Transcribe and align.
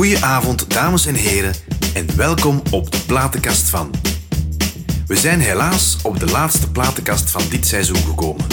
Goedenavond, 0.00 0.70
dames 0.70 1.06
en 1.06 1.14
heren, 1.14 1.54
en 1.94 2.16
welkom 2.16 2.62
op 2.70 2.90
de 2.90 3.00
platenkast 3.06 3.68
van. 3.68 3.90
We 5.06 5.16
zijn 5.16 5.40
helaas 5.40 5.96
op 6.02 6.20
de 6.20 6.26
laatste 6.26 6.70
platenkast 6.70 7.30
van 7.30 7.42
dit 7.50 7.66
seizoen 7.66 7.96
gekomen. 7.96 8.46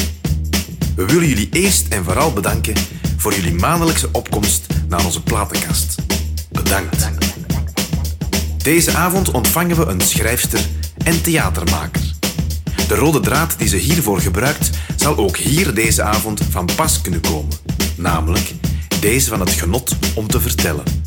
We 0.96 1.06
willen 1.06 1.28
jullie 1.28 1.50
eerst 1.52 1.88
en 1.88 2.04
vooral 2.04 2.34
bedanken 2.34 2.74
voor 3.18 3.34
jullie 3.34 3.54
maandelijkse 3.54 4.10
opkomst 4.12 4.66
naar 4.88 5.06
onze 5.06 5.24
platenkast. 5.24 5.96
Bedankt. 6.52 7.10
Deze 8.58 8.96
avond 8.96 9.32
ontvangen 9.32 9.78
we 9.78 9.86
een 9.86 10.02
schrijfster 10.02 10.62
en 11.04 11.22
theatermaker. 11.22 12.14
De 12.88 12.96
rode 12.96 13.20
draad 13.20 13.56
die 13.58 13.68
ze 13.68 13.78
hiervoor 13.78 14.20
gebruikt, 14.20 14.70
zal 14.96 15.18
ook 15.18 15.38
hier 15.38 15.74
deze 15.74 16.04
avond 16.04 16.42
van 16.50 16.70
pas 16.76 17.02
kunnen 17.02 17.22
komen. 17.22 17.58
Namelijk 17.96 18.54
deze 19.00 19.30
van 19.30 19.40
het 19.40 19.52
genot 19.52 19.96
om 20.16 20.28
te 20.28 20.42
vertellen. 20.42 21.07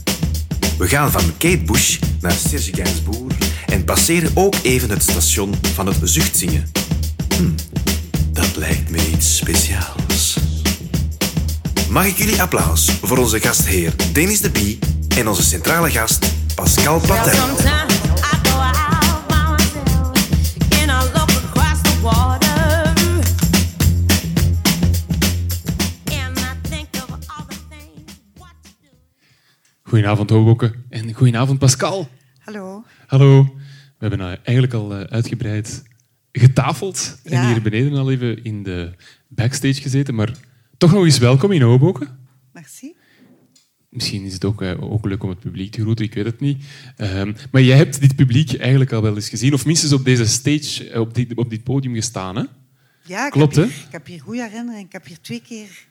We 0.80 0.89
gaan 0.89 1.11
van 1.11 1.23
Kate 1.39 1.62
Bush 1.65 1.98
naar 2.20 2.33
Serge 2.33 2.70
Gainsbourg 2.75 3.34
en 3.66 3.84
passeren 3.84 4.30
ook 4.34 4.55
even 4.62 4.91
het 4.91 5.02
station 5.02 5.55
van 5.75 5.87
het 5.87 5.97
zuchtzingen. 6.02 6.71
Hm, 7.37 7.51
dat 8.33 8.57
lijkt 8.57 8.91
me 8.91 9.11
iets 9.12 9.37
speciaals. 9.37 10.37
Mag 11.91 12.07
ik 12.07 12.16
jullie 12.16 12.43
applaus 12.43 12.91
voor 13.02 13.19
onze 13.19 13.41
gastheer 13.41 13.93
Dennis 14.12 14.41
de 14.41 14.51
Bie 14.51 14.79
en 15.16 15.29
onze 15.29 15.43
centrale 15.43 15.91
gast 15.91 16.27
Pascal 16.55 17.01
Patel. 17.01 17.90
Goedenavond 29.91 30.30
Hoboken 30.30 30.85
en 30.88 31.13
goedenavond 31.13 31.59
Pascal. 31.59 32.09
Hallo. 32.38 32.85
Hallo. 33.07 33.43
We 33.99 34.07
hebben 34.07 34.21
eh, 34.21 34.27
eigenlijk 34.27 34.74
al 34.74 34.95
eh, 34.95 35.01
uitgebreid 35.01 35.82
getafeld 36.32 37.21
en 37.24 37.47
hier 37.47 37.63
beneden 37.63 37.99
al 37.99 38.10
even 38.10 38.45
in 38.45 38.63
de 38.63 38.93
backstage 39.29 39.80
gezeten, 39.80 40.15
maar 40.15 40.35
toch 40.77 40.93
nog 40.93 41.05
eens 41.05 41.19
welkom 41.19 41.52
in 41.52 41.63
Hoboken. 41.63 42.19
Merci. 42.52 42.95
Misschien 43.88 44.24
is 44.24 44.32
het 44.32 44.45
ook, 44.45 44.63
eh, 44.63 44.93
ook 44.93 45.05
leuk 45.05 45.23
om 45.23 45.29
het 45.29 45.41
publiek 45.41 45.73
te 45.73 45.80
groeten, 45.80 46.04
ik 46.04 46.15
weet 46.15 46.25
het 46.25 46.41
niet. 46.41 46.65
Ehm, 46.97 47.32
maar 47.51 47.63
jij 47.63 47.77
hebt 47.77 48.01
dit 48.01 48.16
publiek 48.16 48.54
eigenlijk 48.54 48.93
al 48.93 49.02
wel 49.02 49.15
eens 49.15 49.29
gezien, 49.29 49.54
of 49.54 49.66
minstens 49.66 49.93
op 49.93 50.04
deze 50.04 50.27
stage, 50.27 50.91
eh, 50.91 51.01
op 51.01 51.15
dit, 51.15 51.35
op 51.35 51.51
dit 51.51 51.65
podium 51.65 51.95
gestaan. 51.95 52.37
Hè? 52.37 52.45
Ja, 53.04 53.27
ik 53.27 53.32
Klopt, 53.32 53.57
heb 53.57 53.65
hè? 53.65 53.71
hier, 53.75 53.85
Ik 53.85 53.93
heb 53.93 54.07
hier 54.07 54.21
goede 54.21 54.43
herinneringen. 54.43 54.87
Ik 54.87 54.93
heb 54.93 55.07
hier 55.07 55.21
twee 55.21 55.43
keer 55.43 55.87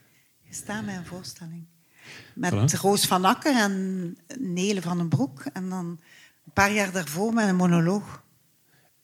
gestaan 0.48 0.84
bij 0.84 0.96
een 0.96 1.06
voorstelling. 1.06 1.69
Met 2.34 2.52
Voilà. 2.52 2.80
Roos 2.80 3.06
van 3.06 3.24
Akker 3.24 3.56
en 3.56 4.16
Nele 4.38 4.82
van 4.82 4.96
den 4.96 5.08
Broek. 5.08 5.44
En 5.52 5.68
dan 5.68 5.86
een 6.44 6.52
paar 6.52 6.72
jaar 6.72 6.92
daarvoor 6.92 7.32
met 7.32 7.48
een 7.48 7.56
monoloog. 7.56 8.22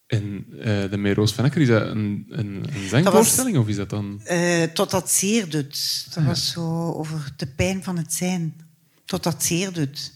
En 0.06 0.46
eh, 0.58 0.90
de 0.90 0.96
met 0.96 1.16
Roos 1.16 1.32
van 1.32 1.44
Akker, 1.44 1.60
is 1.60 1.68
dat 1.68 1.82
een, 1.82 2.26
een, 2.28 2.64
een 2.74 2.88
zangvoorstelling 2.88 3.56
of 3.56 3.68
is 3.68 3.76
dat 3.76 3.90
dan... 3.90 4.20
Eh, 4.24 4.62
tot 4.62 4.90
dat 4.90 5.10
zeer 5.10 5.50
doet. 5.50 6.06
Dat 6.14 6.24
was 6.24 6.50
zo 6.50 6.92
over 6.92 7.32
de 7.36 7.46
pijn 7.46 7.84
van 7.84 7.96
het 7.96 8.12
zijn. 8.12 8.60
Tot 9.04 9.22
dat 9.22 9.44
zeer 9.44 9.72
doet. 9.72 10.12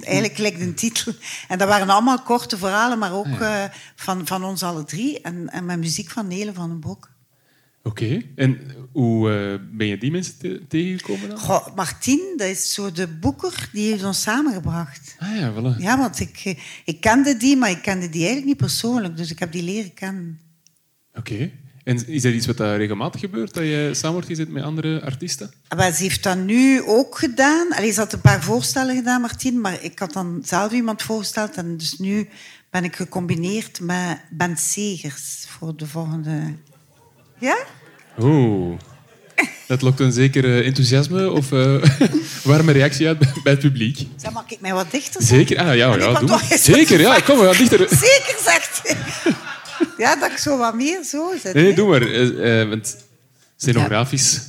Eigenlijk 0.00 0.38
lijkt 0.38 0.60
een 0.60 0.74
titel. 0.74 1.12
En 1.48 1.58
dat 1.58 1.68
waren 1.68 1.88
allemaal 1.88 2.22
korte 2.22 2.58
verhalen, 2.58 2.98
maar 2.98 3.12
ook 3.12 3.26
eh, 3.40 3.64
van, 3.94 4.26
van 4.26 4.44
ons 4.44 4.62
alle 4.62 4.84
drie. 4.84 5.20
En, 5.20 5.48
en 5.48 5.64
met 5.64 5.78
muziek 5.78 6.10
van 6.10 6.26
Nele 6.26 6.52
van 6.52 6.68
den 6.68 6.80
Broek. 6.80 7.10
Oké. 7.82 8.22
En 8.34 8.60
hoe 8.92 9.30
eh, 9.32 9.58
ben 9.76 9.86
je 9.86 9.98
die 9.98 10.10
mensen 10.10 10.38
te- 10.38 10.62
tegengekomen 10.68 11.28
dan? 11.28 11.38
Goh, 11.38 11.74
Martien, 11.76 12.34
dat 12.36 12.48
is 12.48 12.74
zo 12.74 12.92
de 12.92 13.08
boeker 13.08 13.68
die 13.72 13.90
heeft 13.90 14.04
ons 14.04 14.20
samengebracht. 14.22 15.16
Ah 15.18 15.36
ja, 15.36 15.52
voilà. 15.52 15.78
Ja, 15.78 15.98
want 15.98 16.20
ik, 16.20 16.40
eh, 16.44 16.58
ik 16.84 17.00
kende 17.00 17.36
die, 17.36 17.56
maar 17.56 17.70
ik 17.70 17.82
kende 17.82 18.08
die 18.08 18.18
eigenlijk 18.20 18.46
niet 18.46 18.56
persoonlijk. 18.56 19.16
Dus 19.16 19.30
ik 19.30 19.38
heb 19.38 19.52
die 19.52 19.62
leren 19.62 19.94
kennen. 19.94 20.40
Oké. 21.14 21.50
En 21.84 22.06
is 22.08 22.22
dat 22.22 22.32
iets 22.32 22.46
wat 22.46 22.56
daar 22.56 22.76
regelmatig 22.76 23.20
gebeurt, 23.20 23.54
dat 23.54 23.62
je 23.64 23.90
samen 23.92 24.12
wordt 24.12 24.28
gezet 24.28 24.48
met 24.48 24.62
andere 24.62 25.02
artiesten? 25.02 25.52
Maar 25.76 25.92
ze 25.92 26.02
heeft 26.02 26.22
dat 26.22 26.38
nu 26.38 26.82
ook 26.82 27.18
gedaan. 27.18 27.72
Allee, 27.72 27.92
ze 27.92 28.00
had 28.00 28.12
een 28.12 28.20
paar 28.20 28.42
voorstellen 28.42 28.96
gedaan, 28.96 29.20
Martien, 29.20 29.60
maar 29.60 29.82
ik 29.82 29.98
had 29.98 30.12
dan 30.12 30.42
zelf 30.44 30.72
iemand 30.72 31.02
voorgesteld. 31.02 31.54
En 31.56 31.76
dus 31.76 31.98
nu 31.98 32.28
ben 32.70 32.84
ik 32.84 32.96
gecombineerd 32.96 33.80
met 33.80 34.18
Ben 34.30 34.56
Segers 34.56 35.44
voor 35.48 35.76
de 35.76 35.86
volgende... 35.86 36.54
Ja? 37.38 37.56
Oeh. 38.18 38.78
Dat 39.66 39.82
lokt 39.82 40.00
een 40.00 40.12
zeker 40.12 40.44
eh, 40.44 40.66
enthousiasme 40.66 41.30
of 41.30 41.52
eh, 41.52 41.82
warme 42.44 42.72
reactie 42.72 43.06
uit 43.06 43.18
bij 43.18 43.52
het 43.52 43.58
publiek. 43.58 44.06
Zeg, 44.16 44.32
mag 44.32 44.44
ik 44.50 44.60
mij 44.60 44.72
wat 44.72 44.90
dichter? 44.90 45.22
Zeker? 45.22 45.58
Ah, 45.58 45.66
ja, 45.66 45.72
ja 45.72 45.88
maar 45.88 46.20
doe 46.20 46.28
maar. 46.28 46.58
Zeker, 46.58 47.00
ja. 47.00 47.20
Kom, 47.20 47.38
we 47.38 47.44
gaan 47.44 47.56
dichter. 47.56 47.78
Zeker, 48.08 48.36
zegt 48.44 48.80
hij. 48.82 48.96
Ja, 49.98 50.16
dat 50.16 50.30
ik 50.30 50.36
zo 50.36 50.58
wat 50.58 50.74
meer 50.74 51.04
zo 51.04 51.32
zit. 51.42 51.54
Nee, 51.54 51.64
nee, 51.64 51.74
doe 51.74 51.88
maar. 51.88 52.02
Eh, 52.02 52.68
want 52.68 52.96
scenografisch 53.56 54.40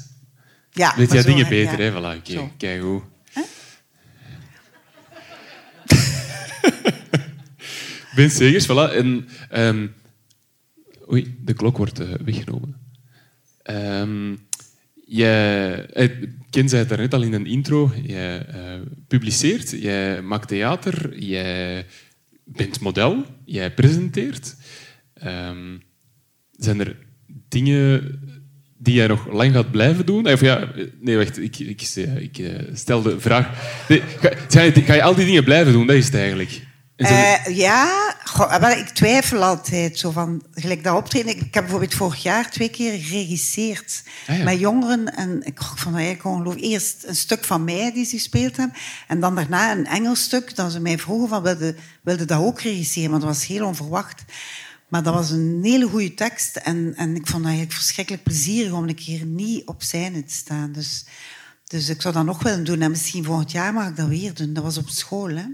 Ja, 0.71 0.93
weet 0.95 1.07
maar 1.07 1.15
jij 1.15 1.25
zo, 1.25 1.29
dingen 1.29 1.49
beter, 1.49 1.81
ja. 1.81 1.91
hè? 1.91 1.91
Voilà, 1.91 2.17
oké. 2.17 2.51
Kijk 2.57 2.81
hoe. 2.81 3.01
Ben 8.15 8.31
Segers, 8.31 8.65
voilà. 8.65 8.95
En, 8.95 9.29
ehm, 9.49 9.87
oei, 11.11 11.35
de 11.39 11.53
klok 11.53 11.77
wordt 11.77 11.99
weggenomen. 12.25 12.82
Ehm 13.63 14.33
jij, 15.05 15.85
eh, 15.85 16.09
Ken 16.49 16.69
zei 16.69 16.81
het 16.81 16.89
daarnet 16.89 17.13
al 17.13 17.21
in 17.21 17.33
een 17.33 17.45
intro. 17.45 17.91
Jij 18.03 18.45
eh, 18.45 18.55
publiceert, 19.07 19.69
jij 19.69 20.21
maakt 20.21 20.47
theater, 20.47 21.19
jij 21.19 21.85
bent 22.43 22.79
model, 22.79 23.25
jij 23.45 23.73
presenteert. 23.73 24.55
Ehm, 25.13 25.77
zijn 26.51 26.79
er 26.79 26.97
dingen 27.49 28.19
die 28.77 28.93
jij 28.93 29.07
nog 29.07 29.31
lang 29.31 29.53
gaat 29.53 29.71
blijven 29.71 30.05
doen? 30.05 30.27
Of 30.27 30.41
ja, 30.41 30.71
nee, 30.99 31.17
wacht. 31.17 31.41
Ik, 31.41 31.59
ik, 31.59 31.81
ik 32.19 32.37
eh, 32.37 32.59
stel 32.73 33.01
de 33.01 33.19
vraag. 33.19 33.47
Ga 34.49 34.61
je, 34.61 34.71
ga 34.71 34.93
je 34.93 35.03
al 35.03 35.15
die 35.15 35.25
dingen 35.25 35.43
blijven 35.43 35.73
doen? 35.73 35.87
Dat 35.87 35.95
is 35.95 36.05
het 36.05 36.15
eigenlijk. 36.15 36.61
Eh, 37.03 37.55
ja, 37.57 38.15
goh, 38.23 38.55
wel, 38.55 38.69
ik 38.77 38.89
twijfel 38.89 39.43
altijd 39.43 39.99
zo 39.99 40.11
van 40.11 40.43
gelijk 40.51 40.83
dat 40.83 40.95
optreden. 40.95 41.35
Ik, 41.35 41.41
ik 41.41 41.53
heb 41.53 41.63
bijvoorbeeld 41.63 41.93
vorig 41.93 42.23
jaar 42.23 42.51
twee 42.51 42.69
keer 42.69 42.99
geregisseerd 42.99 44.03
Ah, 44.27 44.37
ja. 44.37 44.43
met 44.43 44.59
jongeren. 44.59 45.15
En 45.15 45.41
ik 45.43 45.61
vond 45.61 45.83
dat 45.83 45.93
eigenlijk 45.93 46.25
ongelooflijk. 46.25 46.65
Eerst 46.65 47.03
een 47.03 47.15
stuk 47.15 47.43
van 47.43 47.63
mij 47.63 47.91
die 47.93 48.05
ze 48.05 48.15
gespeeld 48.15 48.57
hebben. 48.57 48.77
En 49.07 49.19
dan 49.19 49.35
daarna 49.35 49.71
een 49.71 49.85
Engels 49.85 50.23
stuk 50.23 50.55
dat 50.55 50.71
ze 50.71 50.79
mij 50.79 50.97
vroegen 50.99 51.29
van 51.29 51.43
wilde, 51.43 51.75
wilde 52.03 52.25
dat 52.25 52.39
ook 52.39 52.61
regisseren. 52.61 53.09
Want 53.09 53.21
dat 53.21 53.31
was 53.35 53.45
heel 53.47 53.65
onverwacht. 53.65 54.23
Maar 54.87 55.03
dat 55.03 55.13
was 55.13 55.29
een 55.29 55.59
hele 55.63 55.87
goede 55.87 56.13
tekst. 56.13 56.55
En, 56.55 56.93
en 56.95 57.09
ik 57.15 57.27
vond 57.27 57.37
het 57.37 57.43
eigenlijk 57.45 57.73
verschrikkelijk 57.73 58.23
plezierig 58.23 58.71
om 58.71 58.87
een 58.87 58.95
keer 58.95 59.25
niet 59.25 59.65
op 59.65 59.83
scène 59.83 60.23
te 60.23 60.33
staan. 60.33 60.71
Dus, 60.71 61.05
dus 61.67 61.89
ik 61.89 62.01
zou 62.01 62.13
dat 62.13 62.25
nog 62.25 62.43
willen 62.43 62.63
doen. 62.63 62.81
En 62.81 62.91
misschien 62.91 63.23
volgend 63.23 63.51
jaar 63.51 63.73
mag 63.73 63.87
ik 63.87 63.95
dat 63.95 64.07
weer 64.07 64.33
doen. 64.33 64.53
Dat 64.53 64.63
was 64.63 64.77
op 64.77 64.89
school, 64.89 65.29
hè. 65.29 65.45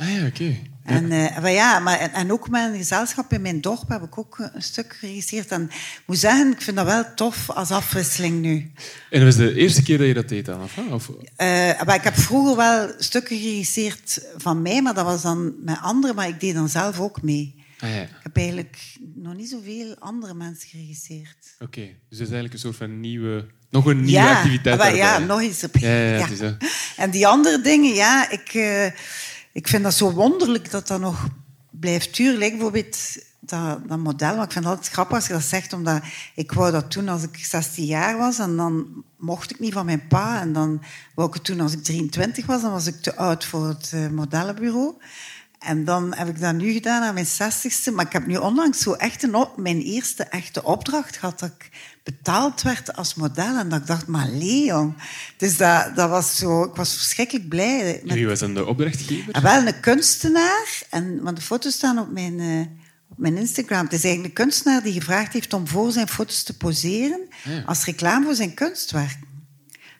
Ah 0.00 0.12
ja, 0.14 0.26
oké. 0.26 0.56
En, 0.84 1.08
maar 1.08 1.50
ja, 1.50 1.78
maar, 1.78 1.98
en, 1.98 2.12
en 2.12 2.32
ook 2.32 2.48
met 2.48 2.72
een 2.72 2.78
gezelschap 2.78 3.32
in 3.32 3.42
mijn 3.42 3.60
dorp 3.60 3.88
heb 3.88 4.02
ik 4.02 4.18
ook 4.18 4.50
een 4.52 4.62
stuk 4.62 4.96
geregisseerd. 4.98 5.48
En 5.48 5.62
ik 5.72 6.02
moet 6.06 6.18
zeggen, 6.18 6.52
ik 6.52 6.60
vind 6.62 6.76
dat 6.76 6.86
wel 6.86 7.14
tof 7.14 7.50
als 7.50 7.70
afwisseling 7.70 8.40
nu. 8.40 8.72
En 9.10 9.20
dat 9.20 9.22
was 9.22 9.36
de 9.36 9.54
eerste 9.54 9.82
keer 9.82 9.98
dat 9.98 10.06
je 10.06 10.14
dat 10.14 10.28
deed 10.28 10.44
dan? 10.46 10.62
Of, 10.90 11.10
Eh, 11.36 11.46
maar 11.82 11.94
ik 11.94 12.02
heb 12.04 12.14
vroeger 12.16 12.56
wel 12.56 12.92
stukken 12.98 13.38
geregisseerd 13.38 14.24
van 14.36 14.62
mij, 14.62 14.82
maar 14.82 14.94
dat 14.94 15.04
was 15.04 15.22
dan 15.22 15.54
met 15.64 15.78
anderen, 15.82 16.16
maar 16.16 16.28
ik 16.28 16.40
deed 16.40 16.54
dan 16.54 16.68
zelf 16.68 17.00
ook 17.00 17.22
mee. 17.22 17.64
ah 17.80 17.90
ja, 17.94 18.02
Ik 18.02 18.08
heb 18.22 18.36
eigenlijk 18.36 18.76
nog 19.14 19.34
niet 19.34 19.48
zoveel 19.48 19.96
andere 19.98 20.34
mensen 20.34 20.68
geregisseerd. 20.68 21.36
oké. 21.58 21.80
Dus 21.80 22.18
dat 22.18 22.26
is 22.26 22.32
eigenlijk 22.32 22.52
een 22.52 22.58
soort 22.60 22.76
van 22.76 23.00
nieuwe... 23.00 23.46
Nog 23.70 23.86
een 23.86 23.96
nieuwe 23.96 24.10
ja, 24.12 24.36
activiteit 24.36 24.78
maar 24.78 24.94
ja, 24.96 25.06
daarbij. 25.10 25.26
nog 25.26 25.40
eens 25.40 25.64
op. 25.64 25.76
Ja, 25.76 25.88
ja, 25.88 26.26
ja. 26.40 26.56
En 26.96 27.10
die 27.10 27.26
andere 27.26 27.60
dingen, 27.60 27.94
ja, 27.94 28.30
ik, 28.30 28.48
eh, 28.54 28.86
ik 29.52 29.68
vind 29.68 29.82
dat 29.82 29.94
zo 29.94 30.12
wonderlijk 30.12 30.70
dat 30.70 30.88
dat 30.88 31.00
nog 31.00 31.28
blijft 31.70 32.16
duren. 32.16 32.38
Like 32.38 32.50
bijvoorbeeld 32.50 32.96
dat, 33.40 33.88
dat 33.88 33.98
model, 33.98 34.34
maar 34.34 34.44
ik 34.44 34.52
vind 34.52 34.64
het 34.64 34.74
altijd 34.74 34.92
grappig 34.92 35.16
als 35.16 35.26
je 35.26 35.32
dat 35.32 35.42
zegt, 35.42 35.72
omdat 35.72 36.02
ik 36.34 36.52
wou 36.52 36.70
dat 36.72 36.90
toen 36.90 37.08
als 37.08 37.22
ik 37.22 37.36
16 37.36 37.84
jaar 37.84 38.18
was 38.18 38.38
en 38.38 38.56
dan 38.56 39.04
mocht 39.16 39.50
ik 39.50 39.58
niet 39.58 39.72
van 39.72 39.84
mijn 39.84 40.06
pa. 40.06 40.40
En 40.40 40.52
dan 40.52 40.82
wou 41.14 41.28
ik 41.28 41.34
het 41.34 41.44
toen 41.44 41.60
als 41.60 41.72
ik 41.72 41.82
23 41.82 42.46
was, 42.46 42.62
dan 42.62 42.70
was 42.70 42.86
ik 42.86 43.02
te 43.02 43.16
oud 43.16 43.44
voor 43.44 43.66
het 43.66 43.90
eh, 43.94 44.08
modellenbureau. 44.08 44.94
En 45.58 45.84
dan 45.84 46.14
heb 46.14 46.28
ik 46.28 46.40
dat 46.40 46.54
nu 46.54 46.72
gedaan 46.72 47.02
aan 47.02 47.14
mijn 47.14 47.26
60ste. 47.26 47.92
Maar 47.94 48.06
ik 48.06 48.12
heb 48.12 48.26
nu 48.26 48.36
onlangs 48.36 48.78
zo 48.78 48.92
echt 48.92 49.22
een 49.22 49.46
mijn 49.56 49.80
eerste 49.80 50.24
echte 50.24 50.64
opdracht 50.64 51.16
gehad. 51.16 51.42
Ik 51.42 51.70
betaald 52.02 52.62
werd 52.62 52.96
als 52.96 53.14
model. 53.14 53.58
En 53.58 53.68
dat 53.68 53.80
ik 53.80 53.86
dacht, 53.86 54.06
maar 54.06 54.28
Leon. 54.28 54.94
Dus 55.36 55.56
dat, 55.56 55.96
dat 55.96 56.10
was 56.10 56.36
zo, 56.36 56.64
ik 56.64 56.74
was 56.74 56.94
verschrikkelijk 56.94 57.48
blij. 57.48 58.00
Wie 58.04 58.26
was 58.26 58.38
dan 58.38 58.54
de 58.54 58.66
opdrachtgever? 58.66 59.32
En 59.32 59.42
wel 59.42 59.66
een 59.66 59.80
kunstenaar. 59.80 60.82
En, 60.90 61.22
want 61.22 61.36
de 61.36 61.42
foto's 61.42 61.74
staan 61.74 61.98
op 61.98 62.10
mijn, 62.12 62.40
eh, 62.40 62.60
op 63.08 63.18
mijn 63.18 63.36
Instagram. 63.36 63.84
Het 63.84 63.92
is 63.92 64.04
eigenlijk 64.04 64.38
een 64.38 64.44
kunstenaar 64.44 64.82
die 64.82 64.92
gevraagd 64.92 65.32
heeft 65.32 65.52
om 65.52 65.68
voor 65.68 65.92
zijn 65.92 66.08
foto's 66.08 66.42
te 66.42 66.56
poseren. 66.56 67.28
Ja. 67.44 67.62
Als 67.66 67.84
reclame 67.84 68.24
voor 68.24 68.34
zijn 68.34 68.54
kunstwerk. 68.54 69.18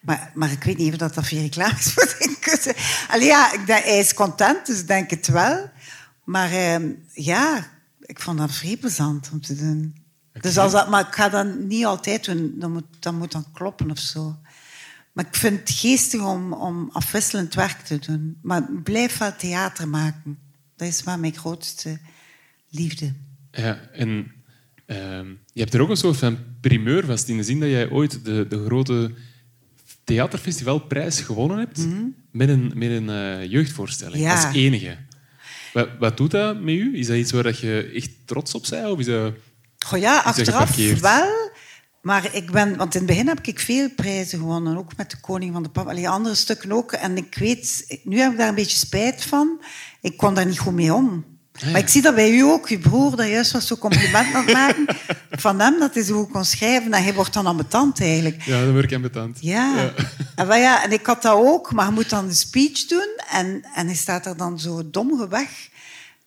Maar, 0.00 0.30
maar 0.34 0.50
ik 0.50 0.64
weet 0.64 0.76
niet 0.76 0.92
of 0.92 0.98
dat, 0.98 1.14
dat 1.14 1.26
veel 1.26 1.40
reclame 1.40 1.78
is 1.78 1.92
voor 1.92 2.14
zijn 2.18 2.38
kussen. 2.38 2.74
Allee, 3.08 3.26
ja, 3.26 3.52
ik 3.52 3.60
hij 3.66 3.98
is 3.98 4.14
content, 4.14 4.66
dus 4.66 4.80
ik 4.80 4.86
denk 4.86 5.10
het 5.10 5.26
wel. 5.28 5.70
Maar 6.24 6.52
ehm, 6.52 6.90
ja, 7.12 7.70
ik 8.00 8.20
vond 8.20 8.38
dat 8.38 8.52
vrij 8.52 8.76
plezant 8.76 9.28
om 9.32 9.40
te 9.40 9.54
doen. 9.54 9.99
Dus 10.40 10.58
als 10.58 10.72
dat, 10.72 10.88
maar 10.90 11.06
ik 11.06 11.14
ga 11.14 11.28
dat 11.28 11.58
niet 11.58 11.84
altijd 11.84 12.24
doen. 12.24 12.54
Dat 12.58 12.70
moet, 12.70 12.84
dat 12.98 13.12
moet 13.12 13.32
dan 13.32 13.44
kloppen 13.52 13.90
of 13.90 13.98
zo. 13.98 14.36
Maar 15.12 15.26
ik 15.26 15.34
vind 15.34 15.58
het 15.58 15.70
geestig 15.70 16.20
om, 16.22 16.52
om 16.52 16.90
afwisselend 16.92 17.54
werk 17.54 17.80
te 17.80 17.98
doen. 17.98 18.38
Maar 18.42 18.68
blijf 18.82 19.18
wel 19.18 19.36
theater 19.36 19.88
maken. 19.88 20.38
Dat 20.76 20.88
is 20.88 21.02
wel 21.02 21.18
mijn 21.18 21.34
grootste 21.34 21.98
liefde. 22.68 23.12
Ja, 23.50 23.80
en 23.92 24.32
ehm, 24.86 25.26
je 25.52 25.60
hebt 25.60 25.74
er 25.74 25.80
ook 25.80 25.88
een 25.90 25.96
soort 25.96 26.16
van 26.16 26.38
primeur 26.60 27.04
vast 27.04 27.28
in 27.28 27.36
de 27.36 27.42
zin 27.42 27.60
dat 27.60 27.68
jij 27.68 27.90
ooit 27.90 28.24
de, 28.24 28.46
de 28.48 28.64
grote 28.64 29.12
theaterfestivalprijs 30.04 31.20
gewonnen 31.20 31.58
hebt 31.58 31.86
met 32.30 32.48
een, 32.48 32.72
met 32.74 32.90
een 32.90 33.10
eh, 33.10 33.50
jeugdvoorstelling 33.50 34.22
Ja. 34.22 34.44
als 34.44 34.54
enige. 34.54 34.96
Wat, 35.72 35.88
wat 35.98 36.16
doet 36.16 36.30
dat 36.30 36.60
met 36.60 36.74
u? 36.74 36.98
Is 36.98 37.06
dat 37.06 37.16
iets 37.16 37.32
waar 37.32 37.42
dat 37.42 37.58
je 37.58 37.90
echt 37.94 38.10
trots 38.24 38.54
op 38.54 38.66
bent? 38.70 38.86
Of 38.86 38.98
is 38.98 39.06
dat... 39.06 39.32
Goh 39.86 39.98
ja, 39.98 40.18
achteraf 40.18 40.76
wel. 41.00 41.50
Maar 42.00 42.28
ik 42.34 42.50
ben, 42.50 42.76
want 42.76 42.94
in 42.94 43.00
het 43.00 43.10
begin 43.10 43.28
heb 43.28 43.40
ik 43.46 43.60
veel 43.60 43.90
prijzen 43.90 44.38
gewonnen, 44.38 44.76
ook 44.76 44.96
met 44.96 45.10
de 45.10 45.20
Koning 45.20 45.52
van 45.52 45.62
de 45.62 45.68
Pap. 45.68 45.88
Allee, 45.88 46.08
andere 46.08 46.34
stukken 46.34 46.72
ook. 46.72 46.92
En 46.92 47.16
ik 47.16 47.36
weet, 47.38 47.98
nu 48.04 48.18
heb 48.18 48.32
ik 48.32 48.38
daar 48.38 48.48
een 48.48 48.54
beetje 48.54 48.78
spijt 48.78 49.24
van. 49.24 49.62
Ik 50.00 50.16
kon 50.16 50.34
daar 50.34 50.46
niet 50.46 50.58
goed 50.58 50.72
mee 50.72 50.94
om. 50.94 51.24
Ah, 51.60 51.72
Maar 51.72 51.80
ik 51.80 51.88
zie 51.88 52.02
dat 52.02 52.14
bij 52.14 52.30
u 52.30 52.42
ook. 52.42 52.68
Uw 52.68 52.78
broer, 52.78 53.16
dat 53.16 53.28
juist 53.28 53.52
was 53.52 53.66
zo 53.66 53.76
compliment 53.76 54.34
aan 54.34 54.44
het 54.44 54.54
maken 54.62 54.86
van 55.30 55.60
hem, 55.60 55.78
dat 55.78 55.94
hij 55.94 56.02
zo 56.02 56.14
goed 56.22 56.30
kon 56.30 56.44
schrijven. 56.44 56.92
En 56.92 57.02
hij 57.02 57.14
wordt 57.14 57.32
dan 57.32 57.46
ambetant 57.46 58.00
eigenlijk. 58.00 58.42
Ja, 58.42 58.64
dat 58.64 58.72
word 58.72 58.84
ik 58.84 58.92
ambetant. 58.94 59.38
Ja. 59.40 59.92
En, 60.34 60.46
wel 60.46 60.56
ja, 60.56 60.84
en 60.84 60.92
ik 60.92 61.06
had 61.06 61.22
dat 61.22 61.34
ook, 61.34 61.72
maar 61.72 61.86
je 61.86 61.92
moet 61.92 62.10
dan 62.10 62.28
de 62.28 62.34
speech 62.34 62.86
doen 62.86 63.20
en, 63.30 63.66
en 63.74 63.86
hij 63.86 63.96
staat 63.96 64.26
er 64.26 64.36
dan 64.36 64.58
zo 64.58 64.90
dom 64.90 65.28
weg. 65.28 65.68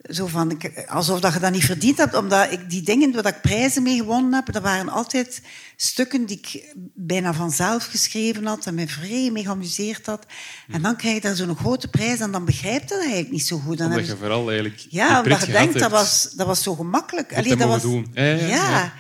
Zo 0.10 0.28
van, 0.28 0.52
ik- 0.52 0.86
alsof 0.88 1.20
dat 1.20 1.34
je 1.34 1.40
dat 1.40 1.52
niet 1.52 1.66
verdiend 1.66 1.98
hebt, 1.98 2.16
omdat 2.16 2.52
ik 2.52 2.70
die 2.70 2.82
dingen 2.82 3.12
waar 3.12 3.26
ik 3.28 3.42
prijzen 3.42 3.84
mee 3.84 3.98
gewonnen 3.98 4.34
heb, 4.34 4.54
dat 4.54 4.62
waren 4.64 4.90
altijd 4.90 5.42
stukken 5.76 6.26
die 6.26 6.38
ik 6.42 6.74
bijna 6.94 7.34
vanzelf 7.34 7.86
geschreven 7.86 8.46
had 8.46 8.66
en 8.66 8.76
me 8.76 8.88
vrij 8.88 9.30
mee 9.32 9.44
geamuseerd 9.44 10.06
had. 10.06 10.26
En 10.72 10.82
dan 10.82 10.96
krijg 10.96 11.16
je 11.16 11.22
daar 11.22 11.36
zo'n 11.36 11.56
grote 11.56 11.88
prijs 11.88 12.20
en 12.20 12.32
dan 12.32 12.46
begrijp 12.46 12.82
je 12.82 12.88
dat 12.88 13.00
eigenlijk 13.00 13.32
niet 13.32 13.48
zo 13.48 13.58
goed. 13.58 13.78
Dan 13.78 13.86
Omdat 13.88 14.00
heb 14.00 14.08
je 14.08 14.14
je- 14.14 14.18
vooral 14.20 14.50
eigenlijk 14.52 14.86
ja, 14.90 15.22
omdat 15.22 15.46
je 15.46 15.52
denkt, 15.52 15.80
dat 15.80 15.92
was, 15.92 16.30
dat 16.36 16.48
was 16.48 16.64
zo 16.64 16.76
gemakkelijk. 16.76 17.36
Allee, 17.36 17.56
dat 17.56 17.68
was, 17.68 17.82
doen. 17.82 18.08
Ja, 18.14 18.24
ja, 18.24 18.48
ja. 18.48 18.94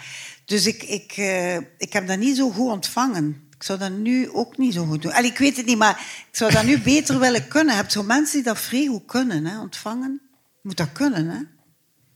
Dus 0.45 0.65
ik, 0.65 0.83
ik, 0.83 1.11
eh, 1.17 1.55
ik 1.55 1.93
heb 1.93 2.07
dat 2.07 2.17
niet 2.17 2.37
zo 2.37 2.49
goed 2.49 2.69
ontvangen. 2.71 3.47
Ik 3.55 3.63
zou 3.63 3.79
dat 3.79 3.91
nu 3.91 4.29
ook 4.31 4.57
niet 4.57 4.73
zo 4.73 4.85
goed 4.85 5.01
doen. 5.01 5.13
Allee, 5.13 5.29
ik 5.31 5.37
weet 5.37 5.57
het 5.57 5.65
niet, 5.65 5.77
maar 5.77 5.99
ik 6.31 6.37
zou 6.37 6.51
dat 6.51 6.63
nu 6.63 6.79
beter 6.79 7.19
willen 7.25 7.47
kunnen. 7.47 7.73
Je 7.75 7.79
hebt 7.79 7.91
zo 7.91 8.03
mensen 8.03 8.33
die 8.35 8.43
dat 8.43 8.59
vrij 8.59 8.85
goed 8.85 9.05
kunnen, 9.05 9.45
hè, 9.45 9.59
ontvangen. 9.59 10.21
Moet 10.63 10.77
dat 10.77 10.91
kunnen, 10.91 11.29
hè. 11.29 11.39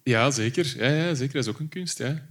Ja, 0.03 0.31
zeker. 0.31 0.73
Ja, 0.77 0.87
ja, 0.87 1.13
zeker. 1.13 1.33
Dat 1.33 1.43
is 1.43 1.49
ook 1.49 1.59
een 1.59 1.69
kunst. 1.69 1.97
Ja. 1.97 2.21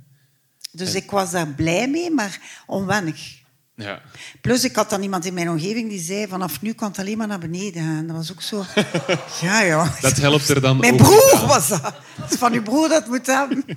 Dus 0.72 0.94
ik 0.94 1.10
was 1.10 1.30
daar 1.30 1.48
blij 1.48 1.88
mee, 1.88 2.10
maar 2.10 2.62
onwennig. 2.66 3.44
Ja. 3.74 4.02
Plus, 4.40 4.64
ik 4.64 4.76
had 4.76 4.90
dan 4.90 5.02
iemand 5.02 5.24
in 5.24 5.34
mijn 5.34 5.50
omgeving 5.50 5.88
die 5.88 6.00
zei... 6.00 6.26
vanaf 6.26 6.62
nu 6.62 6.72
kan 6.72 6.88
het 6.88 6.98
alleen 6.98 7.18
maar 7.18 7.26
naar 7.26 7.38
beneden 7.38 7.82
gaan. 7.82 8.06
Dat 8.06 8.16
was 8.16 8.32
ook 8.32 8.42
zo... 8.42 8.64
Ja, 9.46 9.60
ja. 9.60 9.92
Dat 10.00 10.16
helpt 10.16 10.48
er 10.48 10.60
dan 10.60 10.76
Mijn 10.76 10.96
broer 10.96 11.44
was 11.46 11.68
dat. 11.68 11.94
Van 12.16 12.52
uw 12.52 12.62
broer 12.62 12.88
dat 12.88 13.06
moet 13.06 13.26
hebben. 13.26 13.64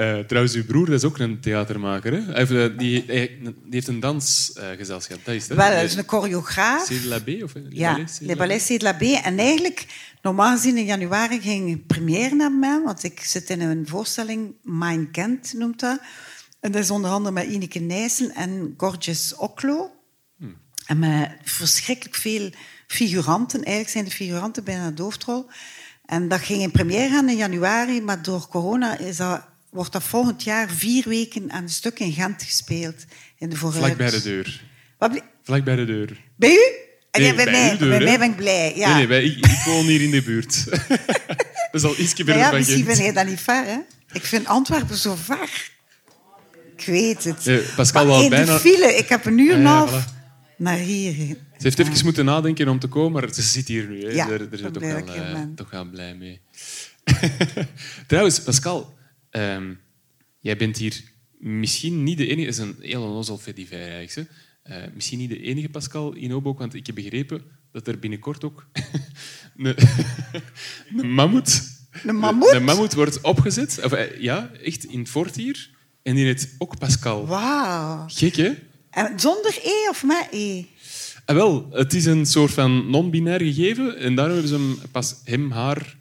Eh, 0.00 0.18
trouwens, 0.18 0.54
uw 0.54 0.64
broer 0.64 0.86
dat 0.86 0.94
is 0.94 1.04
ook 1.04 1.18
een 1.18 1.40
theatermaker. 1.40 2.12
Hè? 2.12 2.20
Hij 2.20 2.34
heeft, 2.34 2.50
eh, 2.50 2.78
die, 2.78 3.04
die 3.06 3.54
heeft 3.70 3.88
een 3.88 4.00
dansgezelschap. 4.00 5.24
dat 5.24 5.34
is 5.34 5.48
hè? 5.48 5.54
Wel, 5.54 5.70
dat 5.70 5.82
is 5.82 5.94
een 5.94 6.08
choreograaf. 6.08 6.86
C'est 6.86 7.02
de 7.02 7.08
la 7.08 7.18
B, 7.18 7.42
Of, 7.42 7.52
Ja, 7.68 8.06
Le 8.20 8.36
Ballet 8.36 8.62
C'est 8.62 8.80
de 8.80 8.84
la 8.84 8.92
B. 8.92 9.02
En 9.02 9.38
eigenlijk, 9.38 9.86
normaal 10.22 10.56
gezien 10.56 10.76
in 10.76 10.84
januari 10.84 11.40
ging 11.40 11.70
ik 11.70 11.86
première 11.86 12.34
met 12.34 12.52
hem, 12.60 12.82
want 12.84 13.04
ik 13.04 13.20
zit 13.20 13.50
in 13.50 13.60
een 13.60 13.88
voorstelling, 13.88 14.54
Mein 14.62 15.10
Kent 15.10 15.52
noemt 15.52 15.80
dat. 15.80 16.00
En 16.60 16.72
dat 16.72 16.82
is 16.82 16.90
onder 16.90 17.10
andere 17.10 17.34
met 17.34 17.46
Ineke 17.46 17.78
Nijssen 17.78 18.34
en 18.34 18.74
Gorgeous 18.76 19.34
Oklo. 19.36 19.90
En 20.86 20.98
met 20.98 21.30
verschrikkelijk 21.42 22.16
veel 22.16 22.50
figuranten. 22.86 23.62
Eigenlijk 23.62 23.88
zijn 23.88 24.04
de 24.04 24.10
figuranten 24.10 24.64
bijna 24.64 24.90
de 24.90 25.02
hoofdrol. 25.02 25.46
En 26.06 26.28
dat 26.28 26.40
ging 26.40 26.62
in 26.62 26.70
première 26.70 27.08
gaan 27.08 27.28
in 27.28 27.36
januari, 27.36 28.00
maar 28.02 28.22
door 28.22 28.48
corona 28.48 28.98
is 28.98 29.16
dat, 29.16 29.48
wordt 29.70 29.92
dat 29.92 30.02
volgend 30.02 30.42
jaar 30.42 30.68
vier 30.70 31.08
weken 31.08 31.52
aan 31.52 31.62
een 31.62 31.68
stuk 31.68 31.98
in 31.98 32.12
Gent 32.12 32.42
gespeeld. 32.42 33.04
In 33.38 33.48
de 33.48 33.56
vooruit. 33.56 33.84
Vlak 33.84 33.96
bij 33.96 34.10
de 34.10 34.22
deur. 34.22 34.62
Wat 34.98 35.22
Vlak 35.42 35.64
bij 35.64 35.76
de 35.76 35.84
deur. 35.84 36.20
Bij 36.36 36.50
u? 36.50 36.88
Ah, 37.10 37.20
Nee, 37.20 37.30
ja, 37.30 37.34
bij 37.34 37.44
bij 37.44 37.52
mij, 37.52 37.76
deur, 37.76 37.88
bij 37.88 38.00
mij 38.04 38.18
ben 38.18 38.30
ik 38.30 38.36
blij. 38.36 38.72
Ja. 38.76 38.96
Nee, 38.96 39.06
nee, 39.06 39.24
ik, 39.24 39.46
ik 39.46 39.62
woon 39.64 39.84
hier 39.84 40.00
in 40.02 40.10
de 40.10 40.22
buurt. 40.22 40.64
dat 41.70 41.82
is 41.82 41.82
al 41.84 41.94
iets 41.98 42.10
Ja, 42.10 42.14
verder 42.16 42.36
ja, 42.36 42.48
van 42.48 42.58
misschien 42.58 42.84
vind 42.84 42.98
je 42.98 43.12
dat 43.12 43.26
niet 43.26 43.40
ver, 43.40 43.64
hè? 43.64 43.78
Ik 44.12 44.24
vind 44.24 44.46
Antwerpen 44.46 44.96
zo 44.96 45.14
ver. 45.14 45.70
Ik 46.76 46.86
weet 46.86 47.24
het. 47.24 47.44
Ja, 47.44 47.58
Pascal 47.76 48.02
maar 48.04 48.10
wou 48.12 48.24
in 48.24 48.30
bijna- 48.30 48.52
de 48.52 48.60
file, 48.60 48.94
ik 48.96 49.08
heb 49.08 49.24
een 49.24 49.38
uur 49.38 49.52
en 49.54 49.60
Ja, 49.60 49.64
ja, 49.64 49.76
half 49.76 50.04
voilà. 50.06 50.56
naar 50.56 50.76
hier. 50.76 51.12
Ze 51.14 51.36
heeft 51.58 51.78
even 51.78 52.04
moeten 52.04 52.24
nadenken 52.24 52.68
om 52.68 52.78
te 52.78 52.86
komen, 52.86 53.20
maar 53.22 53.34
ze 53.34 53.42
zit 53.42 53.68
hier 53.68 53.86
nu. 53.88 54.02
Hè. 54.04 54.10
Ja, 54.10 54.26
daar, 54.26 54.48
ben 54.48 54.72
wel, 54.80 54.96
ik 54.98 55.08
eh, 55.08 55.32
ben. 55.32 55.54
toch 55.54 55.70
wel 55.70 55.84
blij 55.84 56.14
mee. 56.14 56.40
Trouwens, 58.06 58.40
Pascal, 58.40 58.94
ehm, 59.30 59.74
jij 60.38 60.56
bent 60.56 60.76
hier 60.76 61.02
misschien 61.38 62.02
niet 62.02 62.18
de 62.18 62.26
enige... 62.26 62.46
Dat 62.46 62.54
is 62.54 62.58
een 62.58 62.76
heel 62.80 63.02
onnozel 63.02 63.40
eigenlijk. 63.70 64.30
Eh, 64.62 64.76
misschien 64.94 65.18
niet 65.18 65.28
de 65.28 65.42
enige 65.42 65.68
Pascal 65.68 66.12
in 66.12 66.32
Obok, 66.32 66.58
want 66.58 66.74
ik 66.74 66.86
heb 66.86 66.94
begrepen 66.94 67.42
dat 67.72 67.88
er 67.88 67.98
binnenkort 67.98 68.44
ook 68.44 68.66
een, 69.56 69.76
een 70.96 71.12
mammoet... 71.12 71.78
Een 72.04 72.16
mammoet? 72.16 72.52
Een 72.52 72.64
mammoet 72.64 72.94
wordt 72.94 73.20
opgezet. 73.20 73.80
Of, 73.84 73.92
eh, 73.92 74.20
ja, 74.20 74.50
echt 74.62 74.84
in 74.84 74.98
het 74.98 75.08
fort 75.08 75.36
hier. 75.36 75.70
En 76.02 76.14
die 76.14 76.24
heet 76.24 76.54
ook 76.58 76.78
Pascal. 76.78 77.26
Wauw. 77.26 78.04
Gek, 78.08 78.36
hè? 78.36 78.52
En 78.90 79.20
zonder 79.20 79.58
E 79.62 79.88
of 79.88 80.04
met 80.04 80.28
E? 80.30 80.64
Ah, 81.24 81.36
wel, 81.36 81.68
het 81.70 81.94
is 81.94 82.04
een 82.04 82.26
soort 82.26 82.52
van 82.52 82.90
non-binair 82.90 83.40
gegeven 83.40 83.96
en 83.96 84.14
daarom 84.14 84.34
hebben 84.34 84.52
ze 84.52 84.58
hem 84.58 84.78
pas 84.90 85.16
hem, 85.24 85.50
haar, 85.50 85.96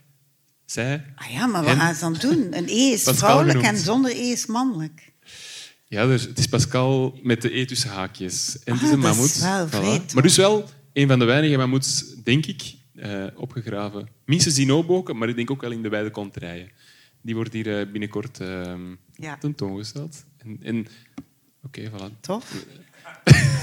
zij. 0.72 1.06
Ah 1.16 1.32
ja, 1.32 1.46
maar 1.46 1.64
wat 1.64 1.76
gaan 1.76 1.94
ze 1.96 2.00
dan 2.00 2.14
doen? 2.20 2.48
Een 2.58 2.68
E 2.68 2.92
is 2.92 3.04
Pascal 3.04 3.16
vrouwelijk 3.16 3.58
genoemd. 3.60 3.78
en 3.78 3.84
zonder 3.84 4.12
E 4.12 4.32
is 4.32 4.46
mannelijk. 4.46 5.12
Ja, 5.86 6.06
dus 6.06 6.24
het 6.24 6.38
is 6.40 6.48
Pascal 6.48 7.20
met 7.24 7.42
de 7.42 7.58
E 7.58 7.66
tussen 7.66 7.90
haakjes. 7.90 8.60
En 8.64 8.74
het 8.74 8.82
is 8.84 8.88
Ah, 8.90 8.94
een 8.94 9.02
dat 9.02 9.12
is 9.16 9.18
mammoet. 9.42 9.70
wel 9.72 10.00
Maar 10.14 10.24
dus 10.24 10.36
wel 10.38 10.70
een 10.94 11.08
van 11.08 11.20
de 11.20 11.26
weinige 11.26 11.58
mammoets, 11.58 12.06
denk 12.24 12.46
ik, 12.46 12.62
eh, 12.96 13.26
opgegraven. 13.36 14.08
Minstens 14.26 14.58
in 14.58 14.72
Oboken, 14.72 15.18
maar 15.18 15.30
ik 15.30 15.36
denk 15.36 15.52
ook 15.52 15.62
wel 15.62 15.72
in 15.72 15.82
de 15.82 15.90
wijde 15.90 16.12
konterijen. 16.12 16.70
Die 17.22 17.36
wordt 17.36 17.54
hier 17.54 17.80
eh, 17.80 17.92
binnenkort 17.92 18.38
Ja. 19.16 19.38
tentoongesteld. 19.40 20.24
En, 20.38 20.58
en 20.62 20.88
oké, 21.64 21.90
voilà. 21.90 22.20
Toch? 22.22 22.44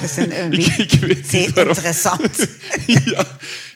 Dat 0.00 0.10
is 0.10 0.16
een, 0.16 0.40
een 0.44 0.52
Ik, 0.60 0.66
ik 0.66 1.00
weet 1.00 1.16
niet 1.16 1.26
zeer 1.28 1.58
interessant. 1.68 2.46
ja, 3.04 3.24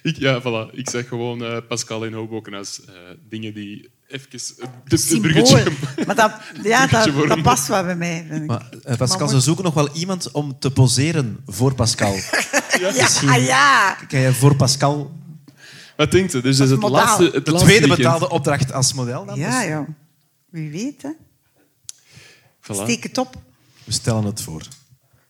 ik, 0.03 0.17
ja, 0.17 0.41
voilà. 0.41 0.75
Ik 0.75 0.91
zeg 0.91 1.09
gewoon 1.09 1.45
eh, 1.45 1.57
Pascal 1.69 2.05
en 2.05 2.13
Hoboken 2.13 2.55
als 2.55 2.81
eh, 2.85 2.95
dingen 3.29 3.55
die 3.55 3.91
even 4.09 4.41
Symbool. 4.87 5.31
bruggetje... 5.33 5.73
Maar 6.07 6.15
dat, 6.15 6.33
ja, 6.63 6.87
dat, 6.87 7.03
Bruggetje 7.03 7.29
dat 7.29 7.43
past 7.43 7.67
wel 7.69 7.85
bij 7.85 7.97
mij. 7.97 8.27
vind 8.29 8.43
ik. 8.43 8.47
Maar 8.49 8.97
Pascal, 8.97 9.19
Maar 9.19 9.29
ze 9.29 9.41
zoeken 9.41 9.65
nog 9.65 9.75
wel 9.75 9.93
iemand 9.93 10.31
om 10.31 10.59
te 10.59 10.71
poseren 10.71 11.39
voor 11.47 11.75
Pascal. 11.75 12.15
Ja, 12.81 12.93
misschien- 12.93 13.29
ah, 13.29 13.45
ja. 13.45 13.95
Kan 14.09 14.21
je 14.21 14.33
voor 14.35 14.57
Pascal 14.57 15.19
Wat 15.97 16.11
denkt 16.11 16.35
u? 16.35 16.41
Dus 16.41 16.57
dat 16.57 16.67
is 16.67 16.73
het 16.73 16.81
modaal. 16.81 17.05
laatste, 17.05 17.23
het 17.25 17.33
de 17.47 17.53
tweede 17.53 17.67
weekend. 17.67 17.97
betaalde 17.97 18.29
opdracht 18.29 18.73
als 18.73 18.93
model 18.93 19.25
dan? 19.25 19.39
Ja, 19.39 19.59
Dus 19.61 19.69
ja. 19.69 19.87
Wie 20.51 20.71
weet, 20.71 21.03
hè. 21.03 21.11
Voilà. 22.63 22.83
Steek 22.83 23.03
het 23.03 23.19
op. 23.19 23.35
we 23.85 23.93
stellen 23.93 24.25
het 24.25 24.43
voor. 24.43 24.63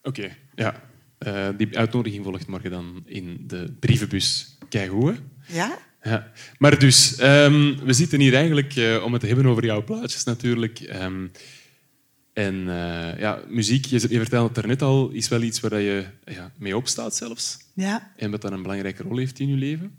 Oké, 0.02 0.36
ja. 0.54 0.88
Eh, 1.18 1.48
die 1.56 1.78
uitnodiging 1.78 2.24
volgt 2.24 2.46
morgen 2.46 2.70
dan 2.70 3.02
in 3.06 3.44
de 3.46 3.76
brievenbus. 3.80 4.56
Kijk 4.68 4.90
hoe? 4.90 5.16
Ja? 5.46 5.78
Ja. 6.02 6.32
Maar 6.58 6.78
dus, 6.78 7.16
ehm, 7.16 7.74
we 7.84 7.92
zitten 7.92 8.20
hier 8.20 8.34
eigenlijk 8.34 8.76
eh, 8.76 9.02
om 9.04 9.12
het 9.12 9.20
te 9.20 9.26
hebben 9.26 9.46
over 9.46 9.64
jouw 9.64 9.84
plaatjes 9.84 10.24
natuurlijk. 10.24 10.80
Ehm, 10.80 11.26
en 12.32 12.68
eh, 12.68 13.18
ja, 13.18 13.40
muziek, 13.48 13.84
je, 13.84 14.06
je 14.08 14.18
vertelde 14.18 14.48
het 14.48 14.56
er 14.56 14.66
net 14.66 14.82
al, 14.82 15.10
is 15.10 15.28
wel 15.28 15.42
iets 15.42 15.60
waar 15.60 15.80
je 15.80 16.04
ja, 16.24 16.52
mee 16.58 16.76
opstaat 16.76 17.16
zelfs. 17.16 17.58
Ja. 17.74 18.12
En 18.16 18.30
wat 18.30 18.42
dan 18.42 18.52
een 18.52 18.62
belangrijke 18.62 19.02
rol 19.02 19.16
heeft 19.16 19.38
in 19.38 19.48
je 19.48 19.56
leven. 19.56 19.98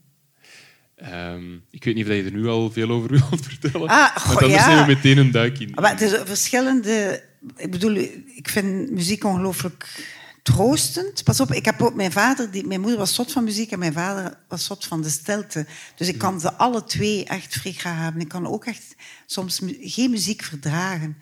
Ehm, 0.95 1.53
ik 1.69 1.83
weet 1.83 1.95
niet 1.95 2.05
of 2.05 2.11
je 2.11 2.23
er 2.23 2.31
nu 2.31 2.47
al 2.47 2.71
veel 2.71 2.89
over 2.89 3.09
wilt 3.29 3.45
vertellen. 3.45 3.87
Ah, 3.87 4.15
goh, 4.15 4.27
want 4.27 4.41
anders 4.41 4.61
ja. 4.61 4.67
nemen 4.67 4.85
we 4.85 4.93
meteen 4.93 5.17
een 5.17 5.31
duik 5.31 5.59
in. 5.59 5.71
Maar 5.73 5.91
het 5.91 6.01
is 6.01 6.17
verschillende... 6.23 7.29
Ik 7.55 7.71
bedoel, 7.71 7.95
ik 8.35 8.49
vind 8.49 8.91
muziek 8.91 9.23
ongelooflijk 9.23 10.05
troostend. 10.43 11.23
Pas 11.23 11.39
op, 11.39 11.51
ik 11.51 11.65
heb 11.65 11.81
ook 11.81 11.95
mijn 11.95 12.11
vader, 12.11 12.51
die, 12.51 12.67
mijn 12.67 12.81
moeder 12.81 12.99
was 12.99 13.15
zot 13.15 13.31
van 13.31 13.43
muziek 13.43 13.71
en 13.71 13.79
mijn 13.79 13.93
vader 13.93 14.37
was 14.47 14.65
zot 14.65 14.85
van 14.85 15.01
de 15.01 15.09
stilte. 15.09 15.65
Dus 15.95 16.07
ik 16.07 16.17
kan 16.17 16.39
ze 16.39 16.53
alle 16.53 16.83
twee 16.83 17.25
echt 17.25 17.53
vrij 17.53 17.71
graag 17.71 17.97
hebben. 17.97 18.21
Ik 18.21 18.27
kan 18.27 18.47
ook 18.47 18.65
echt 18.65 18.95
soms 19.25 19.59
mu- 19.59 19.77
geen 19.81 20.09
muziek 20.09 20.43
verdragen. 20.43 21.17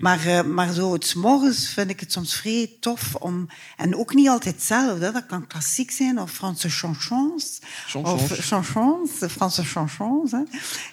Maar, 0.00 0.26
eh, 0.26 0.42
maar 0.42 0.72
zo 0.72 0.92
het 0.92 1.14
morgens 1.14 1.68
vind 1.68 1.90
ik 1.90 2.00
het 2.00 2.12
soms 2.12 2.34
vrij 2.36 2.76
tof 2.80 3.14
om... 3.14 3.48
En 3.76 3.96
ook 3.96 4.14
niet 4.14 4.28
altijd 4.28 4.54
hetzelfde. 4.54 5.12
Dat 5.12 5.26
kan 5.26 5.46
klassiek 5.46 5.90
zijn 5.90 6.20
of 6.20 6.30
Franse 6.30 6.70
chansons. 6.70 7.58
Chansons. 7.86 8.22
Of 8.22 8.38
chansons, 8.38 9.18
de 9.18 9.28
Franse 9.28 9.64
chansons. 9.64 10.30
Hè. 10.30 10.42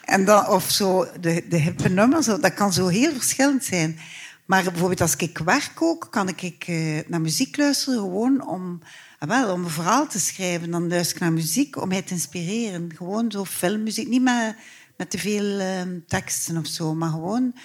En 0.03 0.25
dan, 0.25 0.47
of 0.47 0.71
zo 0.71 1.07
de, 1.21 1.45
de 1.49 1.57
hippe 1.57 1.89
nummers. 1.89 2.25
Dat 2.25 2.53
kan 2.53 2.73
zo 2.73 2.87
heel 2.87 3.11
verschillend 3.13 3.63
zijn. 3.63 3.99
Maar 4.45 4.63
bijvoorbeeld 4.63 5.01
als 5.01 5.15
ik 5.15 5.37
werk 5.37 5.81
ook, 5.81 6.07
kan 6.11 6.29
ik 6.29 6.63
eh, 6.67 6.99
naar 7.07 7.21
muziek 7.21 7.57
luisteren 7.57 7.99
gewoon 7.99 8.47
om, 8.47 8.81
ah, 9.19 9.29
wel, 9.29 9.53
om 9.53 9.63
een 9.63 9.69
verhaal 9.69 10.07
te 10.07 10.19
schrijven. 10.19 10.71
Dan 10.71 10.87
luister 10.87 11.15
ik 11.15 11.21
naar 11.21 11.33
muziek 11.33 11.81
om 11.81 11.87
mij 11.87 12.01
te 12.01 12.13
inspireren. 12.13 12.95
Gewoon 12.95 13.31
zo 13.31 13.45
filmmuziek, 13.45 14.07
niet 14.07 14.21
met, 14.21 14.55
met 14.97 15.09
te 15.09 15.17
veel 15.17 15.59
eh, 15.59 15.81
teksten 16.07 16.57
of 16.57 16.67
zo, 16.67 16.95
maar 16.95 17.09
gewoon 17.09 17.55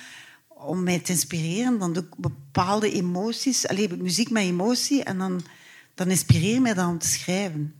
om 0.48 0.82
mij 0.82 0.98
te 0.98 1.12
inspireren. 1.12 1.78
Dan 1.78 1.92
doe 1.92 2.02
ik 2.02 2.16
bepaalde 2.16 2.92
emoties, 2.92 3.68
alleen 3.68 4.02
muziek 4.02 4.30
met 4.30 4.42
emotie, 4.42 5.02
en 5.02 5.18
dan, 5.18 5.40
dan 5.94 6.10
inspireer 6.10 6.60
mij 6.60 6.74
dat 6.74 6.86
om 6.86 6.98
te 6.98 7.08
schrijven. 7.08 7.74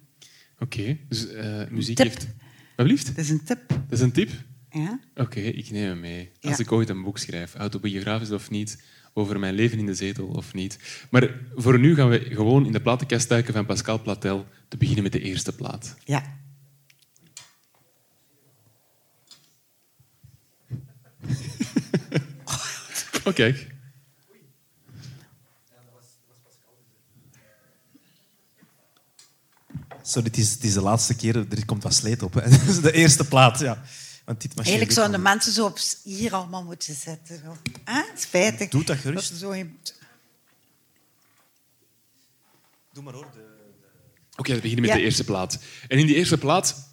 Oké, 0.59 0.99
dus 1.09 1.29
eh, 1.29 1.69
muziek 1.71 1.97
Tip. 1.97 2.07
heeft... 2.07 2.29
Wat 2.77 2.87
blieft? 2.87 3.07
Dat 3.07 3.17
is 3.17 3.31
een 3.31 3.45
tip. 3.45 3.69
Dat 3.69 3.79
is 3.89 4.01
een 4.01 4.13
tip? 4.13 4.31
Ja? 4.71 5.01
Oké, 5.15 5.41
ik 5.41 5.71
neem 5.71 5.89
hem 5.89 6.01
mee. 6.01 6.31
Als 6.41 6.57
Ja. 6.57 6.65
ik 6.65 6.73
ooit 6.73 6.89
een 6.89 7.03
boek 7.03 7.19
schrijf, 7.19 7.55
autobiografisch 7.55 8.31
of 8.31 8.51
niet, 8.51 8.83
over 9.13 9.39
mijn 9.39 9.55
leven 9.55 9.79
in 9.79 9.87
de 9.87 9.95
zetel 9.95 10.27
of 10.27 10.55
niet. 10.55 10.79
Maar 11.11 11.31
voor 11.57 11.79
nu 11.79 11.95
gaan 11.95 12.09
we 12.09 12.19
gewoon 12.31 12.67
in 12.67 12.73
de 12.73 12.81
platenkast 12.81 13.29
duiken 13.29 13.53
van 13.55 13.67
Pascal 13.67 14.03
Platel, 14.03 14.47
te 14.69 14.77
beginnen 14.77 15.03
met 15.03 15.13
de 15.13 15.21
eerste 15.21 15.53
plaat. 15.53 15.97
Ja. 16.05 16.37
Oh, 23.25 23.35
kijk. 23.35 23.67
Sorry, 30.03 30.29
het 30.29 30.37
is, 30.37 30.51
het 30.53 30.65
is 30.65 30.73
de 30.73 30.81
laatste 30.81 31.17
keer. 31.17 31.37
Er 31.37 31.65
komt 31.65 31.83
wat 31.83 31.95
sleet 31.95 32.23
op. 32.23 32.35
Hè. 32.35 32.41
Dat 32.51 32.63
is 32.69 32.81
de 32.81 32.93
eerste 32.93 33.29
plaat, 33.29 33.59
ja. 33.59 33.83
Want 34.29 34.41
dit 34.41 34.55
machine 34.57 34.77
Eigenlijk 34.77 34.93
zouden 34.99 35.17
de 35.17 35.23
mensen 35.31 35.53
zo 35.53 35.65
op 35.67 35.79
hier 36.03 36.35
allemaal 36.35 36.65
moeten 36.65 36.95
zitten. 36.95 37.39
Zo. 37.45 37.57
Hè? 37.85 38.03
Spijtig. 38.17 38.69
Doe 38.69 38.85
dat 38.85 38.97
gerust. 38.99 39.31
er 39.31 39.37
zo 39.37 39.51
in- 39.51 39.79
Doe 42.93 43.03
maar 43.03 43.13
hoor. 43.15 43.27
De... 43.35 43.41
Oké, 44.37 44.55
we 44.55 44.61
beginnen 44.61 44.81
met 44.81 44.91
Ja. 44.91 44.97
de 44.97 45.03
eerste 45.03 45.25
plaat. 45.25 45.59
En 45.89 45.99
in 45.99 46.07
die 46.07 46.17
eerste 46.17 46.39
plaat 46.39 46.89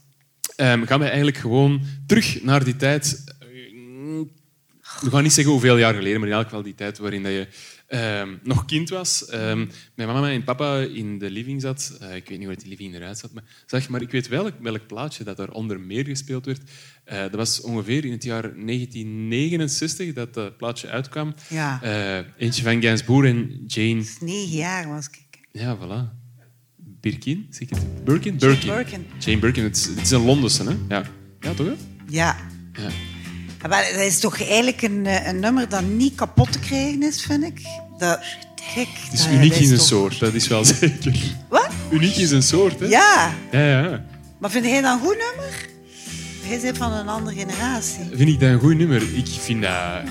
ehm, 0.55 0.85
gaan 0.85 0.99
we 0.99 1.05
eigenlijk 1.05 1.37
gewoon 1.37 1.81
terug 2.07 2.43
naar 2.43 2.63
die 2.63 2.75
tijd. 2.75 3.23
eh, 3.39 3.47
We 5.01 5.09
gaan 5.09 5.23
niet 5.23 5.33
zeggen 5.33 5.53
hoeveel 5.53 5.77
jaar 5.77 5.93
geleden, 5.93 6.19
maar 6.19 6.29
elk 6.29 6.43
geval 6.43 6.61
die 6.63 6.75
tijd 6.75 6.97
waarin 6.97 7.23
dat 7.23 7.31
je 7.31 7.47
ehm, 7.95 8.35
nog 8.43 8.65
kind 8.65 8.89
was. 8.89 9.25
Ehm, 9.25 9.65
mijn 9.95 10.07
mama 10.07 10.31
en 10.31 10.43
papa 10.43 10.77
in 10.79 11.17
de 11.19 11.29
living 11.29 11.61
zat. 11.61 11.97
Eh, 11.99 12.15
ik 12.15 12.29
weet 12.29 12.37
niet 12.37 12.47
hoe 12.47 12.55
die 12.55 12.69
living 12.69 12.95
eruit 12.95 13.17
zat. 13.17 13.33
Maar, 13.33 13.43
zeg, 13.65 13.89
maar 13.89 14.01
ik 14.01 14.11
weet 14.11 14.27
welk, 14.27 14.53
welk 14.59 14.87
plaatje 14.87 15.23
dat 15.23 15.37
daar 15.37 15.49
onder 15.49 15.79
meer 15.79 16.05
gespeeld 16.05 16.45
werd. 16.45 16.61
Eh, 17.03 17.19
dat 17.19 17.35
was 17.35 17.61
ongeveer 17.61 18.05
in 18.05 18.11
het 18.11 18.23
jaar 18.23 18.41
1969 18.55 20.13
dat 20.13 20.33
dat 20.33 20.57
plaatje 20.57 20.89
uitkwam. 20.89 21.33
Ja. 21.49 21.81
Eh, 21.81 22.25
eentje 22.37 22.63
van 22.63 22.81
Gainsbourg 22.81 23.27
en 23.27 23.63
Jane... 23.67 24.03
Negen 24.19 24.57
jaar 24.57 24.87
was 24.87 25.07
ik. 25.07 25.39
Ja, 25.51 25.77
voilà. 25.77 26.23
Birkin, 26.77 27.47
zeg 27.49 27.61
ik 27.61 27.69
het? 27.69 28.03
Birkin? 28.03 28.37
Birkin. 28.37 28.69
Birkin. 28.69 29.05
Jane 29.19 29.39
Birkin. 29.39 29.63
Het 29.63 29.75
is, 29.75 29.85
het 29.85 30.01
is 30.01 30.11
een 30.11 30.25
Londense, 30.25 30.63
hè? 30.63 30.75
Ja. 30.89 31.03
Ja, 31.39 31.53
toch? 31.53 31.67
hè? 31.67 31.73
Ja. 32.07 32.35
Ja. 32.73 32.89
Maar 33.69 33.89
dat 33.91 34.01
is 34.01 34.19
toch 34.19 34.41
eigenlijk 34.41 34.81
een, 34.81 35.27
een 35.27 35.39
nummer 35.39 35.69
dat 35.69 35.83
niet 35.83 36.15
kapot 36.15 36.51
te 36.51 36.59
krijgen 36.59 37.03
is, 37.03 37.21
vind 37.21 37.43
ik. 37.43 37.84
Dat, 37.97 38.19
kijk, 38.73 38.87
Het 39.09 39.13
is 39.19 39.27
uniek 39.27 39.53
in 39.53 39.65
zijn 39.67 39.79
soort, 39.79 40.19
dat 40.19 40.33
is 40.33 40.47
wel 40.47 40.65
zeker. 40.65 41.13
Wat? 41.49 41.67
Uniek 41.89 42.15
in 42.15 42.27
zijn 42.27 42.43
soort, 42.43 42.79
hè? 42.79 42.85
Ja. 42.85 43.33
Ja, 43.51 43.65
ja. 43.67 44.03
Maar 44.37 44.49
vind 44.51 44.65
jij 44.65 44.81
dat 44.81 44.93
een 44.93 44.99
goed 45.05 45.17
nummer? 45.17 45.65
Hij 46.43 46.59
bent 46.61 46.77
van 46.77 46.91
een 46.93 47.07
andere 47.07 47.35
generatie. 47.37 47.99
Vind 48.13 48.29
ik 48.29 48.39
dat 48.39 48.49
een 48.49 48.59
goed 48.59 48.77
nummer? 48.77 49.01
Ik 49.15 49.27
vind 49.39 49.61
dat 49.61 50.01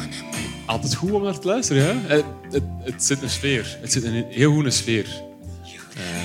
altijd 0.66 0.94
goed 0.94 1.10
om 1.12 1.22
naar 1.22 1.38
te 1.38 1.46
luisteren, 1.46 1.82
ja. 1.82 2.14
Het, 2.14 2.24
het, 2.50 2.62
het 2.82 3.04
zit 3.04 3.22
een 3.22 3.30
sfeer. 3.30 3.78
Het 3.80 3.92
zit 3.92 4.04
een 4.04 4.24
heel 4.30 4.52
goede 4.52 4.70
sfeer. 4.70 5.06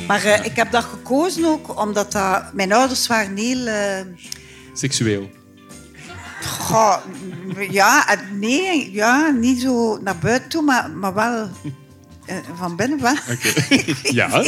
Maar 0.08 0.24
eh, 0.24 0.46
ik 0.46 0.56
heb 0.56 0.72
dat 0.72 0.84
gekozen 0.84 1.46
ook 1.46 1.82
omdat 1.82 2.12
dat, 2.12 2.54
mijn 2.54 2.74
ouders 2.74 3.08
waren 3.08 3.38
heel... 3.38 3.68
eh, 3.68 4.02
Seksueel. 4.74 5.30
Goh, 6.70 6.96
ja, 7.70 8.06
nee, 8.34 8.92
ja, 8.92 9.30
niet 9.30 9.62
zo 9.62 9.98
naar 10.02 10.18
buiten 10.18 10.50
toe, 10.50 10.62
maar, 10.62 10.90
maar 10.90 11.14
wel 11.14 11.50
eh, 12.26 12.36
van 12.58 12.76
binnen 12.76 13.02
wel. 13.02 13.16
Oké. 13.32 13.84
Ja. 14.20 14.44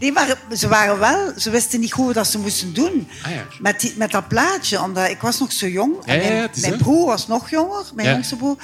Nee, 0.00 0.12
maar 0.12 0.36
ze 0.56 0.68
waren 0.68 0.98
wel... 0.98 1.32
Ze 1.36 1.50
wisten 1.50 1.80
niet 1.80 1.92
goed 1.92 2.14
wat 2.14 2.26
ze 2.26 2.38
moesten 2.38 2.74
doen. 2.74 3.08
Ah, 3.24 3.30
ja. 3.30 3.44
met, 3.60 3.80
die, 3.80 3.94
met 3.96 4.10
dat 4.10 4.28
plaatje, 4.28 4.82
omdat 4.82 5.08
ik 5.10 5.20
was 5.20 5.38
nog 5.40 5.52
zo 5.52 5.66
jong. 5.68 5.94
En 6.04 6.18
mijn, 6.18 6.50
ja, 6.54 6.76
broer 6.76 7.06
was 7.06 7.26
nog 7.26 7.50
jonger, 7.50 7.84
mijn 7.94 8.08
jongste 8.12 8.36
broer. 8.36 8.56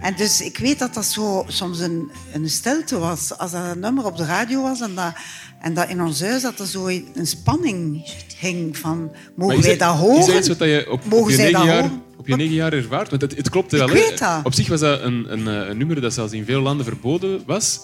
En 0.00 0.14
dus 0.16 0.40
ik 0.40 0.58
weet 0.58 0.78
dat 0.78 0.94
dat 0.94 1.04
zo 1.04 1.44
soms 1.48 1.78
een, 1.78 2.10
een 2.32 2.50
stilte 2.50 2.98
was. 2.98 3.38
Als 3.38 3.50
dat 3.50 3.64
een 3.64 3.80
nummer 3.80 4.04
op 4.04 4.16
de 4.16 4.24
radio 4.24 4.62
was 4.62 4.80
en 4.80 4.94
dat, 4.94 5.12
en 5.60 5.74
dat 5.74 5.88
in 5.88 6.02
ons 6.02 6.20
huis 6.20 6.42
dat 6.42 6.58
er 6.60 6.66
zo 6.66 6.86
een 6.86 7.26
spanning 7.26 8.10
hing 8.38 8.76
van... 8.78 9.12
Mogen 9.36 9.62
wij 9.62 9.76
dat- 9.76 9.94
Is 9.94 10.00
horen? 10.00 10.26
dat 10.26 10.36
iets 10.36 10.48
wat 10.48 10.58
je 10.58 10.86
op, 10.90 11.04
Mogen 11.04 11.22
op 11.24 11.28
je 11.30 11.34
zij 11.36 11.44
negen 11.44 11.58
dat 11.60 11.68
jaar, 11.68 11.82
horen? 11.82 12.02
Op 12.18 12.26
je 12.26 12.36
negen 12.36 12.54
jaar 12.54 12.72
ervaart? 12.72 13.10
Want 13.10 13.22
het, 13.22 13.36
het 13.36 13.50
klopt 13.50 13.72
wel. 13.72 13.88
Ik 13.88 13.94
hè. 13.94 14.00
weet 14.00 14.18
dat. 14.18 14.40
Op 14.44 14.54
zich 14.54 14.68
was 14.68 14.80
dat 14.80 15.02
een, 15.02 15.32
een, 15.32 15.48
eh, 15.48 15.68
een 15.68 15.78
nummer 15.78 16.00
dat 16.00 16.14
zelfs 16.14 16.32
in 16.32 16.44
veel 16.44 16.60
landen 16.60 16.84
verboden 16.86 17.42
was. 17.46 17.80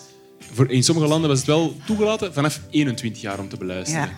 Voor, 0.53 0.71
in 0.71 0.83
sommige 0.83 1.09
landen 1.09 1.29
was 1.29 1.39
het 1.39 1.47
wel 1.47 1.77
toegelaten 1.87 2.35
vanaf 2.35 2.61
21 2.71 3.23
jaar 3.23 3.39
om 3.39 3.49
te 3.49 3.57
beluisteren. 3.57 4.09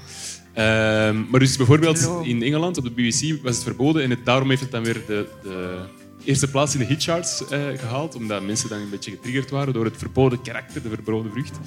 Ehm, 0.52 1.24
maar 1.30 1.40
dus 1.40 1.56
bijvoorbeeld 1.56 2.10
in 2.22 2.42
Engeland, 2.42 2.76
op 2.76 2.84
de 2.84 2.90
BBC, 2.90 3.42
was 3.42 3.54
het 3.54 3.64
verboden. 3.64 4.02
En 4.02 4.10
het, 4.10 4.24
daarom 4.24 4.48
heeft 4.48 4.60
het 4.60 4.70
dan 4.70 4.84
weer 4.84 5.02
de, 5.06 5.26
de 5.42 5.78
eerste 6.24 6.50
plaats 6.50 6.74
in 6.74 6.80
de 6.80 6.86
hitcharts 6.86 7.48
eh, 7.48 7.60
gehaald. 7.76 8.14
Omdat 8.14 8.42
mensen 8.42 8.68
dan 8.68 8.78
een 8.78 8.90
beetje 8.90 9.10
getriggerd 9.10 9.50
waren 9.50 9.72
door 9.72 9.84
het 9.84 9.96
verboden 9.96 10.42
karakter, 10.42 10.82
de 10.82 10.88
verboden 10.88 11.32
vrucht. 11.32 11.58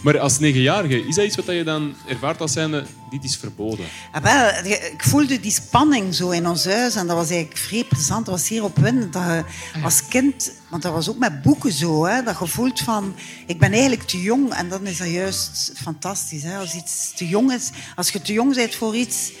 Maar 0.00 0.18
als 0.18 0.38
negenjarige, 0.38 1.06
is 1.06 1.14
dat 1.14 1.24
iets 1.24 1.36
wat 1.36 1.46
je 1.46 1.64
dan 1.64 1.94
ervaart 2.06 2.40
als 2.40 2.52
zijnde, 2.52 2.84
dit 3.10 3.24
is 3.24 3.36
verboden? 3.36 3.86
Ah, 4.12 4.22
wel, 4.22 4.64
ik 4.92 5.02
voelde 5.02 5.40
die 5.40 5.50
spanning 5.50 6.14
zo 6.14 6.30
in 6.30 6.46
ons 6.46 6.64
huis 6.64 6.94
en 6.94 7.06
dat 7.06 7.16
was 7.16 7.30
eigenlijk 7.30 7.60
vrij 7.60 7.84
plezant. 7.84 8.26
Dat 8.26 8.34
was 8.34 8.46
zeer 8.46 8.64
opwindend. 8.64 9.12
Dat 9.12 9.22
je 9.22 9.44
als 9.82 10.08
kind, 10.08 10.52
want 10.70 10.82
dat 10.82 10.92
was 10.92 11.08
ook 11.08 11.18
met 11.18 11.42
boeken 11.42 11.72
zo, 11.72 12.04
hè, 12.04 12.22
dat 12.22 12.38
je 12.38 12.46
voelt 12.46 12.80
van, 12.80 13.14
ik 13.46 13.58
ben 13.58 13.72
eigenlijk 13.72 14.02
te 14.02 14.22
jong 14.22 14.52
en 14.52 14.68
dan 14.68 14.86
is 14.86 14.96
dat 14.98 15.08
juist 15.10 15.72
fantastisch. 15.76 16.42
Hè, 16.42 16.56
als 16.58 16.74
iets 16.74 17.12
te 17.14 17.28
jong 17.28 17.52
is, 17.52 17.70
als 17.96 18.10
je 18.10 18.22
te 18.22 18.32
jong 18.32 18.54
bent 18.54 18.74
voor 18.74 18.96
iets, 18.96 19.32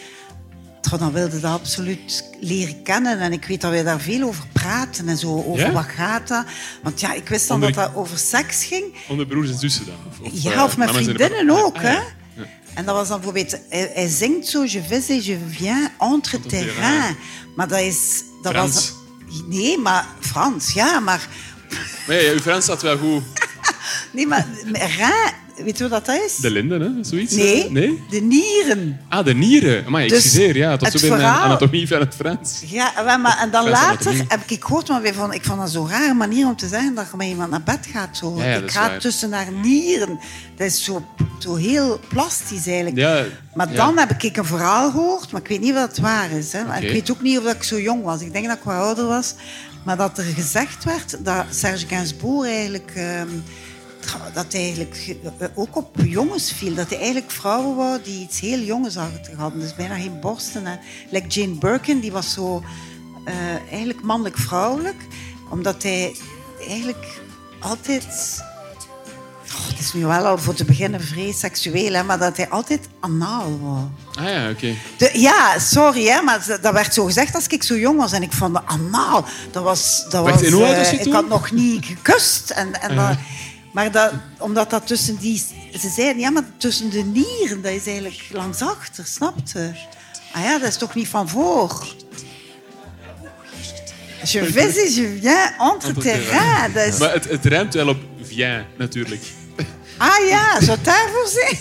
dan 0.80 1.12
wilde 1.12 1.40
dat 1.40 1.52
absoluut 1.52 2.24
leren 2.40 2.82
kennen. 2.82 3.18
En 3.20 3.32
ik 3.32 3.44
weet 3.44 3.60
dat 3.60 3.70
wij 3.70 3.82
daar 3.82 4.00
veel 4.00 4.26
over 4.28 4.44
praten 4.52 5.08
en 5.08 5.16
zo, 5.18 5.42
over 5.46 5.66
Ja? 5.66 5.72
wat 5.72 5.84
gaat 5.84 6.28
dat. 6.28 6.44
Want 6.82 7.00
ja, 7.00 7.12
ik 7.12 7.28
wist 7.28 7.48
dan 7.48 7.56
Onder- 7.56 7.72
dat 7.74 7.86
dat 7.86 7.94
over 7.96 8.18
seks 8.18 8.64
ging. 8.64 8.84
Onder 9.08 9.26
broers 9.26 9.50
en 9.50 9.58
zussen 9.58 9.86
dan? 9.86 9.94
Of, 10.10 10.18
of, 10.32 10.42
Ja, 10.42 10.52
eh, 10.52 10.62
of 10.62 10.76
met 10.76 10.90
vriendinnen 10.90 11.50
ook. 11.64 11.76
Ah, 11.76 11.82
hè? 11.82 11.92
ja. 11.92 12.02
En 12.74 12.84
dat 12.84 12.94
was 12.94 13.08
dan 13.08 13.16
bijvoorbeeld... 13.16 13.58
Hij, 13.68 13.90
hij 13.94 14.08
zingt 14.08 14.46
zo, 14.46 14.64
je 14.64 14.82
vais 14.82 15.08
et 15.08 15.24
je 15.24 15.38
viens 15.48 15.88
entre 15.98 16.40
terrain. 16.40 17.16
Maar 17.56 17.68
dat 17.68 17.80
is... 17.80 18.22
Dat 18.42 18.52
Frans. 18.52 18.74
Was, 18.74 18.92
nee, 19.48 19.78
maar 19.78 20.06
Frans, 20.20 20.72
ja, 20.72 21.00
maar... 21.00 21.28
Ja, 22.06 22.32
uw 22.32 22.38
Frans 22.40 22.64
staat 22.64 22.82
wel 22.82 22.98
goed. 22.98 23.22
Nee, 24.10 24.26
maar 24.26 24.46
rein, 24.72 25.32
weet 25.64 25.78
je 25.78 25.88
wat 25.88 26.06
dat 26.06 26.16
is? 26.26 26.36
De 26.36 26.50
linden, 26.50 26.80
hè? 26.80 27.04
Zoiets? 27.04 27.34
Nee, 27.34 27.70
nee? 27.70 28.02
de 28.10 28.20
nieren. 28.20 29.00
Ah, 29.08 29.24
de 29.24 29.34
nieren. 29.34 29.90
Maar 29.90 30.02
Dus 30.02 30.12
excuseer, 30.12 30.56
ja. 30.56 30.76
Tot 30.76 30.92
zo 30.92 30.98
verhaal- 31.06 31.42
anatomie 31.44 31.88
van 31.88 32.00
het 32.00 32.14
Frans. 32.14 32.62
Ja, 32.66 33.16
maar, 33.16 33.38
en 33.40 33.50
dan 33.50 33.66
Frans 33.66 33.80
later 33.80 33.90
anatomie. 34.06 34.24
heb 34.28 34.40
ik 34.50 34.64
gehoord, 34.64 34.88
maar 34.88 35.14
vonden, 35.14 35.36
ik 35.36 35.44
vond 35.44 35.60
dat 35.60 35.70
zo'n 35.70 35.88
rare 35.88 36.14
manier 36.14 36.46
om 36.46 36.56
te 36.56 36.68
zeggen 36.68 36.94
dat 36.94 37.06
je 37.10 37.16
met 37.16 37.26
iemand 37.26 37.50
naar 37.50 37.62
bed 37.62 37.88
gaat. 37.92 38.16
Zo. 38.16 38.34
Ja, 38.36 38.44
ja, 38.44 38.54
dat 38.54 38.62
ik 38.62 38.70
ga 38.70 38.88
waar. 38.88 38.98
tussen 38.98 39.32
haar 39.32 39.52
nieren. 39.52 40.18
Dat 40.56 40.66
is 40.66 40.84
zo, 40.84 41.04
zo 41.38 41.54
heel 41.54 42.00
plastisch 42.08 42.66
eigenlijk. 42.66 42.96
Ja, 42.96 43.24
Maar 43.54 43.72
dan 43.74 43.98
heb 43.98 44.10
ik 44.22 44.36
een 44.36 44.44
verhaal 44.44 44.90
gehoord, 44.90 45.32
maar 45.32 45.40
ik 45.40 45.48
weet 45.48 45.60
niet 45.60 45.74
wat 45.74 45.88
het 45.88 45.98
waar 45.98 46.30
is. 46.30 46.52
Hè. 46.52 46.76
Ik 46.80 46.92
weet 46.92 47.10
ook 47.10 47.22
niet 47.22 47.38
of 47.38 47.44
dat 47.44 47.54
ik 47.54 47.62
zo 47.62 47.80
jong 47.80 48.02
was. 48.04 48.20
Ik 48.20 48.32
denk 48.32 48.46
dat 48.46 48.56
ik 48.56 48.62
wat 48.62 48.74
ouder 48.74 49.06
was. 49.06 49.34
Maar 49.84 49.96
dat 49.96 50.18
er 50.18 50.24
gezegd 50.24 50.84
werd 50.84 51.16
dat 51.24 51.44
Serge 51.50 51.86
Gainsbourg 51.86 52.48
eigenlijk... 52.50 52.92
ehm, 52.94 53.28
dat 54.34 54.52
hij 54.52 54.60
eigenlijk 54.62 55.16
eh, 55.38 55.48
ook 55.54 55.76
op 55.76 55.96
jongens 56.04 56.52
viel. 56.52 56.74
Dat 56.74 56.88
hij 56.88 56.98
eigenlijk 56.98 57.30
vrouwen 57.30 57.76
wou 57.76 57.98
die 58.02 58.20
iets 58.22 58.40
heel 58.40 58.58
jongens 58.60 58.94
hadden. 58.94 59.60
Dus 59.60 59.74
bijna 59.74 59.94
geen 59.94 60.20
borsten. 60.20 60.66
Hè. 60.66 60.76
Like 61.10 61.26
Jane 61.26 61.54
Birkin, 61.54 62.00
die 62.00 62.12
was 62.12 62.32
zo 62.32 62.62
eh, 63.24 63.34
eigenlijk 63.70 64.02
mannelijk-vrouwelijk. 64.02 64.96
Omdat 65.50 65.82
hij 65.82 66.16
eigenlijk 66.68 67.20
altijd... 67.60 68.06
Oh, 69.54 69.66
het 69.68 69.78
is 69.78 69.92
nu 69.92 70.04
wel 70.06 70.26
al 70.26 70.38
voor 70.38 70.54
te 70.54 70.64
beginnen 70.64 71.00
vrij 71.00 71.32
seksueel, 71.32 71.92
hè, 71.92 72.02
maar 72.02 72.18
dat 72.18 72.36
hij 72.36 72.48
altijd 72.48 72.88
anaal 73.00 73.58
was. 73.62 73.82
Ah 74.24 74.30
ja, 74.30 74.50
oké. 74.50 74.74
De, 74.96 75.10
ja, 75.14 75.58
sorry, 75.58 76.06
hè, 76.06 76.22
maar 76.22 76.58
dat- 76.62 76.72
werd 76.72 76.94
zo 76.94 77.04
gezegd 77.04 77.34
als 77.34 77.46
ik 77.46 77.62
zo 77.62 77.76
jong 77.78 77.98
was. 77.98 78.12
En 78.12 78.22
ik 78.22 78.32
vond 78.32 78.54
dat 78.54 78.62
anaal. 78.66 79.24
Dat 79.50 79.62
was, 79.62 80.04
dat 80.10 80.22
Wacht, 80.24 80.50
was, 80.50 80.60
en 80.70 80.74
eh, 80.84 80.92
Ik 80.92 81.02
toen? 81.02 81.12
had 81.12 81.28
nog 81.28 81.50
niet 81.50 81.84
gekust. 81.84 82.50
En, 82.50 82.80
en 82.80 82.96
dat, 82.96 83.16
maar 83.72 83.92
dat, 83.92 84.12
omdat 84.38 84.70
dat 84.70 84.86
tussen 84.86 85.16
die... 85.16 85.38
Ze 85.78 85.88
zeiden, 85.88 86.18
ja, 86.22 86.30
maar 86.30 86.44
tussen 86.56 86.90
de 86.90 87.02
nieren, 87.02 87.62
dat 87.62 87.72
is 87.72 87.86
eigenlijk 87.86 88.22
langs 88.32 88.62
achter, 88.62 89.06
snapte? 89.06 89.74
Ah 90.32 90.42
ja, 90.42 90.58
dat 90.58 90.68
is 90.68 90.76
toch 90.76 90.94
niet 90.94 91.08
van 91.08 91.28
voor? 91.28 91.86
Je 94.24 94.44
vis 94.44 94.76
is 94.76 94.94
je 94.96 95.18
viens 95.20 95.50
entre 95.58 95.92
terrain. 95.92 96.72
Dat 96.72 96.86
is... 96.86 96.98
Maar 96.98 97.12
het, 97.12 97.24
het 97.28 97.44
rijmt 97.44 97.74
wel 97.74 97.88
op 97.88 97.98
vien, 98.22 98.64
natuurlijk. 98.78 99.22
Ah 99.96 100.28
ja, 100.28 100.60
zou 100.60 100.70
het 100.70 100.84
daarvoor 100.84 101.26
zijn? 101.26 101.58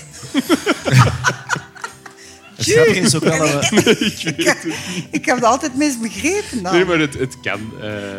Het 2.55 2.65
grappige 2.65 2.99
is 2.99 3.15
ook 3.15 3.23
wel 3.23 3.37
dat 3.51 3.69
we... 3.69 3.97
ik, 3.99 4.65
ik 5.17 5.25
heb 5.25 5.35
het 5.35 5.45
altijd 5.45 5.75
misbegrepen 5.75 6.63
dan. 6.63 6.73
Nee, 6.73 6.85
maar 6.85 6.99
het, 6.99 7.13
het 7.13 7.39
kan. 7.39 7.71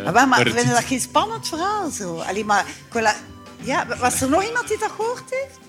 Ah, 0.05 0.13
wel, 0.13 0.27
maar 0.27 0.43
we 0.43 0.51
vinden 0.51 0.73
dat 0.73 0.83
geen 0.83 0.99
spannend 1.01 1.47
verhaal 1.47 1.89
zo. 1.91 2.17
Allee, 2.17 2.45
maar, 2.45 2.65
dat- 2.91 3.15
ja, 3.61 3.85
was 3.99 4.21
er 4.21 4.29
nog 4.29 4.43
iemand 4.43 4.67
die 4.67 4.77
dat 4.77 4.91
gehoord 4.91 5.23
heeft? 5.29 5.59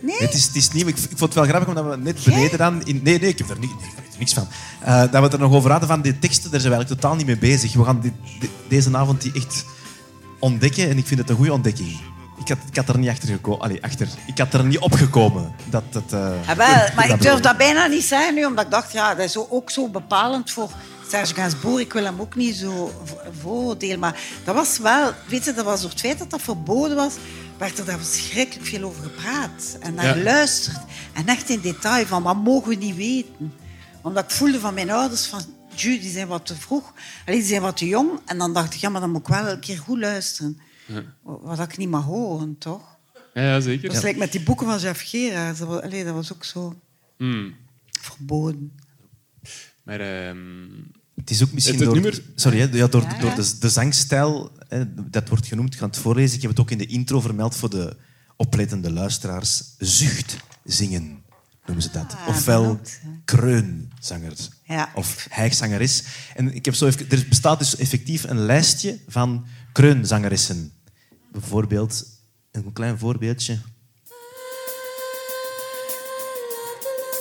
Nee? 0.00 0.18
Het 0.18 0.34
is, 0.34 0.44
het 0.46 0.56
is 0.56 0.70
nieuw. 0.70 0.86
Ik, 0.86 0.96
ik 0.98 1.08
vond 1.08 1.20
het 1.20 1.34
wel 1.34 1.44
grappig 1.44 1.68
omdat 1.68 1.84
we 1.84 1.96
net 1.96 2.24
beneden 2.24 2.58
dan... 2.58 2.86
In, 2.86 3.00
nee, 3.02 3.18
nee, 3.18 3.28
ik 3.28 3.38
heb 3.38 3.50
er, 3.50 3.58
niet, 3.58 3.70
niks 4.18 4.32
van. 4.32 4.48
Eh, 4.80 5.00
dat 5.00 5.10
we 5.10 5.18
het 5.18 5.32
er 5.32 5.38
nog 5.38 5.52
over 5.52 5.70
hadden 5.70 5.88
van 5.88 6.00
die 6.00 6.18
teksten, 6.18 6.50
daar 6.50 6.60
zijn 6.60 6.72
we 6.72 6.78
eigenlijk 6.78 7.00
totaal 7.00 7.16
niet 7.16 7.26
mee 7.26 7.38
bezig. 7.38 7.72
We 7.74 7.84
gaan 7.84 8.00
die- 8.00 8.50
deze 8.68 8.96
avond 8.96 9.20
die 9.22 9.32
echt 9.34 9.64
ontdekken 10.38 10.88
en 10.90 10.98
ik 10.98 11.06
vind 11.06 11.20
het 11.20 11.30
een 11.30 11.36
goede 11.36 11.52
ontdekking. 11.52 12.00
Ik 12.38 12.48
had, 12.48 12.58
ik 12.70 12.76
had 12.76 12.88
er 12.88 12.98
niet 12.98 13.08
achter 13.08 13.28
gekomen. 13.28 13.60
Allee, 13.60 13.82
achter. 13.84 14.08
Ik 14.26 14.38
had 14.38 14.54
er 14.54 14.64
niet 14.64 14.78
opgekomen 14.78 15.54
dat 15.70 15.82
het... 15.90 16.10
wel, 16.10 16.34
maar 16.96 17.08
ik 17.10 17.22
durf 17.22 17.40
dat 17.40 17.56
bijna 17.56 17.86
niet 17.86 18.04
zeggen 18.04 18.34
nu, 18.34 18.44
omdat 18.44 18.64
ik 18.64 18.70
dacht, 18.70 18.92
ja, 18.92 19.14
dat 19.14 19.24
is 19.24 19.36
ook 19.36 19.70
zo 19.70 19.88
bepalend 19.88 20.50
voor 20.50 20.70
Serge 21.10 21.34
Gainsbourg. 21.34 21.80
Ik 21.80 21.92
wil 21.92 22.04
hem 22.04 22.20
ook 22.20 22.34
niet 22.34 22.54
zo 22.56 22.92
vo- 23.04 23.18
vooroordelen, 23.40 23.98
maar 23.98 24.20
dat 24.44 24.54
was 24.54 24.78
wel, 24.78 25.12
weet 25.28 25.44
je, 25.44 25.52
dat 25.52 25.64
was 25.64 25.80
door 25.80 25.90
het 25.90 26.00
feit 26.00 26.18
dat 26.18 26.30
dat 26.30 26.42
verboden 26.42 26.96
was, 26.96 27.14
werd 27.58 27.78
er 27.78 27.84
daar 27.84 27.98
verschrikkelijk 27.98 28.68
veel 28.68 28.82
over 28.82 29.02
gepraat 29.02 29.76
en 29.80 29.94
naar 29.94 30.04
Ja. 30.04 30.12
geluisterd. 30.12 30.78
En 31.12 31.26
echt 31.26 31.48
in 31.48 31.60
detail 31.60 32.06
van, 32.06 32.22
wat 32.22 32.36
mogen 32.36 32.68
we 32.68 32.74
niet 32.74 32.96
weten? 32.96 33.52
Omdat 34.02 34.24
ik 34.24 34.30
voelde 34.30 34.60
van 34.60 34.74
mijn 34.74 34.90
ouders 34.90 35.26
van, 35.26 35.40
"Ju, 35.74 35.98
die 36.00 36.10
zijn 36.10 36.28
wat 36.28 36.46
te 36.46 36.54
vroeg, 36.56 36.92
Allee, 37.26 37.38
die 37.38 37.48
zijn 37.48 37.62
wat 37.62 37.76
te 37.76 37.86
jong. 37.86 38.10
En 38.26 38.38
dan 38.38 38.52
dacht 38.52 38.74
ik, 38.74 38.80
ja, 38.80 38.88
maar 38.88 39.00
dan 39.00 39.10
moet 39.10 39.20
ik 39.20 39.26
wel 39.34 39.48
een 39.48 39.60
keer 39.60 39.78
goed 39.78 39.98
luisteren. 39.98 40.60
Wat 41.22 41.58
ik 41.58 41.76
niet 41.76 41.88
mag 41.88 42.04
horen, 42.04 42.58
toch? 42.58 42.98
Ja, 43.34 43.42
ja, 43.42 43.60
zeker. 43.60 43.92
Dat 43.92 44.04
is 44.04 44.14
met 44.16 44.32
die 44.32 44.42
boeken 44.42 44.66
van 44.66 44.78
Jeff 44.78 45.02
Gerards. 45.10 45.58
Dat 45.58 45.68
was, 45.68 45.80
allee, 45.82 46.04
dat 46.04 46.14
was 46.14 46.32
ook 46.32 46.44
zo 46.44 46.74
Hmm. 47.16 47.54
verboden. 48.00 48.72
Maar 49.82 50.00
ehm, 50.00 50.36
Het 51.20 51.30
is 51.30 51.42
ook 51.42 51.52
misschien 51.52 51.74
Het- 51.78 51.84
het 51.84 51.94
door, 51.94 52.02
nummer- 52.02 52.22
sorry, 52.34 52.58
hè, 52.60 52.64
ja, 52.72 52.86
door, 52.86 53.02
Ja, 53.02 53.10
ja. 53.14 53.18
door 53.20 53.34
de, 53.34 53.58
de 53.58 53.68
zangstijl, 53.68 54.52
hè, 54.68 54.82
dat 55.10 55.28
wordt 55.28 55.46
genoemd, 55.46 55.72
ik 55.74 55.78
ga 55.80 55.86
het 55.86 55.96
voorlezen. 55.96 56.36
Ik 56.36 56.42
heb 56.42 56.50
het 56.50 56.60
ook 56.60 56.70
in 56.70 56.78
de 56.78 56.86
intro 56.86 57.20
vermeld 57.20 57.56
voor 57.56 57.70
de 57.70 57.96
oplettende 58.36 58.90
luisteraars. 58.92 59.62
Zucht 59.78 60.36
zingen 60.64 61.22
noemen 61.66 61.82
ze 61.84 61.90
dat. 61.92 62.12
Ah, 62.16 62.28
Ofwel 62.28 62.60
benoemd, 62.62 62.98
hè. 63.02 63.08
kreunzanger. 63.24 64.32
Ja. 64.64 64.90
Of 64.94 65.26
hijgzangeres. 65.30 66.02
En 66.34 66.54
ik 66.54 66.64
heb 66.64 66.74
zo 66.74 66.86
even, 66.86 67.10
er 67.10 67.26
bestaat 67.28 67.58
dus 67.58 67.76
effectief 67.76 68.24
een 68.24 68.38
lijstje 68.40 68.98
van 69.08 69.46
kreunzangeressen. 69.72 70.72
Bijvoorbeeld, 71.32 72.04
een 72.52 72.72
klein 72.72 72.98
voorbeeldje. 72.98 73.58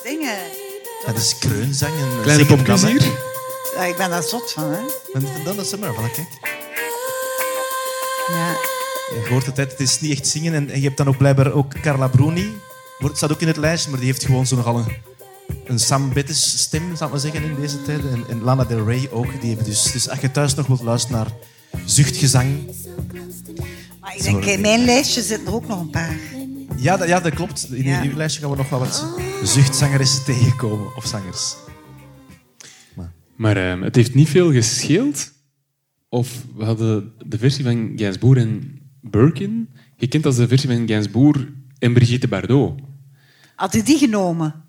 Dingen. 0.03 0.37
Dat 1.05 1.17
is 1.17 1.37
kreunzang. 1.39 1.93
en 1.93 2.21
kleine 2.21 2.77
zingen 2.77 3.01
hè. 3.01 3.07
hier. 3.07 3.28
Ja, 3.79 3.85
ik 3.85 3.97
ben 3.97 4.09
daar 4.09 4.23
zot 4.23 4.51
van, 4.51 4.63
hè. 4.63 4.79
En 5.13 5.43
dan 5.43 5.59
is 5.59 5.71
het 5.71 5.79
maar, 5.79 5.93
voilà, 5.93 6.13
kijk. 6.15 6.27
Ja. 8.27 8.47
Je 9.09 9.25
hoort 9.29 9.45
het, 9.45 9.57
het 9.57 9.79
is 9.79 9.99
niet 9.99 10.11
echt 10.11 10.27
zingen. 10.27 10.53
En, 10.53 10.79
je 10.81 10.85
hebt 10.85 10.97
dan 10.97 11.07
ook 11.07 11.17
blijkbaar 11.17 11.51
ook 11.51 11.81
Carla 11.81 12.07
Bruni. 12.07 12.53
Wordt, 12.97 13.17
staat 13.17 13.31
ook 13.31 13.41
in 13.41 13.47
het 13.47 13.57
lijstje, 13.57 13.89
maar 13.89 13.99
die 13.99 14.07
heeft 14.09 14.25
gewoon 14.25 14.47
zo 14.47 14.55
nogal 14.55 14.77
een, 14.77 14.95
een 15.65 15.79
Sam 15.79 16.13
Bettis 16.13 16.59
stem, 16.61 16.81
zou 16.95 17.03
ik 17.03 17.11
maar 17.11 17.31
zeggen, 17.31 17.43
in 17.43 17.55
deze 17.61 17.81
tijden. 17.81 18.11
En, 18.11 18.23
en 18.29 18.43
Lana 18.43 18.63
Del 18.63 18.85
Rey 18.85 19.09
ook. 19.11 19.41
Die 19.41 19.49
hebben 19.49 19.65
dus, 19.65 19.91
dus 19.91 20.09
als 20.09 20.19
je 20.19 20.31
thuis 20.31 20.55
nog 20.55 20.67
wilt 20.67 20.81
luisteren 20.81 21.17
naar 21.17 21.31
zuchtgezang... 21.85 22.75
Maar 23.99 24.15
ik 24.15 24.23
denk, 24.23 24.45
in 24.45 24.61
mijn 24.61 24.85
lijstje 24.85 25.21
zitten 25.21 25.47
er 25.47 25.53
ook 25.53 25.67
nog 25.67 25.79
een 25.79 25.89
paar. 25.89 26.15
Ja, 26.75 26.97
dat, 26.97 27.07
ja, 27.07 27.19
dat 27.19 27.33
klopt. 27.33 27.67
In 27.71 27.83
Ja. 27.83 28.01
uw 28.01 28.15
lijstje 28.15 28.41
gaan 28.41 28.49
we 28.49 28.55
nog 28.57 28.69
wel 28.69 28.79
wat 28.79 29.05
zuchtzangeressen 29.43 30.23
tegenkomen. 30.23 30.95
Of 30.95 31.05
zangers. 31.05 31.55
Maar 33.39 33.57
ehm, 33.57 33.81
het 33.81 33.95
heeft 33.95 34.13
niet 34.15 34.29
veel 34.29 34.51
gescheeld. 34.51 35.31
Of 36.09 36.45
we 36.55 36.63
hadden 36.63 37.11
de 37.25 37.37
versie 37.37 37.63
van 37.63 37.91
Gainsbourg 37.95 38.39
en 38.39 38.79
Birkin, 39.01 39.69
gekend 39.97 40.25
als 40.25 40.35
de 40.35 40.47
versie 40.47 40.69
van 40.69 40.87
Gainsbourg 40.87 41.47
en 41.77 41.93
Brigitte 41.93 42.27
Bardot. 42.27 42.79
Had 43.55 43.75
u 43.75 43.81
die 43.83 43.97
genomen? 43.97 44.63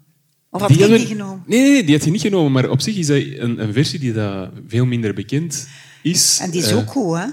Of 0.50 0.60
had 0.60 0.70
hadden 0.70 0.88
die 0.88 0.98
we- 0.98 1.06
genomen? 1.06 1.42
Nee, 1.46 1.60
nee, 1.60 1.70
nee, 1.70 1.84
die 1.84 1.94
had 1.94 2.04
je 2.04 2.10
niet 2.10 2.20
genomen. 2.20 2.52
Maar 2.52 2.70
op 2.70 2.80
zich 2.80 2.96
is 2.96 3.06
dat 3.06 3.16
een, 3.16 3.62
een 3.62 3.72
versie 3.72 3.98
die 3.98 4.12
dat 4.12 4.50
veel 4.66 4.86
minder 4.86 5.14
bekend 5.14 5.68
is. 6.02 6.38
En 6.42 6.50
die 6.50 6.62
is 6.62 6.70
Eh, 6.70 6.76
ook 6.76 6.90
goed, 6.90 7.16
hè? 7.16 7.26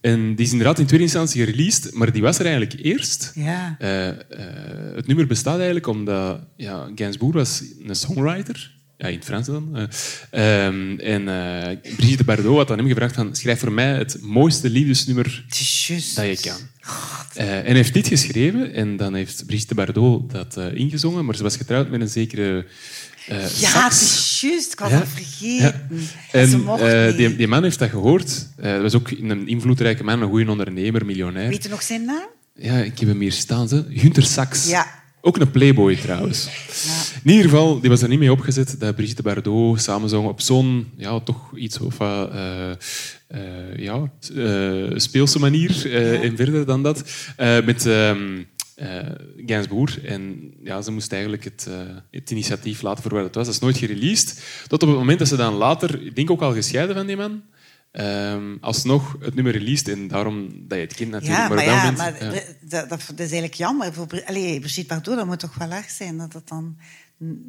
En 0.00 0.34
die 0.34 0.44
is 0.46 0.50
inderdaad 0.52 0.78
in 0.78 0.86
tweede 0.86 1.04
instantie 1.04 1.44
gereleased, 1.44 1.94
maar 1.94 2.12
die 2.12 2.22
was 2.22 2.38
er 2.38 2.46
eigenlijk 2.46 2.84
eerst. 2.84 3.32
Ja. 3.34 3.76
Eh, 3.78 4.08
eh, 4.08 4.14
het 4.94 5.06
nummer 5.06 5.26
bestaat 5.26 5.56
eigenlijk 5.56 5.86
omdat 5.86 6.40
ja, 6.56 6.90
Gainsbourg 6.94 7.34
was 7.34 7.62
een 7.86 7.94
songwriter. 7.96 8.76
Ja, 8.98 9.06
in 9.08 9.14
het 9.14 9.24
Frans 9.24 9.46
dan. 9.46 9.76
Eh, 10.30 10.66
ehm, 10.66 10.98
en 10.98 11.28
eh, 11.28 11.76
Brigitte 11.96 12.24
Bardot 12.24 12.56
had 12.56 12.70
aan 12.70 12.78
hem 12.78 12.88
gevraagd 12.88 13.14
van 13.14 13.36
schrijf 13.36 13.58
voor 13.60 13.72
mij 13.72 13.96
het 13.96 14.18
mooiste 14.20 14.70
liefdesnummer 14.70 15.44
dat 16.14 16.26
je 16.26 16.38
kan. 16.40 16.56
Eh, 17.34 17.56
en 17.58 17.64
hij 17.64 17.74
heeft 17.74 17.94
dit 17.94 18.08
geschreven 18.08 18.72
en 18.74 18.96
dan 18.96 19.14
heeft 19.14 19.46
Brigitte 19.46 19.74
Bardot 19.74 20.30
dat 20.30 20.56
eh, 20.56 20.74
ingezongen, 20.74 21.24
maar 21.24 21.36
ze 21.36 21.42
was 21.42 21.56
getrouwd 21.56 21.90
met 21.90 22.00
een 22.00 22.08
zekere 22.08 22.66
Ja, 23.26 23.34
het 23.34 23.50
is 23.92 24.40
juist. 24.40 24.72
Ik 24.72 24.78
was 24.78 24.90
Ja. 24.90 24.98
dat 24.98 25.08
vergeten. 25.08 25.86
Ja. 25.90 26.00
En 26.32 26.48
ze 26.48 27.14
die, 27.16 27.36
die 27.36 27.48
man 27.48 27.62
heeft 27.62 27.78
dat 27.78 27.90
gehoord. 27.90 28.46
Eh, 28.56 28.64
Hij 28.64 28.80
was 28.80 28.94
ook 28.94 29.10
een 29.10 29.48
invloedrijke 29.48 30.04
man, 30.04 30.22
een 30.22 30.28
goede 30.28 30.50
ondernemer, 30.50 31.06
miljonair. 31.06 31.48
Weet 31.48 31.62
je 31.62 31.68
nog 31.68 31.82
zijn 31.82 32.04
naam? 32.04 32.28
Ja, 32.54 32.76
ik 32.78 32.98
heb 32.98 33.08
hem 33.08 33.20
hier 33.20 33.32
staan. 33.32 33.68
Ze. 33.68 33.84
Gunther 33.90 34.22
Sachs. 34.22 34.68
Ja. 34.68 34.97
Ook 35.20 35.38
een 35.38 35.50
playboy 35.50 35.96
trouwens. 35.96 36.48
In 37.24 37.30
ieder 37.30 37.44
geval, 37.44 37.80
die 37.80 37.90
was 37.90 38.02
er 38.02 38.08
niet 38.08 38.18
mee 38.18 38.32
opgezet 38.32 38.76
dat 38.78 38.94
Brigitte 38.96 39.22
Bardot 39.22 39.80
samenzong 39.80 40.28
op 40.28 40.40
zo'n, 40.40 40.88
ja, 40.96 41.20
toch 41.20 41.56
iets 41.56 41.80
of 41.80 42.00
eh, 42.00 43.76
ja, 43.76 44.10
eh, 44.34 44.98
speelse 44.98 45.38
manier 45.38 45.92
en 46.22 46.36
verder 46.36 46.66
dan 46.66 46.82
dat. 46.82 47.04
met 47.64 47.86
eh, 47.86 48.16
Gainsbourg. 49.46 50.00
En 50.00 50.52
ja, 50.62 50.82
ze 50.82 50.90
moest 50.90 51.12
eigenlijk 51.12 51.44
het, 51.44 51.68
het 52.10 52.30
initiatief 52.30 52.82
laten 52.82 53.02
voor 53.02 53.14
wat 53.14 53.24
het 53.24 53.34
was. 53.34 53.44
Dat 53.44 53.54
is 53.54 53.60
nooit 53.60 53.78
gereleased. 53.78 54.42
Tot 54.66 54.82
op 54.82 54.88
het 54.88 54.98
moment 54.98 55.18
dat 55.18 55.28
ze 55.28 55.36
dan 55.36 55.54
later, 55.54 56.02
ik 56.02 56.16
denk 56.16 56.30
ook 56.30 56.42
al 56.42 56.52
gescheiden 56.52 56.96
van 56.96 57.06
die 57.06 57.16
man, 57.16 57.42
ehm, 57.90 58.56
alsnog 58.60 59.16
het 59.20 59.34
nummer 59.34 59.52
released. 59.52 59.88
En 59.88 60.08
daarom 60.08 60.48
dat 60.68 60.78
je 60.78 60.84
het 60.84 60.94
kent 60.94 61.10
natuurlijk. 61.10 61.40
Ja, 61.40 61.48
maar, 61.48 61.56
dat 61.56 61.66
ja, 61.66 61.76
moment, 61.76 61.96
maar 61.96 62.34
ja. 62.34 62.40
dat, 62.60 62.88
dat, 62.88 63.00
is 63.00 63.18
eigenlijk 63.18 63.54
jammer. 63.54 63.92
Voor, 63.92 64.22
allee, 64.26 64.60
Brigitte 64.60 64.94
Bardot, 64.94 65.16
dat 65.16 65.26
moet 65.26 65.38
toch 65.38 65.54
wel 65.54 65.70
erg 65.70 65.90
zijn 65.90 66.18
dat 66.18 66.32
dat 66.32 66.48
dan... 66.48 66.76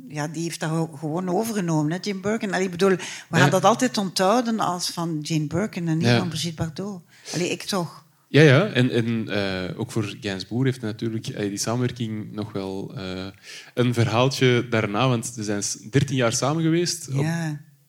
Ja, 0.07 0.27
die 0.27 0.43
heeft 0.43 0.59
dat 0.59 0.89
gewoon 0.99 1.29
overgenomen, 1.29 1.91
hè, 1.91 1.97
Jane 2.01 2.19
Birkin. 2.19 2.53
Allee, 2.53 2.65
ik 2.65 2.71
bedoel, 2.71 2.89
we 2.89 2.99
gaan 3.29 3.39
Ja. 3.39 3.49
dat 3.49 3.65
altijd 3.65 3.97
onthouden 3.97 4.59
als 4.59 4.89
van 4.89 5.19
Jane 5.21 5.47
Birkin 5.47 5.87
en 5.87 5.97
niet 5.97 6.07
Ja. 6.07 6.17
van 6.17 6.29
Brigitte 6.29 6.63
Bardot. 6.63 7.01
Allee, 7.33 7.49
ik 7.49 7.63
toch. 7.63 8.07
Ja, 8.29 8.41
ja. 8.41 8.67
En, 8.67 8.89
en 8.89 9.29
eh, 9.29 9.79
ook 9.79 9.91
voor 9.91 10.15
Gainsbourg 10.21 10.65
heeft 10.65 10.81
natuurlijk 10.81 11.27
eh, 11.27 11.49
die 11.49 11.57
samenwerking 11.57 12.31
nog 12.31 12.51
wel 12.51 12.93
eh, 12.95 13.27
een 13.73 13.93
verhaaltje 13.93 14.67
daarna. 14.69 15.07
Want 15.07 15.25
ze 15.25 15.43
zijn 15.43 15.63
13 15.89 16.15
jaar 16.15 16.33
samen 16.33 16.63
geweest. 16.63 17.09
Op. 17.13 17.25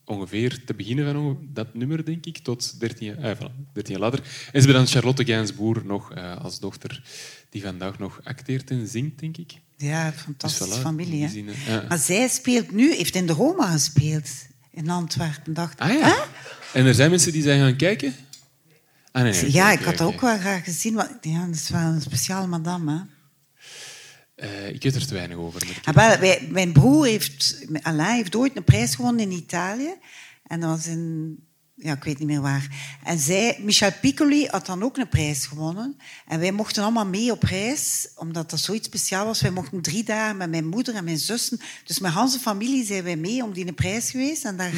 ongeveer 0.04 0.64
te 0.64 0.74
beginnen 0.74 1.12
van 1.12 1.38
dat 1.52 1.74
nummer, 1.74 2.04
denk 2.04 2.26
ik, 2.26 2.38
tot 2.38 2.80
13 2.80 3.06
jaar, 3.06 3.18
eh, 3.18 3.36
voilà, 3.36 3.72
13 3.72 3.92
jaar 3.94 4.02
later. 4.02 4.18
En 4.18 4.26
ze 4.26 4.50
hebben 4.52 4.74
dan 4.74 4.86
Charlotte 4.86 5.24
Gainsbourg 5.24 5.84
nog 5.84 6.12
eh, 6.12 6.36
als 6.36 6.58
dochter, 6.60 7.02
die 7.50 7.62
vandaag 7.62 7.98
nog 7.98 8.20
acteert 8.24 8.70
en 8.70 8.86
zingt, 8.88 9.18
denk 9.18 9.36
ik. 9.36 9.52
Ja, 9.76 10.12
fantastische 10.12 10.68
Dus 10.68 10.78
voilà, 10.78 10.82
familie. 10.82 11.28
zin. 11.28 11.48
Ja. 11.66 11.84
Maar 11.88 11.98
zij 11.98 12.28
speelt 12.28 12.72
nu, 12.72 12.94
heeft 12.94 13.14
in 13.14 13.26
de 13.26 13.32
Roma 13.32 13.70
gespeeld 13.70 14.28
in 14.70 14.90
Antwerpen, 14.90 15.54
dacht 15.54 15.72
ik. 15.72 15.80
Ah 15.80 15.90
ja. 15.92 16.24
En 16.72 16.86
er 16.86 16.94
zijn 16.94 17.10
mensen 17.10 17.32
die 17.32 17.42
zijn 17.42 17.60
gaan 17.60 17.76
kijken? 17.76 18.14
Ah, 19.12 19.22
nee, 19.22 19.32
nee, 19.32 19.52
Ja, 19.52 19.72
ik 19.72 19.80
had 19.80 19.96
dat 19.96 20.06
ook 20.14 20.20
wel 20.20 20.38
graag 20.38 20.64
gezien. 20.64 20.94
Want, 20.94 21.10
ja, 21.20 21.46
dat 21.46 21.54
is 21.54 21.68
wel 21.68 21.80
een 21.80 22.00
speciale 22.00 22.46
madame. 22.46 22.92
Hè? 22.92 22.98
Eh, 24.40 24.68
ik 24.68 24.82
weet 24.82 24.94
er 24.94 25.06
te 25.06 25.14
weinig 25.14 25.36
over. 25.36 25.62
Ah, 25.84 25.94
wij- 26.20 26.48
mijn 26.50 26.72
broer 26.72 27.06
heeft, 27.06 27.64
Alain 27.82 28.14
heeft 28.14 28.36
ooit 28.36 28.56
een 28.56 28.64
prijs 28.64 28.94
gewonnen 28.94 29.20
in 29.30 29.36
Italië. 29.36 29.94
En 30.46 30.60
dat 30.60 30.70
was 30.70 30.86
in 30.86 31.36
Ja, 31.82 31.92
ik 31.92 32.04
weet 32.04 32.18
niet 32.18 32.28
meer 32.28 32.40
waar. 32.40 32.68
En 33.04 33.18
zij, 33.18 33.58
Michel 33.62 33.90
Piccoli 34.00 34.46
had 34.46 34.66
dan 34.66 34.82
ook 34.82 34.96
een 34.96 35.08
prijs 35.08 35.46
gewonnen. 35.46 35.96
En 36.26 36.40
wij 36.40 36.52
mochten 36.52 36.82
allemaal 36.82 37.06
mee 37.06 37.30
op 37.32 37.42
reis, 37.42 38.08
omdat 38.16 38.50
dat 38.50 38.60
zoiets 38.60 38.86
speciaal 38.86 39.26
was. 39.26 39.40
Wij 39.40 39.50
mochten 39.50 39.80
drie 39.80 40.04
dagen 40.04 40.36
met 40.36 40.50
mijn 40.50 40.66
moeder 40.68 40.94
en 40.94 41.04
mijn 41.04 41.18
zussen. 41.18 41.60
Dus 41.84 41.98
met 41.98 42.16
onze 42.16 42.38
familie 42.38 42.84
zijn 42.84 43.02
wij 43.02 43.16
mee 43.16 43.42
om 43.44 43.52
die 43.52 43.66
een 43.66 43.74
prijs 43.74 44.10
geweest 44.10 44.44
en 44.44 44.56
daar 44.56 44.72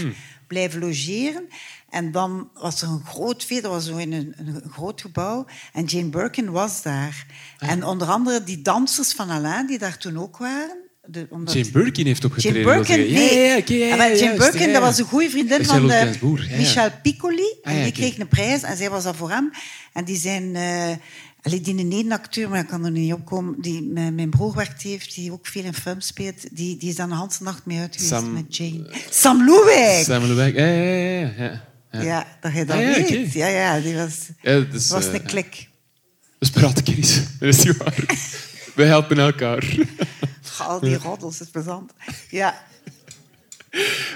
blijven 0.53 0.81
logeren. 0.81 1.49
En 1.91 2.13
dan 2.13 2.51
was 2.55 2.83
er 2.83 2.89
een 2.89 3.05
groot 3.05 3.45
feest, 3.45 3.63
dat 3.63 3.71
was 3.71 3.87
zo 3.87 3.97
in 3.97 4.13
een, 4.13 4.35
een 4.37 4.63
groot 4.73 5.01
gebouw. 5.01 5.47
En 5.73 5.85
Jane 5.85 6.09
Birkin 6.09 6.51
was 6.51 6.83
daar. 6.83 7.27
En 7.59 7.85
onder 7.85 8.09
andere 8.09 8.45
die 8.45 8.63
dansers 8.63 9.13
van 9.13 9.31
Alain, 9.31 9.67
die 9.67 9.79
daar 9.79 9.99
toen 9.99 10.19
ook 10.19 10.37
waren. 10.37 10.77
De, 11.07 11.27
omdat- 11.31 11.55
Jane 11.55 11.71
Birkin 11.71 12.07
heeft 12.07 12.23
Jane 12.23 12.35
opgetreden. 12.35 12.65
wil 12.65 12.75
Birkin, 12.75 12.99
nee. 13.13 13.35
Ja, 13.35 13.55
ja, 13.67 13.93
Ah, 13.93 13.99
Jane 13.99 14.17
juist, 14.17 14.39
Birkin, 14.39 14.73
dat 14.73 14.83
was 14.83 14.99
een 14.99 15.05
goede 15.05 15.31
vriendin 15.31 15.65
van 15.65 15.87
de 15.87 16.11
ja. 16.49 16.57
Michel 16.57 16.89
Piccoli. 17.03 17.55
Ah, 17.63 17.73
en 17.73 17.83
die 17.83 17.93
kreeg 17.93 18.19
een 18.19 18.29
prijs 18.29 18.63
en 18.63 18.77
zij 18.77 18.91
was 18.91 19.05
dat 19.05 19.17
voor 19.17 19.31
hem. 19.31 19.51
En 19.93 20.05
die 20.05 20.17
zijn... 20.17 20.57
eh 20.57 20.91
allee, 21.43 21.61
die 21.61 21.89
ene 21.91 22.15
acteur, 22.15 22.49
maar 22.49 22.61
ik 22.61 22.67
kan 22.67 22.85
er 22.85 22.91
niet 22.91 23.13
op 23.13 23.25
komen, 23.25 23.55
die 23.61 23.83
met 23.83 24.15
mijn 24.15 24.31
broer 24.31 24.55
werkt 24.55 24.83
heeft, 24.83 25.15
die 25.15 25.33
ook 25.33 25.47
veel 25.47 25.65
in 25.65 25.75
films 25.75 26.07
speelt, 26.07 26.57
die, 26.57 26.77
die 26.77 26.89
is 26.89 26.95
dan 26.97 27.09
de 27.09 27.15
hele 27.15 27.29
nacht 27.41 27.67
mee 27.67 27.79
uit 27.79 27.93
geweest 27.95 28.11
Sam- 28.13 28.33
met 28.33 28.57
Jane. 28.57 28.91
Sam 29.11 29.45
Loewijk! 29.45 30.05
Samuel 30.05 30.29
de 30.29 30.35
Wijk. 30.35 30.55
Ja, 30.57 30.67
ja, 30.67 31.63
ja, 31.91 32.03
ja, 32.03 32.27
dat 32.41 32.53
je 32.55 32.65
dat 32.65 32.77
Ah, 32.77 32.83
ja, 32.83 32.93
weet. 32.93 33.33
Ja, 33.33 33.47
ja, 33.47 33.81
die 33.81 33.97
was, 33.97 34.19
Ja, 34.43 34.53
dat 34.59 34.75
is, 34.75 34.91
was 34.91 35.07
eh, 35.07 35.15
een 35.15 35.23
klik. 35.23 35.69
Dat 36.39 36.49
is 36.49 36.51
praatkennis. 36.51 37.21
Dat 37.41 37.55
is 37.55 37.77
waar. 37.77 38.05
Wij 38.75 38.87
helpen 38.87 39.19
elkaar. 39.19 39.77
Al 40.59 40.81
die 40.81 40.97
roddels, 40.97 41.41
is 41.41 41.49
plezant. 41.49 41.93
Ja, 42.31 42.65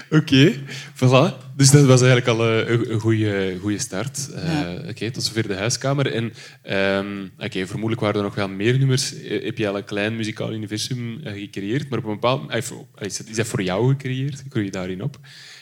Oké, 0.09 0.53
voilà. 0.95 1.55
Dus 1.55 1.71
dat 1.71 1.85
was 1.85 2.01
eigenlijk 2.01 2.27
al 2.27 2.45
eh, 2.49 2.69
een, 2.69 2.91
een 2.91 2.99
goede, 2.99 3.57
goede 3.61 3.79
start. 3.79 4.29
Eh, 4.33 4.43
Ja. 4.43 4.89
Oké, 4.89 5.11
tot 5.11 5.23
zover 5.23 5.47
de 5.47 5.55
huiskamer. 5.55 6.13
En 6.13 6.33
ehm, 6.61 7.27
oké, 7.37 7.65
vermoedelijk 7.67 8.01
waren 8.01 8.15
er 8.17 8.23
nog 8.23 8.35
wel 8.35 8.49
meer 8.49 8.77
nummers. 8.77 9.13
Eh, 9.21 9.43
Heb 9.43 9.57
je 9.57 9.67
al 9.67 9.77
een 9.77 9.83
klein 9.85 10.15
muzikaal 10.15 10.53
universum 10.53 11.19
gecreëerd, 11.23 11.89
maar 11.89 11.99
op 11.99 12.05
een 12.05 12.11
bepaald 12.13 12.41
moment... 12.41 12.71
Is 12.99 13.17
dat- 13.35 13.47
voor 13.47 13.61
jou 13.63 13.89
gecreëerd? 13.91 14.43
Groei 14.49 14.65
je 14.65 14.71
daarin 14.71 15.01
op? 15.03 15.19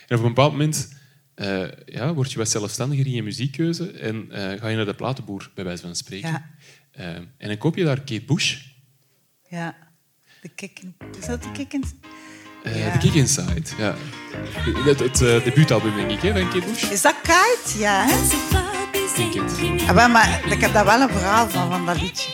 En 0.08 0.17
op 0.17 0.23
een 0.23 0.27
bepaald 0.34 0.51
moment 0.51 0.93
ja, 1.86 2.13
word 2.13 2.31
je 2.31 2.38
wat 2.38 2.49
zelfstandiger 2.49 3.05
in 3.05 3.12
je 3.12 3.23
muziekkeuze 3.23 3.91
en 3.91 4.27
ga 4.31 4.67
je 4.67 4.75
naar 4.75 4.86
de 4.86 4.93
platenboer, 4.93 5.51
bij 5.55 5.63
wijze 5.63 5.81
van 5.81 5.95
spreken. 5.95 6.29
Ja. 6.29 6.49
Eh, 6.91 7.08
en 7.15 7.47
dan 7.47 7.58
koop 7.58 7.75
je 7.75 7.84
daar 7.84 7.97
Kate 8.01 8.21
Bush, 8.25 8.58
ja. 9.49 9.75
De 10.41 10.49
kikken. 10.49 10.95
Is 11.19 11.25
dat 11.25 11.43
de 11.43 11.51
kikken? 11.51 11.84
Eh 12.65 12.86
Ja. 12.86 12.91
The 12.91 12.97
Kick 12.97 13.13
Inside. 13.13 13.62
Ja. 13.78 13.95
Het, 14.86 14.99
het 14.99 15.21
eh, 15.21 15.43
debuutalbum, 15.43 15.95
denk 15.95 16.12
ik, 16.12 16.21
hè, 16.21 16.32
van 16.32 16.49
Kate 16.49 16.65
Bush. 16.65 16.84
Is 16.84 17.01
dat 17.01 17.15
kite? 17.21 17.80
Ja, 17.80 18.06
hè? 18.08 18.15
Denk 19.15 19.34
het. 19.34 19.89
Ah, 19.97 20.12
maar 20.12 20.41
ik 20.49 20.62
heb 20.62 20.73
daar 20.73 20.86
wel 20.86 21.01
een 21.01 21.10
verhaal 21.10 21.49
van, 21.49 21.71
van 21.71 21.86
dat 21.86 22.01
liedje. 22.01 22.30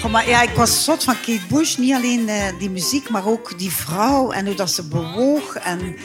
Goh, 0.00 0.10
maar 0.10 0.28
ja, 0.28 0.42
ik 0.42 0.50
was 0.54 0.84
zot 0.84 1.04
van 1.04 1.14
Kate 1.14 1.40
Bush. 1.48 1.76
Niet 1.76 1.94
alleen 1.94 2.28
eh, 2.28 2.58
die 2.58 2.70
muziek, 2.70 3.08
maar 3.08 3.26
ook 3.26 3.58
die 3.58 3.70
vrouw 3.72 4.30
en 4.30 4.46
hoe 4.46 4.54
dat 4.54 4.70
ze 4.70 4.88
bewoog. 4.88 5.54
En, 5.56 5.96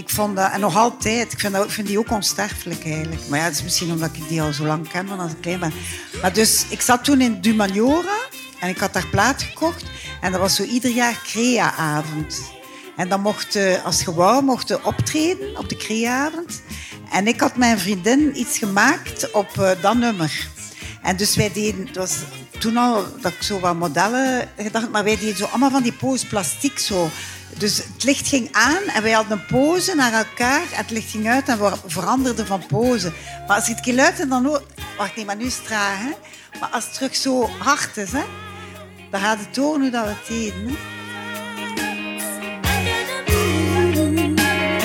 ik 0.00 0.10
vond 0.10 0.36
dat, 0.36 0.52
en 0.52 0.60
nog 0.60 0.76
altijd, 0.76 1.32
ik 1.32 1.40
vind, 1.40 1.54
dat, 1.54 1.72
vind 1.72 1.86
die 1.86 1.98
ook 1.98 2.10
onsterfelijk 2.10 2.84
eigenlijk. 2.84 3.28
Maar 3.28 3.38
ja, 3.38 3.44
het 3.44 3.54
is 3.54 3.62
misschien 3.62 3.90
omdat 3.90 4.10
ik 4.12 4.28
die 4.28 4.42
al 4.42 4.52
zo 4.52 4.64
lang 4.64 4.88
ken, 4.88 5.08
van 5.08 5.20
als 5.20 5.32
ik 5.32 5.40
klein 5.40 5.60
ben. 5.60 5.72
Maar 6.22 6.32
dus, 6.32 6.64
ik 6.68 6.80
zat 6.80 7.04
toen 7.04 7.20
in 7.20 7.40
Dumaniora 7.40 8.18
en 8.60 8.68
ik 8.68 8.78
had 8.78 8.92
daar 8.92 9.06
plaat 9.06 9.42
gekocht. 9.42 9.84
En 10.20 10.32
dat 10.32 10.40
was 10.40 10.54
zo 10.54 10.62
ieder 10.62 10.90
jaar 10.90 11.20
Crea-avond. 11.24 12.40
En 12.96 13.08
dan 13.08 13.20
mocht, 13.20 13.52
je, 13.52 13.80
als 13.84 14.02
je 14.02 14.14
wou, 14.14 14.44
mocht 14.44 14.68
je 14.68 14.84
optreden 14.84 15.58
op 15.58 15.68
de 15.68 15.76
Crea-avond. 15.76 16.62
En 17.12 17.26
ik 17.26 17.40
had 17.40 17.56
mijn 17.56 17.78
vriendin 17.78 18.40
iets 18.40 18.58
gemaakt 18.58 19.30
op 19.30 19.58
eh, 19.58 19.70
dat 19.82 19.96
nummer. 19.96 20.48
En 21.02 21.16
dus 21.16 21.36
wij 21.36 21.52
deden, 21.52 21.86
het 21.86 21.96
was 21.96 22.16
toen 22.58 22.76
al 22.76 23.04
dat 23.20 23.32
ik 23.32 23.42
zo 23.42 23.60
wat 23.60 23.74
modellen 23.74 24.48
gedacht, 24.56 24.90
maar 24.90 25.04
wij 25.04 25.16
deden 25.16 25.36
zo 25.36 25.44
allemaal 25.44 25.70
van 25.70 25.82
die 25.82 25.92
pose 25.92 26.26
plastiek 26.26 26.78
zo. 26.78 27.10
Dus 27.58 27.76
het 27.76 28.04
licht 28.04 28.28
ging 28.28 28.48
aan 28.52 28.82
en 28.94 29.02
wij 29.02 29.12
hadden 29.12 29.38
een 29.38 29.46
pose 29.46 29.94
naar 29.94 30.12
elkaar 30.12 30.62
en 30.62 30.76
het 30.76 30.90
licht 30.90 31.10
ging 31.10 31.28
uit 31.28 31.48
en 31.48 31.58
we 31.58 31.72
veranderden 31.86 32.46
van 32.46 32.66
pose. 32.66 33.12
Maar 33.46 33.56
als 33.56 33.66
je 33.66 33.72
het 33.72 33.80
keer 33.80 33.94
luidt 33.94 34.20
en 34.20 34.28
dan 34.28 34.46
ook, 34.46 34.62
wacht 34.98 35.16
nee, 35.16 35.24
maar 35.24 35.36
nu 35.36 35.44
is 35.44 35.56
het 35.56 35.64
traag 35.64 35.98
hè. 35.98 36.10
Maar 36.60 36.68
als 36.68 36.84
het 36.84 36.94
terug 36.94 37.16
zo 37.16 37.48
hard 37.58 37.96
is 37.96 38.12
hè, 38.12 38.22
dan 39.10 39.20
gaat 39.20 39.38
het 39.38 39.54
door 39.54 39.78
hoe 39.78 39.90
dat 39.90 40.04
we 40.04 40.10
het 40.10 40.26
deden 40.28 40.66
hè. 40.66 40.74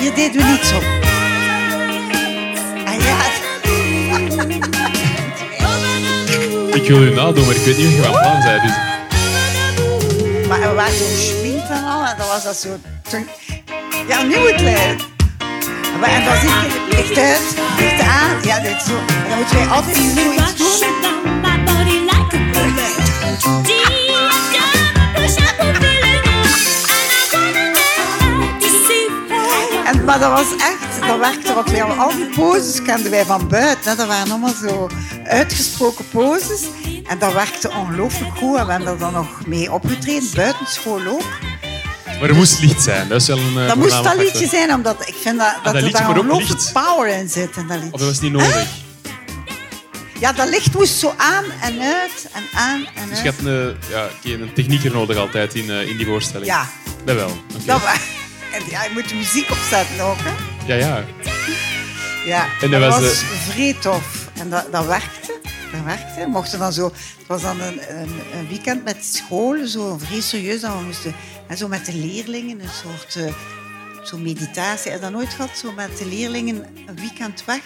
Hier 0.00 0.14
deden 0.14 0.42
we 0.42 0.48
niet 0.48 0.64
zo. 0.64 0.76
Ah 2.84 3.02
ja, 3.04 3.44
Ik 6.74 6.88
wil 6.88 7.02
je 7.02 7.10
nadoen, 7.14 7.46
maar 7.46 7.54
ik 7.54 7.64
weet 7.64 7.76
niet 7.76 7.86
of 7.86 7.92
je 7.92 8.02
van 8.02 8.12
plan 8.12 8.42
bent. 8.42 8.62
Dus... 8.62 8.76
Maar 10.48 10.60
we 10.60 10.74
waren 10.74 10.94
zo 10.94 11.04
geschminkt 11.04 11.55
En 12.10 12.14
dan 12.18 12.26
was 12.26 12.42
dat 12.44 12.56
zo... 12.56 12.68
toen- 13.10 13.28
Ja, 14.08 14.22
nu 14.22 14.38
moet 14.38 14.50
het 14.50 14.60
leiden. 14.60 15.06
Maar- 16.00 16.08
En 16.10 16.24
dan 16.24 16.36
zie 16.36 16.48
ik 16.48 16.72
het 16.72 16.96
licht 16.98 17.18
uit, 17.18 17.54
licht 17.78 18.00
aan. 18.00 18.36
Ja, 18.42 18.60
dit 18.60 18.82
zo. 18.82 18.96
En 18.96 19.28
dan 19.28 19.38
moeten 19.38 19.56
wij 19.56 19.66
altijd 19.66 19.96
zoiets 19.96 20.56
doen. 20.56 21.86
En, 29.86 30.04
maar 30.04 30.18
dat 30.18 30.30
was 30.30 30.52
echt, 30.56 31.06
dat 31.08 31.18
werkte, 31.18 31.54
want 31.54 31.70
wij 31.70 31.82
al 31.82 32.10
die 32.10 32.28
poses 32.34 32.82
kenden 32.82 33.10
wij 33.10 33.24
van 33.24 33.48
buiten. 33.48 33.90
Hè. 33.90 33.96
Dat 33.96 34.06
waren 34.06 34.30
allemaal 34.30 34.54
zo 34.68 34.88
uitgesproken 35.24 36.08
poses. 36.08 36.62
En 37.06 37.18
dat 37.18 37.32
werkte 37.32 37.70
ongelooflijk 37.70 38.36
goed. 38.36 38.58
En 38.58 38.66
we 38.66 38.72
hebben 38.72 38.88
er 38.92 38.98
dan 38.98 39.12
nog 39.12 39.46
mee 39.46 39.72
opgetreden, 39.72 40.28
buitenschool 40.34 41.00
ook. 41.08 41.22
Maar 42.20 42.28
er 42.28 42.34
moest 42.34 42.60
licht 42.60 42.82
zijn. 42.82 43.08
Dat 43.08 43.20
is 43.20 43.26
wel 43.26 43.38
een 43.38 43.58
eh, 43.58 43.66
Dat 43.66 43.76
moest 43.76 44.04
dat 44.04 44.16
liedje 44.16 44.48
zijn, 44.48 44.74
omdat 44.74 45.08
ik 45.08 45.14
vind 45.20 45.38
dat, 45.38 45.54
dat, 45.64 45.72
dat 45.74 45.82
er 45.82 45.90
daar 45.92 46.08
ongelooflijk 46.08 46.70
power 46.72 47.08
in 47.18 47.28
zit. 47.28 47.56
In 47.56 47.66
dat 47.66 47.76
liedje. 47.76 47.92
Of 47.92 48.00
dat 48.00 48.08
was 48.08 48.20
niet 48.20 48.32
nodig. 48.32 48.66
Ja, 50.20 50.32
dat 50.32 50.48
licht 50.48 50.74
moest 50.74 50.94
zo 50.98 51.14
aan 51.16 51.44
en 51.62 51.80
uit 51.80 52.28
en 52.32 52.42
aan 52.54 52.86
en 52.94 53.08
Dus 53.08 53.20
je 53.20 53.24
uit. 53.24 53.36
hebt 53.36 53.46
een, 53.46 53.76
ja, 53.90 54.04
oké, 54.18 54.42
een 54.42 54.52
technieker 54.52 54.92
nodig 54.92 55.16
altijd 55.16 55.54
in, 55.54 55.70
eh, 55.70 55.88
in 55.88 55.96
die 55.96 56.06
voorstelling. 56.06 56.46
Ja. 56.50 56.68
Dat 57.04 57.16
wel. 57.16 57.28
oké. 57.28 57.64
Dat 57.64 57.82
en 58.54 58.62
ja, 58.70 58.84
je 58.84 58.90
moet 58.92 59.08
de 59.08 59.14
muziek 59.14 59.50
opzetten 59.50 60.04
ook, 60.04 60.16
hè. 60.18 60.32
Ja, 60.74 60.74
ja. 60.86 61.04
Ja, 62.24 62.46
En 62.60 62.70
dat 62.70 62.80
dat 62.80 62.90
was, 62.90 63.00
was, 63.00 63.20
eh, 63.20 63.28
vrij 63.48 63.76
tof. 63.80 64.28
En 64.38 64.50
dat, 64.50 64.72
dat 64.72 64.86
werkte. 64.86 65.38
Dat 65.72 65.80
werkte. 65.84 66.20
We 66.20 66.26
mochten 66.28 66.58
dan 66.58 66.72
zo, 66.72 66.84
het 67.18 67.26
was 67.26 67.42
dan 67.42 67.60
een, 67.60 67.80
een, 67.88 68.10
een 68.38 68.48
weekend 68.48 68.84
met 68.84 69.04
school, 69.04 69.66
zo 69.66 69.98
vrij 70.06 70.20
serieus. 70.20 70.60
Dan 70.60 70.78
we 70.78 70.84
moesten 70.84 71.14
en 71.48 71.56
zo 71.56 71.68
met 71.68 71.86
de 71.86 71.94
leerlingen 71.94 72.60
een 72.60 72.68
soort 72.82 73.16
eh, 73.16 73.32
zo 74.04 74.18
meditatie. 74.18 74.90
Heb 74.90 75.00
je 75.00 75.06
dat 75.06 75.14
nooit 75.14 75.34
gehad? 75.34 75.50
Zo 75.58 75.72
met 75.72 75.98
de 75.98 76.06
leerlingen 76.06 76.66
een 76.86 76.96
weekend 76.96 77.44
weg? 77.44 77.60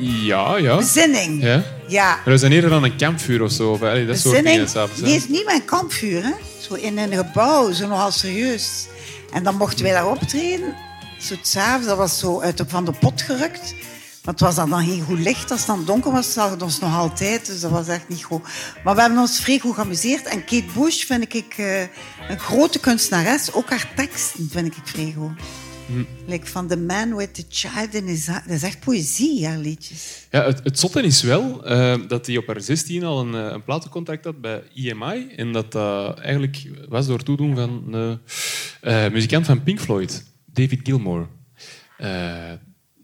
Ja, 0.00 0.56
ja. 0.56 0.76
Bezinning. 0.76 1.42
Ja. 1.42 1.62
Ja. 1.88 2.08
Maar 2.08 2.32
we 2.34 2.38
zijn 2.38 2.52
eerder 2.52 2.70
dan 2.70 2.84
een 2.84 2.96
kampvuur 2.96 3.42
of 3.42 3.52
zo. 3.52 3.70
Of, 3.70 3.82
allee, 3.82 4.06
dat 4.06 4.18
soort 4.18 4.34
dingen. 4.42 4.68
Nee, 5.02 5.14
is 5.16 5.28
niet 5.28 5.44
mijn 5.44 5.64
kampvuur, 5.64 6.22
hè. 6.22 6.32
Zo 6.60 6.74
in 6.74 6.98
een 6.98 7.12
gebouw, 7.12 7.72
zo 7.72 7.86
nogal 7.86 8.10
serieus. 8.10 8.86
En 9.32 9.42
dan 9.42 9.56
mochten 9.56 9.84
wij 9.84 9.92
daar 9.92 10.10
optreden. 10.10 10.74
Zo 11.20 11.34
s'avonds, 11.42 11.86
dat 11.86 11.96
was 11.96 12.18
zo 12.18 12.40
uit 12.40 12.56
de, 12.56 12.64
van 12.68 12.84
de 12.84 12.92
pot 12.92 13.22
gerukt. 13.22 13.74
Maar 14.24 14.34
het 14.34 14.42
was 14.42 14.54
dan, 14.54 14.70
dan 14.70 14.84
geen 14.84 15.02
goed 15.02 15.18
licht. 15.18 15.50
Als 15.50 15.60
het 15.60 15.68
dan 15.68 15.84
donker 15.84 16.12
was, 16.12 16.32
zag 16.32 16.50
het 16.50 16.62
ons 16.62 16.80
nog 16.80 16.94
altijd. 16.96 17.46
Dus 17.46 17.60
dat 17.60 17.70
was 17.70 17.88
echt 17.88 18.08
niet 18.08 18.22
goed. 18.22 18.42
Maar 18.84 18.94
we 18.94 19.00
hebben 19.00 19.18
ons 19.18 19.40
vrij 19.40 19.58
goed 19.58 19.74
geamuseerd. 19.74 20.26
En 20.26 20.44
Kate 20.44 20.64
Bush 20.78 21.04
vind 21.04 21.34
ik 21.34 21.54
eh, 21.56 21.80
een 22.28 22.38
grote 22.38 22.80
kunstenares. 22.80 23.52
Ook 23.52 23.70
haar 23.70 23.92
teksten 23.96 24.48
vind 24.50 24.66
ik 24.66 24.74
vrij 24.84 25.14
goed. 25.16 25.40
Hm. 25.86 26.04
Like 26.26 26.46
van 26.46 26.68
The 26.68 26.76
Man 26.76 27.16
with 27.16 27.34
the 27.34 27.44
Child 27.48 27.94
in 27.94 28.06
his 28.06 28.26
Heart. 28.26 28.44
Dat 28.46 28.56
is 28.56 28.62
echt 28.62 28.80
poëzie, 28.80 29.46
haar 29.46 29.58
liedjes. 29.58 30.26
Ja, 30.30 30.44
het, 30.44 30.60
het 30.62 30.78
zotte 30.78 31.02
is 31.02 31.22
wel 31.22 31.64
eh, 31.64 31.96
dat 32.08 32.26
hij 32.26 32.36
op 32.36 32.46
haar 32.46 32.60
16 32.60 33.04
al 33.04 33.20
een, 33.20 33.34
eh, 33.34 33.52
een 33.52 33.64
platencontract 33.64 34.24
had 34.24 34.40
bij 34.40 34.62
EMI. 34.74 35.26
En 35.36 35.52
dat 35.52 35.72
dat 35.72 36.18
eigenlijk 36.18 36.68
was 36.88 37.06
door 37.06 37.22
toedoen 37.22 37.54
van 37.54 37.94
een 38.80 39.12
muzikant 39.12 39.46
van 39.46 39.62
Pink 39.62 39.80
Floyd, 39.80 40.24
David 40.46 40.80
Gilmour. 40.82 41.28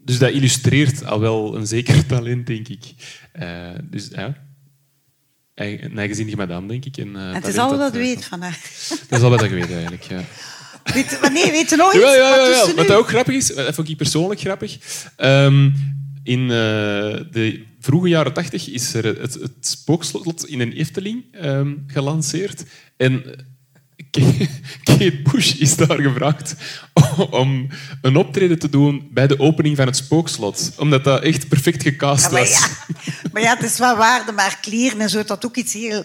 Dus 0.03 0.17
dat 0.19 0.31
illustreert 0.31 1.05
al 1.05 1.19
wel 1.19 1.55
een 1.55 1.67
zeker 1.67 2.05
talent, 2.07 2.47
denk 2.47 2.67
ik. 2.67 2.83
Eh, 3.31 3.69
dus 3.83 4.07
ja, 4.11 4.35
een 5.55 5.97
eigenzinnige 5.97 6.37
madame, 6.37 6.67
denk 6.67 6.85
ik. 6.85 6.97
En, 6.97 7.15
eh, 7.15 7.33
het 7.33 7.47
is 7.47 7.57
al 7.57 7.77
wat 7.77 7.93
weet 7.93 8.19
eh, 8.19 8.25
van 8.25 8.41
haar. 8.41 8.59
Dat 9.09 9.19
is 9.19 9.25
al 9.25 9.29
wat 9.29 9.43
ik 9.43 9.51
weet, 9.51 9.71
eigenlijk. 9.71 10.03
Ja. 10.03 10.23
Weet, 10.83 11.17
maar 11.21 11.31
nee, 11.31 11.51
weet 11.51 11.69
je 11.69 11.75
nooit? 11.75 11.93
Jawel, 11.93 12.13
jawel, 12.13 12.29
Wat 12.29 12.45
doet 12.45 12.55
jawel. 12.55 12.67
ze 12.67 12.75
Wat 12.75 12.91
ook 12.91 13.07
grappig 13.07 13.35
is, 13.35 13.47
dat 13.47 13.75
vond 13.75 13.89
ik 13.89 13.97
persoonlijk 13.97 14.39
grappig. 14.39 14.77
Ehm, 15.15 15.69
in 16.23 16.47
de 16.47 17.65
vroege 17.79 18.07
jaren 18.07 18.33
tachtig 18.33 18.69
is 18.69 18.93
er 18.93 19.05
het, 19.21 19.33
het 19.33 19.51
spookslot 19.59 20.45
in 20.45 20.59
een 20.59 20.71
Efteling 20.71 21.23
ehm, 21.31 21.73
gelanceerd. 21.87 22.63
En 22.97 23.23
Kate 24.83 25.21
Bush 25.31 25.53
is 25.53 25.75
daar 25.75 25.99
gevraagd 26.01 26.55
om 27.29 27.67
een 28.01 28.15
optreden 28.15 28.59
te 28.59 28.69
doen 28.69 29.09
bij 29.11 29.27
de 29.27 29.39
opening 29.39 29.77
van 29.77 29.85
het 29.85 29.95
spookslot. 29.95 30.71
Omdat 30.77 31.03
dat 31.03 31.23
echt 31.23 31.47
perfect 31.47 31.83
gecast 31.83 32.23
Ja, 32.25 32.31
maar, 32.31 32.39
was. 32.41 32.49
ja, 32.59 32.67
maar 33.33 33.41
ja, 33.41 33.55
het 33.55 33.63
is 33.63 33.77
wel 33.77 33.97
waar, 33.97 34.25
de 34.25 34.31
maar 34.31 34.57
kleren 34.61 35.01
en 35.01 35.09
zo, 35.09 35.23
dat 35.23 35.45
ook 35.45 35.55
iets 35.55 35.73
heel... 35.73 35.97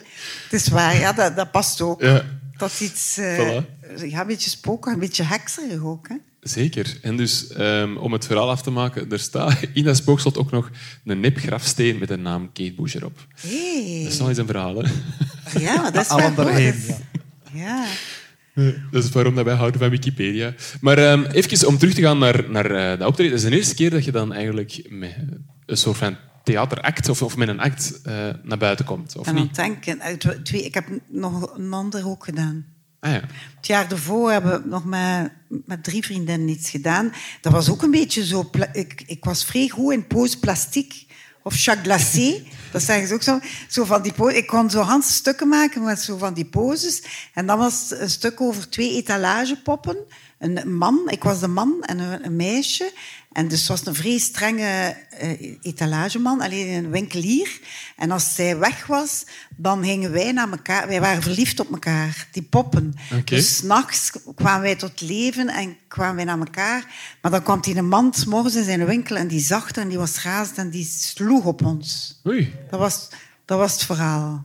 Het 0.42 0.52
is 0.52 0.68
waar, 0.68 0.98
ja, 0.98 1.12
dat, 1.12 1.36
dat 1.36 1.50
past 1.50 1.80
ook. 1.80 2.00
Ja. 2.02 2.24
Dat 2.56 2.70
is 2.70 2.80
iets... 2.80 3.16
eh, 3.18 3.38
Voilà. 3.38 3.64
ja, 4.08 4.20
een 4.20 4.26
beetje 4.26 4.50
spoken, 4.50 4.92
een 4.92 4.98
beetje 4.98 5.22
hekserig 5.22 5.82
ook, 5.82 6.08
hè. 6.08 6.14
Zeker. 6.40 6.98
En 7.02 7.16
dus, 7.16 7.48
ehm, 7.52 7.96
om 7.96 8.12
het 8.12 8.26
verhaal 8.26 8.50
af 8.50 8.62
te 8.62 8.70
maken, 8.70 9.10
er 9.10 9.18
staat 9.18 9.56
in 9.72 9.84
dat 9.84 9.96
spookslot 9.96 10.38
ook 10.38 10.50
nog 10.50 10.70
een 11.04 11.20
nep 11.20 11.36
grafsteen 11.38 11.98
met 11.98 12.08
de 12.08 12.16
naam 12.16 12.52
Kate 12.52 12.72
Bush 12.76 12.94
erop. 12.94 13.26
Hey. 13.40 14.00
Dat 14.02 14.12
is 14.12 14.18
nog 14.18 14.28
eens 14.28 14.38
een 14.38 14.46
verhaal, 14.46 14.74
hè? 14.76 14.90
Ja, 15.58 15.90
dat 15.90 16.02
is 16.04 16.14
wel 16.14 16.34
Ja. 17.56 17.86
Dat 18.90 19.04
is 19.04 19.10
waarom 19.10 19.34
dat 19.34 19.44
wij 19.44 19.54
houden 19.54 19.80
van 19.80 19.90
Wikipedia. 19.90 20.54
Maar 20.80 20.98
ehm, 20.98 21.24
even 21.24 21.68
om 21.68 21.78
terug 21.78 21.94
te 21.94 22.00
gaan 22.00 22.18
naar, 22.18 22.50
naar 22.50 22.70
eh, 22.70 22.98
de 22.98 23.06
optreden. 23.06 23.32
Het 23.32 23.42
is 23.42 23.50
de 23.50 23.56
eerste 23.56 23.74
keer 23.74 23.90
dat 23.90 24.04
je 24.04 24.12
dan 24.12 24.32
eigenlijk 24.32 24.86
met 24.88 25.16
een 25.66 25.76
soort 25.76 25.96
van 25.96 26.16
theateract 26.44 27.08
of, 27.08 27.22
of 27.22 27.36
met 27.36 27.48
een 27.48 27.60
act 27.60 28.00
eh, 28.02 28.28
naar 28.42 28.58
buiten 28.58 28.84
komt, 28.84 29.16
of 29.16 29.26
En 29.26 29.34
dan 29.34 29.42
niet? 29.42 29.54
denken, 29.54 30.00
ik 30.52 30.74
heb 30.74 30.86
nog 31.08 31.56
een 31.56 31.72
ander 31.72 32.08
ook 32.08 32.24
gedaan. 32.24 32.64
Ah 33.00 33.12
ja. 33.12 33.20
Het 33.56 33.66
jaar 33.66 33.88
daarvoor 33.88 34.30
hebben 34.30 34.62
we 34.62 34.68
nog 34.68 34.84
met, 34.84 35.32
met 35.48 35.84
drie 35.84 36.04
vriendinnen 36.04 36.48
iets 36.48 36.70
gedaan. 36.70 37.12
Dat 37.40 37.52
was 37.52 37.70
ook 37.70 37.82
een 37.82 37.90
beetje 37.90 38.26
zo... 38.26 38.50
Ik, 38.72 39.02
ik 39.06 39.24
was 39.24 39.44
vrij 39.44 39.68
goed 39.68 39.92
in 39.92 40.06
pose 40.06 40.38
plastic. 40.38 41.04
Of 41.42 41.58
Jacques 41.58 41.86
Glacé. 41.86 42.42
Dat 42.76 42.84
zeggen 42.84 43.08
ze 43.08 43.14
ook 43.14 43.22
zo. 43.22 43.38
zo 43.68 43.84
van 43.84 44.02
die 44.02 44.12
po- 44.12 44.28
ik 44.28 44.46
kon 44.46 44.70
zo 44.70 44.80
Hans 44.80 45.14
stukken 45.14 45.48
maken 45.48 45.82
met 45.84 46.00
zo 46.00 46.16
van 46.16 46.34
die 46.34 46.44
poses. 46.44 47.02
En 47.34 47.46
dat 47.46 47.58
was 47.58 47.90
een 47.90 48.10
stuk 48.10 48.40
over 48.40 48.68
twee 48.68 48.92
etalagepoppen. 48.92 49.96
Een 50.38 50.76
man, 50.76 51.00
ik 51.06 51.22
was 51.22 51.40
de 51.40 51.48
man 51.48 51.82
en 51.82 51.98
een 51.98 52.36
meisje. 52.36 52.92
En 53.36 53.48
dus 53.48 53.66
was 53.66 53.86
een 53.86 53.94
vrij 53.94 54.18
strenge 54.18 54.96
eh, 55.10 55.56
etalageman, 55.62 56.40
alleen 56.40 56.68
een 56.68 56.90
winkelier. 56.90 57.60
En 57.96 58.10
als 58.10 58.34
zij 58.34 58.58
weg 58.58 58.86
was, 58.86 59.24
dan 59.56 59.84
gingen 59.84 60.12
wij 60.12 60.32
naar 60.32 60.50
elkaar. 60.50 60.88
Wij 60.88 61.00
waren 61.00 61.22
verliefd 61.22 61.60
op 61.60 61.72
elkaar, 61.72 62.26
die 62.32 62.42
poppen. 62.42 62.94
Oké. 63.12 63.34
Dus 63.34 63.56
s'nachts 63.56 64.12
kwamen 64.34 64.62
wij 64.62 64.76
tot 64.76 65.00
leven 65.00 65.48
en 65.48 65.76
kwamen 65.88 66.16
wij 66.16 66.24
naar 66.24 66.38
elkaar. 66.38 66.84
Maar 67.22 67.30
dan 67.30 67.42
kwam 67.42 67.60
die 67.60 67.76
een 67.76 67.88
man 67.88 68.14
morgens 68.26 68.54
in 68.54 68.64
zijn 68.64 68.86
winkel 68.86 69.16
en 69.16 69.28
die 69.28 69.40
zag 69.40 69.70
en 69.70 69.88
die 69.88 69.98
was 69.98 70.22
razend 70.22 70.58
en 70.58 70.70
die 70.70 70.84
sloeg 70.84 71.44
op 71.44 71.64
ons. 71.64 72.20
Oei. 72.26 72.54
Dat 72.70 72.80
was, 72.80 73.08
dat 73.44 73.58
was 73.58 73.72
het 73.72 73.84
verhaal. 73.84 74.44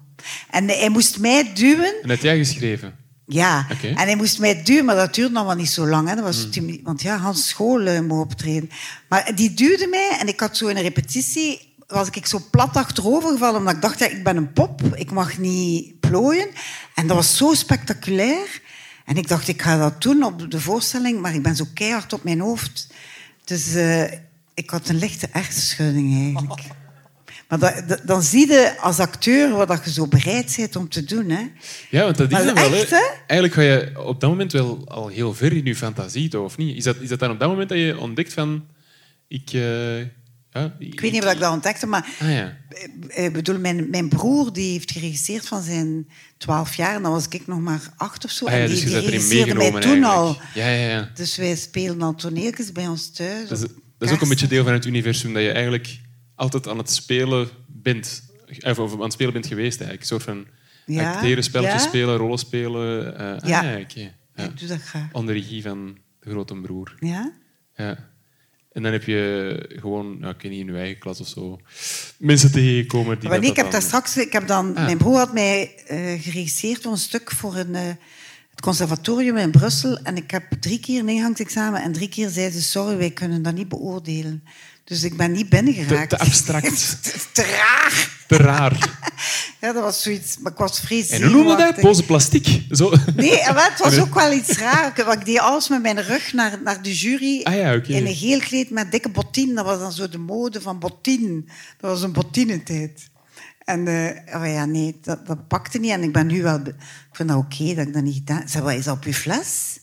En 0.50 0.68
hij 0.68 0.90
moest 0.90 1.20
mij 1.20 1.54
duwen. 1.54 1.94
En 2.02 2.10
had 2.10 2.22
jij 2.22 2.38
geschreven? 2.38 3.01
Ja, 3.34 3.68
en 3.82 3.96
hij 3.96 4.16
moest 4.16 4.40
mij 4.40 4.64
duwen, 4.64 4.86
maar 4.86 4.96
dat 4.96 5.16
duurde 5.16 5.34
nog 5.34 5.46
wel 5.46 5.56
niet 5.56 5.70
zo 5.70 5.88
lang. 5.88 6.08
Hè. 6.08 6.16
Dat 6.16 6.24
was 6.24 6.50
minuten, 6.56 6.84
want 6.84 7.02
ja, 7.02 7.18
Hans 7.18 7.48
School 7.48 7.88
uh, 7.88 8.00
mocht 8.00 8.22
optreden. 8.22 8.70
Maar 9.08 9.32
die 9.36 9.54
duwde 9.54 9.88
mij 9.88 10.18
en 10.20 10.28
ik 10.28 10.40
had 10.40 10.58
zo 10.58 10.68
in 10.68 10.76
een 10.76 10.82
repetitie... 10.82 11.74
was 11.88 12.10
ik 12.10 12.26
zo 12.26 12.42
plat 12.52 12.76
achterover 12.76 13.32
gevallen, 13.32 13.60
omdat 13.60 13.76
ik 13.76 13.82
dacht, 13.82 14.00
ja, 14.00 14.08
ik 14.08 14.24
ben 14.24 14.38
een 14.38 14.54
pop, 14.54 14.82
ik 14.96 15.12
mag 15.12 15.38
niet 15.38 16.00
plooien. 16.00 16.48
En 16.96 17.08
dat 17.08 17.16
was 17.16 17.38
zo 17.38 17.54
spectaculair. 17.54 18.62
En 19.06 19.18
ik 19.18 19.28
dacht, 19.28 19.48
ik 19.48 19.62
ga 19.62 19.78
dat 19.78 20.02
doen 20.02 20.24
op 20.24 20.52
de 20.52 20.62
voorstelling, 20.62 21.22
maar 21.22 21.34
ik 21.34 21.44
ben 21.44 21.56
zo 21.56 21.66
keihard 21.74 22.14
op 22.14 22.24
mijn 22.24 22.40
hoofd. 22.40 22.88
Dus 23.44 23.74
eh, 23.74 24.12
ik 24.54 24.70
had 24.70 24.90
een 24.90 24.98
lichte 24.98 25.28
hersenschudding 25.32 26.24
eigenlijk. 26.24 26.62
Maar 27.52 27.60
dat, 27.60 27.84
dat- 27.88 28.02
dan 28.06 28.22
zie 28.24 28.48
je 28.48 28.76
als 28.80 29.00
acteur 29.00 29.50
wat 29.50 29.68
dat 29.68 29.86
je 29.86 29.92
zo 29.92 30.08
bereid 30.08 30.54
bent 30.58 30.76
om 30.76 30.90
te 30.90 31.04
doen. 31.04 31.30
Hè. 31.30 31.42
Ja, 31.90 32.04
want 32.04 32.18
dat 32.18 32.32
is 32.32 32.38
dan 32.46 32.54
wel. 32.56 32.74
echt, 32.74 32.90
hè. 32.90 33.02
Eigenlijk 33.28 33.54
ga 33.54 33.62
je 33.62 34.06
op 34.06 34.20
dat 34.22 34.30
moment 34.30 34.52
wel 34.52 34.88
al 34.88 35.08
heel 35.08 35.34
ver 35.34 35.54
in 35.54 35.66
je 35.66 35.76
fantasie, 35.76 36.30
toch, 36.30 36.44
of 36.44 36.58
niet? 36.58 36.78
Is 36.78 36.84
dat, 36.84 36.96
is 37.00 37.10
dat 37.10 37.20
dan 37.20 37.32
op 37.32 37.40
dat 37.40 37.50
moment 37.50 37.70
dat 37.70 37.78
je 37.78 37.98
ontdekt 38.00 38.34
van... 38.34 38.66
Ik, 39.28 39.50
eh, 39.54 39.98
ja, 40.54 40.76
Ik 40.80 41.00
weet 41.00 41.12
niet 41.12 41.24
of 41.26 41.32
ik 41.32 41.40
dat 41.40 41.52
ontdekte, 41.54 41.88
maar 41.88 42.06
Ah 42.20 42.32
ja. 42.32 42.58
eh, 43.10 43.26
ik 43.26 43.34
bedoel, 43.34 43.60
mijn, 43.60 43.90
mijn 43.90 44.10
broer 44.10 44.54
die 44.54 44.72
heeft 44.72 44.92
geregisseerd 44.92 45.48
van 45.48 45.62
zijn 45.62 46.08
twaalf 46.38 46.76
jaar. 46.76 46.96
En 46.96 47.02
dan 47.02 47.12
was 47.12 47.28
ik 47.30 47.48
nog 47.48 47.60
maar 47.60 47.82
acht 47.98 48.26
of 48.26 48.32
zo. 48.32 48.46
Ah 48.46 48.52
ja, 48.54 48.60
en 48.60 48.68
dus 48.70 48.80
die, 48.80 48.90
je 48.90 49.00
die 49.00 49.10
regisseerde 49.10 49.54
mij 49.54 49.72
toen 49.82 50.04
al. 50.04 50.26
eigenlijk. 50.26 50.54
Ja, 50.56 50.70
ja, 50.70 50.90
ja. 50.90 51.12
Dus 51.16 51.36
wij 51.38 51.56
spelen 51.56 52.02
al 52.02 52.16
toneeltjes 52.16 52.72
bij 52.72 52.88
ons 52.88 53.12
thuis. 53.12 53.50
Dat 53.50 53.58
is, 53.58 53.64
op 53.64 53.72
dat 53.98 54.10
is 54.10 54.16
ook 54.16 54.22
een 54.22 54.30
beetje 54.30 54.48
deel 54.48 54.64
van 54.64 54.74
het 54.74 54.86
universum, 54.86 55.34
dat 55.34 55.44
je 55.44 55.52
eigenlijk 55.52 56.00
altijd 56.36 56.68
aan 56.68 56.78
het 56.78 56.92
spelen 56.92 57.48
bent. 57.68 58.30
Of 58.62 58.80
of 58.80 58.94
aan 58.94 59.02
het 59.02 59.14
spelen 59.14 59.34
bent 59.34 59.48
geweest, 59.48 59.82
eigenlijk. 59.82 60.02
Een 60.02 60.08
soort 60.08 60.24
van 60.24 60.46
Ja, 60.86 61.14
acteren, 61.14 61.44
spelletjes 61.44 61.82
ja. 61.84 61.88
spelen, 61.88 62.18
rollen 62.18 62.38
spelen. 62.38 63.18
ah, 63.18 63.48
Ja. 63.50 63.62
ja. 63.64 63.78
Ik 63.78 64.60
doe 64.60 64.68
dat 64.68 64.82
graag. 64.82 65.08
Onder 65.12 65.36
regie 65.36 65.62
van 65.62 65.98
de 66.20 66.30
grote 66.30 66.56
broer. 66.56 66.96
Ja? 67.00 67.32
Ja. 67.76 68.10
En 68.72 68.84
dan 68.84 68.92
heb 68.92 69.04
je 69.04 69.76
gewoon, 69.80 70.20
nou, 70.20 70.34
ik 70.34 70.42
weet 70.42 70.52
niet, 70.52 70.60
in 70.68 70.74
je 70.74 70.80
eigen 70.80 71.00
klas 71.00 71.20
of 71.22 71.28
zo, 71.28 71.60
mensen 72.18 72.52
tegengekomen 72.52 73.20
die 73.20 73.30
Maar 73.30 73.40
dat 73.42 73.50
ik 73.50 73.56
heb 73.56 73.66
dan- 73.66 73.74
daar 73.74 73.82
straks... 73.82 74.18
Ik 74.18 74.32
heb 74.32 74.48
dan, 74.48 74.76
Ah. 74.76 74.86
Mijn 74.86 74.98
broer 74.98 75.18
had 75.18 75.34
mij 75.34 75.76
eh, 75.88 76.22
geregisseerd 76.22 76.82
voor 76.82 76.92
een 76.92 76.98
stuk 76.98 77.32
voor 77.32 77.56
een, 77.56 77.76
eh, 77.76 77.82
het 78.50 78.62
conservatorium 78.62 79.38
in 79.38 79.52
Brussel. 79.52 79.98
En 79.98 80.16
ik 80.18 80.32
heb 80.32 80.44
drie 80.60 80.80
keer 80.80 81.00
een 81.00 81.10
ingangsexamen 81.10 81.82
en 81.84 81.92
drie 81.92 82.10
keer 82.10 82.30
zeiden 82.30 82.62
ze... 82.62 82.68
Sorry, 82.68 82.98
wij 82.98 83.12
kunnen 83.12 83.42
dat 83.42 83.54
niet 83.54 83.68
beoordelen. 83.70 84.44
Dus 84.92 85.04
ik 85.04 85.18
ben 85.18 85.32
niet 85.32 85.50
binnengeraakt. 85.50 86.10
Te- 86.10 86.16
te 86.18 86.24
abstract. 86.24 86.98
te 87.34 87.42
raar. 87.44 88.10
Te 88.28 88.38
raar. 88.38 88.78
Ja, 89.62 89.74
dat 89.74 89.84
was 89.84 90.02
zoiets... 90.02 90.38
Maar 90.40 90.52
ik 90.52 90.58
was 90.58 90.80
vrees 90.80 91.10
En 91.10 91.22
hoe 91.22 91.32
noemen 91.32 91.56
we 91.58 91.64
dat? 91.64 91.76
Pose 91.80 92.04
plastiek. 92.04 92.62
Zo. 92.72 92.94
Nee, 93.16 93.38
het 93.44 93.80
was 93.80 93.98
ook 94.04 94.14
wel 94.14 94.32
iets 94.34 94.58
raar. 94.58 94.88
Ik- 94.98 95.06
want 95.06 95.20
Ik 95.20 95.26
deed 95.26 95.40
alles 95.40 95.70
met 95.70 95.82
mijn 95.82 96.02
rug 96.04 96.34
naar, 96.34 96.60
naar 96.64 96.82
de 96.82 96.94
jury. 96.96 97.42
Ah 97.44 97.56
ja. 97.56 97.72
In 97.72 98.06
een 98.06 98.16
geel 98.16 98.40
kleed 98.40 98.70
met 98.70 98.92
dikke 98.92 99.10
bottine. 99.10 99.54
Dat 99.54 99.66
was 99.66 99.80
dan 99.80 99.92
zo 99.92 100.10
de 100.10 100.18
mode 100.18 100.62
van 100.62 100.80
bottine. 100.80 101.44
Dat 101.78 101.92
was 101.92 102.02
een 102.02 102.12
bottinentijd. 102.12 103.10
En 103.64 103.88
eh, 103.88 104.36
oh 104.42 104.46
ja, 104.54 104.66
nee, 104.66 104.98
dat, 105.02 105.28
dat 105.28 105.48
pakte 105.48 105.80
niet. 105.80 105.92
En 105.92 106.04
ik 106.04 106.12
ben 106.14 106.28
nu 106.28 106.42
wel... 106.44 106.60
Ik 106.60 106.76
vind 107.12 107.30
dat 107.30 107.38
oké 107.38 107.74
dat 107.76 107.88
ik 107.88 107.94
dat 107.94 108.04
niet 108.04 108.16
gedaan 108.16 108.38
heb. 108.38 108.50
Zeg, 108.50 108.62
wat 108.62 108.74
is 108.74 108.84
dat 108.86 108.96
op 108.96 109.04
je 109.04 109.14
fles? 109.14 109.80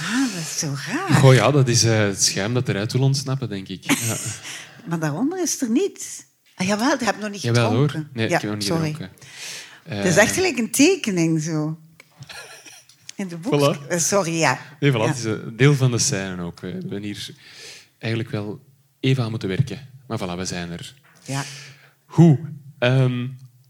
Ah, 0.00 0.32
dat 0.34 0.40
is 0.42 0.58
zo 0.58 0.74
raar. 0.88 1.08
Goh 1.20 1.34
ja, 1.34 1.50
dat 1.50 1.68
is 1.68 1.84
eh, 1.84 1.98
het 1.98 2.22
schuim 2.24 2.54
dat 2.54 2.68
eruit 2.68 2.92
wil 2.92 3.02
ontsnappen, 3.02 3.48
denk 3.48 3.68
ik. 3.68 3.84
Ja. 3.84 4.16
Maar 4.88 4.98
daaronder 4.98 5.42
is 5.42 5.60
er 5.62 5.70
niet. 5.70 6.26
Ah, 6.54 6.66
jawel, 6.66 6.88
dat 6.88 7.00
heb 7.00 7.14
ik 7.14 7.20
nog 7.20 7.30
niet 7.30 7.42
Jawel 7.42 7.68
gedronken. 7.68 7.96
hoor. 7.98 8.08
Nee, 8.12 8.28
ja, 8.28 8.34
ik 8.36 8.40
heb 8.40 8.50
nog 8.50 8.58
niet 8.58 8.68
sorry. 8.68 8.92
gedronken. 8.92 9.16
Het 9.84 10.04
is 10.04 10.16
Eh, 10.16 10.22
echt 10.22 10.34
gelijk 10.34 10.58
een 10.58 10.70
tekening 10.70 11.42
zo. 11.42 11.78
In 13.16 13.28
de 13.28 13.36
boek. 13.36 13.76
Voilà. 13.76 13.88
Eh, 13.88 13.98
Sorry, 13.98 14.32
ja. 14.38 14.58
Nee, 14.80 14.90
voilà, 14.90 14.94
Ja. 14.94 15.06
het 15.06 15.16
is 15.16 15.24
een 15.24 15.56
deel 15.56 15.74
van 15.74 15.90
de 15.90 15.98
scène 15.98 16.42
ook. 16.42 16.60
We 16.60 16.66
hebben 16.66 17.02
hier 17.02 17.34
eigenlijk 17.98 18.32
wel 18.32 18.60
even 19.00 19.24
aan 19.24 19.30
moeten 19.30 19.48
werken. 19.48 19.88
Maar 20.06 20.18
voilà, 20.18 20.36
we 20.38 20.44
zijn 20.44 20.70
er. 20.70 20.94
ja. 21.24 21.44
Goed. 22.06 22.38
Ehm 22.78 23.26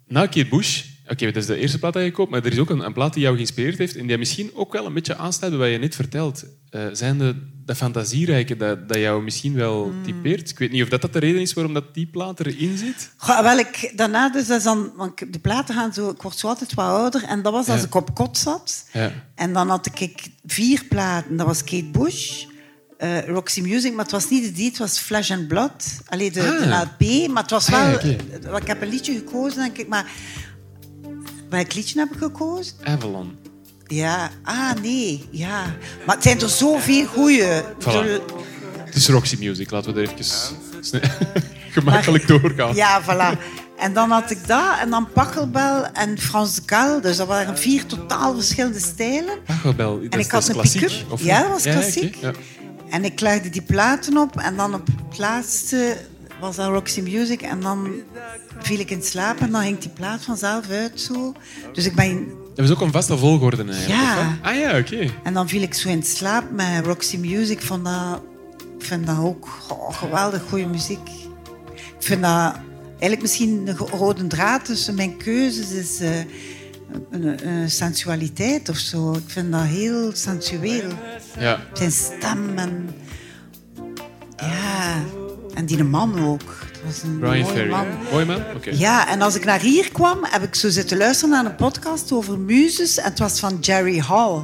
na 0.06 0.26
Kate 0.26 0.46
Bush... 0.48 0.82
Oké, 1.08 1.24
dat 1.26 1.36
is 1.36 1.46
de 1.46 1.56
eerste 1.56 1.78
plaat 1.78 1.92
die 1.92 2.02
je 2.02 2.10
koopt, 2.10 2.30
maar 2.30 2.44
er 2.44 2.52
is 2.52 2.58
ook 2.58 2.70
een, 2.70 2.84
een 2.84 2.92
plaat 2.92 3.12
die 3.12 3.22
jou 3.22 3.34
geïnspireerd 3.34 3.78
heeft 3.78 3.96
en 3.96 4.06
die 4.06 4.18
misschien 4.18 4.50
ook 4.54 4.72
wel 4.72 4.86
een 4.86 4.92
beetje 4.94 5.16
aansluit 5.16 5.52
bij 5.52 5.60
wat 5.62 5.70
je 5.70 5.78
net 5.78 5.94
vertelt. 5.94 6.44
Eh, 6.70 6.86
zijn 6.92 7.18
de, 7.18 7.34
de 7.66 7.74
fantasierijke 7.74 8.56
dat, 8.56 8.88
dat 8.88 8.96
jou 8.98 9.22
misschien 9.22 9.54
wel 9.54 9.82
Hmm. 9.84 10.02
typeert? 10.02 10.50
Ik 10.50 10.58
weet 10.58 10.70
niet 10.70 10.82
of 10.82 10.88
dat, 10.88 11.00
dat 11.02 11.12
de 11.12 11.18
reden 11.18 11.40
is 11.40 11.52
waarom 11.52 11.74
dat 11.74 11.94
die 11.94 12.06
plaat 12.06 12.40
erin 12.40 12.78
zit. 12.78 13.10
Goh, 13.16 13.40
wel, 13.40 13.58
ik, 13.58 13.92
daarna 13.96 14.28
dus, 14.30 14.46
dat 14.46 14.58
is 14.58 14.64
dan, 14.64 14.92
want 14.96 15.32
de 15.32 15.38
platen 15.38 15.74
gaan 15.74 15.92
zo, 15.92 16.08
ik 16.10 16.22
word 16.22 16.38
zo 16.38 16.46
altijd 16.48 16.74
wat 16.74 16.86
ouder. 16.86 17.22
En 17.24 17.42
dat 17.42 17.52
was 17.52 17.68
als 17.68 17.80
Ja. 17.80 17.86
ik 17.86 17.94
op 17.94 18.14
kot 18.14 18.38
zat. 18.38 18.88
Ja. 18.92 19.12
En 19.34 19.52
dan 19.52 19.68
had 19.68 19.86
ik 19.98 20.26
vier 20.46 20.84
platen. 20.88 21.36
Dat 21.36 21.46
was 21.46 21.64
Kate 21.64 21.84
Bush, 21.92 22.44
eh, 22.98 23.26
Roxy 23.26 23.60
Music, 23.60 23.92
maar 23.94 24.02
het 24.02 24.12
was 24.12 24.30
niet 24.30 24.44
de 24.44 24.52
die, 24.52 24.68
het 24.68 24.78
was 24.78 24.98
Flesh 24.98 25.30
and 25.30 25.48
Blood. 25.48 26.00
Alleen 26.06 26.32
de, 26.32 26.40
Ah. 26.42 26.58
de 26.98 27.04
LP, 27.24 27.28
maar 27.30 27.42
het 27.42 27.50
was 27.52 27.66
Ah, 27.66 27.72
ja, 27.72 27.90
wel... 27.90 27.98
eh, 28.00 28.56
Ik 28.60 28.66
heb 28.66 28.82
een 28.82 28.88
liedje 28.88 29.14
gekozen, 29.14 29.58
denk 29.62 29.78
ik, 29.78 29.88
maar... 29.88 30.10
Welk 31.54 31.74
liedje 31.74 31.98
heb 31.98 32.12
ik 32.12 32.18
gekozen? 32.18 32.74
Avalon. 32.82 33.36
Ja, 33.86 34.30
ah 34.42 34.72
nee, 34.82 35.24
ja. 35.30 35.74
Maar 36.06 36.14
het 36.14 36.24
zijn 36.24 36.40
er 36.40 36.48
zoveel 36.48 37.06
goeie. 37.06 37.62
Bedoel, 37.78 38.02
Het 38.84 38.94
is 38.94 39.08
Roxy 39.08 39.36
Music, 39.38 39.70
laten 39.70 39.94
we 39.94 40.00
er 40.02 40.08
even 40.10 41.00
gemakkelijk 41.76 42.26
doorgaan. 42.28 42.74
Ja, 42.74 43.02
voilà. 43.02 43.38
En 43.78 43.92
dan 43.92 44.10
had 44.10 44.30
ik 44.30 44.46
dat, 44.46 44.78
en 44.80 44.90
dan 44.90 45.08
Pachelbel 45.12 45.84
en 45.92 46.18
Frans 46.18 46.54
de 46.54 46.62
Gal. 46.66 47.00
Dus 47.00 47.16
dat 47.16 47.26
waren 47.26 47.58
vier 47.58 47.86
totaal 47.86 48.34
verschillende 48.34 48.80
stijlen. 48.80 49.42
Pachelbel, 49.46 50.00
dat 50.02 50.12
En 50.12 50.18
ik 50.18 50.30
had 50.30 50.48
een 50.48 50.54
klassiek, 50.54 51.04
of 51.08 51.22
Ja, 51.24 51.40
dat 51.42 51.50
was 51.50 51.62
klassiek. 51.62 52.14
ja. 52.14 52.30
En 52.90 53.04
ik 53.04 53.20
legde 53.20 53.50
die 53.50 53.62
platen 53.62 54.18
op 54.18 54.36
en 54.36 54.56
dan 54.56 54.74
op 54.74 54.86
het 55.08 55.18
laatste 55.18 55.96
was 56.44 56.56
dat 56.56 56.68
Roxy 56.68 57.00
Music. 57.00 57.42
En 57.42 57.60
dan 57.60 57.92
viel 58.58 58.78
ik 58.78 58.90
in 58.90 59.02
slaap 59.02 59.40
en 59.40 59.50
dan 59.50 59.62
ging 59.62 59.78
die 59.78 59.90
plaat 59.90 60.22
vanzelf 60.22 60.70
uit 60.70 61.00
zo. 61.00 61.34
Dus 61.72 61.86
ik 61.86 61.94
ben... 61.94 62.28
Dat 62.54 62.64
is 62.64 62.70
ook 62.70 62.80
een 62.80 62.92
vaste 62.92 63.18
volgorde 63.18 63.64
eigenlijk. 63.64 63.88
Ja. 63.88 64.38
Ah 64.42 64.56
ja, 64.56 64.78
oké. 64.78 65.10
En 65.22 65.34
dan 65.34 65.48
viel 65.48 65.62
ik 65.62 65.74
zo 65.74 65.88
in 65.88 66.02
slaap 66.02 66.50
met 66.50 66.84
Roxy 66.84 67.16
Music. 67.16 67.58
Ik 67.58 67.66
vond 67.66 67.84
dat, 67.84 68.22
ik 68.78 68.84
vind 68.84 69.06
dat 69.06 69.18
ook 69.18 69.48
oh, 69.68 69.98
geweldig 69.98 70.42
goede 70.48 70.66
muziek. 70.66 71.08
Ik 71.74 72.10
vind 72.10 72.22
dat 72.22 72.54
eigenlijk 72.88 73.22
misschien 73.22 73.64
de 73.64 73.72
rode 73.72 74.26
draad 74.26 74.64
tussen 74.64 74.94
mijn 74.94 75.16
keuzes 75.16 75.70
is... 75.70 76.00
eh, 76.00 76.18
een, 77.10 77.48
een 77.48 77.70
sensualiteit 77.70 78.68
of 78.68 78.76
zo. 78.76 79.12
Ik 79.12 79.22
vind 79.26 79.52
dat 79.52 79.62
heel 79.62 80.10
sensueel. 80.14 80.90
Ja. 81.38 81.60
Zijn 81.72 81.92
stem 81.92 82.58
en... 82.58 82.94
Ja, 84.36 85.02
en 85.54 85.66
die 85.66 85.84
man 85.84 86.24
ook. 86.26 86.40
Het 86.72 86.80
was 86.84 87.02
een 87.02 87.18
Brian 87.18 87.38
mooie 87.40 87.52
Ferry. 87.54 87.70
man. 87.70 87.86
Mooi 88.12 88.24
man? 88.24 88.42
Oké. 88.56 88.70
Ja, 88.72 89.08
en 89.08 89.22
als 89.22 89.34
ik 89.34 89.44
naar 89.44 89.60
hier 89.60 89.92
kwam, 89.92 90.18
heb 90.22 90.42
ik 90.42 90.54
zo 90.54 90.68
zitten 90.70 90.96
luisteren 90.96 91.30
naar 91.34 91.44
een 91.44 91.54
podcast 91.56 92.12
over 92.12 92.38
muzes. 92.38 92.98
En 92.98 93.04
het 93.04 93.18
was 93.18 93.40
van 93.40 93.58
Jerry 93.60 93.98
Hall. 93.98 94.42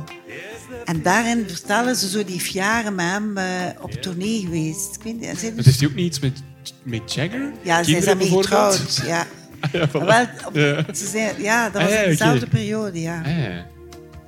En 0.85 1.03
daarin 1.03 1.45
vertellen 1.49 1.97
ze 1.97 2.09
zo, 2.09 2.25
die 2.25 2.43
jaren 2.53 2.95
met 2.95 3.07
hem 3.07 3.37
eh, 3.37 3.45
op 3.81 3.91
tournee 3.93 4.41
geweest. 4.41 4.95
Ik 4.97 5.03
weet 5.03 5.21
niet, 5.21 5.39
zijn 5.39 5.57
Het 5.57 5.65
heeft 5.65 5.81
hij 5.81 5.89
ook 5.89 5.95
niet 5.95 6.07
iets 6.07 6.21
met 6.21 6.43
Mick 6.83 7.09
Jagger? 7.09 7.53
ja, 7.63 7.83
ze 7.83 8.03
zijn 8.03 8.17
mee 8.17 8.29
getrouwd. 8.29 9.03
Ja. 9.07 9.27
ja, 9.73 9.89
voilà. 9.89 9.93
Wel, 9.93 10.27
op- 10.47 10.55
Ja. 10.55 10.85
Ze 10.95 11.07
zijn, 11.07 11.43
ja, 11.43 11.71
dat 11.71 11.83
Ah, 11.83 11.89
was 11.89 11.97
ja, 11.97 12.03
in 12.03 12.09
dezelfde 12.11 12.47
periode, 12.47 13.01
ja. 13.01 13.21
Ah, 13.25 13.39
ja. 13.39 13.67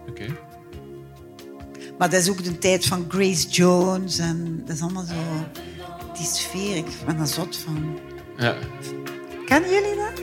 Oké. 0.08 0.24
Maar 1.98 2.10
dat 2.10 2.20
is 2.20 2.28
ook 2.30 2.44
de 2.44 2.58
tijd 2.58 2.86
van 2.86 3.04
Grace 3.08 3.48
Jones. 3.48 4.18
En 4.18 4.62
dat 4.66 4.76
is 4.76 4.82
allemaal 4.82 5.04
zo... 5.04 5.14
Die 6.16 6.26
sfeer, 6.26 6.76
ik 6.76 6.86
ben 7.06 7.18
er 7.20 7.26
zot 7.26 7.56
van. 7.56 7.98
Ja. 8.36 8.54
Kennen 9.46 9.70
jullie 9.70 9.96
dat? 9.96 10.22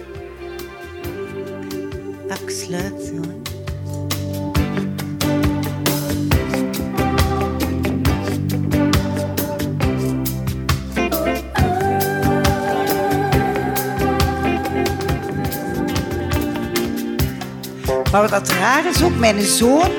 Absoluut, 2.30 3.08
jongen. 3.14 3.42
Maar 18.12 18.22
wat 18.22 18.30
dat 18.30 18.50
raar 18.50 18.86
is 18.86 19.04
ook, 19.04 19.18
mijn 19.18 19.42
zoon, 19.42 19.92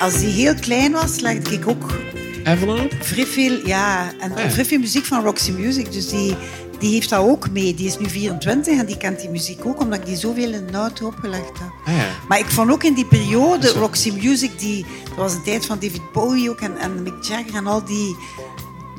als 0.00 0.14
hij 0.14 0.30
heel 0.30 0.54
klein 0.54 0.92
was, 0.92 1.20
legde 1.20 1.54
ik 1.54 1.68
ook 1.68 2.01
Avalon? 2.44 2.90
vrij 3.00 3.26
veel, 3.26 3.66
ja, 3.66 4.12
en 4.20 4.32
ja. 4.36 4.50
vrij 4.50 4.64
veel 4.64 4.78
muziek 4.78 5.04
van 5.04 5.22
Roxy 5.22 5.50
Music. 5.50 5.92
Dus 5.92 6.08
die, 6.08 6.36
die 6.78 6.92
heeft 6.92 7.10
dat 7.10 7.20
ook 7.20 7.50
mee. 7.50 7.74
Die 7.74 7.86
is 7.86 7.98
nu 7.98 8.08
24 8.08 8.78
en 8.78 8.86
die 8.86 8.96
kent 8.96 9.20
die 9.20 9.30
muziek 9.30 9.66
ook, 9.66 9.80
omdat 9.80 9.98
ik 9.98 10.06
die 10.06 10.16
zoveel 10.16 10.52
in 10.52 10.66
de 10.66 10.72
auto 10.72 11.06
opgelegd 11.06 11.58
heb. 11.58 11.72
Ah, 11.84 11.96
ja. 11.96 12.04
Maar 12.28 12.38
ik 12.38 12.50
vond 12.50 12.70
ook 12.70 12.82
in 12.82 12.94
die 12.94 13.06
periode 13.06 13.68
Roxy 13.68 14.12
Music, 14.22 14.58
die, 14.58 14.86
dat 15.04 15.16
was 15.16 15.34
een 15.34 15.42
tijd 15.42 15.66
van 15.66 15.78
David 15.78 16.12
Bowie 16.12 16.50
ook 16.50 16.60
en, 16.60 16.76
en 16.76 17.02
Mick 17.02 17.24
Jagger 17.24 17.54
en 17.54 17.66
al 17.66 17.84
die, 17.84 18.16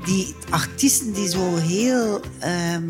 die 0.06 0.36
artiesten 0.50 1.14
die 1.14 1.30
zo 1.30 1.56
heel 1.56 2.22
ehm, 2.40 2.90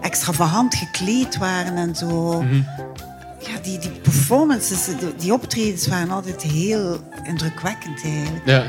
extravagant 0.00 0.74
gekleed 0.74 1.36
waren 1.36 1.76
en 1.76 1.94
zo. 1.94 2.44
Ja, 3.40 3.60
die, 3.62 3.78
die 3.78 3.90
performances, 3.90 4.84
die, 4.84 4.96
die 5.16 5.32
optredens 5.32 5.88
waren 5.88 6.10
altijd 6.10 6.42
heel 6.42 7.00
indrukwekkend 7.24 8.02
eigenlijk. 8.02 8.46
Ja. 8.46 8.64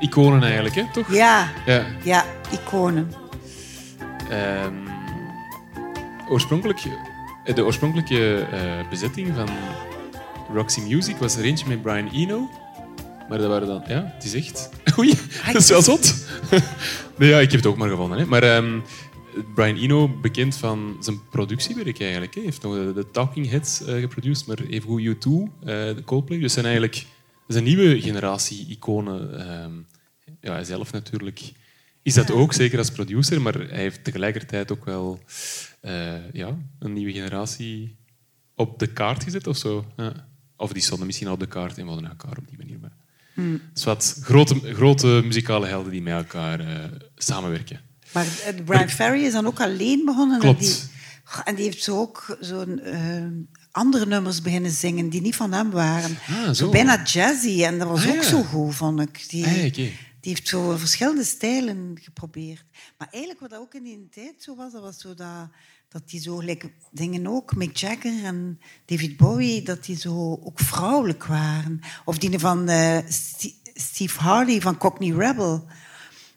Iconen 0.00 0.42
eigenlijk, 0.42 0.74
hè? 0.74 0.84
Toch? 0.92 1.12
Ja, 1.14 1.52
Ja. 1.66 1.86
ja, 2.04 2.24
iconen. 2.52 3.12
Ehm, 4.30 4.74
oorspronkelijk, 6.28 6.82
de 7.54 7.64
oorspronkelijke 7.64 8.46
eh, 8.52 8.88
bezetting 8.90 9.34
van 9.34 9.48
Roxy 10.54 10.80
Music 10.80 11.16
was 11.16 11.36
er 11.36 11.44
eentje 11.44 11.68
met 11.68 11.82
Brian 11.82 12.10
Eno. 12.12 12.50
Maar 13.28 13.38
dat 13.38 13.48
waren 13.48 13.68
dan... 13.68 13.82
Ja, 13.88 14.12
het 14.14 14.24
is 14.24 14.34
echt... 14.34 14.68
Oei, 14.98 15.14
dat 15.46 15.62
is 15.62 15.68
wel 15.68 15.82
zot. 15.82 16.14
nee, 17.18 17.28
ja, 17.28 17.38
ik 17.38 17.50
heb 17.50 17.60
het 17.60 17.66
ook 17.66 17.76
maar 17.76 17.88
gevonden. 17.88 18.18
Hè. 18.18 18.26
Maar 18.26 18.42
ehm, 18.42 18.78
Brian 19.54 19.76
Eno, 19.76 20.08
bekend 20.08 20.56
van 20.56 20.96
zijn 21.00 21.20
productiewerk 21.30 22.00
eigenlijk. 22.00 22.34
Hij 22.34 22.42
heeft 22.42 22.62
nog 22.62 22.74
de, 22.74 22.92
de 22.94 23.10
Talking 23.10 23.50
Heads 23.50 23.84
eh 23.84 24.00
geproduceerd, 24.00 24.46
maar 24.46 24.66
evengoed 24.68 25.02
U2, 25.02 25.30
eh 25.30 25.74
de 25.74 26.02
Coldplay. 26.04 26.38
Dus 26.38 26.52
zijn 26.52 26.64
eigenlijk... 26.64 27.06
Dat 27.48 27.56
is 27.56 27.62
een 27.62 27.76
nieuwe 27.76 28.00
generatie 28.00 28.66
iconen. 28.68 29.38
ehm, 29.38 29.72
ja, 30.40 30.52
hij 30.52 30.64
zelf 30.64 30.92
natuurlijk 30.92 31.52
is 32.02 32.14
dat 32.14 32.30
ook, 32.30 32.52
zeker 32.52 32.78
als 32.78 32.90
producer, 32.90 33.40
maar 33.40 33.54
hij 33.54 33.78
heeft 33.78 34.04
tegelijkertijd 34.04 34.72
ook 34.72 34.84
wel 34.84 35.20
eh, 35.80 36.32
ja, 36.32 36.56
een 36.78 36.92
nieuwe 36.92 37.12
generatie 37.12 37.96
op 38.54 38.78
de 38.78 38.86
kaart 38.86 39.22
gezet 39.22 39.46
of 39.46 39.56
zo. 39.56 39.84
Ja. 39.96 40.28
Of 40.56 40.72
die 40.72 40.82
stonden 40.82 41.06
misschien 41.06 41.26
al 41.26 41.32
op 41.32 41.40
de 41.40 41.46
kaart 41.46 41.78
en 41.78 41.84
we 41.84 41.90
hadden 41.90 42.08
elkaar 42.08 42.38
op 42.38 42.48
die 42.48 42.58
manier. 42.58 42.78
Maar... 42.78 42.96
Dus 43.72 43.84
wat 43.84 44.18
grote, 44.22 44.74
grote 44.74 45.20
muzikale 45.24 45.66
helden 45.66 45.92
die 45.92 46.02
met 46.02 46.14
elkaar 46.14 46.60
eh, 46.60 46.84
samenwerken. 47.16 47.80
Maar 48.12 48.26
eh, 48.26 48.64
Brian 48.64 48.88
Ferry 48.88 49.24
is 49.24 49.32
dan 49.32 49.46
ook 49.46 49.60
alleen 49.60 50.04
begonnen. 50.04 50.38
Klopt. 50.38 50.60
En 50.60 50.66
die, 50.66 51.42
en 51.44 51.54
die 51.54 51.64
heeft 51.64 51.82
zo 51.82 51.98
ook 51.98 52.36
zo'n 52.40 52.80
eh, 52.80 53.26
andere 53.78 54.06
nummers 54.06 54.42
beginnen 54.42 54.70
zingen 54.70 55.08
die 55.08 55.20
niet 55.20 55.36
van 55.36 55.52
hem 55.52 55.70
waren. 55.70 56.18
Ah, 56.28 56.52
zo. 56.52 56.70
bijna 56.70 57.02
jazzy. 57.02 57.62
En 57.64 57.78
dat 57.78 57.88
was 57.88 58.02
Ah, 58.04 58.08
ook 58.08 58.22
ja. 58.22 58.28
zo 58.28 58.42
goed, 58.42 58.74
vond 58.74 59.00
ik. 59.00 59.24
Die, 59.28 59.44
Ah, 59.46 59.72
die 59.72 59.92
heeft 60.20 60.48
zo 60.48 60.76
verschillende 60.76 61.24
stijlen 61.24 61.98
geprobeerd. 62.02 62.64
Maar 62.98 63.08
eigenlijk 63.10 63.40
wat 63.40 63.50
dat 63.50 63.60
ook 63.60 63.74
in 63.74 63.82
die 63.82 64.08
tijd 64.10 64.34
zo 64.38 64.56
was, 64.56 64.72
dat 64.72 64.82
was 64.82 64.98
zo 64.98 65.14
dat, 65.14 65.48
dat 65.88 66.02
die 66.08 66.20
zo, 66.20 66.40
like, 66.40 66.70
dingen 66.90 67.26
ook, 67.26 67.56
Mick 67.56 67.76
Jagger 67.76 68.24
en 68.24 68.60
David 68.84 69.16
Bowie, 69.16 69.62
dat 69.62 69.84
die 69.84 69.96
zo 69.96 70.40
ook 70.44 70.60
vrouwelijk 70.60 71.24
waren. 71.26 71.80
Of 72.04 72.18
die 72.18 72.38
van 72.38 72.68
eh, 72.68 72.98
Steve 73.74 74.20
Harley 74.20 74.60
van 74.60 74.78
Cockney 74.78 75.10
Rebel. 75.10 75.66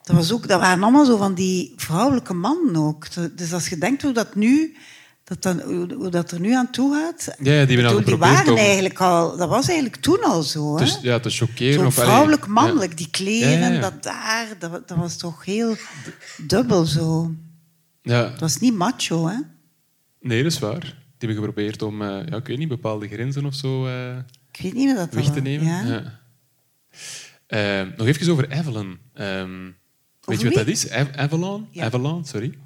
Dat, 0.03 0.15
was 0.15 0.31
ook, 0.31 0.47
dat 0.47 0.59
waren 0.59 0.83
allemaal 0.83 1.05
zo 1.05 1.17
van 1.17 1.33
die 1.33 1.73
vrouwelijke 1.75 2.33
mannen 2.33 2.75
ook. 2.75 3.07
Dus 3.37 3.53
als 3.53 3.69
je 3.69 3.77
denkt 3.77 4.01
hoe 4.01 4.11
dat 4.13 4.35
nu... 4.35 4.75
Dat 5.31 5.41
dan, 5.41 5.61
hoe, 5.61 6.09
dat 6.09 6.31
er 6.31 6.39
nu 6.39 6.53
aan 6.53 6.71
toe 6.71 6.93
gaat. 6.95 7.35
Ja, 7.39 7.53
ja, 7.53 7.65
die 7.65 7.77
Ik 7.77 7.83
bedoel, 7.83 7.97
geprobeerd 7.97 8.33
waren 8.35 8.51
om- 8.51 8.57
eigenlijk 8.57 8.99
al... 9.01 9.37
Dat 9.37 9.49
was 9.49 9.67
eigenlijk 9.67 10.01
toen 10.01 10.23
al 10.23 10.41
zo, 10.43 10.73
hè? 10.77 10.83
Dus, 10.83 10.99
ja, 11.01 11.19
te 11.19 11.29
chockeren. 11.29 11.91
Vrouwelijk 11.91 12.45
ja. 12.45 12.51
mannelijk, 12.51 12.97
die 12.97 13.09
kleren, 13.09 13.51
Ja, 13.59 13.67
ja, 13.67 13.73
ja. 13.73 13.79
dat 13.79 14.03
daar, 14.03 14.47
dat, 14.59 14.87
dat 14.87 14.97
was 14.97 15.17
toch 15.17 15.45
heel 15.45 15.75
dubbel 16.47 16.85
zo. 16.85 17.31
Ja. 18.01 18.21
Dat 18.29 18.39
was 18.39 18.57
niet 18.57 18.73
macho, 18.75 19.27
hè? 19.27 19.35
Nee, 20.19 20.43
dat 20.43 20.51
is 20.51 20.59
waar. 20.59 20.79
Die 20.79 21.29
hebben 21.29 21.35
geprobeerd 21.37 21.81
om, 21.81 22.01
eh, 22.01 22.07
ja, 22.29 22.35
ik 22.35 22.47
weet 22.47 22.57
niet, 22.57 22.67
bepaalde 22.67 23.07
grenzen 23.07 23.45
of 23.45 23.55
zo 23.55 23.87
eh, 23.87 24.17
Ik 24.51 24.61
weet 24.61 24.73
niet 24.73 24.85
meer 24.85 24.95
dat 24.95 25.13
weg 25.13 25.29
te 25.33 25.41
nemen. 25.41 25.65
Ja. 25.67 25.83
Ja. 25.85 26.19
Eh, 27.81 27.87
nog 27.97 28.07
even 28.07 28.31
over 28.31 28.51
Avalon. 28.53 28.97
Ehm, 29.13 29.69
weet 30.21 30.39
je 30.41 30.45
wat 30.45 30.53
dat 30.53 30.67
is? 30.67 30.91
Av- 30.91 31.15
Avalon? 31.15 31.67
Ja. 31.71 31.85
Avalon, 31.85 32.25
sorry. 32.25 32.57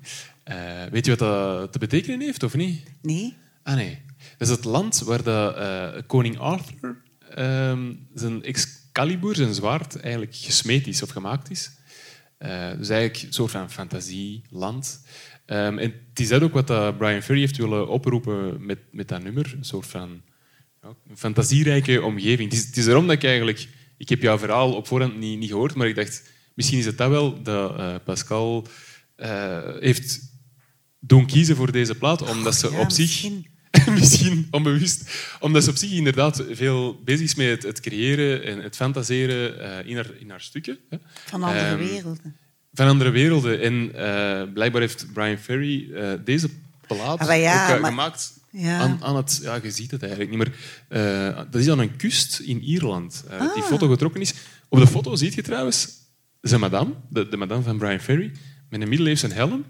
Eh, 0.46 0.84
weet 0.92 1.06
je 1.06 1.16
wat 1.16 1.20
dat 1.20 1.72
te 1.72 1.80
betekenen 1.80 2.22
heeft, 2.22 2.44
of 2.44 2.56
niet? 2.56 2.84
Nee? 3.02 3.38
Ah 3.64 3.76
nee. 3.76 4.02
Dat 4.38 4.48
is 4.48 4.56
het 4.56 4.64
land 4.64 5.00
waar 5.00 5.24
de, 5.24 5.54
eh, 5.56 6.02
koning 6.08 6.38
Arthur 6.38 7.02
ehm, 7.30 7.94
zijn 8.14 8.44
Excalibur, 8.44 9.36
zijn 9.36 9.54
zwaard, 9.54 10.00
eigenlijk 10.00 10.36
gesmeed 10.36 10.88
is 10.88 11.02
of 11.02 11.10
gemaakt 11.10 11.52
is. 11.52 11.72
Eh, 12.38 12.70
dus 12.78 12.90
eigenlijk 12.90 13.22
een 13.22 13.34
soort 13.34 13.52
van 13.52 13.72
fantasieland. 13.72 15.06
Ehm, 15.46 15.78
en 15.78 15.94
het 16.10 16.20
is 16.20 16.28
dat 16.28 16.42
ook 16.42 16.54
wat 16.54 16.98
Brian 16.98 17.22
Ferry 17.22 17.40
heeft 17.40 17.58
willen 17.58 17.88
oproepen 17.88 18.66
met, 18.66 18.80
met 18.92 19.08
dat 19.08 19.24
nummer. 19.24 19.54
Een 19.58 19.66
soort 19.66 19.88
van 19.88 20.22
ja, 20.82 20.94
een 21.10 21.18
fantasierijke 21.18 22.02
omgeving. 22.02 22.52
Het 22.52 22.60
is, 22.60 22.66
het 22.66 22.78
is 22.78 22.86
daarom 22.86 23.08
dat 23.08 23.16
ik 23.16 23.24
eigenlijk... 23.24 23.68
Ik 23.98 24.10
heb 24.10 24.22
jouw 24.22 24.38
verhaal 24.38 24.74
op 24.74 24.88
voorhand 24.88 25.18
niet, 25.18 25.40
niet 25.40 25.50
gehoord, 25.50 25.76
maar 25.76 25.88
ik 25.88 25.96
dacht, 25.96 26.32
misschien 26.54 26.80
is 26.80 26.86
het 26.86 26.98
dat 26.98 27.10
wel 27.10 27.44
dat 27.44 28.04
Pascal 28.04 28.68
heeft 29.80 30.34
doen 31.08 31.26
kiezen 31.26 31.56
voor 31.56 31.72
deze 31.72 31.96
plaat, 31.96 32.22
omdat 32.30 32.56
ze 32.56 32.70
ja, 32.72 32.80
op 32.80 32.92
zich... 32.92 33.06
misschien. 33.06 33.46
misschien 34.00 34.48
onbewust. 34.52 35.10
Omdat 35.40 35.64
ze 35.64 35.70
op 35.70 35.76
zich 35.76 35.92
inderdaad 35.92 36.44
veel 36.52 37.02
bezig 37.04 37.22
is 37.26 37.36
met 37.36 37.48
het, 37.48 37.64
het 37.64 37.80
creëren 37.80 38.44
en 38.44 38.60
het 38.62 38.76
fantaseren 38.76 39.60
eh, 39.60 39.90
in, 39.90 39.96
haar, 39.96 40.10
in 40.20 40.30
haar 40.30 40.42
stukken. 40.42 40.78
Hè. 40.90 40.98
Van 41.26 41.44
andere 41.44 41.66
Ehm, 41.66 41.78
werelden. 41.78 42.36
Van 42.74 42.88
andere 42.88 43.10
werelden. 43.10 43.62
En 43.62 43.92
eh, 43.96 44.54
blijkbaar 44.54 44.82
heeft 44.82 45.06
Brian 45.14 45.38
Ferry 45.38 45.92
eh, 45.94 46.12
deze 46.26 46.50
plaat 46.88 47.20
Ah, 47.20 47.40
ja, 47.40 47.74
ook, 47.74 47.80
maar- 47.82 47.90
gemaakt 47.90 48.34
Ja. 48.52 48.78
aan, 48.78 48.98
aan 49.02 49.16
het... 49.16 49.40
Ja, 49.44 49.60
je 49.64 49.72
ziet 49.72 49.92
het 49.92 50.02
eigenlijk 50.04 50.32
niet, 50.38 50.50
eh, 50.88 51.36
dat 51.52 51.62
is 51.62 51.70
aan 51.70 51.80
een 51.80 51.96
kust 51.96 52.40
in 52.40 52.62
Ierland. 52.64 53.24
dat 53.40 53.54
Die 53.54 53.64
Ah. 53.64 53.70
foto 53.70 53.88
getrokken 53.88 54.22
is. 54.22 54.34
Op 54.70 54.80
de 54.80 54.88
foto 54.88 55.16
zie 55.16 55.32
je 55.36 55.42
trouwens 55.42 55.90
zijn 56.42 56.60
madame, 56.60 56.94
de, 57.10 57.28
de 57.30 57.38
madame 57.38 57.64
van 57.64 57.78
Brian 57.78 58.00
Ferry, 58.00 58.32
met 58.70 58.82
een 58.82 58.90
middeleeuwse 58.90 59.28
helm. 59.28 59.66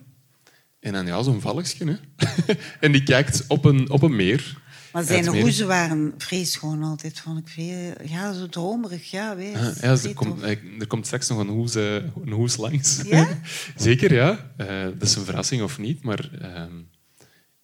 En 0.85 0.93
dan 0.93 1.05
ja, 1.05 1.23
zo'n 1.23 1.41
valkje. 1.41 1.85
Hè. 1.85 2.25
en 2.85 2.91
die 2.91 3.03
kijkt 3.03 3.43
op 3.47 3.65
een, 3.65 3.89
op 3.89 4.01
een 4.01 4.15
meer. 4.15 4.57
Maar 4.91 5.01
Ja, 5.01 5.07
zijn 5.07 5.41
hoezen 5.41 5.67
waren 5.67 6.13
vreeschoon 6.17 6.83
altijd, 6.83 7.19
vond 7.19 7.39
ik. 7.39 7.47
Veel, 7.47 7.93
ja, 8.03 8.33
zo 8.33 8.47
dromerig, 8.47 9.11
ja. 9.11 9.31
Ah, 9.31 9.41
ja, 9.41 9.73
Vrij 9.73 10.09
er, 10.09 10.13
komt, 10.13 10.43
er 10.79 10.87
komt 10.87 11.05
straks 11.05 11.27
nog 11.27 11.39
een 11.39 11.47
hoes, 11.47 11.75
een 11.75 12.31
hoes 12.31 12.57
langs. 12.57 13.01
Ja? 13.05 13.27
Zeker, 13.75 14.13
ja. 14.13 14.51
Eh, 14.57 14.83
dat 14.83 15.01
is 15.01 15.15
een 15.15 15.25
verrassing 15.25 15.61
of 15.61 15.77
niet, 15.77 16.03
maar 16.03 16.29
ehm, 16.41 16.73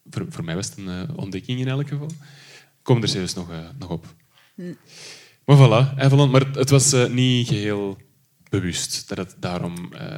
voor, 0.09 0.25
voor 0.29 0.43
mij 0.43 0.55
was 0.55 0.65
het 0.65 0.77
een 0.77 0.87
eh, 0.87 1.17
ontdekking 1.17 1.59
in 1.59 1.67
elk 1.67 1.87
geval. 1.87 2.11
Kom 2.81 3.01
er 3.01 3.07
zelfs 3.07 3.33
nog, 3.33 3.51
eh, 3.51 3.57
nog 3.79 3.89
op. 3.89 4.15
Hm. 4.55 4.73
Maar 5.45 5.57
voilà, 5.57 5.99
Avalon. 5.99 6.29
Maar 6.29 6.51
het, 6.53 6.69
was 6.69 6.95
niet 7.09 7.47
geheel 7.47 7.97
bewust 8.51 9.03
dat 9.07 9.17
het 9.17 9.35
daarom 9.39 9.93
eh, 9.93 10.09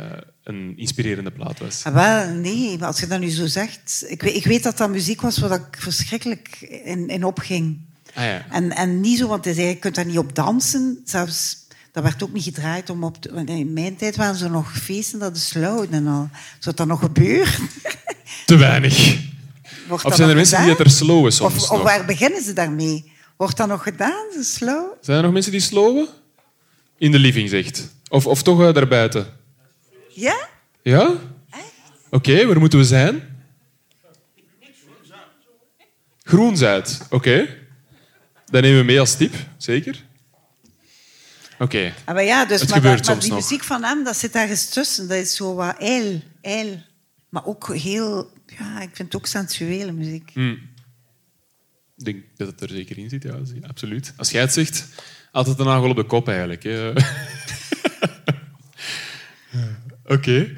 een 0.43 0.73
inspirerende 0.77 1.31
plaat 1.31 1.59
was. 1.59 1.83
Ah, 1.83 1.93
wel, 1.93 2.33
nee, 2.33 2.77
maar 2.77 2.87
als 2.87 2.99
je 2.99 3.07
dat 3.07 3.19
nu 3.19 3.29
zo 3.29 3.45
zegt... 3.45 4.03
Ik 4.07 4.21
weet, 4.21 4.35
ik 4.35 4.45
weet 4.45 4.63
dat 4.63 4.77
dat 4.77 4.89
muziek 4.89 5.21
was 5.21 5.37
waar 5.37 5.51
ik 5.51 5.77
verschrikkelijk 5.79 6.57
in, 6.83 7.07
in 7.07 7.23
opging. 7.23 7.79
Ah, 8.13 8.23
ja. 8.23 8.45
En, 8.49 8.71
en 8.71 9.01
niet 9.01 9.17
zo, 9.17 9.27
want 9.27 9.45
je 9.45 9.77
kunt 9.79 9.95
daar 9.95 10.05
niet 10.05 10.17
op 10.17 10.35
dansen. 10.35 11.01
Zelfs, 11.05 11.67
dat 11.91 12.03
werd 12.03 12.23
ook 12.23 12.33
niet 12.33 12.43
gedraaid 12.43 12.89
om 12.89 13.03
op... 13.03 13.21
te- 13.21 13.43
in 13.45 13.73
mijn 13.73 13.95
tijd 13.95 14.15
waren 14.15 14.41
er 14.43 14.51
nog 14.51 14.77
feesten 14.77 15.19
dat 15.19 15.35
is 15.35 15.53
luid 15.53 15.89
en 15.89 16.07
al. 16.07 16.29
Zou 16.59 16.75
dat 16.75 16.87
nog 16.87 16.99
gebeuren? 16.99 17.69
Te 18.45 18.55
weinig. 18.57 19.17
Wordt 19.87 20.05
Of 20.05 20.15
zijn 20.15 20.29
er 20.29 20.35
mensen 20.35 20.61
die 20.61 20.69
het 20.69 20.79
er 20.79 20.89
slowen 20.89 21.33
soms 21.33 21.53
Of, 21.53 21.71
of 21.71 21.81
waar 21.81 22.05
beginnen 22.05 22.41
ze 22.43 22.53
daarmee? 22.53 23.11
Wordt 23.37 23.57
dat 23.57 23.67
nog 23.67 23.83
gedaan, 23.83 24.25
zo 24.35 24.41
slow? 24.41 24.85
Zijn 25.01 25.17
er 25.17 25.23
nog 25.23 25.33
mensen 25.33 25.51
die 25.51 25.61
slowen? 25.61 26.07
In 26.97 27.11
de 27.11 27.19
living, 27.19 27.49
zegt. 27.49 27.91
Of, 28.13 28.27
of 28.27 28.43
toch 28.43 28.59
uh, 28.61 28.73
daarbuiten? 28.73 29.27
Ja? 30.09 30.49
Ja? 30.81 31.13
Oké, 32.09 32.45
waar 32.45 32.59
moeten 32.59 32.79
we 32.79 32.85
zijn? 32.85 33.37
Groenzuid, 36.23 36.99
oké. 37.09 37.47
Dat 38.45 38.61
nemen 38.61 38.79
we 38.79 38.85
mee 38.85 38.99
als 38.99 39.15
tip, 39.15 39.33
zeker. 39.57 40.03
Oké. 41.59 41.93
Ah, 42.05 42.13
maar 42.13 42.23
ja, 42.23 42.45
dus, 42.45 42.59
Het 42.59 42.69
maar, 42.69 42.77
gebeurt 42.77 42.97
dat- 42.97 43.05
maar 43.05 43.13
soms 43.15 43.23
die 43.25 43.33
nog. 43.33 43.41
muziek 43.41 43.63
van 43.63 43.83
hem, 43.83 44.03
dat 44.03 44.17
zit 44.17 44.35
ergens 44.35 44.69
tussen. 44.69 45.07
Dat 45.07 45.17
is 45.17 45.35
zo 45.35 45.53
wat 45.55 45.77
ijl, 45.77 46.21
ijl. 46.41 46.81
Maar 47.29 47.45
ook 47.45 47.75
heel... 47.75 48.31
Ja, 48.59 48.81
ik 48.81 48.89
vind 48.93 49.13
het 49.13 49.15
ook 49.15 49.27
sensuele 49.27 49.91
muziek. 49.91 50.31
Ik 51.97 52.05
denk 52.05 52.23
dat 52.35 52.47
het 52.47 52.61
er 52.61 52.69
zeker 52.69 52.97
in 52.97 53.09
zit, 53.09 53.23
ja, 53.23 53.39
absoluut. 53.67 54.13
Als 54.17 54.29
jij 54.31 54.41
het 54.41 54.53
zegt, 54.53 54.85
altijd 55.31 55.59
een 55.59 55.65
nagel 55.65 55.89
op 55.89 55.95
de 55.95 56.03
kop 56.03 56.27
eigenlijk. 56.27 56.63
hè. 56.63 56.93
Oké. 60.15 60.49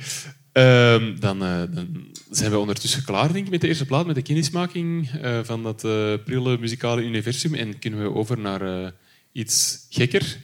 Ehm, 0.52 1.16
dan, 1.20 1.44
eh, 1.44 1.62
dan 1.70 2.14
zijn 2.32 2.52
we 2.52 2.58
ondertussen 2.58 3.04
klaar, 3.04 3.34
denk 3.34 3.46
ik, 3.46 3.52
met 3.52 3.62
de 3.62 3.68
eerste 3.68 3.86
plaat, 3.86 4.06
met 4.06 4.16
de 4.16 4.22
kennismaking 4.22 5.10
eh, 5.22 5.40
van 5.44 5.64
dat 5.64 5.84
eh, 5.84 6.14
prille 6.26 6.58
muzikale 6.58 7.04
universum. 7.04 7.54
En 7.54 7.80
kunnen 7.80 8.02
we 8.02 8.14
over 8.14 8.40
naar 8.40 8.92
iets 9.32 9.86
gekker. 9.90 10.38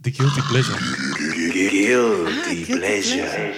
The 0.00 0.12
Guilty 0.12 0.40
Pleasure. 0.40 0.78
Guilty 1.52 2.64
pleasure. 2.66 3.52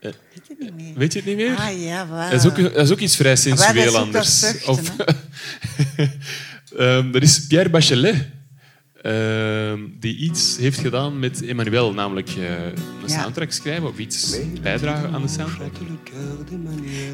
Eh, 0.00 0.10
Weet 0.34 0.46
je 0.48 0.54
niet 0.58 0.74
meer? 0.74 0.94
Weet 0.94 1.12
je 1.12 1.18
het 1.18 1.28
niet 1.28 1.36
meer? 1.36 1.56
Ah 1.56 1.82
ja, 1.82 2.06
waar. 2.06 2.30
Dat 2.30 2.44
is, 2.44 2.50
ook, 2.50 2.56
dat 2.56 2.86
is 2.86 2.90
ook 2.90 2.98
iets 3.00 3.16
vrij 3.16 3.34
dat 3.34 3.38
is 3.38 3.42
sensueel 3.42 3.96
anders. 3.96 4.64
Of, 4.64 4.90
Ehm, 6.76 7.10
dat 7.10 7.22
is 7.22 7.46
Pierre 7.46 7.70
Bachelet. 7.70 8.26
Ehm, 9.02 9.80
die 10.00 10.16
iets 10.16 10.56
heeft 10.56 10.78
gedaan 10.78 11.18
met 11.18 11.44
Emmanuel, 11.46 11.92
namelijk 11.92 12.28
eh, 12.28 12.64
een 12.64 12.72
Ja. 13.06 13.20
soundtrack 13.20 13.52
schrijven 13.52 13.88
of 13.88 13.98
iets 13.98 14.36
bijdragen 14.62 15.12
aan 15.14 15.22
de 15.22 15.28
soundtrack. 15.28 15.72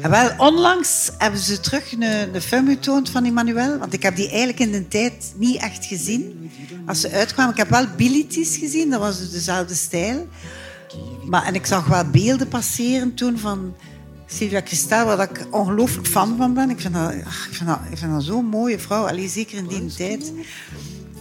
En 0.01 0.09
wel, 0.09 0.31
onlangs 0.37 1.11
hebben 1.17 1.39
ze 1.39 1.59
terug 1.59 1.91
een, 1.93 2.01
een 2.35 2.41
film 2.41 2.67
getoond 2.67 3.09
van 3.09 3.25
Emmanuel. 3.25 3.77
Want 3.77 3.93
ik 3.93 4.03
heb 4.03 4.15
die 4.15 4.29
eigenlijk 4.29 4.59
in 4.59 4.71
de 4.71 4.87
tijd 4.87 5.33
niet 5.37 5.61
echt 5.61 5.85
gezien. 5.85 6.51
Als 6.85 7.01
ze 7.01 7.09
uitkwamen. 7.11 7.51
Ik 7.51 7.57
heb 7.57 7.69
wel 7.69 7.85
Bilitis 7.97 8.57
gezien, 8.57 8.89
dat 8.89 8.99
was 8.99 9.19
dus 9.19 9.31
dezelfde 9.31 9.73
stijl. 9.75 10.27
Maar, 11.25 11.43
en 11.45 11.55
ik 11.55 11.65
zag 11.65 11.85
wel 11.87 12.05
beelden 12.09 12.47
passeren 12.47 13.13
toen 13.13 13.37
van 13.37 13.75
Sylvia 14.27 14.59
Kristel, 14.61 15.05
waar 15.05 15.19
ik 15.29 15.47
ongelooflijk 15.51 16.07
fan 16.07 16.37
van 16.37 16.53
ben. 16.53 16.69
Ik 16.69 16.79
vind 16.79 16.93
dat, 16.93 17.13
ach, 17.25 17.47
ik 17.47 17.53
vind 17.53 17.69
dat, 17.69 17.79
ik 17.91 17.97
vind 17.97 18.11
dat 18.11 18.23
zo'n 18.23 18.45
mooie 18.45 18.79
vrouw, 18.79 19.07
Allee, 19.07 19.27
zeker 19.29 19.57
in 19.57 19.67
die 19.67 19.85
tijd. 19.95 20.31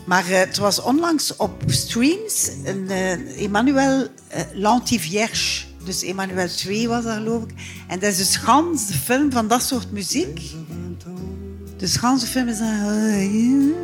Maar 0.04 0.30
eh, 0.30 0.38
het 0.38 0.56
was 0.56 0.80
onlangs 0.82 1.36
op 1.36 1.62
streams 1.66 2.50
een 2.64 2.90
eh, 2.90 3.42
Emmanuel 3.44 4.06
eh, 4.28 4.42
L'Antivierge. 4.52 5.64
Dus 5.84 6.02
Emmanuel 6.02 6.48
2 6.48 6.88
was 6.88 7.04
dat, 7.04 7.14
geloof 7.14 7.42
ik. 7.42 7.50
En 7.88 7.98
dat 7.98 8.10
is 8.10 8.16
dus 8.16 8.36
gans 8.36 8.86
de 8.86 8.94
film 8.94 9.32
van 9.32 9.48
dat 9.48 9.62
soort 9.62 9.92
muziek. 9.92 10.40
Dus 11.76 11.96
gans 11.96 12.20
de 12.20 12.26
film 12.26 12.48
is 12.48 12.58
dan... 12.58 12.68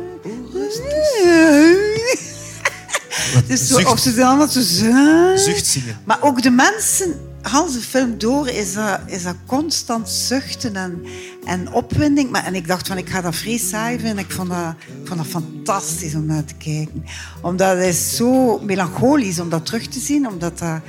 Dus 3.47 3.67
zo, 3.67 3.79
of 3.81 3.99
ze 3.99 4.25
allemaal 4.25 4.47
zo... 4.47 4.61
zo- 4.61 5.35
Zucht 5.35 5.65
zingen. 5.65 5.99
maar 6.05 6.17
ook 6.21 6.41
de 6.41 6.49
mensen, 6.49 7.19
Hans 7.41 7.73
de 7.73 7.79
film 7.79 8.17
door, 8.17 8.47
is 8.47 8.73
dat, 8.73 8.99
is 9.05 9.23
dat 9.23 9.35
constant 9.45 10.09
zuchten 10.09 10.75
en, 10.75 11.05
en 11.45 11.73
opwinding. 11.73 12.29
Maar, 12.29 12.45
en 12.45 12.55
ik 12.55 12.67
dacht 12.67 12.87
van, 12.87 12.97
ik 12.97 13.09
ga 13.09 13.21
dat 13.21 13.35
vrees 13.35 13.69
saai 13.69 13.99
vinden. 13.99 14.17
Ik 14.17 14.31
vond 14.31 14.49
dat, 14.49 14.75
vond 15.03 15.19
dat 15.19 15.27
fantastisch 15.27 16.15
om 16.15 16.25
naar 16.25 16.43
te 16.43 16.53
kijken. 16.55 17.03
Omdat 17.41 17.77
het 17.77 17.95
zo 17.95 18.59
melancholisch 18.59 19.39
om 19.39 19.49
dat 19.49 19.65
terug 19.65 19.87
te 19.87 19.99
zien. 19.99 20.27
Omdat 20.27 20.59
dat, 20.59 20.81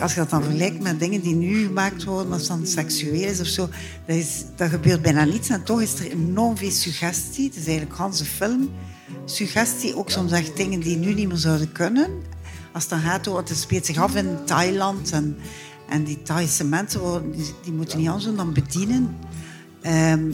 als 0.00 0.14
je 0.14 0.20
dat 0.20 0.30
dan 0.30 0.42
vergelijkt 0.42 0.82
met 0.82 1.00
dingen 1.00 1.20
die 1.20 1.34
nu 1.34 1.66
gemaakt 1.66 2.04
worden, 2.04 2.32
als 2.32 2.40
het 2.40 2.50
dan 2.50 2.66
seksueel 2.66 3.30
is 3.30 3.40
of 3.40 3.46
zo, 3.46 3.68
dat, 4.06 4.16
is, 4.16 4.44
dat 4.56 4.70
gebeurt 4.70 5.02
bijna 5.02 5.24
niets. 5.24 5.48
En 5.48 5.62
toch 5.62 5.80
is 5.80 5.94
er 5.94 6.10
enorm 6.10 6.56
veel 6.56 6.70
suggestie. 6.70 7.46
Het 7.46 7.56
is 7.56 7.66
eigenlijk 7.66 7.96
Hans 7.96 8.22
film. 8.22 8.70
Suggestie, 9.24 9.96
ook 9.96 10.10
soms 10.10 10.32
echt 10.32 10.56
dingen 10.56 10.80
die 10.80 10.96
nu 10.96 11.14
niet 11.14 11.28
meer 11.28 11.36
zouden 11.36 11.72
kunnen. 11.72 12.08
Als 12.72 12.82
het 12.82 12.92
dan 12.92 13.00
gaat 13.00 13.28
over, 13.28 13.42
het 13.42 13.56
speelt 13.56 13.86
zich 13.86 13.98
af 13.98 14.14
in 14.14 14.38
Thailand 14.44 15.10
en, 15.10 15.36
en 15.94 16.04
die 16.04 16.22
Thaise 16.22 16.64
mensen 16.64 17.00
worden, 17.00 17.32
die, 17.32 17.54
die 17.62 17.72
moeten 17.72 17.98
niet 17.98 18.08
anders 18.08 18.36
dan 18.36 18.52
bedienen. 18.52 19.16
Ehm, 19.82 20.32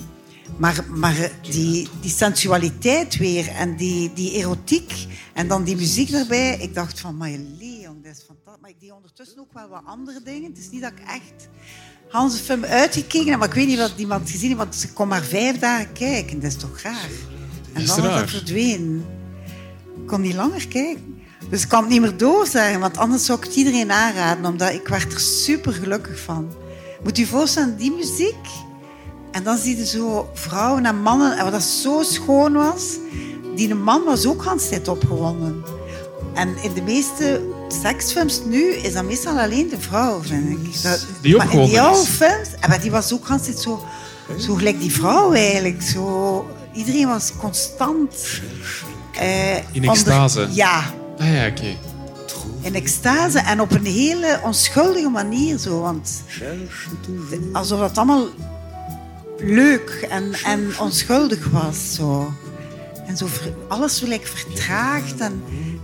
maar 0.56 0.84
maar 0.88 1.30
die, 1.42 1.88
die 2.00 2.10
sensualiteit 2.10 3.16
weer 3.16 3.48
en 3.48 3.76
die, 3.76 4.12
die 4.12 4.32
erotiek 4.32 5.06
en 5.32 5.48
dan 5.48 5.64
die 5.64 5.76
muziek 5.76 6.10
erbij. 6.10 6.58
Ik 6.58 6.74
dacht 6.74 7.00
van, 7.00 7.16
maar 7.16 7.30
Leon, 7.30 8.02
dat 8.02 8.12
is 8.12 8.22
fantastisch. 8.26 8.60
Maar 8.60 8.70
ik 8.70 8.80
deed 8.80 8.92
ondertussen 8.92 9.38
ook 9.38 9.52
wel 9.52 9.68
wat 9.68 9.82
andere 9.84 10.22
dingen. 10.22 10.50
Het 10.50 10.58
is 10.58 10.70
niet 10.70 10.82
dat 10.82 10.92
ik 10.92 11.00
echt 11.06 11.48
Hans 12.08 12.38
film 12.38 12.64
uitgekeken 12.64 13.30
heb, 13.30 13.38
maar 13.38 13.48
ik 13.48 13.54
weet 13.54 13.66
niet 13.66 13.78
wat 13.78 13.92
iemand 13.96 14.30
gezien 14.30 14.48
heeft, 14.48 14.58
want 14.60 14.74
ze 14.74 14.92
kon 14.92 15.08
maar 15.08 15.22
vijf 15.22 15.58
dagen 15.58 15.92
kijken. 15.92 16.40
Dat 16.40 16.50
is 16.50 16.56
toch 16.56 16.80
raar? 16.80 17.10
En 17.72 17.82
is 17.82 17.94
dan 17.94 18.04
raar. 18.04 18.20
dat 18.20 18.30
verdwenen. 18.30 19.04
Ik 20.00 20.06
kon 20.06 20.20
niet 20.20 20.34
langer 20.34 20.68
kijken. 20.68 21.19
Dus 21.50 21.62
ik 21.62 21.68
kan 21.68 21.80
het 21.80 21.90
niet 21.90 22.00
meer 22.00 22.16
doorzeggen, 22.16 22.80
want 22.80 22.96
anders 22.98 23.24
zou 23.24 23.38
ik 23.38 23.44
het 23.44 23.54
iedereen 23.54 23.92
aanraden, 23.92 24.44
omdat 24.46 24.72
ik 24.72 24.88
werd 24.88 25.12
er 25.12 25.20
super 25.20 25.72
gelukkig 25.72 26.20
van. 26.20 26.48
Moet 27.02 27.16
je 27.16 27.22
je 27.22 27.28
voorstellen, 27.28 27.76
die 27.76 27.92
muziek. 27.92 28.46
En 29.30 29.42
dan 29.42 29.56
zie 29.58 29.76
je 29.76 29.86
zo 29.86 30.30
vrouwen 30.34 30.86
en 30.86 31.02
mannen, 31.02 31.38
en 31.38 31.42
wat 31.44 31.52
dat 31.52 31.62
zo 31.62 32.02
schoon 32.02 32.52
was, 32.52 32.82
die 33.54 33.74
man 33.74 34.04
was 34.04 34.26
ook 34.26 34.44
Hans 34.44 34.68
tijd 34.68 34.88
opgewonden. 34.88 35.62
En 36.34 36.56
in 36.62 36.72
de 36.74 36.82
meeste 36.82 37.40
seksfilms 37.82 38.40
nu 38.44 38.72
is 38.72 38.92
dat 38.92 39.04
meestal 39.04 39.38
alleen 39.38 39.68
de 39.68 39.80
vrouw, 39.80 40.22
vind 40.22 40.50
ik. 40.50 40.82
Dat, 40.82 41.06
Die 41.22 41.36
maar 41.36 41.52
in 41.54 41.64
die 41.64 41.80
oude 41.80 42.06
films, 42.10 42.48
en 42.60 42.68
maar 42.68 42.80
die 42.80 42.90
was 42.90 43.12
ook 43.12 43.26
Hans 43.26 43.42
tijd 43.44 43.58
zo, 43.58 43.84
zo 44.38 44.54
gelijk 44.54 44.80
die 44.80 44.92
vrouw 44.92 45.32
eigenlijk. 45.32 45.82
Zo, 45.82 46.46
iedereen 46.74 47.06
was 47.06 47.32
constant... 47.38 48.14
eh, 49.12 49.56
In 49.56 49.62
onder- 49.74 49.90
extase. 49.90 50.48
ja, 50.50 50.82
Ah 51.20 51.32
ja, 51.32 51.46
oké. 51.46 51.76
in 52.60 52.74
extase 52.74 53.38
en 53.38 53.60
op 53.60 53.70
een 53.70 53.86
hele 53.86 54.40
onschuldige 54.44 55.08
manier 55.08 55.58
zo. 55.58 55.80
Want 55.80 56.22
alsof 57.52 57.80
dat 57.80 57.96
allemaal 57.96 58.28
leuk 59.38 60.06
en, 60.10 60.32
en 60.44 60.72
onschuldig 60.80 61.48
was. 61.50 61.94
Zo. 61.94 62.32
En 63.06 63.16
zo 63.16 63.26
alles 63.68 63.98
gelijk 63.98 64.26
vertraagd. 64.26 65.20
En, 65.20 65.42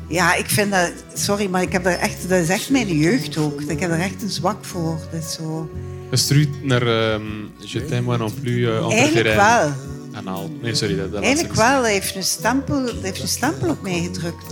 ja, 0.08 0.34
ik 0.34 0.46
vind 0.46 0.70
dat... 0.72 0.92
Sorry, 1.14 1.46
maar 1.46 1.62
ik 1.62 1.72
heb 1.72 1.84
daar 1.84 1.98
echt, 1.98 2.28
dat 2.28 2.38
is 2.38 2.48
echt 2.48 2.70
mijn 2.70 2.98
jeugd 2.98 3.36
ook. 3.36 3.60
Ik 3.60 3.80
heb 3.80 3.90
er 3.90 4.00
echt 4.00 4.22
een 4.22 4.30
zwak 4.30 4.64
voor. 4.64 4.98
Dat 5.10 5.22
is 5.22 5.32
zo... 5.32 5.70
Dat 6.10 6.32
naar 6.62 6.82
ehm 6.82 7.22
Je 7.58 7.84
t'aime 7.84 8.06
moi 8.06 8.18
non 8.18 8.34
plus 8.40 8.56
uh, 8.56 8.90
Eigenlijk 8.90 9.34
wel. 9.34 9.72
Anaal. 10.12 10.50
Nee, 10.62 10.74
sorry. 10.74 10.96
Dat, 10.96 11.12
dat 11.12 11.22
Eigenlijk 11.22 11.54
wel. 11.54 11.82
Hij 11.82 11.92
heeft 11.92 12.14
een 12.14 12.22
stempel, 12.22 12.84
hij 12.84 12.94
heeft 13.02 13.22
een 13.22 13.28
stempel 13.28 13.70
op 13.70 13.82
mij 13.82 14.00
gedrukt. 14.02 14.44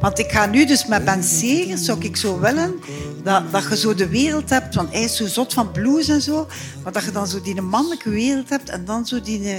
Want 0.00 0.18
ik 0.18 0.30
ga 0.30 0.46
nu 0.46 0.66
dus 0.66 0.86
met 0.86 1.04
Ben 1.04 1.22
Segers, 1.22 1.84
zou 1.84 2.00
ik 2.00 2.16
zo 2.16 2.40
willen, 2.40 2.74
dat, 3.22 3.52
dat 3.52 3.68
je 3.68 3.76
zo 3.76 3.94
de 3.94 4.08
wereld 4.08 4.50
hebt, 4.50 4.74
want 4.74 4.92
hij 4.92 5.02
is 5.02 5.16
zo 5.16 5.26
zot 5.26 5.52
van 5.52 5.72
blues 5.72 6.08
en 6.08 6.22
zo, 6.22 6.46
maar 6.82 6.92
dat 6.92 7.04
je 7.04 7.10
dan 7.10 7.26
zo 7.26 7.40
die 7.40 7.60
mannelijke 7.60 8.10
wereld 8.10 8.48
hebt 8.48 8.68
en 8.68 8.84
dan 8.84 9.06
zo 9.06 9.20
die 9.20 9.48
eh, 9.48 9.56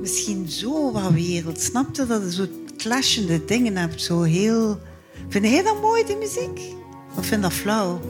misschien 0.00 0.48
zo 0.48 0.92
wat 0.92 1.10
wereld. 1.12 1.60
Snap 1.60 1.96
je? 1.96 2.06
Dat 2.06 2.22
je 2.22 2.32
zo 2.32 2.46
clashende 2.76 3.44
dingen 3.44 3.76
hebt, 3.76 4.02
zo 4.02 4.22
heel... 4.22 4.80
Vind 5.28 5.44
jij 5.44 5.62
dat 5.62 5.80
mooi, 5.80 6.04
die 6.04 6.16
muziek? 6.16 6.60
Of 7.16 7.26
vind 7.26 7.30
je 7.30 7.40
dat 7.40 7.52
flauw? 7.52 8.00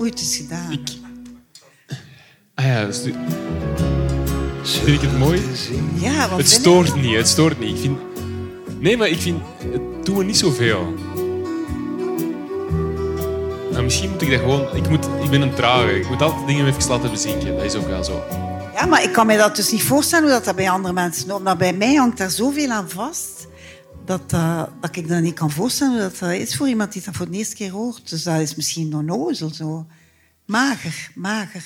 Oei, 0.00 0.10
het 0.10 0.20
is 0.20 0.36
gedaan. 0.36 0.72
Ik... 0.72 0.88
Ah 2.54 2.64
ja, 2.64 2.92
vind 4.62 5.02
ik 5.02 5.08
het 5.08 5.18
mooi? 5.18 5.42
Ja, 5.94 6.28
wat 6.28 6.38
Het 6.38 6.50
stoort 6.50 6.94
niet, 6.94 7.16
het 7.16 7.28
stoort 7.28 7.60
niet. 7.60 7.76
Ik 7.76 7.80
vind... 7.80 7.98
Nee, 8.84 8.96
maar 8.96 9.08
ik 9.08 9.20
vind... 9.20 9.42
Het 9.72 10.06
doen 10.06 10.16
we 10.16 10.24
niet 10.24 10.36
zoveel. 10.36 10.94
Nou, 13.70 13.82
misschien 13.82 14.10
moet 14.10 14.22
ik 14.22 14.30
dat 14.30 14.40
gewoon... 14.40 14.76
Ik, 14.76 14.88
moet, 14.88 15.04
ik 15.22 15.30
ben 15.30 15.40
een 15.40 15.54
trage. 15.54 15.98
Ik 15.98 16.08
moet 16.08 16.22
altijd 16.22 16.46
dingen 16.46 16.66
even 16.66 16.88
laten 16.88 17.10
bezinken. 17.10 17.56
Dat 17.56 17.64
is 17.64 17.74
ook 17.74 17.86
wel 17.86 18.04
zo. 18.04 18.24
Ja, 18.74 18.86
maar 18.86 19.02
ik 19.02 19.12
kan 19.12 19.26
me 19.26 19.36
dat 19.36 19.56
dus 19.56 19.72
niet 19.72 19.82
voorstellen 19.82 20.30
hoe 20.30 20.40
dat, 20.42 20.56
bij 20.56 20.70
andere 20.70 20.94
mensen... 20.94 21.34
Omdat 21.34 21.58
bij 21.58 21.72
mij 21.72 21.94
hangt 21.94 22.18
daar 22.18 22.30
zoveel 22.30 22.70
aan 22.70 22.90
vast... 22.90 23.46
Dat, 24.04 24.32
eh, 24.32 24.62
dat 24.80 24.96
ik 24.96 25.08
dat 25.08 25.22
niet 25.22 25.34
kan 25.34 25.50
voorstellen 25.50 25.92
hoe 25.92 26.02
dat, 26.02 26.18
dat 26.18 26.30
is 26.30 26.56
voor 26.56 26.68
iemand 26.68 26.92
die 26.92 27.02
dat 27.04 27.16
voor 27.16 27.30
de 27.30 27.36
eerste 27.36 27.56
keer 27.56 27.70
hoort. 27.70 28.10
Dus 28.10 28.22
dat 28.22 28.40
is 28.40 28.54
misschien 28.54 28.94
onnozel 28.94 29.54
zo. 29.54 29.86
Mager, 30.46 31.10
mager. 31.14 31.64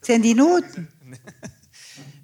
Zijn 0.00 0.20
die 0.20 0.34
noten? 0.34 0.90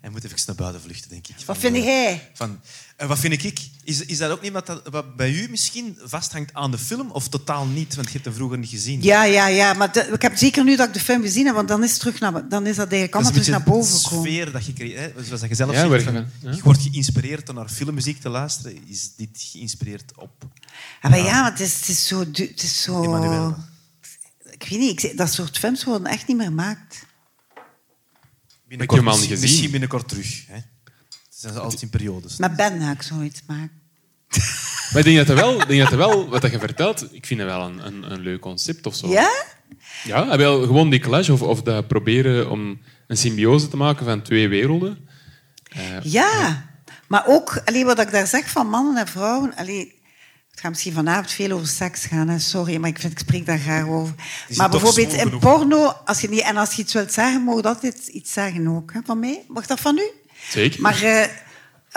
Hij 0.06 0.14
moet 0.14 0.24
even 0.24 0.38
naar 0.46 0.56
buiten 0.56 0.80
vluchten, 0.82 1.10
denk 1.10 1.26
ik. 1.28 1.34
Wat 1.46 1.58
vind 1.58 1.76
eh, 1.76 1.84
jij? 1.84 2.30
Van, 2.34 2.60
en 2.96 3.08
wat 3.08 3.18
vind 3.18 3.42
ik? 3.44 3.60
Is, 3.84 4.00
is 4.00 4.18
dat 4.18 4.30
ook 4.30 4.42
niet 4.42 4.52
wat, 4.52 4.66
dat, 4.66 4.82
wat 4.90 5.16
bij 5.16 5.32
u 5.32 5.48
misschien 5.50 5.98
vasthangt 6.02 6.54
aan 6.54 6.70
de 6.70 6.78
film 6.78 7.10
of 7.10 7.28
totaal 7.28 7.66
niet? 7.66 7.94
Want 7.94 8.06
je 8.06 8.12
hebt 8.12 8.24
hem 8.24 8.34
vroeger 8.34 8.58
niet 8.58 8.68
gezien. 8.68 9.02
Ja, 9.02 9.24
ja, 9.24 9.46
ja. 9.46 9.72
Maar 9.72 9.92
de- 9.92 10.08
ik 10.12 10.22
heb 10.22 10.36
zeker 10.36 10.64
nu 10.64 10.76
dat 10.76 10.88
ik 10.88 10.94
de 10.94 11.00
film 11.00 11.22
gezien 11.22 11.46
heb, 11.46 11.54
want 11.54 11.68
dan 11.68 11.84
is, 11.84 11.90
het 11.90 11.98
terug 12.00 12.20
naar, 12.20 12.48
dan 12.48 12.66
is 12.66 12.76
dat 12.76 12.92
eigenlijk 12.92 13.12
Dat 13.12 13.20
is 13.22 13.26
allemaal 13.26 13.26
een 13.26 13.32
terug 13.32 13.48
naar 13.58 13.62
boven 13.74 13.92
de 13.92 13.98
gekomen. 14.00 14.26
sfeer 14.30 14.52
dat 14.52 14.66
je 14.66 14.72
creëert. 14.72 15.24
Zoals 15.26 15.40
dat 15.40 15.48
je 15.48 15.54
zelf 15.54 15.70
Ja, 15.72 15.76
zegt, 15.78 15.90
werk 15.90 16.02
van, 16.04 16.14
je 16.14 16.24
van, 16.40 16.50
ja. 16.50 16.56
je 16.56 16.62
wordt 16.62 16.82
geïnspireerd 16.82 17.46
door 17.46 17.54
naar 17.54 17.68
filmmuziek 17.68 18.20
te 18.20 18.28
luisteren. 18.28 18.88
Is 18.88 19.14
dit 19.16 19.28
geïnspireerd 19.52 20.12
op... 20.16 20.30
Ja, 21.02 21.08
maar 21.08 21.18
ja, 21.18 21.40
maar 21.42 21.50
het 21.50 21.60
is, 21.60 21.74
het 21.74 21.88
is 21.88 22.06
zo... 22.06 22.18
Het 22.20 22.62
is 22.62 22.82
zo 22.82 23.02
Emmanuel. 23.02 23.56
ik 24.50 24.66
weet 24.68 24.78
niet, 24.78 24.90
ik, 24.92 25.00
zeg- 25.00 25.14
dat 25.14 25.32
soort 25.32 25.58
films 25.58 25.84
worden 25.84 26.10
echt 26.10 26.26
niet 26.26 26.36
meer 26.36 26.46
gemaakt. 26.46 27.04
Binnenkort, 28.68 29.00
hem 29.00 29.08
al 29.08 29.18
niet 29.18 29.28
misschien- 29.30 29.36
gezien. 29.38 29.50
Misschien 29.50 29.70
binnenkort 29.70 30.08
terug. 30.08 30.46
Hè. 30.46 30.54
Het 30.54 30.64
zijn 31.30 31.56
altijd 31.58 31.82
in 31.82 31.90
periodes. 31.90 32.36
Met 32.36 32.56
Ben 32.56 32.80
ga 32.80 32.90
ik 32.90 33.02
zoiets 33.02 33.42
maken. 33.46 33.70
Maar 34.92 34.98
ik 34.98 35.14
denk 35.14 35.16
dat, 35.16 35.26
dat 35.26 35.36
wel, 35.38 35.66
denk 35.66 35.80
dat 35.80 35.90
dat 35.90 35.98
wel, 35.98 36.28
wat 36.28 36.42
je 36.50 36.58
vertelt, 36.58 37.14
ik 37.14 37.26
vind 37.26 37.40
dat 37.40 37.48
wel 37.48 37.66
een, 37.66 37.86
een, 37.86 38.12
een 38.12 38.20
leuk 38.20 38.40
concept 38.40 38.86
of 38.86 38.94
zo. 38.94 39.08
Ja? 39.08 39.30
Ja, 40.04 40.36
wel 40.36 40.60
gewoon 40.66 40.90
die 40.90 41.00
clash 41.00 41.28
of, 41.28 41.42
of 41.42 41.62
dat 41.62 41.86
proberen 41.88 42.50
om 42.50 42.80
een 43.06 43.16
symbiose 43.16 43.68
te 43.68 43.76
maken 43.76 44.04
van 44.04 44.22
twee 44.22 44.48
werelden. 44.48 45.08
Eh, 45.68 46.02
Ja. 46.02 46.64
Maar 47.08 47.24
ook, 47.26 47.62
allee, 47.64 47.84
wat 47.84 48.00
ik 48.00 48.10
daar 48.10 48.26
zeg 48.26 48.50
van 48.50 48.68
mannen 48.68 48.96
en 48.96 49.06
vrouwen... 49.06 49.54
Allee, 49.56 49.95
het 50.56 50.64
gaat 50.64 50.74
misschien 50.74 50.92
vanavond 50.92 51.30
veel 51.30 51.50
over 51.50 51.66
seks 51.66 52.04
gaan, 52.04 52.28
hè. 52.28 52.38
sorry, 52.38 52.76
maar 52.76 52.88
ik, 52.88 52.98
vind, 52.98 53.12
ik 53.12 53.18
spreek 53.18 53.46
daar 53.46 53.58
graag 53.58 53.86
over. 53.86 54.14
Maar 54.56 54.70
bijvoorbeeld 54.70 55.12
in 55.12 55.18
genoeg. 55.18 55.40
porno, 55.40 55.92
als 56.04 56.20
je 56.20 56.28
niet, 56.28 56.40
en 56.40 56.56
als 56.56 56.72
je 56.72 56.82
iets 56.82 56.92
wilt 56.92 57.12
zeggen, 57.12 57.42
mag 57.42 57.56
je 57.56 57.62
altijd 57.62 58.06
iets 58.06 58.32
zeggen 58.32 58.68
ook. 58.68 58.92
Hè, 58.92 59.00
van 59.04 59.18
mij. 59.18 59.44
Mag 59.48 59.66
dat 59.66 59.80
van 59.80 59.98
u? 59.98 60.10
Zeker. 60.48 60.80
Maar, 60.80 61.02
eh, 61.02 61.22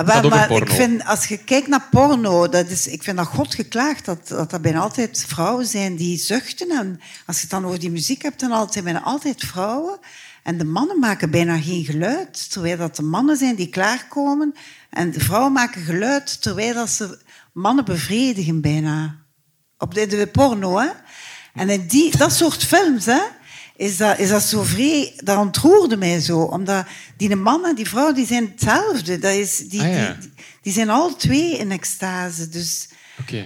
wel, 0.06 0.30
maar 0.30 0.52
ik 0.52 0.70
vind, 0.70 1.06
als 1.06 1.26
je 1.26 1.38
kijkt 1.38 1.68
naar 1.68 1.88
porno, 1.92 2.50
dat 2.50 2.70
is, 2.70 2.88
ik 2.88 3.04
vind 3.04 3.18
dat 3.18 3.28
God 3.28 3.56
geklaagd 3.56 4.06
dat, 4.06 4.28
dat 4.28 4.54
er 4.54 4.62
bijna 4.62 4.80
altijd 4.80 5.26
vrouwen 5.28 5.66
zijn 5.66 5.96
die 5.96 6.18
zuchten. 6.18 6.70
En 6.70 7.00
als 7.26 7.36
je 7.36 7.42
het 7.42 7.52
dan 7.52 7.66
over 7.66 7.80
die 7.80 7.92
muziek 7.92 8.22
hebt, 8.22 8.40
dan 8.40 8.52
altijd, 8.52 8.84
bijna 8.84 9.02
altijd 9.02 9.44
vrouwen. 9.46 10.00
En 10.44 10.58
de 10.58 10.66
mannen 10.66 11.00
maken 11.00 11.32
bijna 11.32 11.58
geen 11.58 11.86
geluid, 11.86 12.52
terwijl 12.52 12.78
dat 12.78 12.96
de 12.96 13.04
mannen 13.04 13.38
zijn 13.38 13.56
die 13.56 13.70
klaarkomen. 13.70 14.54
En 14.90 15.12
de 15.12 15.20
vrouwen 15.20 15.52
maken 15.52 15.82
geluid, 15.82 16.42
terwijl 16.42 16.74
dat 16.74 16.90
ze 16.90 17.28
mannen 17.60 17.86
bevredigen 17.86 18.62
bijna. 18.62 19.18
Op 19.78 19.94
de, 19.94 20.08
de 20.08 20.28
porno, 20.28 20.78
hè. 20.78 20.88
En 21.54 21.70
in 21.70 21.88
die, 21.88 22.18
dat 22.18 22.34
soort 22.34 22.64
films, 22.64 23.06
hè, 23.06 23.22
is 23.76 23.98
dat, 23.98 24.20
is 24.20 24.30
dat 24.30 24.44
zo 24.44 24.64
vrij... 24.64 25.14
Dat 25.24 25.38
ontroerde 25.38 25.98
mij 25.98 26.20
zo. 26.20 26.40
Omdat 26.40 26.86
die 27.18 27.36
mannen 27.36 27.70
en 27.70 27.76
die 27.76 27.88
vrouw, 27.90 28.14
die 28.14 28.26
zijn 28.26 28.48
hetzelfde. 28.52 29.20
Dat 29.20 29.34
is, 29.34 29.58
die, 29.58 29.82
Ah, 29.82 29.94
ja. 29.94 30.18
die, 30.20 30.32
die 30.62 30.74
zijn 30.74 30.90
alle 30.90 31.16
twee 31.16 31.58
in 31.58 31.72
extase. 31.72 32.50
Dus 32.50 32.90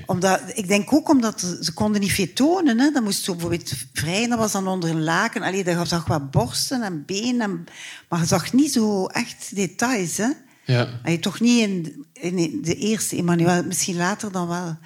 omdat, 0.06 0.42
ik 0.54 0.68
denk 0.68 0.94
ook 0.94 1.10
omdat 1.10 1.40
ze 1.40 1.58
ze 1.62 1.74
konden 1.74 2.02
niet 2.02 2.12
veel 2.12 2.34
tonen. 2.34 2.80
Hè. 2.80 2.92
Dat 2.92 3.04
moest 3.04 3.24
zo 3.24 3.32
bijvoorbeeld 3.32 3.74
vrij, 3.94 4.28
dat 4.28 4.38
was 4.38 4.52
dan 4.52 4.68
onder 4.68 4.90
een 4.90 5.04
laken. 5.04 5.42
Allee, 5.42 5.64
daar 5.64 5.88
zag 5.88 6.06
wat 6.08 6.32
borsten 6.32 6.82
en 6.82 7.06
benen. 7.06 7.42
En, 7.42 7.66
maar 8.10 8.20
je 8.20 8.26
zag 8.26 8.54
niet 8.54 8.72
zo 8.72 9.06
echt 9.06 9.56
details. 9.56 10.18
Hè. 10.18 10.28
Ja. 10.66 11.00
Allee, 11.04 11.20
toch 11.20 11.40
niet 11.40 11.60
in, 11.60 12.06
in 12.24 12.62
de 12.62 12.76
eerste 12.76 13.18
Emmanuel, 13.18 13.64
misschien 13.64 13.96
later 13.96 14.32
dan 14.32 14.48
wel. 14.48 14.78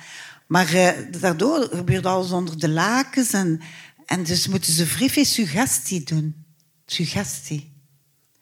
Maar 0.48 0.74
eh, 0.74 0.90
daardoor 1.20 1.68
gebeurt 1.72 2.06
alles 2.06 2.32
onder 2.32 2.60
de 2.60 2.70
lakens. 2.70 3.32
En, 3.32 3.62
en 4.06 4.24
dus 4.24 4.48
moeten 4.48 4.74
ze 4.74 4.86
vrij 4.86 5.10
veel 5.10 5.26
suggestie 5.26 6.04
doen. 6.04 6.46
Suggestie. 6.86 7.76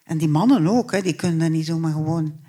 En 0.04 0.18
die 0.18 0.28
mannen 0.28 0.66
ook, 0.66 0.92
hè, 0.92 1.02
die 1.02 1.12
kunnen 1.14 1.38
dat 1.38 1.50
niet 1.50 1.66
zomaar 1.66 1.92
gewoon... 1.92 2.44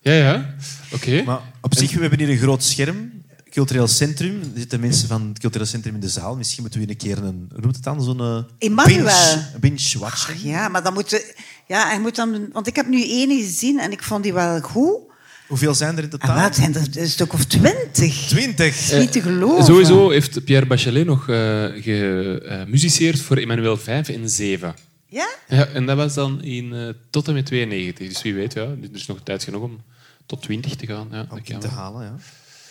Ja, 0.00 0.12
ja. 0.12 0.54
Oké. 0.92 1.22
Maar 1.22 1.40
op 1.60 1.74
zich, 1.74 1.92
we 1.92 2.00
hebben 2.00 2.18
hier 2.18 2.30
een 2.30 2.36
groot 2.36 2.62
scherm. 2.62 3.24
Cultureel 3.50 3.88
centrum. 3.88 4.40
Er 4.40 4.58
zitten 4.58 4.80
mensen 4.80 5.08
van 5.08 5.28
het 5.28 5.38
cultureel 5.38 5.66
centrum 5.66 5.94
in 5.94 6.00
de 6.00 6.08
zaal. 6.08 6.36
Misschien 6.36 6.62
moeten 6.62 6.80
we 6.80 6.88
een 6.88 6.96
keer 6.96 7.18
een... 7.18 7.46
Hoe 7.52 7.60
noemt 7.60 7.74
het 7.74 7.84
dan? 7.84 8.02
Zo'n 8.02 8.46
Emmanuel. 8.58 9.04
binge, 9.04 9.50
binge. 9.60 10.48
Ja, 10.48 10.68
maar 10.68 10.82
dan 10.82 10.92
moet 10.92 11.10
je... 11.10 11.34
Ja, 11.66 11.86
hij 11.88 12.00
moet 12.00 12.16
dan... 12.16 12.48
Want 12.52 12.66
ik 12.66 12.76
heb 12.76 12.88
nu 12.88 13.02
één 13.02 13.40
gezien 13.40 13.78
en 13.78 13.92
ik 13.92 14.02
vond 14.02 14.22
die 14.22 14.32
wel 14.32 14.60
goed. 14.60 15.06
Hoeveel 15.46 15.74
zijn 15.74 15.96
er 15.96 16.02
in 16.02 16.08
totaal? 16.08 16.36
het 16.36 16.56
zijn 16.56 16.74
er 16.74 16.86
een 16.92 17.08
stuk 17.08 17.32
of 17.32 17.44
twintig. 17.44 18.26
Twintig. 18.26 18.92
niet 18.98 19.12
te 19.12 19.20
geloven. 19.20 19.64
Sowieso 19.64 20.10
heeft 20.10 20.44
Pierre 20.44 20.66
Bachelet 20.66 21.06
nog 21.06 21.28
eh 21.28 21.64
gemusiceerd 21.82 23.20
voor 23.20 23.36
Emmanuel 23.36 23.76
5 23.76 24.08
en 24.08 24.30
7. 24.30 24.74
Ja? 25.08 25.28
Ja, 25.48 25.66
en 25.66 25.86
dat 25.86 25.96
was 25.96 26.14
dan 26.14 26.42
in, 26.42 26.72
eh, 26.72 26.88
tot 27.10 27.28
en 27.28 27.34
met 27.34 27.46
92. 27.46 28.08
Dus 28.08 28.22
wie 28.22 28.34
weet, 28.34 28.52
ja, 28.52 28.62
er 28.62 28.88
is 28.92 29.06
nog 29.06 29.20
tijd 29.22 29.44
genoeg 29.44 29.62
om 29.62 29.80
tot 30.26 30.42
20 30.42 30.74
te 30.74 30.86
gaan. 30.86 31.08
Ja, 31.10 31.26
Om 31.30 31.40
in 31.42 31.58
te 31.58 31.68
halen, 31.68 32.04
ja. 32.04 32.16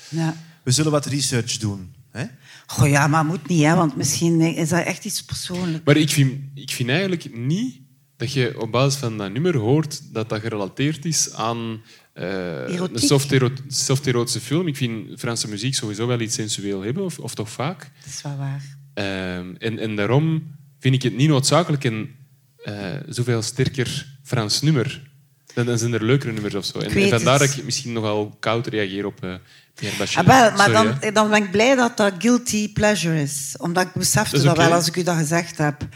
Ja. 0.10 0.38
We 0.64 0.72
zullen 0.72 0.92
wat 0.92 1.06
research 1.06 1.58
doen. 1.58 1.94
Hè? 2.12 2.26
Goh, 2.66 2.90
ja, 2.90 3.08
maar 3.08 3.26
moet 3.26 3.48
niet, 3.48 3.64
hè, 3.64 3.76
want 3.76 3.96
misschien 3.96 4.42
is 4.42 4.70
dat 4.70 4.86
echt 4.86 5.06
iets 5.06 5.24
persoonlijks. 5.24 5.86
Maar 5.86 5.98
ik 5.98 6.10
vind, 6.10 6.42
ik 6.54 6.72
vind 6.72 6.90
eigenlijk 6.90 7.38
niet 7.38 7.80
dat 8.18 8.34
je 8.34 8.62
op 8.62 8.72
basis 8.72 9.00
van 9.00 9.18
dat 9.18 9.32
nummer 9.32 9.58
hoort 9.58 10.14
dat 10.14 10.30
dat 10.30 10.42
gerelateerd 10.42 11.06
is 11.06 11.34
aan 11.34 11.82
Erotiek. 12.24 12.96
een 12.96 13.08
soft-ero- 13.08 13.52
soft-erotische 13.68 14.40
film. 14.42 14.68
Ik 14.68 14.76
vind 14.76 15.20
Franse 15.20 15.48
muziek 15.50 15.76
sowieso 15.76 16.08
wel 16.08 16.20
iets 16.20 16.36
sensueel 16.36 16.82
hebben, 16.82 17.04
of, 17.04 17.20
of 17.20 17.36
toch 17.36 17.50
vaak. 17.50 17.80
Dat 17.80 18.14
is 18.14 18.22
wel 18.22 18.38
waar. 18.38 18.64
Ehm, 18.94 19.54
en, 19.58 19.80
en 19.80 19.96
daarom 19.96 20.44
vind 20.80 20.96
ik 20.96 21.02
het 21.04 21.16
niet 21.16 21.30
noodzakelijk 21.30 21.84
een 21.84 22.16
eh, 22.64 22.74
zoveel 23.08 23.42
sterker 23.42 24.08
Frans 24.24 24.62
nummer. 24.62 25.14
Dan, 25.54 25.66
dan 25.66 25.78
zijn 25.78 25.94
er 25.94 26.04
leukere 26.04 26.32
nummers 26.32 26.56
of 26.56 26.66
zo. 26.66 26.80
En, 26.80 27.10
vandaar 27.10 27.40
dat 27.40 27.56
ik 27.56 27.64
misschien 27.64 27.94
nogal 27.94 28.36
koud 28.40 28.68
reageer 28.68 29.06
op 29.06 29.24
eh 29.24 29.34
Pierre 29.74 29.96
Ah, 29.96 30.00
Bachelet. 30.00 30.26
wel, 30.26 30.52
maar 30.52 30.70
Sorry, 30.70 31.00
dan, 31.00 31.14
dan 31.14 31.30
ben 31.30 31.44
ik 31.44 31.52
blij 31.52 31.76
dat 31.76 31.98
dat 31.98 32.14
guilty 32.18 32.74
pleasure 32.74 33.22
is. 33.22 33.56
Omdat 33.58 33.84
ik 33.86 33.94
besefte 33.94 34.36
Dat 34.36 34.46
dat, 34.46 34.58
wel 34.58 34.74
als 34.74 34.88
ik 34.88 34.96
u 34.96 35.04
dat 35.04 35.18
gezegd 35.18 35.58
heb. 35.58 35.88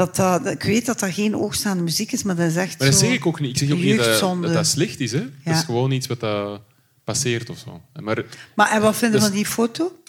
Dat 0.00 0.16
dat, 0.16 0.46
ik 0.46 0.62
weet 0.62 0.86
dat 0.86 0.98
dat 0.98 1.12
geen 1.12 1.36
oogstaande 1.36 1.82
muziek 1.82 2.12
is, 2.12 2.22
maar 2.22 2.36
dat 2.36 2.50
is 2.50 2.56
echt 2.56 2.78
Maar 2.78 2.88
dat 2.88 2.98
zo 2.98 3.04
zeg 3.04 3.14
ik 3.14 3.26
ook 3.26 3.40
niet. 3.40 3.50
Ik 3.50 3.68
zeg 3.68 3.76
ook 3.76 3.82
niet 3.82 3.96
dat, 3.96 4.42
dat 4.42 4.52
dat 4.52 4.66
slecht 4.66 5.00
is. 5.00 5.12
Hè. 5.12 5.28
Dat 5.44 5.54
is 5.54 5.62
gewoon 5.62 5.90
iets 5.90 6.06
wat 6.06 6.20
dat 6.20 6.62
passeert 7.04 7.50
of 7.50 7.58
zo. 7.58 7.82
Maar 8.00 8.24
Maar 8.54 8.70
en 8.70 8.80
wat 8.80 8.96
vinden 8.96 9.20
Dus- 9.20 9.28
van 9.28 9.36
die 9.36 9.46
foto? 9.46 10.02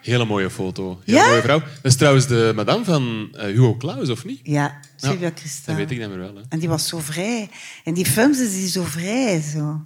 hele 0.00 0.24
mooie 0.24 0.50
foto. 0.50 1.00
Ja? 1.04 1.26
mooie 1.28 1.42
vrouw. 1.42 1.58
Dat 1.58 1.68
is 1.82 1.96
trouwens 1.96 2.26
de 2.26 2.52
madame 2.54 2.84
van 2.84 3.28
eh, 3.32 3.44
Hugo 3.44 3.76
Claus, 3.76 4.08
of 4.08 4.24
niet? 4.24 4.40
Ja, 4.42 4.80
Sylvia 4.96 5.26
Ja. 5.26 5.32
Dat 5.64 5.76
weet 5.76 5.90
ik 5.90 6.00
dan 6.00 6.08
weer 6.08 6.18
wel. 6.18 6.34
Hè. 6.34 6.42
En 6.48 6.58
die 6.58 6.68
was 6.68 6.88
zo 6.88 6.98
vrij. 6.98 7.50
In 7.84 7.94
die 7.94 8.06
films 8.06 8.40
is 8.40 8.52
die 8.52 8.68
zo 8.68 8.84
vrij. 8.84 9.40
Zo. 9.40 9.84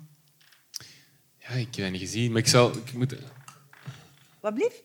Ja, 1.38 1.48
ik 1.48 1.74
heb 1.74 1.84
dat 1.84 1.90
niet 1.90 2.00
gezien, 2.00 2.32
maar 2.32 2.40
ik 2.40 2.48
zal... 2.48 2.76
Ik 2.76 2.92
moet... 2.92 3.14
Wat 4.40 4.54
blieft? 4.54 4.82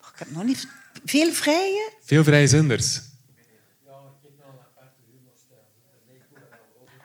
Oh, 0.00 0.08
ik 0.12 0.18
heb 0.18 0.30
nog 0.30 0.44
niet... 0.44 0.68
Veel 1.04 1.32
vrije? 1.32 1.92
Veel 2.00 2.24
vrije 2.24 2.46
zenders. 2.46 3.00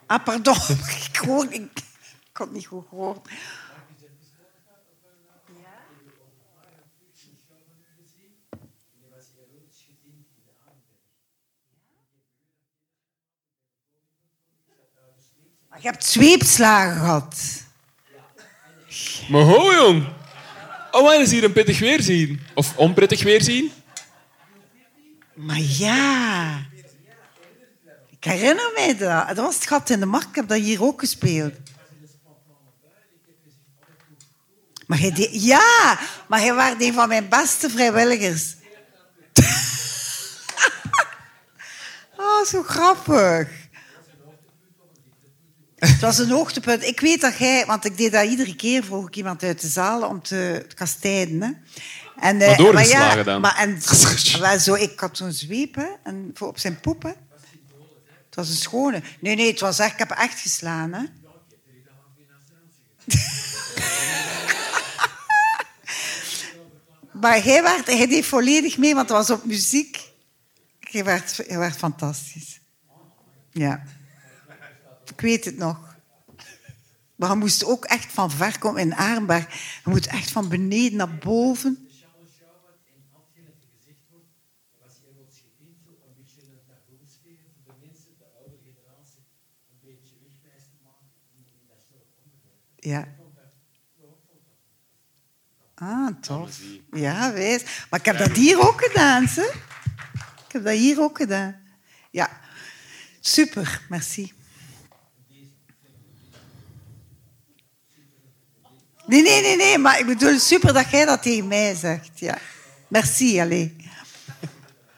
Ah, 0.06 0.24
pardon. 0.24 0.58
ik 1.12 1.16
hoor... 1.16 1.46
Ik, 1.50 1.70
ik 2.30 2.38
had 2.38 2.52
niet 2.52 2.66
goed 2.66 2.86
gehoord. 2.90 3.28
Je 15.80 15.92
hebt 15.92 16.06
zweepslagen 16.06 17.00
gehad. 17.00 17.64
Maar 19.30 19.42
ho, 19.42 19.74
jong. 19.74 20.08
Oh, 20.92 21.04
maar 21.04 21.22
is 21.22 21.32
hier 21.32 21.44
een 21.44 21.54
pittig 21.54 21.80
weer 21.80 22.02
zien. 22.02 22.40
Of 22.54 22.78
onprettig 22.78 23.24
weer 23.24 23.42
zien. 23.42 23.72
Maar 25.36 25.60
ja. 25.60 26.66
Ik 28.10 28.24
herinner 28.24 28.72
mij 28.76 28.98
dat. 28.98 29.28
Dat 29.28 29.38
was 29.38 29.56
het 29.56 29.68
gat 29.68 29.90
in 29.90 30.00
de 30.00 30.06
markt. 30.06 30.28
Ik 30.28 30.36
heb 30.36 30.48
dat 30.48 30.60
hier 30.60 30.84
ook 30.84 31.00
gespeeld. 31.00 31.54
Maar 34.88 35.00
deed- 35.00 35.44
ja, 35.44 36.00
maar 36.28 36.42
jij 36.42 36.54
was 36.54 36.74
een 36.78 36.94
van 36.94 37.08
mijn 37.08 37.30
beste 37.30 37.70
vrijwilligers. 37.70 38.56
oh, 42.18 42.44
zo 42.46 42.64
grappig. 42.64 43.50
Het 45.76 46.00
was 46.00 46.18
een 46.18 46.30
hoogtepunt. 46.30 46.84
Ik 46.84 47.00
weet 47.00 47.22
dat 47.22 47.38
jij, 47.38 47.66
want 47.66 47.86
ik 47.86 47.98
deed 47.98 48.12
dat 48.12 48.26
iedere 48.26 48.56
keer, 48.56 48.84
vroeg 48.84 49.08
ik 49.08 49.16
iemand 49.16 49.44
uit 49.44 49.62
de 49.62 49.68
zaal 49.68 50.08
om 50.08 50.22
te 50.22 50.66
kastijden. 50.74 51.42
Hè. 51.42 51.50
En, 52.20 52.42
eh, 52.42 52.48
Maar 52.48 52.58
doorgeslagen 52.58 53.18
ja, 53.18 53.24
dan? 53.24 53.42
Maar, 53.42 53.56
en, 53.56 53.80
wel 54.40 54.60
zo, 54.60 54.74
ik 54.74 55.00
had 55.00 55.18
zo'n 55.18 55.32
zweep 55.32 55.76
hè, 55.76 55.88
en, 56.04 56.32
voor 56.34 56.48
op 56.48 56.60
zijn 56.60 56.80
poep. 56.80 57.04
Hè. 57.04 57.12
Het 58.26 58.36
was 58.36 58.50
een 58.50 58.56
schone. 58.56 59.02
Nee, 59.20 59.36
nee, 59.36 59.52
het 59.52 59.60
was 59.60 59.80
echt, 59.80 59.94
ik 59.94 60.00
heb 60.00 60.12
echt 60.12 60.40
geslaan. 60.40 60.94
Hè. 60.94 61.04
maar 67.22 67.44
hij, 67.44 67.62
werd, 67.62 67.88
hij 67.88 68.08
deed 68.08 68.26
volledig 68.26 68.78
mee, 68.78 68.96
want 68.96 69.10
het 69.10 69.18
was 69.18 69.30
op 69.30 69.46
muziek. 69.46 70.14
je 70.80 71.04
werd, 71.04 71.36
je 71.36 71.58
werd 71.58 71.76
fantastisch. 71.76 72.60
Ja. 73.52 73.84
Ik 75.06 75.22
weet 75.22 75.46
het 75.46 75.58
nog. 75.58 75.96
Maar 77.16 77.30
je 77.30 77.36
moest 77.36 77.66
ook 77.66 77.86
echt 77.86 78.12
van 78.12 78.32
ver 78.32 78.60
komen 78.60 78.82
in 78.82 78.96
Arenberg. 78.96 79.48
Je 79.84 79.90
moet 79.90 80.08
echt 80.08 80.32
van 80.32 80.50
beneden 80.50 80.98
naar 80.98 81.18
boven. 81.18 81.85
Ja. 92.86 93.08
Ah, 95.76 96.22
tof. 96.22 96.60
Ja, 96.92 97.34
wees. 97.34 97.64
Maar 97.90 98.00
ik 98.00 98.06
heb 98.06 98.18
dat 98.18 98.32
hier 98.32 98.68
ook 98.68 98.84
gedaan, 98.84 99.28
ze. 99.28 99.54
Ik 100.48 100.52
heb 100.52 100.64
dat 100.64 100.74
hier 100.74 101.02
ook 101.02 101.18
gedaan. 101.18 101.56
Ja. 102.12 102.40
Super, 103.20 103.82
merci. 103.90 104.34
Nee, 109.06 109.22
nee, 109.22 109.42
nee, 109.42 109.56
nee, 109.56 109.78
maar 109.78 110.00
ik 110.00 110.06
bedoel 110.06 110.40
super 110.40 110.74
dat 110.74 110.90
jij 110.90 111.06
dat 111.06 111.22
tegen 111.22 111.48
mij 111.48 111.76
zegt. 111.76 112.20
Ja. 112.20 112.38
Merci, 112.88 113.40
alleen. 113.40 113.84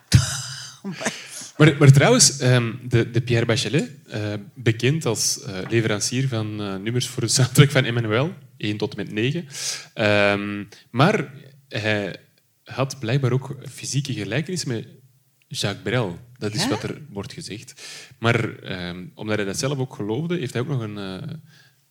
Maar, 1.57 1.75
maar 1.79 1.91
trouwens, 1.91 2.37
ehm, 2.39 2.73
de, 2.83 3.11
de 3.11 3.21
Pierre 3.21 3.45
Bachelet, 3.45 3.89
eh, 4.07 4.33
bekend 4.55 5.05
als 5.05 5.41
eh, 5.41 5.59
leverancier 5.69 6.27
van 6.27 6.61
eh, 6.61 6.75
nummers 6.75 7.07
voor 7.07 7.21
de 7.21 7.27
soundtrack 7.27 7.71
van 7.71 7.85
Emmanuel, 7.85 8.33
1 8.57 8.77
tot 8.77 8.95
en 8.95 8.97
met 8.97 9.11
9. 9.11 9.47
Ehm, 9.93 10.63
maar 10.89 11.33
hij 11.69 12.15
had 12.63 12.99
blijkbaar 12.99 13.31
ook 13.31 13.57
fysieke 13.69 14.13
gelijkenis 14.13 14.65
met 14.65 14.87
Jacques 15.47 15.83
Brel. 15.83 16.19
Dat 16.37 16.53
is 16.53 16.63
Ja? 16.63 16.69
wat 16.69 16.83
er 16.83 17.01
wordt 17.09 17.33
gezegd. 17.33 17.83
Maar 18.19 18.59
ehm, 18.59 19.05
omdat 19.13 19.35
hij 19.35 19.45
dat 19.45 19.57
zelf 19.57 19.77
ook 19.77 19.95
geloofde, 19.95 20.37
heeft 20.37 20.53
hij 20.53 20.61
ook 20.61 20.67
nog 20.67 20.81
een, 20.81 20.97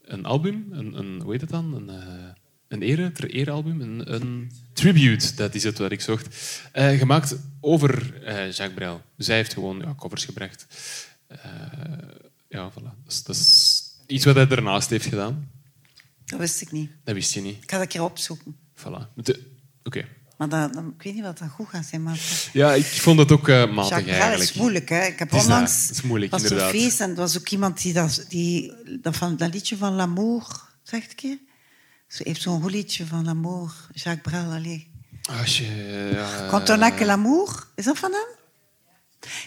een 0.03 0.25
album, 0.25 0.67
een, 0.71 0.99
een, 0.99 1.21
hoe 1.23 1.33
heet 1.33 1.41
het 1.41 1.51
dan? 1.51 1.75
Een, 1.75 1.91
een 2.69 2.83
ere, 2.83 3.13
ter 3.13 3.31
ere 3.31 3.51
album, 3.51 3.81
een, 3.81 4.15
een 4.15 4.51
tribute, 4.73 5.35
dat 5.35 5.55
is 5.55 5.63
het 5.63 5.79
wat 5.79 5.91
ik 5.93 6.01
zocht, 6.01 6.37
eh, 6.73 6.99
gemaakt 6.99 7.37
over 7.61 8.23
eh, 8.25 8.35
Jacques 8.35 8.75
Brel. 8.75 9.03
Hij 9.17 9.37
heeft 9.37 9.53
gewoon 9.53 9.79
ja, 9.79 9.95
covers 9.97 10.25
gebracht. 10.25 10.67
Eh, 11.27 11.39
ja, 12.49 12.71
voilà. 12.71 13.03
Dat 13.05 13.13
is, 13.13 13.23
dat 13.23 13.37
is 13.37 13.83
iets 14.07 14.25
wat 14.25 14.35
hij 14.35 14.47
daarnaast 14.47 14.91
heeft 14.91 15.07
gedaan. 15.07 15.51
Dat 16.25 16.39
wist 16.39 16.61
ik 16.61 16.73
niet. 16.73 16.91
Dat 17.05 17.15
wist 17.15 17.33
je 17.33 17.41
niet. 17.41 17.63
Ik 17.63 17.71
ga 17.71 17.77
dat 17.77 17.81
een 17.87 17.89
keer 17.93 18.03
opzoeken. 18.03 18.57
Voilà. 18.77 19.15
Oké. 19.85 20.05
Maar 20.37 20.49
dat, 20.49 20.73
dat- 20.75 20.85
ik 20.99 21.03
weet 21.03 21.15
niet 21.15 21.23
wat 21.23 21.39
dat 21.39 21.49
goed 21.49 21.69
gaat 21.69 21.85
zijn. 21.87 22.03
Maar 22.03 22.19
Ja, 22.53 22.75
ik 22.75 22.85
vond 22.85 23.19
het 23.19 23.33
ook 23.33 23.49
eh, 23.49 23.57
matig 23.57 23.75
Jacques 23.91 24.03
Brel 24.05 24.21
eigenlijk. 24.21 24.51
is 24.51 24.57
moeilijk, 24.57 24.89
hè? 24.89 25.05
Ik 25.05 25.19
heb 25.19 25.33
onlangs... 25.33 25.73
dat. 25.79 25.89
Het 25.89 25.97
is 25.97 26.03
moeilijk, 26.03 26.33
was 26.33 26.43
er 26.43 26.51
inderdaad. 26.51 26.75
feest 26.75 27.01
en 27.01 27.11
er 27.11 27.17
was 27.17 27.39
ook 27.39 27.49
iemand 27.49 27.83
die 27.83 27.93
dat, 27.93 28.25
die, 28.29 28.73
dat, 29.01 29.17
van, 29.17 29.37
dat 29.37 29.53
liedje 29.55 29.77
van 29.77 29.93
L'amour... 29.95 30.65
Zeg 30.83 31.01
het 31.03 31.11
een 31.11 31.17
keer? 31.17 31.39
Ze 32.09 32.23
heeft 32.25 32.43
zo'n 32.43 32.67
liedje 32.67 33.07
van 33.07 33.25
L'amour. 33.25 33.73
Jacques 33.93 34.23
Brel, 34.23 34.53
allee. 34.53 34.91
Als 35.41 35.59
je... 35.59 36.11
ja, 36.13 36.47
Quand 36.51 36.71
on 36.71 36.83
a 36.83 36.91
que 36.91 37.05
l'amour, 37.05 37.67
is 37.75 37.85
dat 37.85 37.99
van 37.99 38.13
hem? 38.13 38.35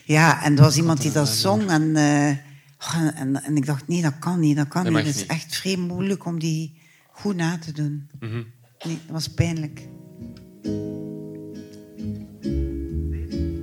Ja, 0.03 0.43
en 0.43 0.55
er 0.57 0.61
was 0.63 0.77
iemand 0.77 1.01
die 1.01 1.11
dat 1.11 1.27
zong 1.29 1.69
en, 1.69 1.95
eh, 1.95 2.35
oh, 2.79 3.19
en, 3.19 3.43
en 3.43 3.55
ik 3.57 3.65
dacht, 3.65 3.87
nee, 3.87 4.01
dat 4.01 4.19
kan 4.19 4.39
niet, 4.39 4.55
dat 4.55 4.67
kan 4.67 4.83
Dat 4.83 4.93
niet. 4.93 5.05
Het 5.05 5.15
is 5.15 5.21
niet. 5.21 5.29
echt 5.31 5.55
vreemd 5.55 5.87
moeilijk 5.87 6.25
om 6.25 6.39
die 6.39 6.79
goed 7.11 7.35
na 7.35 7.57
te 7.57 7.71
doen. 7.71 8.09
Mhm. 8.19 8.43
Nee, 8.85 8.99
dat 9.05 9.11
was 9.11 9.27
pijnlijk. 9.27 9.87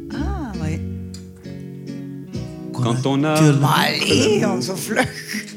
Ah, 0.08 0.54
maar, 0.58 0.78
Quand 2.72 3.06
on 3.06 3.24
a 3.24 3.34
allee, 3.34 4.62
zo 4.62 4.76
vlug. 4.76 5.54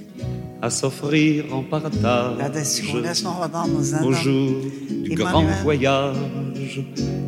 À 0.64 0.70
s'offrir 0.70 1.46
en 1.52 1.68
partage 1.68 2.38
Ja, 2.38 2.50
dat 2.50 2.56
is, 2.56 2.80
gewoon, 2.80 3.02
dat 3.02 3.12
is 3.16 3.22
nog 3.22 3.38
wat 3.38 3.54
anders. 3.54 3.90
Hè, 3.92 3.98
au 3.98 4.12
dan- 4.12 4.22
jour 4.24 4.62
du 4.88 5.12
Emmanuel. 5.12 5.26
grand 5.26 5.56
voyage 5.62 6.20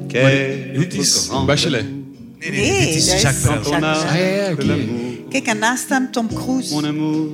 qu'est 0.07 0.63
Dit 0.73 0.75
notre 0.77 0.97
is 0.97 1.25
grand 1.29 1.45
Bachelet. 1.45 1.81
amour. 1.81 1.95
Nee, 2.39 2.51
nee, 2.51 2.85
dit 2.85 2.95
is 2.95 3.09
dat 3.09 3.21
Jacques 3.21 3.41
Brel. 3.41 3.61
Quand 3.61 3.75
on 3.75 3.83
a 3.83 3.93
Jacques 3.93 4.09
Ah, 4.11 4.15
ja, 4.17 4.25
ja, 4.25 4.47
que 4.47 4.53
oké. 4.53 4.65
l'amour, 4.65 5.29
Kijk, 5.29 5.45
en 5.47 5.57
naast 5.57 5.89
hem 5.89 6.11
Tom 6.11 6.27
Cruise. 6.33 6.73
mon 6.73 6.85
amour, 6.85 7.27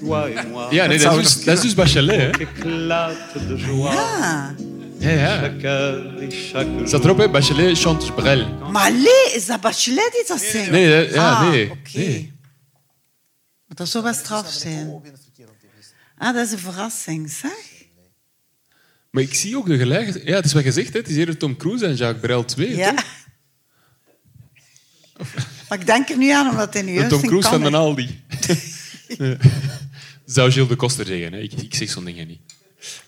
toi 0.00 0.30
et 0.32 0.50
moi, 0.50 0.74
Ja, 0.74 0.86
nee, 0.86 0.98
Dat 0.98 1.06
dat, 1.06 1.12
zou 1.12 1.20
is, 1.20 1.26
dus, 1.26 1.34
nog 1.36 1.44
dat 1.44 1.56
is 1.56 1.62
dus 1.62 1.74
Bachelet, 1.74 2.16
hè? 2.20 2.28
éclate 2.44 3.46
de 3.48 3.56
joie. 3.56 3.92
Ja. 3.92 4.54
Ja, 4.98 5.10
ja. 5.10 5.38
Chaque 5.40 5.66
heure 5.66 6.20
et 6.20 6.34
chaque 6.52 6.70
jour. 6.74 6.88
Staat 6.88 7.04
erop, 7.04 7.18
hè? 7.18 7.28
Bachelet 7.30 7.78
chante 7.78 8.12
Brel. 8.12 8.46
Maar 8.72 8.82
allee, 8.90 9.32
is 9.34 9.46
dat 9.46 9.60
Bachelet 9.60 10.10
die 10.12 10.24
dat 10.26 10.40
zingt? 10.40 10.70
Nee, 10.70 10.84
hè, 10.86 10.98
ja, 11.14 11.30
ah, 11.32 11.50
nee, 11.50 11.70
oké. 11.70 11.98
nee. 11.98 12.32
Maar 13.66 13.76
Dat 13.76 13.88
zou 13.88 14.04
wel 14.04 14.12
straf 14.14 14.50
zijn. 14.52 15.00
Ah, 16.20 16.34
dat 16.34 16.46
is 16.46 16.52
een 16.52 16.58
verrassing, 16.58 17.30
zeg. 17.30 17.84
Maar 19.10 19.22
ik 19.22 19.34
zie 19.34 19.56
ook 19.56 19.66
de 19.66 19.76
gelijke... 19.78 20.20
Ja, 20.24 20.34
het 20.36 20.44
is 20.44 20.52
wat 20.52 20.62
gezegd, 20.62 20.92
hè? 20.92 20.98
Het 20.98 21.08
is 21.08 21.16
eerder 21.16 21.36
Tom 21.36 21.56
Cruise 21.56 21.86
en 21.86 21.94
Jacques 21.94 22.20
Brel 22.20 22.44
2. 22.44 22.76
Ja. 22.76 22.94
toch? 22.94 23.04
Maar 25.68 25.78
ik 25.80 25.86
denk 25.86 26.08
er 26.08 26.16
nu 26.16 26.30
aan, 26.30 26.48
omdat 26.50 26.72
hij 26.72 26.82
nu 26.82 26.88
De 26.88 26.94
juist 26.94 27.10
Tom 27.10 27.20
Cruise 27.28 27.48
van 27.48 27.60
den 27.62 27.74
Aldi. 27.74 28.20
Ja. 29.18 29.36
Zou 30.24 30.50
Gilles 30.52 30.68
de 30.68 30.76
Koster 30.76 31.06
zeggen, 31.06 31.32
hè? 31.32 31.38
Ik, 31.38 31.52
ik 31.52 31.74
zeg 31.74 31.90
zo'n 31.90 32.04
dingen 32.04 32.26
niet. 32.26 32.40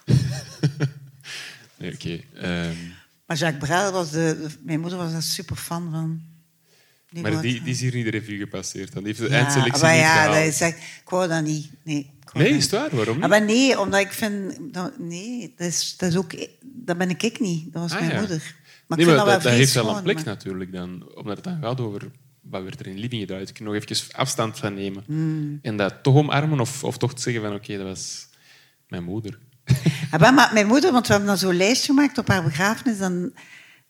nee, 1.79 1.93
oké. 1.95 2.21
ehm, 2.41 2.75
Maar 3.27 3.37
Jacques 3.37 3.69
Brel 3.69 3.93
was 3.93 4.11
de, 4.11 4.39
de- 4.41 4.49
Mijn 4.65 4.81
moeder 4.81 4.99
was 4.99 5.13
daar 5.13 5.23
super 5.23 5.57
fan 5.57 5.91
van. 5.91 6.23
Die 7.11 7.23
maar 7.23 7.41
die, 7.43 7.63
die 7.63 7.73
is 7.73 7.81
hier 7.81 7.95
niet 7.95 8.05
de 8.05 8.11
revue 8.11 8.39
gepasseerd. 8.39 8.93
Dan. 8.93 9.05
Heeft 9.05 9.19
de 9.19 9.29
Ja, 9.29 9.31
eindselectie 9.31 9.83
maar 9.83 9.93
niet 9.93 10.01
ja, 10.01 10.13
gehaald. 10.13 10.35
dat 10.35 10.45
is 10.55 10.61
echt, 10.61 10.77
ik 10.77 11.09
wou 11.09 11.29
dat 11.29 11.43
niet. 11.45 11.71
Nee, 11.85 12.11
Nee, 12.33 12.49
is 12.49 12.63
het 12.63 12.73
waar? 12.73 12.97
Waarom 12.97 13.15
niet? 13.15 13.25
Ah, 13.25 13.31
maar 13.31 13.43
nee, 13.45 13.81
omdat 13.81 14.01
ik 14.01 14.13
vind... 14.13 14.57
Dat, 14.75 14.99
nee, 14.99 15.55
dat, 15.57 15.67
is, 15.67 15.95
dat, 15.97 16.09
is 16.11 16.17
ook, 16.17 16.33
dat 16.63 16.99
ben 16.99 17.11
ik, 17.11 17.23
ik 17.23 17.41
niet. 17.41 17.73
Dat 17.73 17.83
was 17.83 17.93
Ah, 17.93 17.99
mijn 17.99 18.13
ja. 18.13 18.19
moeder. 18.19 18.55
Maar 18.87 18.99
nee, 18.99 19.07
ik 19.07 19.17
maar 19.17 19.25
dat, 19.25 19.35
dat, 19.35 19.43
dat 19.43 19.53
heeft 19.53 19.75
wel 19.75 19.97
een 19.97 20.03
plek 20.03 20.17
maar- 20.17 20.25
natuurlijk 20.25 20.73
dan. 20.73 21.11
Omdat 21.15 21.35
het 21.37 21.45
dan 21.45 21.59
gaat 21.63 21.81
over 21.81 22.11
wat 22.41 22.63
werd 22.63 22.81
er 22.81 22.87
in 22.87 22.99
Living 22.99 23.21
gedraaid. 23.21 23.49
Ik 23.49 23.55
kan 23.55 23.65
nog 23.67 23.75
even 23.75 23.97
afstand 24.15 24.59
van 24.59 24.75
nemen. 24.75 25.03
Hmm. 25.07 25.59
En 25.63 25.77
dat 25.77 25.95
toch 26.03 26.15
omarmen 26.15 26.61
of, 26.61 26.85
of 26.85 26.99
toch 26.99 27.13
zeggen 27.15 27.43
van 27.43 27.55
oké, 27.55 27.77
dat 27.77 27.87
was 27.87 28.27
mijn 28.89 29.05
moeder. 29.05 29.39
Ah, 30.11 30.35
maar 30.35 30.51
mijn 30.53 30.67
moeder, 30.67 30.93
want 30.93 31.07
we 31.07 31.13
hebben 31.13 31.31
dan 31.31 31.39
zo'n 31.39 31.57
lijstje 31.57 31.93
gemaakt 31.93 32.19
op 32.19 32.29
haar 32.29 32.43
begrafenis. 32.43 32.99
En, 32.99 33.35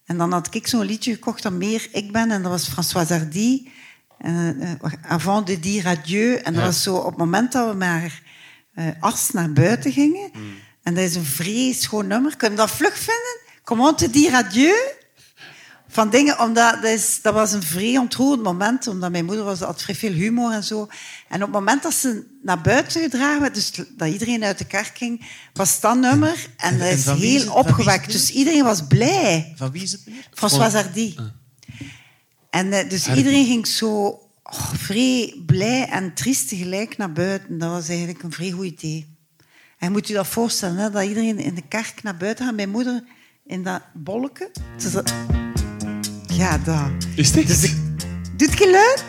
en 0.04 0.16
dan 0.18 0.32
had 0.32 0.54
ik 0.54 0.66
zo'n 0.66 0.84
liedje 0.84 1.12
gekocht 1.12 1.42
dat 1.42 1.52
meer 1.52 1.88
ik 1.92 2.12
ben. 2.12 2.30
En 2.30 2.42
dat 2.42 2.50
was 2.50 2.68
François 2.68 3.08
Hardy. 3.08 3.66
eh, 4.18 4.48
eh, 4.72 4.78
avant 5.02 5.46
de 5.46 5.60
dire 5.60 5.88
adieu. 5.88 6.34
En 6.34 6.52
dat 6.52 6.62
Ja. 6.62 6.66
was 6.68 6.82
zo 6.82 6.96
op 6.96 7.06
het 7.08 7.16
moment 7.16 7.52
dat 7.52 7.70
we 7.70 7.76
met 7.76 8.12
as 9.00 9.30
naar 9.30 9.52
buiten 9.52 9.92
gingen. 9.92 10.30
En 10.82 10.94
dat 10.94 11.04
is 11.04 11.14
een 11.14 11.24
vrees 11.24 11.82
schoon 11.82 12.06
nummer. 12.06 12.36
Kun 12.36 12.50
je 12.50 12.56
dat 12.56 12.70
vlug 12.70 12.98
vinden? 12.98 13.40
Comment 13.64 13.98
te 13.98 14.10
dire 14.10 14.36
adieu? 14.36 14.74
Van 15.88 16.10
dingen, 16.10 16.40
omdat 16.40 16.74
dat, 16.74 16.90
is, 16.90 17.22
dat 17.22 17.34
was 17.34 17.52
een 17.52 17.62
vrij 17.62 17.98
ontroerend 17.98 18.42
moment, 18.42 18.86
omdat 18.86 19.10
mijn 19.10 19.24
moeder 19.24 19.44
was, 19.44 19.60
had 19.60 19.82
vrij 19.82 19.94
veel 19.94 20.12
humor 20.12 20.52
en 20.52 20.64
zo. 20.64 20.88
En 21.28 21.36
op 21.36 21.40
het 21.40 21.50
moment 21.50 21.82
dat 21.82 21.94
ze 21.94 22.26
naar 22.42 22.60
buiten 22.60 23.02
gedragen 23.02 23.40
werd, 23.40 23.54
dus 23.54 23.70
dat 23.96 24.08
iedereen 24.08 24.44
uit 24.44 24.58
de 24.58 24.64
kerk 24.64 24.96
ging, 24.96 25.26
was 25.52 25.80
dat 25.80 25.96
nummer. 25.96 26.46
En 26.56 26.78
dat 26.78 26.88
is 26.88 27.04
heel 27.04 27.16
is 27.16 27.40
het 27.40 27.50
opgewekt. 27.50 28.12
Dus 28.12 28.30
iedereen 28.30 28.64
was 28.64 28.86
blij. 28.86 29.52
Van 29.56 29.70
wie 29.70 29.82
is 29.82 29.92
het 29.92 30.06
meer? 30.06 30.28
François 30.34 30.72
Hardy. 30.72 31.16
En 32.50 32.72
eh, 32.72 32.88
dus 32.88 33.06
Hardy. 33.06 33.18
iedereen 33.18 33.46
ging 33.46 33.66
zo 33.66 34.21
oh, 34.42 34.72
vrij 34.74 35.42
blij 35.46 35.88
en 35.88 36.14
triest 36.14 36.48
tegelijk 36.48 36.96
naar 36.96 37.12
buiten. 37.12 37.58
Dat 37.58 37.70
was 37.70 37.88
eigenlijk 37.88 38.22
een 38.22 38.32
vrij 38.32 38.50
goed 38.50 38.64
idee. 38.64 39.06
En 39.78 39.88
je 39.88 39.90
moet 39.90 40.08
je 40.08 40.14
dat 40.14 40.26
voorstellen, 40.26 40.76
hè, 40.76 40.90
dat 40.90 41.02
iedereen 41.04 41.38
in 41.38 41.54
de 41.54 41.62
kerk 41.68 42.02
naar 42.02 42.16
buiten 42.16 42.44
gaat. 42.46 42.54
Mijn 42.54 42.70
moeder 42.70 43.04
in 43.46 43.62
dat 43.62 43.80
bolletje. 43.94 44.50
Dus 44.76 44.92
dat- 44.92 45.12
Ja, 46.26 46.58
dat. 46.58 46.90
Is 47.14 47.36
echt? 47.36 47.46
Dus 47.46 47.62
ik- 47.62 47.76
Doet 48.36 48.50
het 48.50 48.60
geluid? 48.60 49.04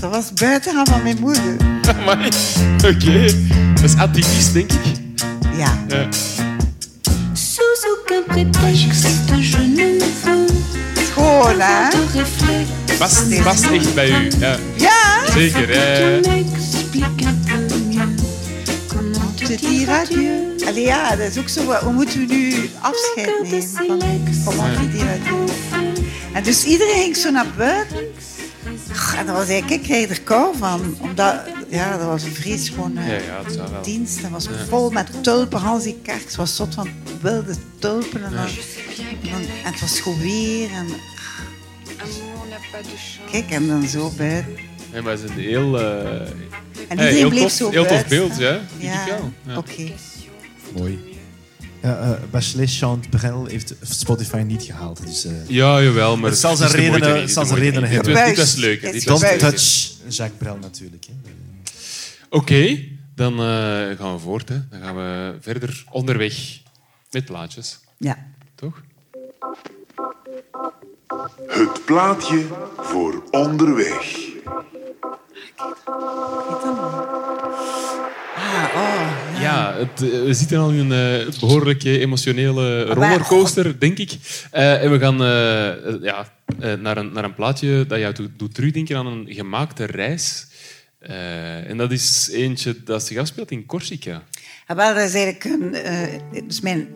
Dat 0.00 0.10
was 0.10 0.32
buiten 0.32 0.72
gaan 0.74 0.86
van 0.86 1.02
mijn 1.02 1.20
moeder. 1.20 1.56
Amai. 1.96 2.30
Oké. 2.76 3.24
Dat 3.74 3.82
is 3.84 3.94
atypisch, 3.96 4.52
denk 4.52 4.72
ik. 4.72 4.96
Ja. 5.56 5.84
Ja. 5.88 6.08
Sous 7.32 7.84
aucun 7.84 8.22
prétexte, 8.50 9.08
je 9.40 9.56
ne 9.58 9.96
hè? 11.48 11.90
de 11.90 12.06
réflexe. 12.12 12.98
Past, 12.98 13.42
past 13.42 13.70
echt 13.70 13.94
bij 13.94 14.10
u. 14.10 14.30
Ja. 14.38 14.56
Ja? 14.74 15.30
Zeker. 15.32 15.70
Eh. 15.70 16.22
dire 19.46 19.56
dire 19.56 19.90
adieu. 19.92 20.28
adieu. 20.28 20.66
Allee, 20.66 20.84
ja, 20.84 21.16
dat 21.16 21.30
is 21.30 21.38
ook 21.38 21.48
zo. 21.48 21.72
Hoe 21.84 21.92
moeten 21.92 22.26
we 22.26 22.34
nu 22.34 22.70
afscheid 22.80 23.42
nemen? 23.42 24.34
Van, 24.44 24.54
te 24.54 24.90
dire 24.90 25.08
adieu? 25.08 25.44
En 26.32 26.42
dus 26.42 26.64
iedereen 26.64 27.02
ging 27.02 27.16
zo 27.16 27.30
naar 27.30 27.46
buiten. 27.56 27.98
En 29.16 29.26
dat 29.26 29.36
was 29.36 29.48
eigenlijk, 29.48 29.80
ik 29.80 29.82
kreeg 29.82 30.10
er 30.10 30.20
kou 30.22 30.56
van. 30.58 30.96
Omdat, 30.98 31.34
ja, 31.68 31.96
dat 31.96 32.06
was 32.06 32.22
een 32.22 32.34
gewoon 32.74 32.92
Ja, 32.94 33.02
ja, 33.02 33.50
zou 33.50 33.70
wel. 33.70 33.82
dienst. 33.82 34.22
Dat 34.22 34.30
was 34.30 34.48
vol 34.68 34.90
met 34.90 35.22
tulpen. 35.22 35.60
Hans 35.60 35.84
die 35.84 35.98
kerk 36.02 36.30
ze 36.30 36.36
was 36.36 36.56
zot 36.56 36.74
van 36.74 36.88
wilde 37.20 37.54
tulpen. 37.78 38.24
En, 38.24 38.32
dan, 38.32 38.46
en, 39.32 39.72
het 39.72 39.80
was 39.80 40.00
goed 40.00 40.18
weer. 40.18 40.70
En, 40.70 40.86
Kijk, 43.30 43.50
en 43.50 43.66
dan 43.66 43.86
zo 43.88 44.10
buiten. 44.16 44.54
Ja, 44.92 45.02
maar 45.02 45.12
het 45.12 45.22
is 45.22 45.30
een 45.30 45.36
heel, 45.38 45.80
eh, 45.80 46.20
En 46.20 46.30
iedereen 46.90 47.14
heel, 47.14 47.28
bleef 47.28 47.40
tof, 47.42 47.52
zo 47.52 47.70
heel 47.70 47.86
tof 47.86 48.06
beeld, 48.06 48.36
ja. 48.38 48.60
Ja. 48.78 49.06
Ja. 49.46 49.56
oké. 49.56 49.92
Mooi. 50.76 50.98
Ja, 51.82 52.00
eh, 52.00 52.10
Bachelet 52.30 52.76
Chant 52.76 53.10
Brel 53.10 53.46
heeft 53.46 53.74
Spotify 53.82 54.36
niet 54.46 54.62
gehaald. 54.62 55.06
Dus, 55.06 55.24
eh, 55.24 55.32
Ja, 55.48 55.82
jawel, 55.82 56.16
maar 56.16 56.30
Het 56.30 56.38
zal 56.38 56.56
zijn 56.56 56.70
redenen- 56.70 57.28
zal 57.28 57.46
zijn 57.46 57.58
redenen 57.58 57.82
niet. 57.82 57.92
hebben. 58.06 58.14
Dit 58.26 58.36
was, 58.36 58.36
dit 58.36 58.36
was 58.36 58.54
Buis. 58.54 58.82
leuk. 58.82 59.04
Don't 59.04 59.38
touch 59.38 59.90
Jacques 60.08 60.38
Brel 60.38 60.56
natuurlijk. 60.60 61.04
Hè. 61.06 61.12
Oké, 62.30 62.78
dan 63.14 63.32
eh, 63.32 63.96
gaan 63.98 64.12
we 64.14 64.18
voort. 64.18 64.48
Hè. 64.48 64.68
Dan 64.70 64.80
gaan 64.80 64.94
we 64.96 65.34
verder 65.40 65.84
onderweg 65.90 66.34
met 67.10 67.24
plaatjes. 67.24 67.78
Ja. 67.98 68.26
Toch? 68.54 68.82
Het 71.52 71.84
plaatje 71.84 72.44
voor 72.76 73.22
onderweg. 73.30 74.30
Ah, 78.36 78.68
oh. 78.76 79.40
Ja, 79.40 79.74
het, 79.76 80.02
eh, 80.02 80.22
we 80.24 80.34
zitten 80.34 80.58
al 80.58 80.70
in 80.70 80.90
een 80.90 81.26
eh, 81.26 81.40
behoorlijk 81.40 81.84
eh, 81.84 82.00
emotionele 82.00 82.84
rollercoaster, 82.84 83.80
denk 83.80 83.98
ik. 83.98 84.18
Eh, 84.50 84.82
en 84.82 84.90
we 84.90 84.98
gaan 84.98 85.18
ja, 86.02 86.32
eh, 86.60 86.72
naar, 86.74 86.96
een, 86.96 87.12
naar 87.12 87.24
een 87.24 87.34
plaatje 87.34 87.86
dat 87.86 87.98
jou 87.98 88.14
doet, 88.14 88.30
doet 88.36 88.54
terugdenken 88.54 88.96
aan 88.96 89.06
een 89.06 89.26
gemaakte 89.28 89.84
reis. 89.84 90.46
Eh, 90.98 91.70
en 91.70 91.76
dat 91.76 91.92
is 91.92 92.28
eentje 92.32 92.82
dat 92.84 93.06
zich 93.06 93.18
afspeelt 93.18 93.50
in 93.50 93.66
Corsica. 93.66 94.22
Ja, 94.68 94.74
wel, 94.74 94.94
dat 94.94 95.04
is 95.04 95.14
eigenlijk 95.14 95.44
een... 95.44 95.76
mijn, 96.62 96.88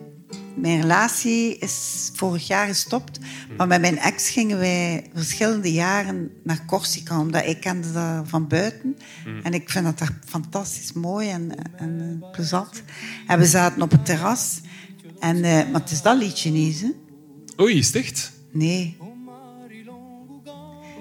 mijn 0.57 0.81
relatie 0.81 1.57
is 1.57 2.09
vorig 2.13 2.47
jaar 2.47 2.67
gestopt. 2.67 3.19
Maar 3.57 3.67
met 3.67 3.81
mijn 3.81 3.97
ex 3.97 4.29
gingen 4.29 4.57
wij 4.57 5.09
verschillende 5.13 5.71
jaren 5.71 6.31
naar 6.43 6.65
Corsica. 6.65 7.19
Omdat 7.19 7.45
ik 7.45 7.59
kende 7.59 7.91
dat 7.91 8.29
van 8.29 8.47
buiten. 8.47 8.97
En 9.43 9.53
ik 9.53 9.69
vind 9.69 9.85
dat 9.85 9.97
daar 9.99 10.19
fantastisch 10.25 10.93
mooi 10.93 11.29
en, 11.29 11.51
en 11.75 12.19
eh, 12.21 12.31
plezant. 12.31 12.81
En 13.27 13.39
we 13.39 13.45
zaten 13.45 13.81
op 13.81 13.91
het 13.91 14.05
terras. 14.05 14.59
En, 15.19 15.43
eh, 15.43 15.69
maar 15.71 15.81
het 15.81 15.91
is 15.91 16.01
dat 16.01 16.17
liedje 16.17 16.51
niet, 16.51 16.81
hè? 16.81 16.91
Oei, 17.63 17.77
is 17.77 17.85
het 17.87 17.95
echt? 17.95 18.31
Nee. 18.51 18.97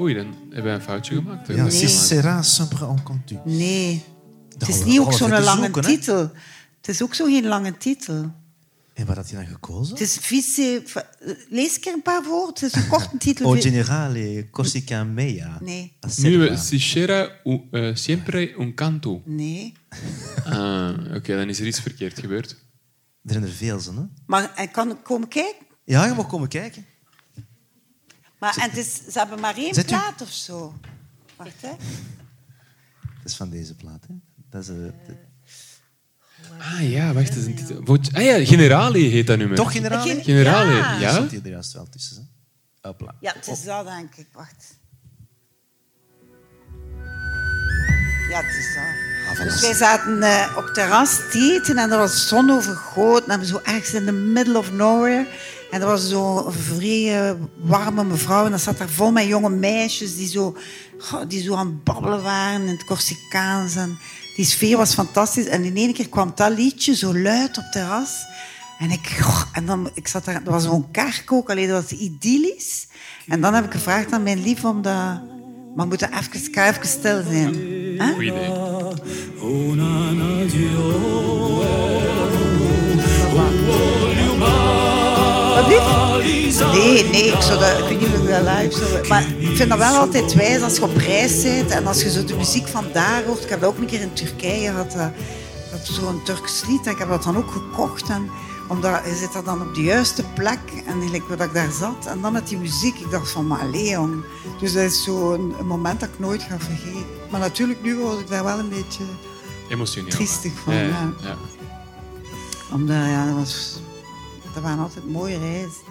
Oei, 0.01 0.15
dan 0.15 0.27
hebben 0.51 0.73
we 0.73 0.79
een 0.79 0.85
foutje 0.85 1.15
gemaakt. 1.15 1.47
Ja, 1.47 1.65
is- 1.65 2.07
sera 2.07 2.43
sempre 2.43 2.85
en. 2.85 3.41
Nee. 3.45 4.03
Het 4.59 4.69
is 4.69 4.85
niet 4.85 4.99
ook 4.99 5.13
zo'n 5.13 5.31
lange 5.31 5.63
zoeken, 5.63 5.83
hè? 5.85 5.89
titel. 5.89 6.19
Het 6.77 6.89
is 6.89 7.03
ook 7.03 7.15
zo 7.15 7.25
geen 7.25 7.47
lange 7.47 7.77
titel. 7.77 8.31
En 8.97 9.07
wat 9.07 9.17
had 9.17 9.31
hij 9.31 9.45
dan 9.45 9.53
gekozen? 9.53 9.93
Het 9.93 10.01
is 10.03 10.17
vice... 10.17 10.83
Lees 11.49 11.75
een 11.75 11.81
keer 11.81 11.93
een 11.93 12.03
paar 12.03 12.23
woorden. 12.25 12.55
Het 12.55 12.63
is 12.63 12.83
een 12.83 12.89
korte 12.97 13.17
titel. 13.19 13.47
O 13.51 13.55
generale 13.61 14.49
Corsica 14.51 15.05
mea. 15.05 15.59
Nee. 15.63 15.83
Nu, 15.83 15.91
Acerba. 16.01 16.57
si 16.57 16.79
c'era 16.79 17.41
u- 17.45 17.69
eh, 17.71 17.95
sempre 17.95 18.55
un 18.59 18.75
canto. 18.75 19.23
Nee. 19.25 19.73
Ah, 20.45 21.15
Oké, 21.15 21.37
dan 21.37 21.49
is 21.49 21.61
er 21.61 21.67
iets 21.67 21.81
verkeerd 21.81 22.19
gebeurd. 22.19 22.51
Er 22.51 23.33
zijn 23.33 23.43
er 23.43 23.49
veel, 23.51 23.81
zo, 23.81 23.95
hè? 23.95 24.03
Maar 24.27 24.53
hij 24.55 24.69
kan 24.69 25.03
komen 25.03 25.29
kijken. 25.29 25.67
Ja, 25.85 26.07
je 26.07 26.15
mag 26.15 26.27
komen 26.27 26.49
kijken. 26.49 26.87
Maar 28.39 28.57
en 28.57 28.69
het 28.71 28.77
is, 28.79 28.95
ze 28.95 29.19
hebben 29.19 29.41
maar 29.41 29.57
één 29.57 29.75
Zet 29.75 29.85
u- 29.85 29.89
plaat 29.89 30.21
of 30.23 30.31
zo. 30.33 30.75
Wacht, 31.37 31.61
hè. 31.63 31.69
Dat 33.01 33.25
is 33.25 33.37
van 33.37 33.51
deze 33.51 33.75
plaat, 33.75 34.07
hè? 34.09 34.15
Dat 34.51 34.63
is, 34.63 34.69
eh, 34.69 34.75
de- 34.77 35.17
Ah 36.59 36.91
ja, 36.91 37.13
wacht, 37.13 37.37
is 37.37 37.45
een 37.47 37.55
titel. 37.55 37.99
Ah 38.13 38.23
ja, 38.23 38.45
Generale 38.45 38.99
heet 38.99 39.27
dat 39.27 39.39
nummer. 39.39 39.57
Toch 39.57 39.73
generale? 39.73 40.11
Gen- 40.11 40.23
Generale, 40.25 40.75
Ja. 40.75 40.99
ja? 40.99 41.13
Stond 41.13 41.31
hier 41.31 41.41
er 41.45 41.51
juist 41.51 41.73
wel 41.73 41.89
tussen, 41.89 42.17
hè? 42.17 42.89
Hopla. 42.89 43.15
Ja, 43.21 43.33
het 43.37 43.47
is 43.47 43.65
dat, 43.65 43.85
denk 43.87 44.15
ik. 44.15 44.27
Wacht. 44.33 44.79
Ja, 48.31 48.37
het 48.43 48.57
is 48.57 48.75
dat. 48.75 49.45
Dus 49.47 49.61
wij 49.61 49.75
zaten 49.75 50.23
eh, 50.23 50.55
op 50.57 50.65
het 50.65 50.75
terras 50.75 51.17
te 51.31 51.53
eten 51.61 51.79
en 51.79 51.91
er 51.93 51.99
was 51.99 52.29
zon 52.29 52.51
overgoten. 52.51 53.31
En 53.33 53.39
we 53.41 53.47
zo 53.47 53.61
ergens 53.65 53.95
in 53.95 54.05
the 54.05 54.13
middle 54.13 54.59
of 54.59 54.73
nowhere. 54.73 55.27
En 55.71 55.81
er 55.81 55.87
was 55.87 56.09
zo'n 56.09 56.53
vrij 56.53 57.29
eh, 57.29 57.35
warme 57.57 58.05
mevrouw. 58.05 58.45
En 58.45 58.51
dat 58.51 58.61
zat 58.61 58.79
daar 58.79 58.89
vol 58.89 59.11
met 59.13 59.27
jonge 59.27 59.51
meisjes 59.51 60.17
die 60.17 60.29
zo, 60.29 60.57
die 61.29 61.43
zo 61.43 61.55
aan 61.55 61.67
het 61.67 61.85
babbelen 61.85 62.23
waren 62.23 62.61
in 62.61 62.69
het 62.69 62.85
Corsicaans. 62.85 63.75
En 63.77 63.99
die 64.37 64.45
sfeer 64.45 64.77
was 64.77 64.95
fantastisch. 64.95 65.47
En 65.47 65.65
in 65.65 65.77
één 65.77 65.93
keer 65.93 66.09
kwam 66.09 66.33
dat 66.35 66.57
liedje 66.57 66.95
zo 66.95 67.19
luid 67.19 67.59
op 67.59 67.63
het 67.63 67.73
terras. 67.73 68.25
En 68.79 68.91
ik, 68.91 69.21
en 69.53 69.67
dan, 69.67 69.91
ik 69.95 70.09
zat 70.09 70.25
daar, 70.25 70.35
er 70.35 70.51
was 70.51 70.63
zo'n 70.63 70.91
kerk 70.91 71.33
ook, 71.33 71.51
alleen 71.51 71.69
dat 71.69 71.83
was 71.83 71.99
idyllisch. 71.99 72.87
En 73.27 73.41
dan 73.41 73.55
heb 73.55 73.65
ik 73.65 73.73
gevraagd 73.73 74.13
aan 74.13 74.23
mijn 74.23 74.43
lief 74.43 74.65
om 74.65 74.83
dat... 74.83 75.21
Maar 75.75 75.85
we 75.85 75.91
moeten 75.91 76.11
even, 76.19 76.65
even 76.65 76.87
stil 76.87 77.23
zijn. 77.23 77.55
Idee. 78.21 78.51
Wat? 85.57 85.69
Nee, 86.73 87.05
nee, 87.05 87.27
ik, 87.27 87.41
zou 87.41 87.59
dat, 87.59 87.79
ik 87.79 87.85
weet 87.89 88.01
niet 88.01 88.09
of 88.09 88.23
ik 88.23 88.29
dat 88.29 88.41
live 88.41 88.79
zou... 88.79 89.09
Maar 89.09 89.25
ik 89.39 89.57
vind 89.57 89.69
dat 89.69 89.79
wel 89.79 89.97
altijd 89.97 90.35
wijs 90.35 90.63
als 90.63 90.77
je 90.77 90.83
op 90.83 90.97
reis 90.97 91.43
bent 91.43 91.71
en 91.71 91.87
als 91.87 92.03
je 92.03 92.11
zo 92.11 92.25
de 92.25 92.37
muziek 92.37 92.67
van 92.69 92.85
daar 92.93 93.25
hoort. 93.25 93.43
Ik 93.43 93.49
heb 93.49 93.61
dat 93.61 93.69
ook 93.71 93.79
een 93.79 93.87
keer 93.87 94.01
in 94.01 94.13
Turkije 94.13 94.71
gehad, 94.71 94.93
dat, 94.93 95.11
dat 95.71 95.87
zo'n 95.87 96.23
Turks 96.25 96.65
lied. 96.69 96.87
En 96.87 96.93
ik 96.93 96.99
heb 96.99 97.09
dat 97.09 97.23
dan 97.23 97.37
ook 97.37 97.51
gekocht. 97.51 98.09
En, 98.09 98.31
omdat 98.69 99.01
je 99.05 99.15
zit 99.15 99.33
daar 99.33 99.45
dan 99.45 99.63
op 99.63 99.75
de 99.75 99.83
juiste 99.83 100.25
plek 100.35 100.61
en 100.87 101.03
gelijk 101.03 101.29
waar 101.29 101.47
ik 101.47 101.55
daar 101.55 101.73
zat. 101.73 102.07
En 102.07 102.21
dan 102.21 102.33
met 102.33 102.49
die 102.49 102.59
muziek, 102.59 102.99
ik 102.99 103.11
dacht 103.11 103.31
van, 103.31 103.47
maar 103.47 103.71
jong. 103.71 104.25
Dus 104.61 104.73
dat 104.73 104.83
is 104.83 105.03
zo 105.03 105.33
een, 105.33 105.55
een 105.59 105.67
moment 105.67 106.01
dat 106.01 106.09
ik 106.09 106.19
nooit 106.19 106.43
ga 106.43 106.59
vergeten. 106.59 107.07
Maar 107.31 107.41
natuurlijk, 107.41 107.83
nu 107.83 107.97
was 107.97 108.21
ik 108.21 108.29
daar 108.29 108.45
wel 108.45 108.59
een 108.59 108.69
beetje... 108.69 109.05
Emotioneel. 109.69 110.11
Triestig 110.11 110.53
van, 110.65 110.75
ja. 110.75 110.83
ja. 110.83 111.13
ja. 111.23 111.37
Omdat, 112.73 112.97
ja, 112.97 113.27
dat, 113.27 113.35
was, 113.35 113.81
dat 114.57 114.65
waren 114.65 114.83
altijd 114.83 115.05
mooie 115.05 115.39
reizen. 115.39 115.83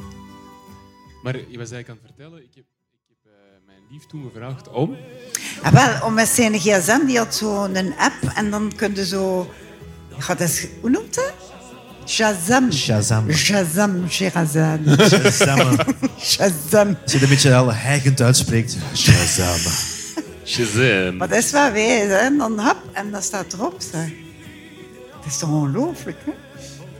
Maar 1.23 1.35
je 1.35 1.57
was 1.57 1.71
eigenlijk 1.71 1.89
aan 1.89 1.97
het 2.01 2.05
vertellen, 2.05 2.43
ik 2.43 2.55
heb, 2.55 2.65
ik 2.91 3.05
heb 3.07 3.33
eh, 3.33 3.65
mijn 3.65 3.79
lief 3.89 4.05
toen 4.05 4.23
gevraagd 4.23 4.69
om... 4.69 4.95
Ah, 5.61 5.73
wel, 5.73 6.07
om 6.07 6.13
met 6.13 6.27
zijn 6.27 6.59
gsm, 6.59 7.05
die 7.05 7.17
had 7.17 7.35
zo'n 7.35 7.97
app 7.97 8.31
en 8.35 8.49
dan 8.49 8.71
kun 8.75 8.95
je 8.95 9.05
zo... 9.05 9.53
Ja, 10.17 10.27
dat 10.27 10.39
is, 10.39 10.67
hoe 10.81 10.89
noemt 10.89 11.15
dat? 11.15 11.33
Shazam. 12.05 12.71
Shazam. 12.71 13.31
Shazam. 13.31 14.09
Shazam. 14.09 14.83
Shazam. 16.19 16.97
Als 17.03 17.11
je 17.11 17.17
het 17.17 17.21
een 17.21 17.29
beetje 17.29 17.55
al 17.55 17.73
heigend 17.73 18.21
uitspreekt. 18.21 18.77
Shazam. 18.93 19.71
Shazam. 20.45 21.17
Maar 21.17 21.27
dat 21.27 21.37
is 21.37 21.51
wel 21.51 21.71
wijs, 21.71 22.07
hè. 22.07 22.15
En 22.15 22.37
dan 22.37 22.57
hap, 22.57 22.77
en 22.91 23.11
dat 23.11 23.23
staat 23.23 23.53
erop, 23.53 23.75
zeg. 23.91 24.09
Dat 25.11 25.25
is 25.25 25.37
toch 25.37 25.49
ongelooflijk, 25.49 26.17
hè? 26.25 26.44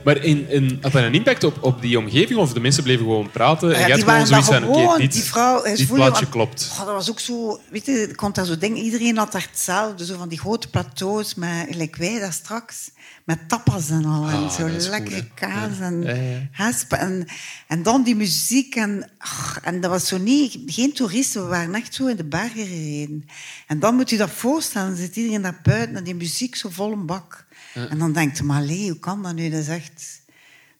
Maar 0.06 0.24
in, 0.24 0.48
in, 0.48 0.78
had 0.80 0.92
dat 0.92 1.02
een 1.02 1.14
impact 1.14 1.44
op, 1.44 1.62
op 1.62 1.80
die 1.82 1.98
omgeving? 1.98 2.38
Of 2.38 2.52
de 2.52 2.60
mensen 2.60 2.82
bleven 2.82 3.04
gewoon 3.04 3.30
praten 3.30 3.74
en 3.74 3.88
Ja, 3.88 3.94
die 3.94 4.04
gewoon 4.04 4.26
zoiets 4.26 4.48
van, 4.48 4.64
oké, 4.68 4.98
dit, 4.98 5.12
die 5.12 5.22
vrouw, 5.22 5.62
dit 5.62 5.82
voelde- 5.82 5.94
plaatje 6.04 6.28
klopt. 6.28 6.68
Oh, 6.72 6.78
dat 6.78 6.94
was 6.94 7.10
ook 7.10 7.20
zo, 7.20 7.60
weet 7.70 7.86
je, 7.86 7.92
ik 7.92 8.16
kon 8.16 8.32
daar 8.32 8.44
zo 8.44 8.58
denken, 8.58 8.82
iedereen 8.82 9.16
had 9.16 9.32
daar 9.32 9.46
hetzelfde, 9.50 10.04
zo 10.06 10.16
van 10.16 10.28
die 10.28 10.38
grote 10.38 10.68
plateaus, 10.68 11.34
met, 11.34 11.66
gelijk 11.70 11.96
wij 11.96 12.18
daar 12.18 12.32
straks, 12.32 12.90
met 13.24 13.48
tapas 13.48 13.90
en 13.90 14.04
al, 14.04 14.28
en 14.28 14.34
Ah, 14.34 14.50
zo 14.50 14.68
goed, 14.68 14.88
lekkere 14.88 15.28
kaas 15.34 15.78
en 15.80 16.02
Ja. 16.02 16.72
En, 16.88 17.26
en 17.66 17.82
dan 17.82 18.02
die 18.02 18.16
muziek, 18.16 18.74
en, 18.74 19.10
ach, 19.18 19.58
en 19.62 19.80
dat 19.80 19.90
was 19.90 20.06
zo 20.08 20.18
niet, 20.18 20.58
geen 20.66 20.92
toeristen, 20.92 21.42
we 21.42 21.48
waren 21.48 21.74
echt 21.74 21.94
zo 21.94 22.06
in 22.06 22.16
de 22.16 22.24
bergen 22.24 22.66
gereden. 22.66 23.28
En 23.66 23.78
dan 23.80 23.94
moet 23.94 24.10
je 24.10 24.16
dat 24.16 24.30
voorstellen, 24.30 24.88
dan 24.88 24.96
zit 24.96 25.16
iedereen 25.16 25.42
daar 25.42 25.60
buiten 25.62 25.96
en 25.96 26.04
die 26.04 26.14
muziek 26.14 26.56
zo 26.56 26.68
vol 26.72 26.92
een 26.92 27.06
bak. 27.06 27.45
En 27.84 27.98
dan 27.98 28.12
denkt 28.12 28.36
je, 28.38 28.44
maar 28.44 28.62
hoe 28.66 28.98
kan 28.98 29.22
dat 29.22 29.34
nu? 29.34 29.50
Dat 29.50 29.60
is 29.60 29.68
echt... 29.68 30.22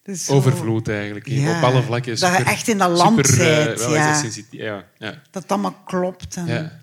dat 0.03 0.15
is 0.15 0.25
zo- 0.25 0.33
Overvloed 0.33 0.87
eigenlijk. 0.87 1.27
Ja, 1.27 1.57
Op 1.57 1.63
alle 1.63 1.83
vlakken. 1.83 2.19
dat 2.19 2.29
je 2.29 2.35
super- 2.35 2.51
echt 2.51 2.67
in 2.67 2.77
dat 2.77 2.97
land 2.97 3.27
super, 3.27 3.69
eh, 3.71 3.77
wel, 3.77 3.93
ja. 3.95 4.21
ja, 4.49 4.85
ja. 4.97 5.21
dat 5.31 5.41
het 5.43 5.51
allemaal 5.51 5.75
klopt. 5.85 6.35
En, 6.35 6.45
ja. 6.47 6.79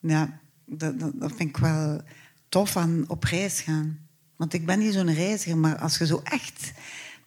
Ja, 0.00 0.40
dat, 0.66 1.00
dat, 1.00 1.12
dat 1.14 1.32
vind 1.36 1.48
ik 1.48 1.56
wel 1.56 2.00
tof 2.48 2.76
aan 2.76 3.04
op 3.06 3.24
reis 3.24 3.60
gaan. 3.60 3.98
Want 4.36 4.52
ik 4.52 4.66
ben 4.66 4.78
niet 4.78 4.94
zo'n 4.94 5.14
reiziger, 5.14 5.56
maar 5.58 5.78
als 5.78 5.98
je 5.98 6.06
zo 6.06 6.20
echt 6.24 6.72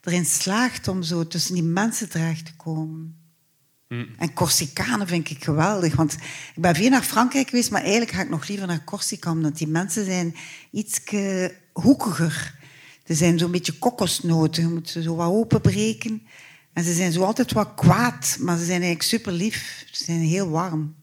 erin 0.03 0.26
slaagt 0.26 0.88
om 0.88 1.03
zo 1.03 1.28
tussen 1.28 1.53
die 1.53 1.63
mensen 1.63 2.09
terecht 2.09 2.45
te 2.45 2.55
komen. 2.55 3.15
En 4.17 4.34
Corsicanen 4.34 5.07
vind 5.07 5.30
ik 5.30 5.43
geweldig. 5.43 5.95
Want 5.95 6.13
ik 6.55 6.61
ben 6.61 6.76
veel 6.76 6.89
naar 6.89 7.03
Frankrijk 7.03 7.49
geweest, 7.49 7.72
maar 7.72 7.82
eigenlijk 7.82 8.11
ga 8.11 8.22
ik 8.22 8.30
nog 8.30 8.47
liever 8.47 8.67
naar 8.67 8.84
Corsica. 8.84 9.32
Omdat 9.32 9.57
die 9.57 9.67
mensen 9.67 10.05
zijn 10.05 10.36
iets 10.72 11.03
hoekiger. 11.74 12.59
Ze 13.05 13.13
zijn 13.13 13.39
zo'n 13.39 13.51
beetje 13.51 13.78
kokosnoten. 13.78 14.63
Je 14.63 14.69
moet 14.69 14.89
ze 14.89 15.01
zo 15.01 15.15
wat 15.15 15.30
openbreken. 15.32 16.22
En 16.74 16.84
ze 16.84 16.93
zijn 16.93 17.11
zo 17.11 17.24
altijd 17.24 17.51
wat 17.51 17.74
kwaad, 17.76 18.38
maar 18.39 18.57
ze 18.57 18.65
zijn 18.65 18.82
eigenlijk 18.82 19.09
super 19.09 19.32
lief. 19.32 19.86
Ze 19.91 20.03
zijn 20.03 20.19
heel 20.19 20.49
warm. 20.49 20.95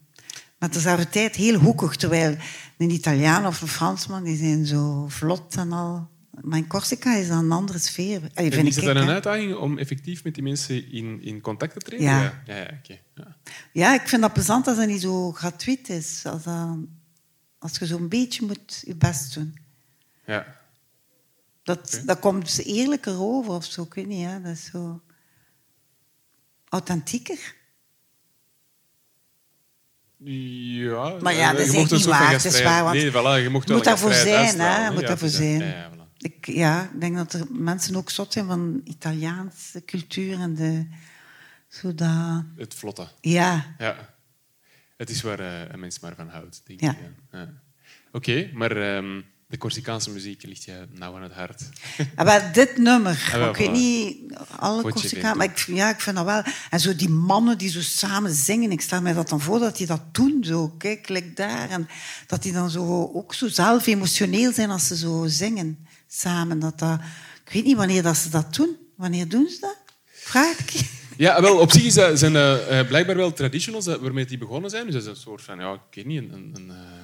Maar 0.59 0.69
tezelfde 0.69 1.09
tijd 1.09 1.35
heel 1.35 1.59
hoekig. 1.59 1.95
Terwijl 1.95 2.35
een 2.77 2.89
Italiaan 2.89 3.45
of 3.45 3.61
een 3.61 3.67
Fransman, 3.67 4.23
die 4.23 4.37
zijn 4.37 4.65
zo 4.65 5.05
vlot 5.07 5.55
en 5.55 5.71
al. 5.71 6.09
Maar 6.41 6.57
in 6.57 6.67
Corsica 6.67 7.15
is 7.15 7.27
dat 7.27 7.37
een 7.37 7.51
andere 7.51 7.79
sfeer. 7.79 8.21
Allee, 8.33 8.51
vind 8.51 8.67
is 8.67 8.75
het 8.75 8.85
dan 8.85 8.97
een 8.97 9.09
uitdaging 9.09 9.55
om 9.55 9.77
effectief 9.77 10.23
met 10.23 10.33
die 10.33 10.43
mensen 10.43 10.91
in, 10.91 11.21
in 11.21 11.41
contact 11.41 11.73
te 11.73 11.79
treden? 11.79 12.05
Ja. 12.05 12.41
Ja, 12.45 12.55
ja. 12.55 12.79
Ja. 13.15 13.37
Ja, 13.73 13.93
ik 13.93 14.07
vind 14.07 14.21
dat 14.21 14.33
plezant 14.33 14.67
als 14.67 14.77
dat 14.77 14.87
niet 14.87 15.01
zo 15.01 15.31
gratuit 15.31 15.89
is. 15.89 16.21
Als, 16.25 16.43
dat, 16.43 16.77
als 17.59 17.77
je 17.77 17.85
zo'n 17.85 18.07
beetje 18.07 18.45
moet 18.45 18.83
je 18.85 18.95
best 18.95 19.33
doen. 19.33 19.57
ja. 20.25 20.57
Dat, 21.69 22.01
dat 22.05 22.19
komt 22.19 22.65
eerlijker 22.65 23.19
over 23.21 23.53
of 23.53 23.65
zo. 23.65 23.83
Ik 23.83 23.93
weet 23.93 24.07
niet, 24.07 24.25
hè. 24.25 24.41
dat 24.41 24.51
is 24.51 24.65
zo 24.65 25.01
authentieker. 26.69 27.55
Ja, 30.17 31.17
Maar 31.21 31.33
ja, 31.33 31.51
eh, 31.51 31.57
dat 31.57 31.67
is 31.67 31.73
echt 31.73 31.91
niet 31.91 32.05
waar. 32.05 32.31
Het 32.31 32.45
is 32.45 32.61
waar, 32.61 32.83
want 32.83 32.95
Nee, 32.95 33.11
voilà, 33.11 33.43
je 33.43 33.49
mocht 33.49 33.67
moet 33.67 33.83
daarvoor 33.83 34.13
zijn, 34.13 34.59
hè. 34.59 34.85
Je 34.85 34.91
moet 34.91 35.01
ja, 35.01 35.07
daarvoor 35.07 35.27
zijn. 35.27 35.59
Ja, 35.59 35.91
voilà. 35.91 36.17
Ik, 36.17 36.45
ja, 36.45 36.83
ik 36.93 37.01
denk 37.01 37.15
dat 37.15 37.33
er 37.33 37.45
mensen 37.49 37.95
ook 37.95 38.09
zot 38.09 38.33
zijn 38.33 38.45
van 38.45 38.81
Italiaanse 38.83 39.85
cultuur 39.85 40.39
en 40.39 40.55
de... 40.55 40.87
Zo 41.67 41.95
dat... 41.95 42.43
Het 42.55 42.73
vlotte. 42.73 43.07
Ja, 43.21 43.75
Ja. 43.77 44.15
Het 44.97 45.09
is 45.09 45.21
waar 45.21 45.39
eh, 45.39 45.69
een 45.71 45.79
mens 45.79 45.99
maar 45.99 46.15
van 46.15 46.29
houdt, 46.29 46.61
denk 46.65 46.81
Ja. 46.81 46.91
ik. 46.91 46.97
Ja. 47.31 47.39
Ja. 47.39 47.53
Oké, 48.11 48.49
maar 48.53 48.71
ehm, 48.71 49.21
de 49.49 49.57
Corsicaanse 49.57 50.09
muziek 50.09 50.43
ligt 50.43 50.63
je 50.63 50.87
nauw 50.91 51.15
aan 51.15 51.21
het 51.23 51.31
hart. 51.33 51.61
Ah, 52.15 52.25
maar 52.25 52.53
dit 52.53 52.77
nummer, 52.77 53.29
Ah, 53.31 53.39
wel, 53.39 53.49
ik 53.49 53.55
weet 53.55 53.67
voilà. 53.67 53.71
niet, 53.71 54.17
alle 54.55 54.91
vindt 54.95 55.35
maar 55.35 55.43
ik, 55.43 55.57
ja, 55.57 55.89
ik 55.89 55.99
vind 55.99 56.15
dat 56.15 56.25
wel. 56.25 56.43
En 56.69 56.79
zo 56.79 56.95
die 56.95 57.09
mannen 57.09 57.57
die 57.57 57.69
zo 57.69 57.81
samen 57.81 58.33
zingen, 58.33 58.71
ik 58.71 58.81
stel 58.81 59.01
mij 59.01 59.13
dat 59.13 59.29
dan 59.29 59.41
voor 59.41 59.59
dat 59.59 59.77
die 59.77 59.87
dat 59.87 60.01
doen, 60.11 60.43
zo, 60.43 60.67
kijk, 60.77 61.09
like 61.09 61.33
daar. 61.33 61.69
En 61.69 61.87
dat 62.27 62.43
die 62.43 62.53
dan 62.53 62.69
zo, 62.69 63.11
ook 63.13 63.33
zo 63.33 63.47
zelf 63.47 63.87
emotioneel 63.87 64.53
zijn 64.53 64.69
als 64.69 64.87
ze 64.87 64.97
zo 64.97 65.25
zingen 65.27 65.87
samen. 66.07 66.59
Dat 66.59 66.79
dat, 66.79 66.99
ik 67.45 67.53
weet 67.53 67.63
niet 67.65 67.77
wanneer 67.77 68.03
dat 68.03 68.17
ze 68.17 68.29
dat 68.29 68.55
doen. 68.55 68.77
Wanneer 68.95 69.27
doen 69.27 69.47
ze 69.49 69.59
dat? 69.59 69.77
Vraag 70.05 70.59
ik. 70.59 70.89
Ja, 71.17 71.41
wel, 71.41 71.57
op 71.57 71.71
zich 71.71 71.83
is 71.83 71.93
dat, 71.93 72.19
zijn 72.19 72.35
eh, 72.35 72.87
blijkbaar 72.87 73.15
wel 73.15 73.33
traditionals 73.33 73.87
eh, 73.87 73.95
waarmee 73.95 74.25
die 74.25 74.37
begonnen 74.37 74.69
zijn. 74.69 74.85
Dus 74.85 74.93
dat 74.93 75.03
is 75.03 75.09
een 75.09 75.15
soort 75.15 75.41
van, 75.41 75.59
ja, 75.59 75.73
ik 75.73 75.79
weet 75.95 76.05
niet, 76.05 76.21
een... 76.21 76.31
een, 76.33 76.69
een 76.69 76.98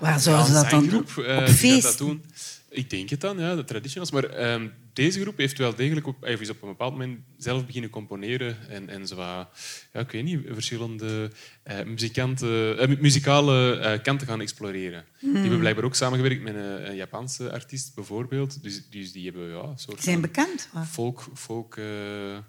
Waar 0.00 0.20
zouden 0.20 0.46
ze 0.46 0.52
dat 0.52 0.70
dan 0.70 0.88
doen? 0.88 1.06
eh, 1.26 1.36
Op 1.36 1.46
die 1.46 1.54
feest? 1.54 1.82
Dat 1.82 1.98
doen. 1.98 2.24
Ik 2.70 2.90
denk 2.90 3.08
het 3.08 3.20
dan, 3.20 3.38
ja, 3.38 3.54
de 3.54 3.64
traditionals. 3.64 4.10
Maar 4.10 4.24
ehm, 4.24 4.68
deze 4.92 5.20
groep 5.20 5.36
heeft 5.36 5.58
wel 5.58 5.74
degelijk 5.74 6.06
op, 6.06 6.22
of 6.22 6.40
is 6.40 6.50
op 6.50 6.62
een 6.62 6.68
bepaald 6.68 6.92
moment 6.92 7.18
zelf 7.38 7.66
beginnen 7.66 7.90
componeren 7.90 8.56
en, 8.68 8.88
en 8.88 9.06
zo 9.06 9.14
wat, 9.16 9.48
ja, 9.92 10.00
ik 10.00 10.10
weet 10.10 10.24
niet, 10.24 10.40
verschillende 10.50 11.30
eh, 11.62 11.84
muzikanten, 11.84 12.78
eh, 12.78 12.88
mu- 12.88 12.96
muzikale 13.00 13.76
eh, 13.78 14.02
kanten 14.02 14.26
gaan 14.26 14.40
exploreren. 14.40 15.04
Hmm. 15.18 15.30
Die 15.32 15.40
hebben 15.40 15.58
blijkbaar 15.58 15.84
ook 15.84 15.94
samengewerkt 15.94 16.42
met 16.42 16.54
een, 16.54 16.88
een 16.90 16.96
Japanse 16.96 17.52
artiest, 17.52 17.94
bijvoorbeeld. 17.94 18.62
Dus, 18.62 18.88
dus 18.90 19.12
die 19.12 19.24
hebben 19.24 19.48
ja, 19.48 19.62
een 19.62 19.78
soort 19.78 20.02
zijn 20.02 20.20
bekend. 20.20 20.68
hoor. 20.72 20.84
folk, 20.84 21.26
folk, 21.34 21.76
eh, 21.76 21.84
ja, 21.84 22.42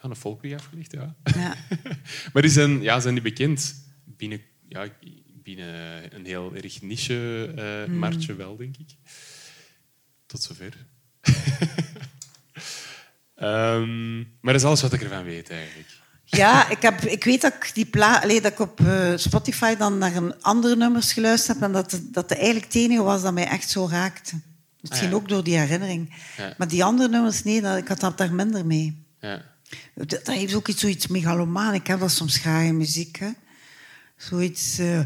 een 0.00 0.16
folkrie 0.16 0.54
afgelegd, 0.54 0.92
ja. 0.92 1.16
Ja. 1.34 1.56
maar 2.32 2.42
die 2.42 2.50
zijn, 2.50 2.82
ja, 2.82 3.00
zijn 3.00 3.14
die 3.14 3.22
bekend 3.22 3.74
binnen, 4.04 4.40
ja, 4.68 4.86
binnen 5.54 6.14
een 6.14 6.26
heel 6.26 6.54
erg 6.54 6.82
niche 6.82 7.86
marktje 7.90 8.34
wel, 8.34 8.56
denk 8.56 8.76
ik. 8.76 8.90
Tot 10.26 10.42
zover. 10.42 10.72
Ehm, 13.34 14.18
maar 14.18 14.52
dat 14.52 14.54
is 14.54 14.64
alles 14.64 14.82
wat 14.82 14.92
ik 14.92 15.02
ervan 15.02 15.24
weet, 15.24 15.50
eigenlijk. 15.50 15.88
Ja, 16.24 16.68
ik, 16.70 16.82
heb, 16.82 17.00
ik 17.00 17.24
weet 17.24 17.40
dat 17.40 17.54
ik, 17.54 17.70
die 17.74 17.86
pla 17.86 18.20
allee, 18.22 18.40
dat 18.40 18.52
ik 18.52 18.58
op 18.58 18.80
eh, 18.80 19.12
Spotify 19.16 19.74
dan 19.74 19.98
naar 19.98 20.16
een 20.16 20.42
andere 20.42 20.76
nummers 20.76 21.12
geluisterd 21.12 21.58
heb 21.58 21.66
en 21.66 21.72
dat, 21.72 22.00
dat 22.02 22.28
de 22.28 22.34
eigenlijk 22.34 22.64
het 22.64 22.74
enige 22.74 23.02
was 23.02 23.22
dat 23.22 23.32
mij 23.32 23.46
echt 23.46 23.70
zo 23.70 23.88
raakte. 23.90 24.40
Misschien 24.80 25.06
Ah, 25.06 25.12
ja. 25.12 25.18
ook 25.20 25.28
door 25.28 25.44
die 25.44 25.58
herinnering. 25.58 26.14
Ja. 26.36 26.54
Maar 26.58 26.68
die 26.68 26.84
andere 26.84 27.08
nummers, 27.08 27.42
nee, 27.42 27.60
dat, 27.60 27.76
ik 27.76 27.88
had 27.88 28.00
dat 28.00 28.18
daar 28.18 28.34
minder 28.34 28.66
mee. 28.66 29.06
Ja. 29.20 29.42
Dat, 29.94 30.10
dat 30.10 30.26
heeft 30.26 30.54
ook 30.54 30.68
iets, 30.68 30.80
zoiets 30.80 31.06
megalomaan. 31.06 31.74
Ik 31.74 31.86
heb 31.86 32.00
dat 32.00 32.10
soms 32.10 32.36
graag 32.36 32.64
in 32.64 32.76
muziek. 32.76 33.18
Hè. 33.18 33.30
Zoiets... 34.18 34.78
eh, 34.78 35.00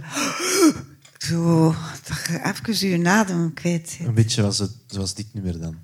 zo, 1.19 1.75
dat 2.09 2.19
je 2.29 2.53
even 2.69 2.89
je 2.89 3.09
adem 3.09 3.55
kwijt. 3.55 3.99
Een 4.01 4.15
beetje 4.15 4.41
zoals, 4.41 4.59
het, 4.59 4.71
zoals 4.87 5.15
dit 5.15 5.27
nummer 5.33 5.61
dan. 5.61 5.77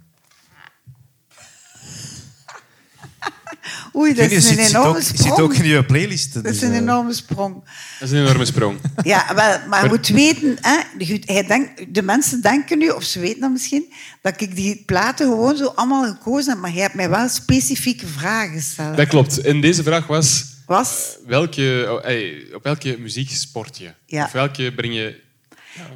Oei, 3.96 4.14
dat 4.14 4.30
is 4.30 4.50
niet, 4.50 4.58
een 4.58 4.64
zit, 4.64 4.66
zit, 4.66 4.76
ook, 4.76 4.84
enorme 4.84 5.02
zit 5.02 5.18
sprong. 5.18 5.38
ook 5.38 5.54
in 5.54 5.64
je 5.64 5.84
playlist. 5.84 6.34
Dat 6.34 6.42
dus, 6.42 6.56
is 6.56 6.62
een 6.62 6.72
eh, 6.72 6.76
enorme 6.76 7.12
sprong. 7.12 7.54
Dat 7.98 8.08
is 8.08 8.10
een 8.10 8.22
enorme 8.22 8.44
sprong. 8.44 8.78
Ja, 9.02 9.34
wel, 9.34 9.68
maar 9.68 9.82
je 9.82 9.88
moet 9.88 10.08
weten, 10.08 10.56
hè, 10.60 10.78
de, 10.98 11.22
hij 11.24 11.46
denkt, 11.46 11.94
de 11.94 12.02
mensen 12.02 12.40
denken 12.42 12.78
nu, 12.78 12.88
of 12.88 13.02
ze 13.04 13.20
weten 13.20 13.40
dat 13.40 13.50
misschien, 13.50 13.92
dat 14.22 14.40
ik 14.40 14.56
die 14.56 14.82
platen 14.86 15.26
gewoon 15.26 15.56
zo 15.56 15.66
allemaal 15.66 16.04
gekozen 16.04 16.52
heb, 16.52 16.60
maar 16.60 16.72
jij 16.72 16.82
hebt 16.82 16.94
mij 16.94 17.10
wel 17.10 17.28
specifieke 17.28 18.06
vragen 18.06 18.52
gesteld. 18.52 18.96
Dat 18.96 19.08
klopt. 19.08 19.40
En 19.40 19.60
deze 19.60 19.82
vraag 19.82 20.06
was... 20.06 20.56
Was? 20.68 21.16
Welke, 21.26 21.86
oh, 21.90 22.02
hey, 22.02 22.46
op 22.54 22.62
welke 22.62 22.96
muziek 22.98 23.30
sport 23.30 23.78
je? 23.78 23.92
Ja. 24.06 24.24
Of 24.24 24.32
welke 24.32 24.72
breng 24.74 24.94
je... 24.94 25.20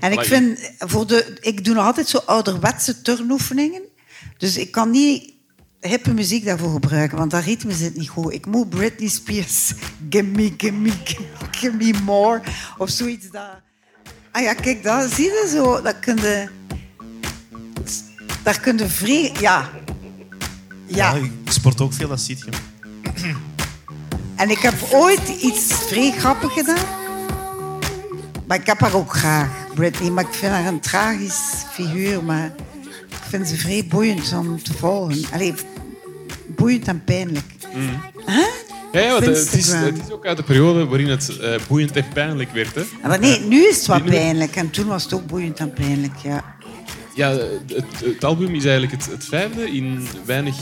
En 0.01 0.13
ik 0.13 0.21
vind, 0.21 0.73
voor 0.79 1.07
de, 1.07 1.37
ik 1.41 1.65
doe 1.65 1.75
nog 1.75 1.85
altijd 1.85 2.09
zo 2.09 2.19
ouderwetse 2.19 3.03
turnoefeningen, 3.03 3.83
dus 4.39 4.57
ik 4.57 4.71
kan 4.71 4.91
niet 4.91 5.33
hippe 5.81 6.15
muziek 6.15 6.45
daarvoor 6.45 6.73
gebruiken, 6.73 7.19
want 7.19 7.31
dat 7.31 7.45
ritme 7.45 7.73
zit 7.73 7.97
niet 7.97 8.09
goed. 8.09 8.33
Ik 8.33 8.47
moet 8.47 8.71
Britney 8.71 9.09
Spears, 9.09 9.73
gimme, 10.11 10.55
gimme, 10.57 10.91
gimme, 11.05 11.27
gimme 11.51 12.01
more, 12.03 12.41
of 12.79 12.91
zoiets 12.91 13.31
dat... 13.31 13.61
Ah 14.31 14.43
ja, 14.43 14.55
kijk, 14.55 14.83
dat 14.83 15.13
zie 15.13 15.25
je 15.25 15.49
zo, 15.51 15.83
dat 15.83 15.99
kun 15.99 16.17
je... 16.17 16.49
Daar 18.43 18.61
kun 18.61 18.79
je 18.79 18.89
vrij... 18.89 19.33
Ja. 19.41 19.71
ja. 20.87 21.15
Ja. 21.15 21.15
ik 21.15 21.33
sport 21.45 21.81
ook 21.81 21.93
veel, 21.93 22.09
dat 22.09 22.21
ziet 22.21 22.41
je. 22.41 22.51
En 24.43 24.51
ik 24.51 24.59
heb 24.59 24.75
ooit 24.93 25.29
iets 25.29 25.75
vrij 25.75 26.11
grappig 26.11 26.53
gedaan. 26.53 26.87
Maar 28.47 28.59
ik 28.59 28.67
heb 28.67 28.79
haar 28.79 28.95
ook 28.95 29.15
graag, 29.15 29.49
Britney. 29.75 30.11
Maar 30.11 30.25
ik 30.25 30.33
vind 30.33 30.53
haar 30.53 30.67
een 30.67 30.81
tragisch 30.81 31.65
figuur. 31.73 32.25
Maar 32.25 32.53
ik 33.09 33.23
vind 33.29 33.49
ze 33.49 33.57
vrij 33.57 33.87
boeiend 33.89 34.33
om 34.33 34.63
te 34.63 34.73
volgen. 34.75 35.25
Allee, 35.33 35.55
boeiend 36.47 36.89
en 36.89 37.05
pijnlijk. 37.05 37.45
Ja, 38.93 39.01
ja 39.01 39.13
want, 39.13 39.23
eh, 39.23 39.29
het, 39.29 39.37
is, 39.37 39.53
Instagram. 39.53 39.95
het 39.95 40.03
is 40.07 40.13
ook 40.13 40.27
uit 40.27 40.37
de 40.37 40.43
periode 40.43 40.87
waarin 40.87 41.09
het 41.09 41.39
eh, 41.39 41.55
boeiend 41.69 41.97
en 41.97 42.09
pijnlijk 42.13 42.53
werd. 42.53 42.75
Hè. 42.75 42.83
Maar 43.03 43.19
nee, 43.19 43.41
nu 43.41 43.67
is 43.67 43.77
het 43.77 43.87
wat 43.87 44.05
pijnlijk. 44.05 44.57
En 44.57 44.71
toen 44.71 44.87
was 44.87 45.03
het 45.03 45.13
ook 45.13 45.27
boeiend 45.27 45.59
en 45.59 45.73
pijnlijk, 45.73 46.17
ja. 46.23 46.57
Ja, 47.15 47.31
het, 47.31 47.85
het 48.05 48.25
album 48.25 48.55
is 48.55 48.65
eigenlijk 48.65 48.93
het, 48.93 49.11
het 49.11 49.25
vijfde 49.25 49.71
in 49.71 50.07
weinig, 50.25 50.57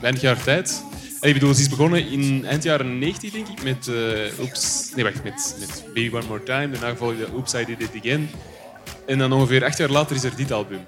weinig 0.00 0.20
jaar 0.20 0.42
tijd. 0.42 0.82
Ik 1.24 1.32
bedoel, 1.34 1.54
ze 1.54 1.60
is 1.60 1.68
begonnen 1.68 2.06
in 2.10 2.44
eind 2.46 2.62
jaren 2.62 2.98
90, 2.98 3.30
denk 3.32 3.48
ik, 3.48 3.62
met, 3.62 3.90
Oops, 4.40 4.90
nee, 4.94 5.04
wacht, 5.04 5.22
met, 5.24 5.56
met 5.58 5.84
Baby 5.94 6.10
One 6.16 6.26
More 6.28 6.42
Time. 6.42 6.70
Daarna 6.70 6.96
volgde 6.96 7.26
Oops, 7.34 7.54
I 7.54 7.64
Did 7.64 7.80
It 7.80 7.90
Again. 8.00 8.30
En 9.06 9.18
dan 9.18 9.32
ongeveer 9.32 9.64
acht 9.64 9.78
jaar 9.78 9.88
later 9.90 10.16
is 10.16 10.24
er 10.24 10.36
dit 10.36 10.52
album. 10.52 10.80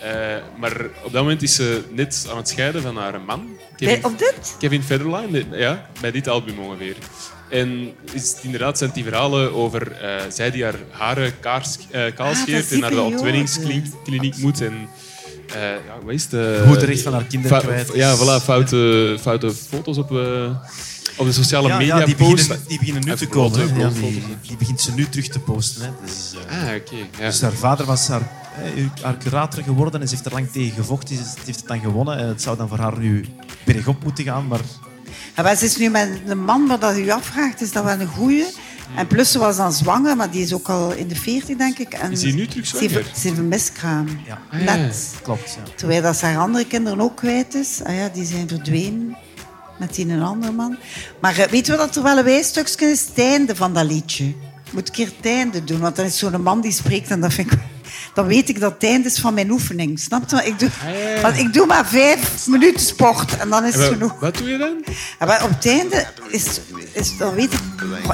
Eh, 0.00 0.36
maar 0.58 0.80
op 1.04 1.12
dat 1.12 1.22
moment 1.22 1.42
is 1.42 1.54
ze 1.54 1.82
net 1.90 2.26
aan 2.30 2.36
het 2.36 2.48
scheiden 2.48 2.82
van 2.82 2.96
haar 2.96 3.20
man. 3.20 3.48
Bij- 3.78 4.04
Op 4.04 4.18
dit? 4.18 4.56
Kevin 4.58 4.82
Federline, 4.82 5.44
ja, 5.52 5.90
bij 6.00 6.10
dit 6.10 6.28
album 6.28 6.58
ongeveer. 6.58 6.96
En 7.50 7.92
is 8.12 8.30
het 8.30 8.38
inderdaad 8.42 8.78
zijn 8.78 8.90
die 8.94 9.04
verhalen 9.04 9.52
over 9.54 9.92
eh, 9.92 10.22
zij 10.28 10.50
die 10.50 10.64
haar 10.64 10.74
haren 10.90 11.40
kaars, 11.40 11.76
kaal 12.14 12.28
Ah, 12.30 12.36
scheert 12.36 12.72
en 12.72 12.80
naar 12.80 12.90
de 12.90 13.00
ontwenningskliniek 13.00 14.36
moet. 14.36 14.60
En, 14.60 14.88
eh 15.54 15.60
ja, 15.60 15.98
wat 16.04 16.14
is 16.14 16.22
het? 16.22 16.32
eh, 16.32 16.62
Hoe 16.66 16.76
de 16.76 16.84
recht 16.84 17.02
van 17.02 17.12
haar 17.12 17.24
kinderen 17.24 17.60
kwijt 17.60 17.88
is. 17.88 17.94
Ja, 17.94 18.16
voilà, 18.16 18.42
foute, 18.44 19.16
foute 19.20 19.52
foto's 19.68 19.96
op, 19.96 20.10
eh, 20.16 20.50
op 21.16 21.26
de 21.26 21.32
sociale 21.32 21.68
Ja, 21.68 21.76
media 21.78 21.98
ja, 21.98 22.04
die, 22.04 22.14
posten. 22.14 22.36
beginnen, 22.36 22.68
die 22.68 22.78
beginnen 22.78 23.04
nu 23.04 23.10
En 23.10 23.16
te 23.16 23.26
komen. 23.26 23.74
de. 23.74 23.80
Ja, 23.80 23.88
die, 23.88 24.22
die 24.46 24.56
begint 24.56 24.80
ze 24.80 24.92
nu 24.94 25.08
terug 25.08 25.28
te 25.28 25.38
posten. 25.38 25.82
Hè. 25.82 25.90
Dus, 26.04 26.34
eh, 26.48 26.62
Ah, 26.62 26.74
oké. 26.76 26.96
ja. 27.20 27.26
dus 27.26 27.40
haar 27.40 27.52
vader 27.52 27.86
was 27.86 28.08
haar, 28.08 28.30
eh, 28.62 29.02
haar 29.02 29.16
curator 29.18 29.62
geworden 29.62 30.00
en 30.00 30.08
ze 30.08 30.14
heeft 30.14 30.26
er 30.26 30.32
lang 30.32 30.50
tegen 30.52 30.72
gevochten. 30.76 31.16
Ze 31.16 31.22
heeft 31.44 31.58
het 31.58 31.68
dan 31.68 31.80
gewonnen. 31.80 32.18
En 32.18 32.28
het 32.28 32.42
zou 32.42 32.56
dan 32.56 32.68
voor 32.68 32.78
haar 32.78 32.98
nu 32.98 33.24
bergop 33.64 34.02
moeten 34.04 34.24
gaan. 34.24 34.46
Maar 34.46 34.60
En 35.34 35.44
wat 35.44 35.62
is 35.62 35.76
nu 35.76 35.88
met 35.90 36.08
de 36.26 36.34
man 36.34 36.66
waar 36.66 36.78
dat 36.78 36.96
u 36.96 37.10
afvraagt, 37.10 37.60
is 37.60 37.72
dat 37.72 37.84
wel 37.84 38.00
een 38.00 38.06
goeie. 38.06 38.44
En 38.96 39.06
plus, 39.06 39.30
ze 39.30 39.38
was 39.38 39.56
dan 39.56 39.72
zwanger, 39.72 40.16
maar 40.16 40.30
die 40.30 40.42
is 40.42 40.52
ook 40.54 40.68
al 40.68 40.92
in 40.92 41.08
de 41.08 41.16
40, 41.16 41.56
denk 41.56 41.78
ik. 41.78 41.92
En 41.92 42.12
Is 42.12 42.20
die 42.20 42.34
nu 42.34 42.46
terug 42.46 42.66
Ze 42.66 42.76
heeft, 42.78 42.92
zwanger? 42.92 43.10
ze 43.14 43.26
heeft 43.28 43.38
een 43.38 43.48
miskraam. 43.48 44.06
Ja. 44.26 44.38
Ah, 44.52 44.60
ja. 44.62 44.74
Net. 44.76 45.14
klopt. 45.22 45.58
Ja. 45.64 45.72
Terwijl 45.76 46.02
dat 46.02 46.16
ze 46.16 46.26
haar 46.26 46.38
andere 46.38 46.66
kinderen 46.66 47.00
ook 47.00 47.16
kwijt 47.16 47.54
is. 47.54 47.80
Ah 47.84 47.94
ja, 47.96 48.08
die 48.08 48.24
zijn 48.24 48.48
verdwenen 48.48 49.16
met 49.78 49.94
die 49.94 50.08
een 50.08 50.22
andere 50.22 50.52
man. 50.52 50.76
Maar 51.20 51.38
eh, 51.38 51.48
weet 51.48 51.66
je 51.66 51.76
wat 51.76 51.96
er 51.96 52.02
wel 52.02 52.18
een 52.18 52.24
wijstukje 52.24 52.86
is? 52.86 53.00
Het 53.06 53.18
einde 53.18 53.56
van 53.56 53.74
dat 53.74 53.84
liedje. 53.84 54.34
Moet 54.72 54.88
ik 54.88 54.94
hier 54.96 55.06
het 55.16 55.26
einde 55.26 55.64
doen, 55.64 55.80
want 55.80 55.96
dan 55.96 56.04
is 56.04 56.18
zo'n 56.18 56.42
man 56.42 56.60
die 56.60 56.72
spreekt 56.72 57.10
en 57.10 57.20
dat 57.20 57.32
vind 57.32 57.52
ik 57.52 57.58
dan 58.16 58.26
weet 58.26 58.48
ik 58.48 58.60
dat 58.60 58.72
het 58.72 58.84
einde 58.84 59.08
is 59.08 59.18
van 59.18 59.34
mijn 59.34 59.50
oefening. 59.50 59.98
Snap 59.98 60.30
je? 60.30 60.44
Ik 60.44 60.58
doe. 60.58 60.68
Ah, 60.68 61.22
Want 61.22 61.38
ik 61.38 61.52
doe 61.52 61.66
maar 61.66 61.86
vijf 61.86 62.46
minuten 62.46 62.80
sport 62.80 63.36
en 63.36 63.48
dan 63.48 63.64
is 63.64 63.74
het 63.74 63.84
genoeg. 63.84 64.20
Wat 64.20 64.36
doe 64.36 64.48
je 64.48 64.58
dan? 64.58 64.84
En 65.18 65.42
op 65.42 65.48
het 65.48 65.66
einde 65.66 66.06
is, 66.28 66.60
is, 66.92 67.16
dan 67.16 67.34
weet 67.34 67.52
ik... 67.52 67.60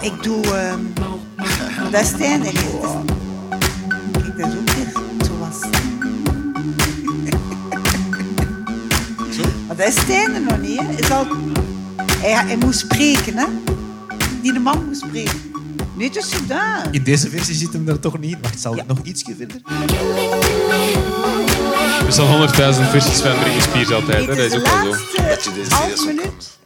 Ik 0.01 0.23
doe... 0.23 0.45
Uh, 0.45 0.75
dat 1.91 2.01
is 2.01 2.11
het 2.11 2.21
einde. 2.21 2.49
Ik 2.49 4.35
ben 4.37 4.45
ook 4.45 4.71
Maar 9.67 9.77
dat 9.77 9.89
is 9.89 9.97
het 9.97 10.11
einde 10.11 10.39
nog 10.39 10.61
niet. 10.61 10.81
Hè. 10.81 10.95
Is 10.97 11.11
al, 11.11 11.27
hij, 12.19 12.47
hij 12.47 12.57
moest 12.57 12.79
spreken, 12.79 13.37
hè. 13.37 13.47
Die 14.43 14.53
de 14.53 14.59
man 14.59 14.85
moest 14.87 15.01
spreken. 15.01 15.53
Nu 15.95 16.05
het 16.05 16.17
is 16.17 16.33
gedaan. 16.33 16.93
In 16.93 17.03
deze 17.03 17.31
versie 17.31 17.55
zit 17.55 17.73
hem 17.73 17.89
er 17.89 18.01
toch 18.01 18.19
niet 18.19 18.33
in. 18.33 18.39
Wacht, 18.43 18.61
zal 18.61 18.77
ik 18.77 18.87
nog 18.87 18.99
ietsje 19.03 19.35
verder? 19.37 19.61
Er 22.07 22.13
staan 22.13 22.49
100.000 22.49 22.91
versies 22.91 23.21
van 23.21 23.39
Britney 23.39 23.61
Spears 23.61 23.93
altijd. 23.93 24.27
Hè? 24.27 24.35
Dat 24.35 24.39
is 24.39 24.53
is 24.53 24.59
ook 24.59 24.67
wel 24.67 24.95
zo. 24.95 25.23
laatste 25.23 25.51
half 25.69 26.07
minuut. 26.07 26.61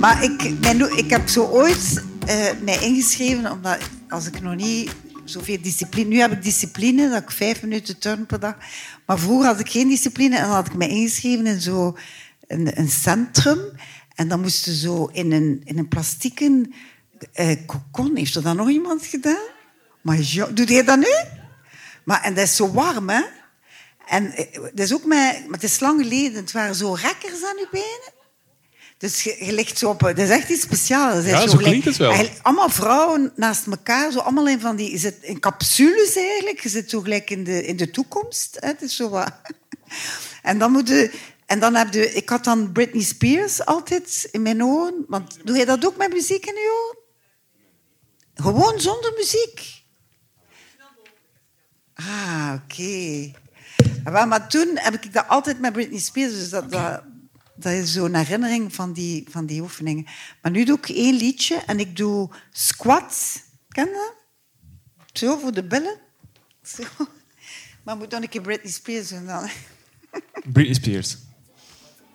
Maar 0.00 0.22
ik, 0.22 0.60
mijn, 0.60 0.96
ik 0.96 1.10
heb 1.10 1.28
zo 1.28 1.44
ooit 1.44 2.04
eh, 2.26 2.36
mij 2.62 2.78
ingeschreven, 2.80 3.52
omdat 3.52 3.78
als 4.08 4.26
ik 4.26 4.40
nog 4.40 4.54
niet 4.54 4.90
zoveel 5.24 5.58
discipline... 5.62 6.08
Nu 6.08 6.18
heb 6.18 6.32
ik 6.32 6.42
discipline, 6.42 7.10
dat 7.10 7.22
ik 7.22 7.30
vijf 7.30 7.62
minuten 7.62 7.98
turn 7.98 8.26
per 8.26 8.40
dag. 8.40 8.54
Maar 9.06 9.18
vroeger 9.18 9.46
had 9.46 9.60
ik 9.60 9.70
geen 9.70 9.88
discipline 9.88 10.36
en 10.36 10.42
dan 10.42 10.50
had 10.50 10.66
ik 10.66 10.74
mij 10.74 10.88
ingeschreven 10.88 11.46
in 11.46 11.60
zo 11.60 11.96
een, 12.50 12.78
een 12.78 12.88
centrum. 12.90 13.58
En 14.14 14.28
dan 14.28 14.40
moesten 14.40 14.74
zo 14.74 15.08
in 15.12 15.32
een, 15.32 15.60
in 15.64 15.78
een 15.78 15.88
plastieken 15.88 16.74
eh 17.32 17.56
cocon. 17.66 18.16
Heeft 18.16 18.34
er 18.34 18.42
dan 18.42 18.56
nog 18.56 18.68
iemand 18.68 19.06
gedaan? 19.06 19.48
Maar 20.02 20.16
ja, 20.20 20.46
doe 20.46 20.66
jij 20.66 20.84
dat 20.84 20.98
nu? 20.98 21.14
Maar, 22.04 22.22
en 22.22 22.34
dat 22.34 22.44
is 22.44 22.56
zo 22.56 22.72
warm, 22.72 23.08
hè? 23.08 23.22
En 24.06 24.32
eh, 24.32 24.52
dat 24.62 24.78
is 24.78 24.94
ook 24.94 25.04
met, 25.04 25.42
maar 25.44 25.54
het 25.60 25.62
is 25.62 25.80
lang 25.80 26.02
geleden. 26.02 26.34
Het 26.34 26.52
waren 26.52 26.74
zo 26.74 26.92
rekkers 26.92 27.44
aan 27.44 27.56
je 27.56 27.68
benen. 27.70 28.18
Dus 28.98 29.22
je, 29.22 29.44
je 29.44 29.52
ligt 29.52 29.78
zo 29.78 29.88
op... 29.88 30.00
Dat 30.00 30.18
is 30.18 30.28
echt 30.28 30.48
iets 30.48 30.62
speciaals. 30.62 31.14
Dat 31.14 31.24
Ja, 31.24 31.40
zo 31.40 31.46
gelijk- 31.46 31.62
klinkt 31.62 31.84
het 31.84 31.96
wel. 31.96 32.26
allemaal 32.42 32.68
vrouwen 32.68 33.32
naast 33.36 33.66
elkaar. 33.66 34.12
Zo 34.12 34.18
allemaal 34.18 34.48
in 34.48 34.60
van 34.60 34.76
die... 34.76 34.90
Je 34.90 34.98
zit 34.98 35.16
in 35.20 35.40
capsules 35.40 36.16
eigenlijk. 36.16 36.60
Je 36.60 36.68
zit 36.68 36.90
zo 36.90 37.00
gelijk 37.00 37.30
in 37.30 37.44
de, 37.44 37.64
in 37.66 37.76
de 37.76 37.90
toekomst. 37.90 38.56
Hè? 38.60 38.68
Het 38.68 38.82
is 38.82 38.96
zo 38.96 39.08
wat... 39.08 39.32
En 40.42 40.58
dan 40.58 40.72
moet 40.72 40.88
je... 40.88 41.10
En 41.50 41.60
dan 41.60 41.74
heb 41.74 41.92
je... 41.92 42.12
Ik 42.12 42.28
had 42.28 42.44
dan 42.44 42.72
Britney 42.72 43.02
Spears 43.02 43.64
altijd 43.64 44.28
in 44.30 44.42
mijn 44.42 44.64
oren. 44.64 45.04
Want 45.06 45.46
doe 45.46 45.56
je 45.56 45.66
dat 45.66 45.86
ook 45.86 45.96
met 45.96 46.12
muziek 46.12 46.46
in 46.46 46.54
je 46.54 46.88
oren? 46.88 46.98
Gewoon 48.34 48.80
zonder 48.80 49.12
muziek? 49.16 49.82
Ah, 51.94 52.54
oké. 52.54 53.32
Maar 54.04 54.48
toen 54.48 54.68
heb 54.74 54.94
ik 54.94 55.12
dat 55.12 55.28
altijd 55.28 55.60
met 55.60 55.72
Britney 55.72 55.98
Spears. 55.98 56.32
Dus 56.32 56.50
dat, 56.50 56.70
dat, 57.56 57.72
is 57.72 57.92
zo'n 57.92 58.14
herinnering 58.14 58.74
van 58.74 58.92
die, 58.92 59.26
van 59.30 59.46
die 59.46 59.60
oefeningen. 59.60 60.06
Maar 60.42 60.50
nu 60.50 60.64
doe 60.64 60.78
ik 60.78 60.88
één 60.88 61.16
liedje 61.16 61.56
en 61.56 61.80
ik 61.80 61.96
doe 61.96 62.30
squats. 62.50 63.42
Ken 63.68 63.86
je 63.88 63.92
dat? 63.92 64.14
Zo, 65.12 65.38
voor 65.38 65.52
de 65.52 65.64
billen. 65.64 65.98
Zo. 66.62 66.82
Maar 67.84 67.96
moet 67.96 68.10
dan 68.10 68.22
een 68.22 68.28
keer 68.28 68.40
Britney 68.40 68.72
Spears 68.72 69.08
doen 69.08 69.26
dan. 69.26 69.48
Britney 70.52 70.74
Spears. 70.74 71.16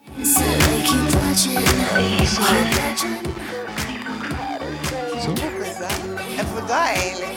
Zo? 0.06 0.42
En 6.38 6.48
voor 6.48 6.60
dat 6.60 6.70
eigenlijk. 6.70 7.34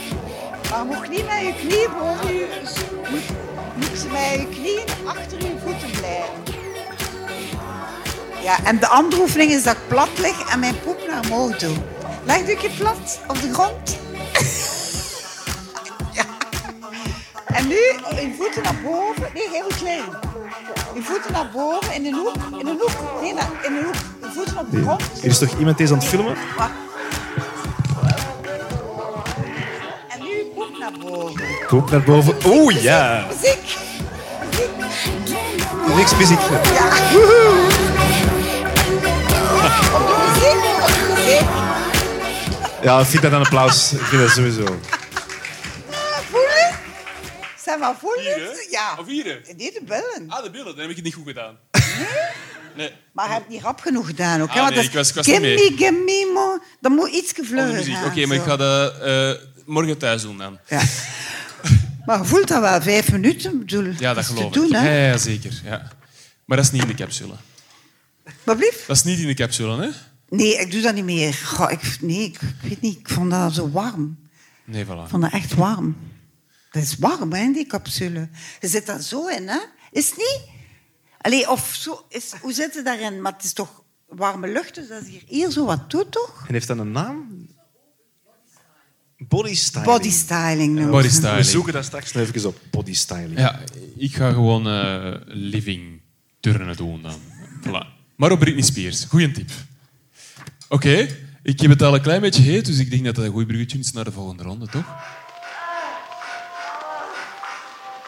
Maar 0.71 0.79
je 0.79 0.85
moet 0.85 1.09
niet 1.09 1.27
met 1.27 1.41
je 1.41 1.55
knieën 1.59 1.91
boven 1.99 2.35
je... 2.35 2.47
Moet, 3.77 3.99
ze 3.99 4.09
met 4.09 4.41
je 4.41 4.49
knieën 4.51 5.07
achter 5.07 5.39
je 5.39 5.57
voeten 5.65 5.91
blijven. 5.91 6.57
Ja, 8.43 8.65
en 8.65 8.79
de 8.79 8.89
andere 8.89 9.23
oefening 9.23 9.51
is 9.51 9.63
dat 9.63 9.77
ik 9.77 9.89
plat 9.89 10.19
lig 10.19 10.51
en 10.53 10.59
mijn 10.59 10.81
poep 10.81 11.07
naar 11.09 11.21
omhoog 11.25 11.59
doe. 11.59 11.77
Leg 12.25 12.47
je 12.47 12.57
keer 12.57 12.71
plat 12.71 13.21
op 13.27 13.41
de 13.41 13.53
grond. 13.53 13.99
ja. 16.19 16.25
En 17.47 17.69
nu 17.69 17.75
je 17.75 18.35
voeten 18.39 18.63
naar 18.63 18.81
boven. 18.83 19.31
Nee, 19.35 19.49
heel 19.51 19.67
klein. 19.79 20.28
Je 20.95 21.03
voeten 21.03 21.33
naar 21.33 21.51
boven 21.53 21.95
in 21.95 22.07
een 22.07 22.15
hoek. 22.15 22.35
In 22.61 22.67
een 22.67 22.79
hoek. 22.81 23.21
Nee, 23.23 23.35
naar- 23.35 23.51
in 23.63 23.77
een 23.77 23.85
hoek. 23.85 23.95
Je 24.21 24.29
voeten 24.35 24.59
op 24.59 24.71
de 24.71 24.83
grond. 24.83 25.03
Er 25.23 25.29
is 25.29 25.39
toch 25.39 25.59
iemand 25.59 25.79
deze 25.79 25.93
aan 25.93 25.99
het 25.99 26.09
filmen? 26.09 26.37
En 30.09 30.21
nu 30.23 30.29
poep 30.55 30.79
naar 30.79 30.93
boven. 31.01 31.45
Koop 31.67 31.91
naar 31.91 32.03
boven. 32.03 32.35
Oeh, 32.47 32.83
ja. 32.83 33.25
Muziek. 33.29 33.77
Niks 35.97 36.17
muziek. 36.17 36.39
Ja. 36.41 36.57
Op 36.57 36.63
de 40.07 40.17
muziek. 40.27 40.65
Op 40.83 40.87
de 40.87 41.15
muziek. 41.17 41.47
Ja, 42.83 43.05
vind 43.05 43.23
dat 43.23 43.33
een 43.33 43.39
applaus. 43.39 43.93
Ik 43.93 44.01
vind 44.01 44.23
dat 44.23 44.31
sowieso. 44.31 44.65
Zijn 47.69 47.81
maar 47.81 47.95
hè? 48.01 48.67
Ja. 48.71 48.97
Of 48.99 49.07
hier, 49.07 49.25
hè? 49.25 49.53
Niet 49.57 49.73
de 49.75 49.81
billen. 49.85 50.25
Ah, 50.31 50.43
de 50.43 50.51
billen. 50.51 50.67
Dan 50.67 50.79
heb 50.79 50.89
ik 50.91 50.97
het 50.97 51.05
niet 51.05 51.15
goed 51.15 51.27
gedaan. 51.27 51.57
Nee. 52.77 52.93
Maar 53.13 53.27
je 53.27 53.33
hebt 53.33 53.49
niet 53.49 53.63
rap 53.63 53.81
genoeg 53.81 54.07
gedaan, 54.07 54.43
oké? 54.43 54.53
Ah, 54.53 54.57
Want 54.59 54.69
nee, 54.69 54.77
dat 54.77 54.85
ik 54.89 54.93
was- 54.93 55.09
ik 55.09 55.15
was 55.15 55.27
gimme, 55.27 55.47
niet 55.49 55.57
mee. 55.69 55.77
gimme, 55.77 56.31
mo. 56.35 56.59
Dan 56.81 56.93
moet 56.93 57.09
iets 57.11 57.33
muziek. 57.39 57.95
gaan. 57.95 58.05
Oké, 58.11 58.27
maar 58.27 58.37
ik 58.37 58.43
zo. 58.43 58.49
ga 58.49 58.57
dat 58.57 58.99
eh, 59.01 59.31
morgen 59.67 59.99
thuis 59.99 60.23
doen 60.23 60.39
dan. 60.39 60.59
Ja. 60.69 60.83
Maar 62.07 62.19
je 62.19 62.25
voelt 62.25 62.49
dat 62.49 62.61
wel, 62.61 62.83
vijf 62.83 63.13
minuten. 63.13 63.53
Ik 63.53 63.59
Bedoel, 63.59 63.93
Ja, 63.99 64.15
dat 64.15 64.23
is 64.23 64.29
geloof 64.31 64.53
te 64.53 64.59
doen, 64.59 64.67
ik. 64.69 64.73
hè? 64.73 64.99
Ja, 65.05 65.11
ja, 65.13 65.17
zeker. 65.19 65.61
Ja. 65.65 65.93
Maar 66.45 66.57
dat 66.57 66.67
is 66.67 66.73
niet 66.73 66.83
in 66.83 66.89
de 66.89 66.95
capsule. 66.95 67.33
Maar 68.45 68.57
blief? 68.57 68.85
Dat 68.87 68.97
is 68.97 69.03
niet 69.03 69.19
in 69.19 69.27
de 69.27 69.35
capsule, 69.35 69.81
hè? 69.83 69.89
Nee, 70.29 70.59
ik 70.61 70.71
doe 70.71 70.81
dat 70.81 70.95
niet 70.95 71.05
meer. 71.05 71.35
Goh, 71.45 71.71
ik, 71.71 71.81
nee, 72.01 72.23
ik, 72.23 72.35
ik 72.43 72.69
weet 72.69 72.81
niet. 72.81 72.99
Ik 72.99 73.09
vond 73.09 73.31
dat 73.31 73.53
zo 73.55 73.71
warm. 73.71 74.19
Nee, 74.65 74.81
Ik 74.83 74.87
voilà. 74.87 75.09
vond 75.09 75.23
dat 75.23 75.33
echt 75.33 75.55
warm. 75.55 75.97
Dat 76.71 76.83
is 76.83 76.97
warm, 76.97 77.33
hè, 77.33 77.53
die 77.53 77.67
capsule. 77.67 78.29
Je 78.61 78.69
zit 78.69 78.87
daar 78.87 79.01
zo 79.01 79.27
in, 79.27 79.49
hè? 79.49 79.59
Is 79.91 80.09
het 80.09 80.17
niet? 80.17 80.41
Allee, 81.21 81.51
of 81.51 81.75
zo, 81.75 82.05
is, 82.09 82.33
hoe 82.41 82.53
zit 82.53 82.75
het 82.75 82.85
daarin? 82.85 83.23
Maar 83.23 83.33
het 83.33 83.45
is 83.45 83.53
toch 83.53 83.83
warme 84.07 84.49
lucht, 84.49 84.75
dus 84.75 84.89
dat 84.89 85.03
is 85.03 85.09
hier, 85.09 85.23
hier 85.27 85.51
zo 85.51 85.65
wat 85.65 85.91
toe, 85.91 86.09
toch? 86.09 86.45
En 86.47 86.53
heeft 86.53 86.67
dat 86.67 86.79
een 86.79 86.93
naam? 86.93 87.47
Body 89.19 89.55
styling. 89.55 89.91
Body 89.91 90.11
styling. 90.11 90.75
noemen 90.75 90.91
Body 90.91 91.09
ze. 91.09 91.35
We 91.35 91.43
zoeken 91.43 91.73
dat 91.73 91.85
straks 91.85 92.13
nog 92.13 92.23
even 92.23 92.49
op. 92.49 92.61
Body 92.71 92.95
styling. 92.95 93.39
Ja, 93.39 93.61
ik 93.97 94.15
ga 94.15 94.33
gewoon 94.33 94.69
eh, 94.69 95.15
living 95.25 96.01
turnen 96.41 96.77
doen 96.77 97.03
dan. 97.03 97.21
Voilà. 97.61 97.87
Maar 98.17 98.33
op 98.33 98.39
Britney 98.39 98.63
Spears. 98.63 99.05
Goeie 99.05 99.31
tip. 99.31 99.51
Oké, 100.69 101.09
ik 101.43 101.61
heb 101.61 101.71
het 101.71 101.83
al 101.83 101.95
een 101.95 102.03
klein 102.03 102.21
beetje 102.21 102.43
heet, 102.43 102.67
dus 102.67 102.79
ik 102.79 102.91
denk 102.91 103.05
dat 103.05 103.15
dat 103.15 103.25
een 103.25 103.31
goed 103.31 103.47
bruggetje 103.47 103.79
is 103.79 103.93
naar 103.93 104.05
de 104.05 104.13
volgende 104.13 104.43
ronde, 104.43 104.67
toch? 104.67 104.87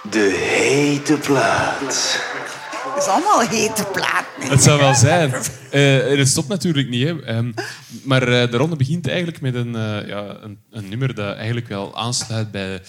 De 0.02 0.36
hete 0.36 1.16
plaat. 1.16 1.80
Het 1.80 3.02
is 3.02 3.08
allemaal 3.08 3.40
hete 3.40 3.84
plaat. 3.92 4.24
nee. 4.38 4.48
Het 4.48 4.62
zou 4.62 4.78
wel 4.78 4.94
zijn. 4.94 5.32
Eh, 5.70 6.18
het 6.18 6.28
stopt 6.28 6.48
natuurlijk 6.48 6.88
niet. 6.88 7.06
Hè. 7.06 7.22
Ehm, 7.22 7.52
maar 8.04 8.22
eh, 8.22 8.50
de 8.50 8.56
ronde 8.56 8.76
begint 8.76 9.08
eigenlijk 9.08 9.40
met 9.40 9.54
een, 9.54 9.74
eh, 9.74 10.08
ja, 10.08 10.36
een, 10.40 10.58
een 10.70 10.88
nummer 10.88 11.14
dat 11.14 11.36
eigenlijk 11.36 11.68
wel 11.68 11.96
aansluit 11.96 12.50
bij 12.50 12.82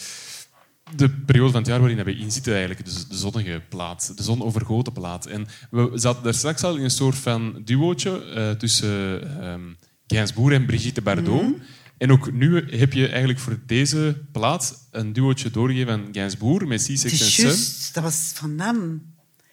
de 0.96 1.10
periode 1.10 1.52
van 1.52 1.62
het 1.62 1.70
jaar 1.70 1.80
waarin 1.80 2.04
we 2.04 2.16
in 2.16 2.32
zitten. 2.32 2.54
Eigenlijk. 2.54 2.86
Dus 2.86 3.08
de 3.08 3.18
zonnige 3.18 3.62
plaat, 3.70 4.18
de 4.18 4.24
zonovergoten 4.24 4.94
plaat. 4.94 5.26
En 5.26 5.48
we 5.70 5.92
zaten 5.94 6.24
daar 6.24 6.34
straks 6.34 6.64
al 6.64 6.76
in 6.76 6.84
een 6.84 6.90
soort 6.90 7.16
van 7.16 7.62
duootje 7.66 8.24
eh, 8.36 8.50
tussen 8.50 9.22
ehm 9.42 9.62
Gainsbourg 10.08 10.56
en 10.56 10.66
Brigitte 10.66 11.02
Bardot. 11.02 11.44
En 12.02 12.12
ook 12.12 12.32
nu 12.32 12.66
heb 12.70 12.94
je 12.94 13.08
eigenlijk 13.08 13.40
voor 13.40 13.60
deze 13.66 14.22
plaat 14.32 14.88
een 14.92 15.14
duootje 15.14 15.52
doorgegeven 15.52 15.88
van 16.04 16.08
Gainsbourg 16.12 16.66
met 16.66 16.88
Het 16.88 17.00
C6 17.00 17.04
is 17.06 17.22
en 17.22 17.28
Sun. 17.58 17.92
dat 17.94 18.04
was 18.04 18.32
van 18.36 18.60
hem. 18.60 19.02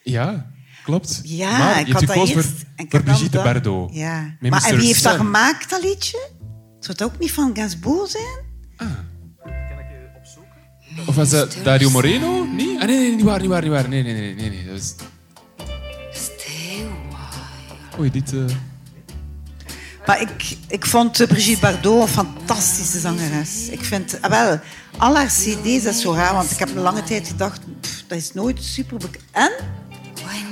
Ja, 0.03 0.51
klopt. 0.85 1.21
Ja, 1.25 1.59
maar 1.59 1.81
ik 1.81 1.87
je 1.87 1.93
had 1.93 2.01
dat 2.01 2.11
gekozen 2.11 2.37
eerst. 2.37 2.49
voor, 2.89 3.03
Brigitte 3.03 3.31
dat- 3.31 3.45
Bardot. 3.45 3.95
Ja. 3.95 4.37
Met 4.41 4.51
Maar 4.51 4.65
en 4.65 4.77
wie 4.77 4.87
heeft 4.87 5.03
dat 5.03 5.17
gemaakt, 5.17 5.71
dat 5.71 5.83
liedje? 5.83 6.29
Zou 6.81 6.93
het 6.93 7.03
ook 7.03 7.19
niet 7.19 7.33
van 7.33 7.51
Gainsbourg 7.57 8.11
zijn? 8.11 8.47
Of 11.07 11.15
was 11.15 11.31
dat 11.31 11.57
Dario 11.65 11.91
Moreno? 11.91 12.45
Nee? 12.45 12.81
Ah, 12.81 12.87
nee, 12.87 12.97
nee, 12.99 13.15
niet 13.15 13.25
waar, 13.25 13.41
niet 13.41 13.49
waar, 13.49 13.63
niet 13.63 13.71
waar. 13.71 13.89
Nee, 13.89 14.03
nee, 14.03 14.13
nee, 14.13 14.35
nee. 14.35 14.51
nee. 14.51 14.67
Dat 14.67 14.77
is... 14.77 14.95
Oei, 17.99 18.11
dit... 18.11 18.33
eh, 18.33 18.45
Maar 20.09 20.21
ik, 20.21 20.57
ik 20.69 20.87
vond 20.87 21.27
Brigitte 21.27 21.61
Bardot 21.61 22.03
een 22.03 22.09
fantastische 22.09 22.99
zangeres. 22.99 23.69
Ik 23.69 23.85
vind, 23.85 24.19
ah, 24.21 24.31
wel, 24.31 24.61
al 24.99 25.17
haar 25.17 25.27
cd's, 25.27 25.83
dat 25.83 25.95
is 25.95 26.01
zo 26.01 26.13
raar, 26.13 26.33
want 26.33 26.51
ik 26.51 26.59
heb 26.59 26.69
een 26.69 26.83
lange 26.83 27.03
tijd 27.03 27.29
gedacht, 27.29 27.61
pff, 27.81 28.05
dat 28.07 28.19
is 28.19 28.33
nooit 28.33 28.63
super 28.63 28.97
bekend. 28.97 29.25
En? 29.31 29.53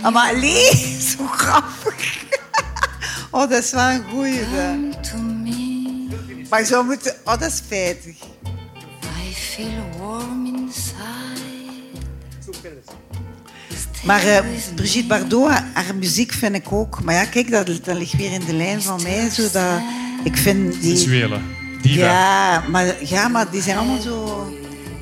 Ah, 0.03 0.13
maar 0.13 0.35
allee, 0.35 0.75
zo 1.17 1.27
grappig. 1.27 2.25
oh, 3.31 3.51
dat 3.51 3.65
is 3.65 3.71
wel 3.71 3.89
een 3.89 4.05
goeie. 4.11 4.47
Maar 6.51 6.61
je 6.61 6.67
zou 6.67 6.85
moeten, 6.85 7.15
oh, 7.25 7.39
dat 7.39 7.51
is 7.51 7.57
spijtig. 7.57 8.17
I 9.03 9.35
feel 9.35 9.99
warm 9.99 10.47
inside. 10.47 11.16
Maar 14.05 14.22
eh, 14.24 14.44
Brigitte 14.74 15.07
Bardot, 15.09 15.49
haar, 15.49 15.94
muziek 15.99 16.32
vind 16.32 16.55
ik 16.55 16.72
ook. 16.72 17.03
Maar 17.05 17.14
ja, 17.14 17.24
kijk, 17.24 17.51
dat, 17.51 17.66
dat 17.84 17.97
ligt 17.97 18.16
weer 18.16 18.32
in 18.32 18.44
de 18.47 18.53
lijn 18.55 18.82
van 18.82 19.03
mij. 19.03 19.30
Zo 19.30 19.42
dat, 19.53 19.80
ik 20.24 20.36
vind 20.36 20.80
die... 20.82 20.97
sensuele. 20.97 21.38
Diva. 21.82 22.05
Ja 22.07 22.64
maar, 22.68 23.05
ja, 23.05 23.28
maar 23.28 23.51
die 23.51 23.62
zijn 23.62 23.76
allemaal 23.76 24.01
zo 24.01 24.47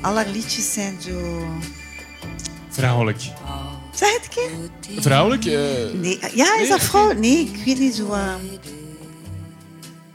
Al 0.01 0.15
haar 0.15 0.27
liedjes 0.27 0.73
zijn 0.73 0.97
zo... 0.99 1.47
Vrouwelijk. 2.69 3.21
Zeg 3.95 4.09
het 4.13 4.23
een 4.23 4.69
keer? 4.89 5.01
Vrouwelijk? 5.01 5.45
eh 5.45 5.53
Nee. 5.93 6.19
Ja, 6.33 6.59
is 6.59 6.69
dat 6.69 6.83
vrouw? 6.83 7.11
Nee, 7.13 7.51
ik 7.53 7.65
weet 7.65 7.79
niet 7.79 7.95
zo... 7.95 8.11
eh, 8.11 8.33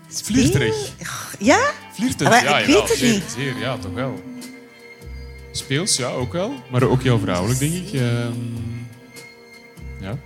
Flirterig. 0.09 0.93
Ja? 1.39 1.59
Flirten? 1.95 2.29
Maar 2.29 2.45
ja, 2.45 2.59
ik 2.59 2.67
weet 2.67 2.89
het 2.89 2.99
zeer, 2.99 3.13
niet. 3.13 3.23
Zeer, 3.37 3.59
ja, 3.59 3.77
toch 3.79 3.93
wel. 3.95 4.21
Speels, 5.53 5.97
ja, 5.97 6.09
ook 6.09 6.33
wel. 6.33 6.55
Maar 6.71 6.83
ook 6.83 7.03
heel 7.03 7.19
vrouwelijk, 7.19 7.59
denk 7.59 7.73
ik. 7.73 7.93
Ehm, 7.93 8.33
ja. 10.01 10.19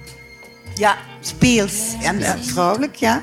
Ja, 0.74 0.98
speels. 1.20 1.92
En 2.02 2.44
vrouwelijk, 2.44 2.94
ja. 2.94 3.22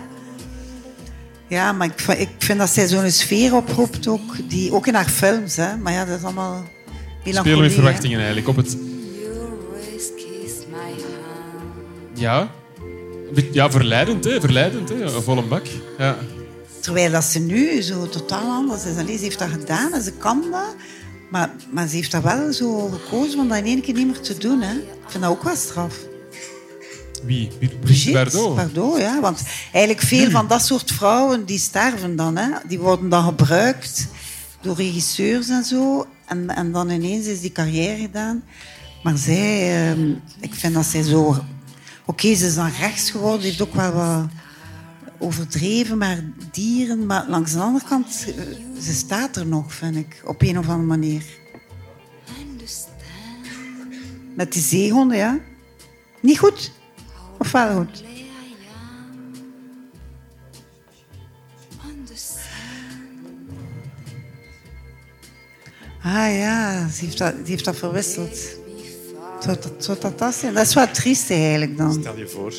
Ja, 1.48 1.72
maar 1.72 1.88
ik, 2.18 2.30
vind 2.38 2.60
dat 2.60 2.70
zij 2.70 2.88
zo'n 2.88 3.12
sfeer 3.12 3.56
oproept 3.56 4.08
ook, 4.08 4.50
die, 4.50 4.74
ook 4.74 4.88
in 4.88 4.94
haar 4.94 5.10
films. 5.10 5.56
Hè. 5.56 5.78
Maar 5.78 5.94
ja, 5.94 6.06
dat 6.06 6.18
is 6.18 6.24
allemaal 6.24 6.64
melancholie. 7.24 7.40
Spelen 7.40 7.60
met 7.60 7.70
hè. 7.70 7.76
verwachtingen 7.76 8.18
eigenlijk. 8.18 8.48
Op 8.48 8.56
het... 8.56 8.78
Ja. 12.14 12.52
Een 13.34 13.48
Ja, 13.52 13.72
verleidend, 13.72 14.24
hè. 14.24 14.40
Verleidend, 14.40 14.90
hè. 14.90 14.96
Een 14.96 15.24
volle 15.24 15.42
bak. 15.42 15.66
Ja. 15.98 16.18
Terwijl 16.80 17.12
dat 17.12 17.24
ze 17.24 17.40
nu 17.40 17.82
zo 17.82 18.10
totaal 18.10 18.52
anders 18.52 18.86
is. 18.86 18.98
Allee, 18.98 19.18
ze 19.18 19.24
heeft 19.24 19.40
dat 19.40 19.50
gedaan 19.50 19.94
en 19.94 20.02
ze 20.02 20.12
kan 20.12 20.44
dat. 20.52 20.76
Maar, 21.32 21.50
maar 21.70 21.88
ze 21.88 21.96
heeft 21.96 22.12
dat 22.12 22.24
wel 22.24 22.54
zo 22.54 22.88
gekozen 22.88 23.40
om 23.40 23.48
dat 23.48 23.58
in 23.58 23.66
één 23.66 23.82
keer 23.82 23.94
niet 23.94 24.06
meer 24.06 24.20
te 24.20 24.38
doen. 24.38 24.62
Hè. 24.62 24.74
Ik 24.76 25.08
vind 25.08 25.24
dat 25.24 25.32
ook 25.32 25.44
wel 25.44 25.56
straf. 25.56 25.96
Wie? 27.24 27.52
Brigitte 27.80 28.12
Bardot? 28.12 28.56
Bardot, 28.56 28.98
ja. 28.98 29.20
Want 29.20 29.42
eigenlijk 29.72 30.06
veel 30.06 30.30
van 30.30 30.48
dat 30.48 30.66
soort 30.66 30.92
vrouwen 30.92 31.46
die 31.46 31.60
sterven 31.60 32.16
dan. 32.16 32.38
Hè. 32.38 32.50
Die 32.68 32.80
worden 32.80 33.10
dan 33.10 33.24
gebruikt 33.24 34.08
door 34.62 34.76
regisseurs 34.76 35.50
en 35.50 35.64
zo. 35.64 36.08
En, 36.26 36.50
en 36.50 36.72
dan 36.72 36.90
ineens 36.90 37.26
is 37.26 37.42
die 37.42 37.52
carrière 37.52 38.02
gedaan. 38.02 38.44
Maar 39.04 39.18
zij, 39.18 39.88
ehm, 39.90 40.10
ik 40.40 40.54
vind 40.54 40.74
dat 40.74 40.86
zij 40.86 41.04
zo... 41.04 41.38
Oké, 42.06 42.36
ze 42.36 42.46
is 42.46 42.56
dan 42.56 42.72
rechts 42.80 43.12
geworden. 43.12 43.42
Ze 43.42 43.48
heeft 43.48 43.62
ook 43.62 43.76
wel 43.76 43.92
wat 43.92 44.28
overdreven 45.22 45.98
met 45.98 46.24
dieren. 46.52 47.06
Maar 47.06 47.30
langs 47.30 47.52
de 47.52 47.60
andere 47.60 47.86
kant, 47.88 48.26
eh, 48.28 48.82
ze 48.82 48.94
staat 48.94 49.36
er 49.36 49.46
nog, 49.46 49.74
vind 49.74 49.96
ik. 49.96 50.22
Op 50.26 50.42
een 50.42 50.58
of 50.58 50.68
andere 50.68 50.88
manier. 50.88 51.24
Met 54.36 54.54
die 54.54 54.62
zeehonden, 54.62 55.18
ja. 55.18 55.40
Niet 56.22 56.40
goed? 56.40 56.72
Of 57.38 57.52
wel 57.52 57.76
goed? 57.76 58.04
Ah 66.04 66.36
ja, 66.38 66.88
ze 66.90 67.06
heeft 67.06 67.18
dat, 67.18 67.36
die 67.36 67.46
heeft 67.46 67.66
dat 67.66 67.76
verwisseld. 67.76 68.38
Zou 69.40 69.58
dat, 69.62 69.72
zou 69.78 70.00
dat 70.00 70.20
dat? 70.20 70.42
Dat 70.54 70.66
is 70.68 70.74
wel 70.74 70.92
triest 70.92 71.30
eigenlijk 71.30 71.78
dan. 71.78 71.94
Stel 71.94 72.18
je 72.18 72.28
voor. 72.28 72.54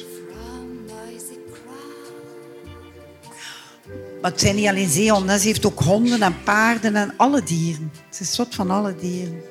Maar 4.23 4.31
het 4.31 4.41
zijn 4.41 4.55
niet 4.55 4.69
alleen 4.69 4.89
zeehonden, 4.89 5.41
ze 5.41 5.47
heeft 5.47 5.67
ook 5.67 5.81
honden 5.81 6.23
en 6.23 6.43
paarden 6.45 6.97
en 6.97 7.15
alle 7.17 7.43
dieren. 7.43 7.93
Ze 8.11 8.23
is 8.23 8.35
zot 8.35 8.55
van 8.55 8.71
alle 8.71 8.97
dieren. 8.97 9.43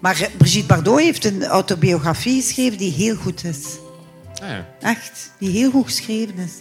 Maar 0.00 0.30
Brigitte 0.36 0.66
Bardot 0.66 1.00
heeft 1.00 1.24
een 1.24 1.44
autobiografie 1.44 2.42
geschreven 2.42 2.78
die 2.78 2.92
heel 2.92 3.16
goed 3.16 3.44
is. 3.44 3.85
Ah, 4.42 4.48
ja. 4.48 4.66
Echt, 4.80 5.30
die 5.38 5.50
heel 5.50 5.70
goed 5.70 5.84
geschreven 5.84 6.38
is. 6.38 6.52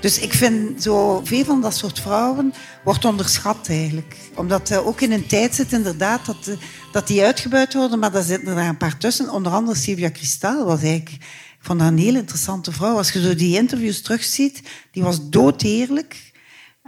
Dus 0.00 0.18
ik 0.18 0.32
vind 0.32 0.82
zo 0.82 1.20
veel 1.24 1.44
van 1.44 1.60
dat 1.60 1.76
soort 1.76 2.00
vrouwen 2.00 2.52
wordt 2.84 3.04
onderschat 3.04 3.68
eigenlijk. 3.68 4.16
Omdat 4.34 4.68
er 4.68 4.84
ook 4.84 5.00
in 5.00 5.12
een 5.12 5.26
tijd 5.26 5.54
zit 5.54 5.72
inderdaad 5.72 6.26
dat, 6.26 6.46
eh, 6.48 6.54
dat 6.92 7.06
die 7.06 7.22
uitgebuit 7.22 7.74
worden, 7.74 7.98
maar 7.98 8.12
daar 8.12 8.22
zitten 8.22 8.48
er 8.48 8.54
daar 8.54 8.68
een 8.68 8.76
paar 8.76 8.98
tussen. 8.98 9.30
Onder 9.30 9.52
andere 9.52 9.76
Sylvia 9.76 10.08
Kristal 10.08 10.64
was 10.64 10.82
eigenlijk... 10.82 11.16
Haar 11.62 11.80
een 11.80 11.98
heel 11.98 12.14
interessante 12.14 12.72
vrouw. 12.72 12.96
Als 12.96 13.12
je 13.12 13.22
zo 13.22 13.34
die 13.34 13.56
interviews 13.56 14.00
terugziet, 14.00 14.62
die 14.90 15.02
was 15.02 15.28
doodeerlijk 15.28 16.32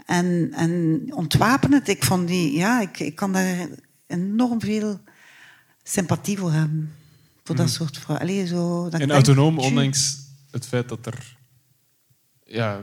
en, 0.07 0.53
en 0.55 1.03
ontwapenend. 1.11 1.89
Ik 1.89 2.05
vond 2.05 2.29
die... 2.29 2.57
Ja, 2.57 2.81
ik, 2.81 2.99
ik 2.99 3.15
kan 3.15 3.33
daar 3.33 3.69
enorm 4.07 4.61
veel 4.61 5.01
sympathie 5.83 6.39
voor 6.39 6.53
hebben. 6.53 6.93
Voor 7.45 7.57
dat 7.57 7.71
soort 7.71 7.99
vrouwen. 7.99 8.29
Allee, 8.29 8.47
zo, 8.47 8.89
dat 8.89 9.01
En 9.01 9.11
autonoom, 9.11 9.59
ondanks 9.59 10.24
het 10.55 10.67
feit 10.67 10.89
dat 10.89 11.07
er... 11.07 11.37
Ja... 12.45 12.83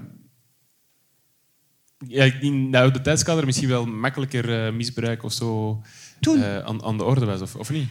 Ja, 2.08 2.24
in 2.24 2.72
de 2.72 2.78
oude 2.80 3.02
tijdskader 3.02 3.46
misschien 3.46 3.68
wel 3.68 3.86
makkelijker 3.86 4.66
eh, 4.66 4.74
misbruik 4.74 5.24
of 5.24 5.34
zo 5.34 5.82
eh, 6.20 6.58
aan, 6.58 6.84
aan 6.84 6.98
de 6.98 7.04
orde 7.04 7.26
was, 7.26 7.42
of, 7.42 7.56
of 7.56 7.70
niet? 7.70 7.90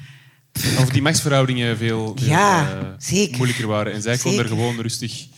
Of 0.79 0.89
die 0.89 1.03
machtsverhoudingen 1.03 1.77
veel, 1.77 2.17
veel, 2.17 2.29
Ja, 2.29 2.81
eh, 2.81 2.89
zeker. 2.99 3.37
moeilijker 3.37 3.67
waren. 3.67 3.93
En 3.93 4.03
zij 4.03 4.17
kon 4.19 4.31
er 4.31 4.37
Zeker. 4.37 4.51
gewoon 4.51 4.81
rustig 4.81 5.29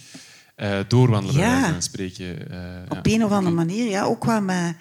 doorwandelen, 0.89 1.41
Ja. 1.41 1.81
spreken. 1.81 2.41
Op 2.89 3.07
ja. 3.07 3.13
een 3.15 3.25
of 3.25 3.31
andere 3.31 3.55
manier, 3.55 3.89
ja. 3.91 4.03
Ook 4.05 4.25
wel 4.25 4.41
met, 4.41 4.77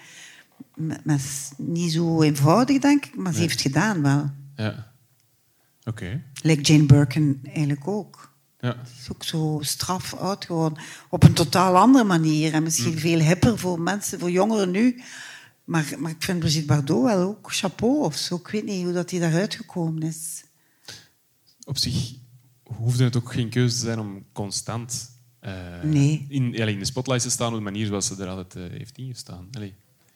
met, 0.74 1.04
met- 1.04 1.52
niet 1.56 1.92
zo 1.92 2.22
eenvoudig, 2.22 2.78
denk 2.80 3.04
ik, 3.04 3.16
maar 3.16 3.32
ze 3.32 3.40
heeft 3.40 3.52
het 3.52 3.62
gedaan 3.62 4.02
wel. 4.02 4.30
Ja. 4.56 4.92
Oké. 5.84 6.22
Like 6.42 6.60
Jane 6.62 6.86
Birkin 6.86 7.40
eigenlijk 7.44 7.88
ook. 7.88 8.31
Ja. 8.62 8.76
Ze 8.84 9.00
is 9.00 9.12
ook 9.12 9.24
zo 9.24 9.58
straf 9.62 10.14
oud 10.14 10.44
geworden. 10.44 10.78
Op 11.08 11.22
een 11.22 11.32
totaal 11.32 11.76
andere 11.76 12.04
manier. 12.04 12.52
En 12.52 12.62
misschien 12.62 12.98
veel 12.98 13.18
hipper 13.18 13.58
voor 13.58 13.80
mensen, 13.80 14.18
voor 14.18 14.30
jongeren 14.30 14.70
nu. 14.70 15.02
Maar, 15.64 15.94
maar 15.98 16.10
ik 16.10 16.22
vind 16.22 16.38
Brigitte 16.38 16.66
Bardot 16.66 17.02
wel 17.02 17.28
ook 17.28 17.52
chapeau 17.54 18.02
of 18.04 18.16
zo. 18.16 18.36
Ik 18.36 18.48
weet 18.48 18.64
niet 18.64 18.84
hoe 18.84 18.92
dat 18.92 19.08
die 19.08 19.20
daaruit 19.20 19.54
gekomen 19.54 20.02
is. 20.02 20.44
Op 21.64 21.78
zich 21.78 22.14
hoefde 22.62 23.04
het 23.04 23.16
ook 23.16 23.32
geen 23.32 23.48
keuze 23.48 23.74
te 23.74 23.80
zijn 23.84 23.98
om 23.98 24.24
constant 24.32 25.10
eh, 25.40 25.52
Nee. 25.82 26.26
in, 26.28 26.54
in 26.54 26.78
de 26.78 26.84
spotlight 26.84 27.22
te 27.22 27.30
staan 27.30 27.48
op 27.48 27.54
de 27.54 27.60
manier 27.60 27.86
zoals 27.86 28.06
ze 28.06 28.22
er 28.22 28.28
altijd 28.28 28.70
eh, 28.70 28.78
heeft 28.78 28.98
ingestaan. 28.98 29.48
Allee. 29.52 29.74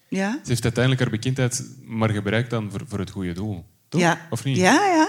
Ja? 0.09 0.31
Ze 0.43 0.49
heeft 0.49 0.63
uiteindelijk 0.65 1.03
haar 1.03 1.13
bekendheid 1.13 1.65
maar 1.85 2.11
gebruikt 2.11 2.51
dan 2.51 2.71
voor, 2.71 2.83
voor 2.87 2.99
het 2.99 3.11
goede 3.11 3.33
doel. 3.33 3.65
Toch? 3.89 4.01
Ja. 4.01 4.27
Of 4.31 4.45
niet? 4.45 4.57
Ja, 4.57 4.73
ja. 4.87 5.09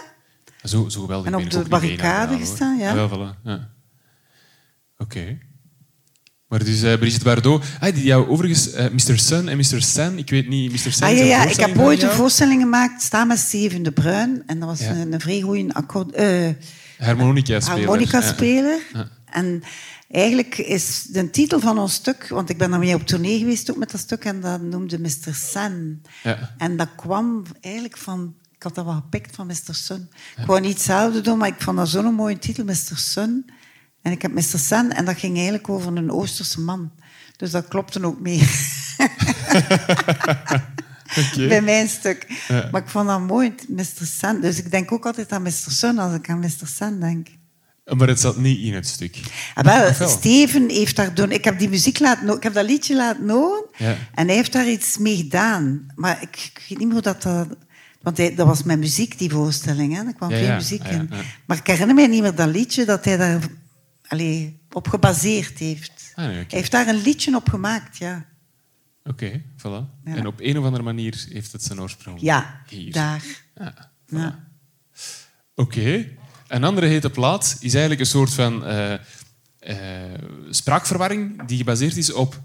Zo, 0.64 0.88
En 1.24 1.36
op 1.36 1.49
de 1.49 1.66
barricade 1.70 2.38
gestaan, 2.38 2.78
ja. 2.78 2.95
Ah, 2.95 3.12
voilà, 3.12 3.41
ja. 3.43 3.70
Oké. 4.97 5.38
Maar 6.47 6.64
dus 6.64 6.82
eh, 6.82 6.97
Brigitte 6.97 7.24
Bardot... 7.26 7.66
Ah, 7.80 7.93
die 7.93 8.03
jou 8.03 8.28
overigens... 8.28 8.72
eh, 8.72 8.89
Mr. 8.91 9.18
Sun 9.20 9.47
en 9.47 9.58
Mr. 9.58 9.82
Sen, 9.82 10.18
ik 10.18 10.30
weet 10.30 10.47
niet... 10.47 10.72
Mr. 10.72 10.91
Sen 10.91 11.08
Ah, 11.08 11.14
is 11.14 11.20
ja, 11.20 11.26
ja, 11.26 11.45
ik 11.45 11.55
heb 11.55 11.78
ooit 11.78 12.01
een 12.03 12.10
voorstelling 12.10 12.62
gemaakt, 12.62 13.01
staan 13.01 13.28
met 13.28 13.38
Steven 13.39 13.84
de 13.84 13.91
Bruin. 13.91 14.43
En 14.45 14.60
dat 14.60 14.70
was 14.70 14.80
Ja. 14.80 14.91
een, 14.95 15.14
een 15.14 15.20
vrij 15.20 15.41
goede 15.41 15.74
akkoord... 15.74 16.16
Harmonica-speler. 16.97 17.78
harmonica-speler. 17.79 18.79
Ja. 18.93 19.09
En 19.25 19.62
eigenlijk 20.12 20.58
is 20.58 21.04
de 21.04 21.29
titel 21.29 21.59
van 21.59 21.78
ons 21.79 21.93
stuk... 21.93 22.28
Want 22.28 22.50
ik 22.50 22.58
ben 22.58 22.70
daarmee 22.70 22.93
op 22.96 23.08
tournee 23.08 23.39
geweest 23.39 23.70
ook 23.71 23.78
met 23.78 23.92
dat 23.92 24.00
stuk. 24.01 24.25
En 24.25 24.42
dat 24.42 24.62
noemde 24.62 25.00
Mr. 25.00 25.34
Sen. 25.34 26.01
Ja. 26.24 26.54
En 26.58 26.78
dat 26.78 26.89
kwam 26.96 27.43
eigenlijk 27.62 27.97
van... 27.97 28.36
Ik 28.58 28.63
had 28.63 28.75
dat 28.75 28.86
wel 28.86 28.93
gepikt 28.93 29.36
van 29.36 29.47
Mr. 29.47 29.55
Sun. 29.75 30.09
Ik 30.38 30.46
wou 30.46 30.59
niet 30.59 30.74
hetzelfde 30.74 31.21
doen, 31.21 31.38
maar 31.38 31.47
ik 31.47 31.62
vond 31.62 31.78
dat 31.78 31.89
zo'n 31.89 32.13
mooie 32.13 32.39
titel, 32.39 32.63
Mr. 32.63 32.92
Sun. 32.93 33.50
En 34.01 34.12
ik 34.12 34.21
heb 34.21 34.34
Mr. 34.34 34.42
Sen, 34.42 34.92
en 34.92 35.05
dat 35.05 35.17
ging 35.17 35.36
eigenlijk 35.36 35.70
over 35.70 35.97
een 35.97 36.12
Oosterse 36.12 36.62
man. 36.62 36.92
Dus 37.36 37.51
dat 37.51 37.67
klopte 37.67 38.04
ook 38.04 38.20
mee. 38.20 38.42
Oké. 41.17 41.47
bij 41.47 41.62
mijn 41.62 41.89
stuk. 41.89 42.28
Maar 42.71 42.82
ik 42.82 42.89
vond 42.89 43.08
dat 43.08 43.20
mooi, 43.20 43.55
Mr. 43.67 43.86
Sen. 44.04 44.42
Dus 44.42 44.58
ik 44.58 44.71
denk 44.71 44.92
ook 44.92 45.05
altijd 45.05 45.32
aan 45.32 45.42
Mr. 45.42 45.51
Sun 45.51 46.00
als 46.00 46.13
ik 46.13 46.29
aan 46.29 46.39
Mr. 46.39 46.67
Sen 46.75 47.00
denk. 47.00 47.28
Maar 47.96 48.08
het 48.08 48.20
zat 48.20 48.38
niet 48.38 48.59
in 48.59 48.74
het 48.74 48.88
stuk. 48.88 49.20
Ah, 49.54 49.63
wel? 49.63 50.08
Steven 50.09 50.70
heeft 50.70 50.96
daar 50.96 51.13
doen. 51.13 51.32
Ik 51.32 51.43
heb 51.43 51.59
die 51.59 51.70
muziek 51.70 52.00
laten 52.00 52.36
Ik 52.36 52.43
heb 52.43 52.54
dat 52.54 52.66
liedje 52.66 52.96
laten 52.96 53.29
horen. 53.29 53.66
Ja. 53.78 53.96
En 54.13 54.28
hij 54.28 54.36
heeft 54.36 54.51
daar 54.51 54.70
iets 54.70 54.97
mee 54.97 55.16
gedaan. 55.16 55.86
Maar 55.96 56.21
ik, 56.21 56.51
ik 56.54 56.66
weet 56.70 56.78
niet 56.78 56.88
meer 56.88 56.92
hoe 56.92 57.01
dat... 57.01 57.21
dat 57.21 57.47
want 58.08 58.20
hij, 58.20 58.36
dat 58.36 58.47
was 58.47 58.63
met 58.63 58.79
muziek, 58.79 59.17
die 59.17 59.29
voorstelling. 59.29 59.96
Hè? 59.96 60.05
Er 60.05 60.13
kwam 60.13 60.29
Ja, 60.29 60.38
ja. 60.38 60.55
muziek 60.55 60.84
ja, 60.84 60.89
in. 60.89 61.09
Maar 61.46 61.58
ik 61.58 61.67
herinner 61.67 61.96
me 61.96 62.08
niet 62.08 62.21
meer 62.21 62.36
dat 62.36 62.50
liedje 62.50 62.86
dat 62.86 63.05
hij 63.05 63.17
daar 63.17 63.47
allee, 64.08 64.59
op 64.71 64.88
gebaseerd 64.88 65.58
heeft. 65.58 66.12
Ah, 66.16 66.25
nee. 66.25 66.36
Hij 66.36 66.46
heeft 66.47 66.71
daar 66.71 66.88
een 66.88 67.01
liedje 67.01 67.36
op 67.36 67.50
gemaakt, 67.50 67.97
ja. 67.97 68.25
Oké, 69.04 69.42
voilà. 69.58 70.04
En 70.04 70.28
op 70.28 70.39
een 70.39 70.58
of 70.58 70.66
andere 70.66 70.84
manier 70.84 71.25
heeft 71.29 71.51
het 71.51 71.63
zijn 71.63 71.82
oorsprong 71.82 72.21
Ja, 72.21 72.62
hier. 72.67 72.92
daar. 72.92 73.24
Ja, 73.55 73.92
voilà. 74.05 74.16
Ja. 74.17 74.47
Oké. 75.55 76.08
Een 76.47 76.63
andere 76.63 76.88
hete 76.88 77.09
plaat 77.09 77.58
is 77.59 77.71
eigenlijk 77.71 78.00
een 78.00 78.08
soort 78.08 78.34
van 78.34 78.66
eh, 78.66 78.93
eh, 79.59 80.21
spraakverwarring 80.50 81.47
die 81.47 81.58
gebaseerd 81.58 81.97
is 81.97 82.13
op 82.13 82.42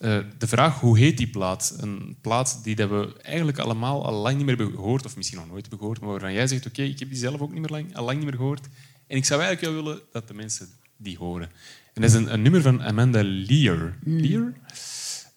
eh, 0.00 0.18
de 0.38 0.46
vraag 0.46 0.80
hoe 0.80 0.98
heet 0.98 1.16
die 1.16 1.28
plaat? 1.30 1.74
Een 1.78 2.16
plaat 2.20 2.60
die 2.62 2.74
dat 2.76 2.88
we 2.88 3.12
eigenlijk 3.22 3.58
allemaal 3.58 4.06
al 4.06 4.12
lang 4.12 4.36
niet 4.36 4.46
meer 4.46 4.56
hebben 4.56 4.74
gehoord, 4.74 5.04
of 5.04 5.16
misschien 5.16 5.38
nog 5.38 5.48
nooit 5.48 5.60
hebben 5.60 5.78
gehoord, 5.78 6.00
maar 6.00 6.10
waarvan 6.10 6.32
jij 6.32 6.46
zegt, 6.46 6.66
oké, 6.66 6.82
ik 6.82 6.98
heb 6.98 7.08
die 7.08 7.18
zelf 7.18 7.40
ook 7.40 7.52
niet 7.52 7.60
meer 7.60 7.70
lang, 7.70 7.96
al 7.96 8.04
lang 8.04 8.16
niet 8.16 8.26
meer 8.26 8.36
gehoord. 8.36 8.68
En 9.06 9.16
ik 9.16 9.24
zou 9.24 9.42
eigenlijk 9.42 9.74
wel 9.74 9.84
willen 9.84 10.00
dat 10.12 10.28
de 10.28 10.34
mensen 10.34 10.68
die 10.96 11.16
horen. 11.18 11.50
En 11.94 12.02
dat 12.02 12.10
is 12.10 12.16
een, 12.16 12.32
een 12.32 12.42
nummer 12.42 12.62
van 12.62 12.82
Amanda 12.82 13.20
Lear. 13.24 13.94
Lear? 14.04 14.52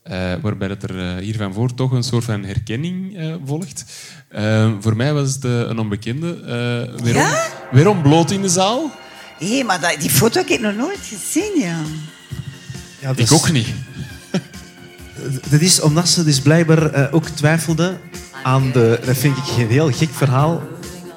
Eh, 0.04 0.34
waarbij 0.42 0.68
dat 0.68 0.84
er 0.84 1.00
eh, 1.00 1.24
hiervan 1.24 1.54
voor 1.54 1.74
toch 1.74 1.92
een 1.92 2.04
soort 2.04 2.24
van 2.24 2.44
herkenning 2.44 3.18
eh, 3.18 3.36
volgt. 3.46 3.86
Voor 4.80 4.96
mij 4.96 5.14
was 5.14 5.34
het 5.34 5.44
een 5.44 5.80
onbekende. 5.80 6.34
Eh 6.34 7.02
weerom, 7.04 7.22
Ja? 7.22 7.50
weerom 7.72 8.02
bloot 8.02 8.32
in 8.32 8.42
de 8.42 8.50
zaal? 8.50 8.92
Hé, 9.40 9.64
maar 9.64 9.82
dat, 9.82 9.96
die 10.00 10.10
foto 10.10 10.40
heb 10.40 10.48
ik 10.50 10.60
nog 10.60 10.76
nooit 10.76 11.00
gezien, 11.02 11.60
ja. 11.60 11.82
Ja, 13.02 13.14
Ik 13.16 13.32
ook 13.32 13.52
niet. 13.52 13.68
Dat 15.50 15.62
is 15.62 15.82
omdat 15.82 16.10
ze 16.10 16.24
dus 16.24 16.40
blijkbaar 16.40 16.94
eh, 16.94 17.14
ook 17.14 17.28
twijfelde 17.28 17.98
aan 18.44 18.72
de... 18.72 19.00
Dat 19.06 19.18
vind 19.18 19.38
ik 19.38 19.58
een 19.58 19.70
heel 19.70 19.92
gek 19.92 20.10
verhaal. 20.12 20.62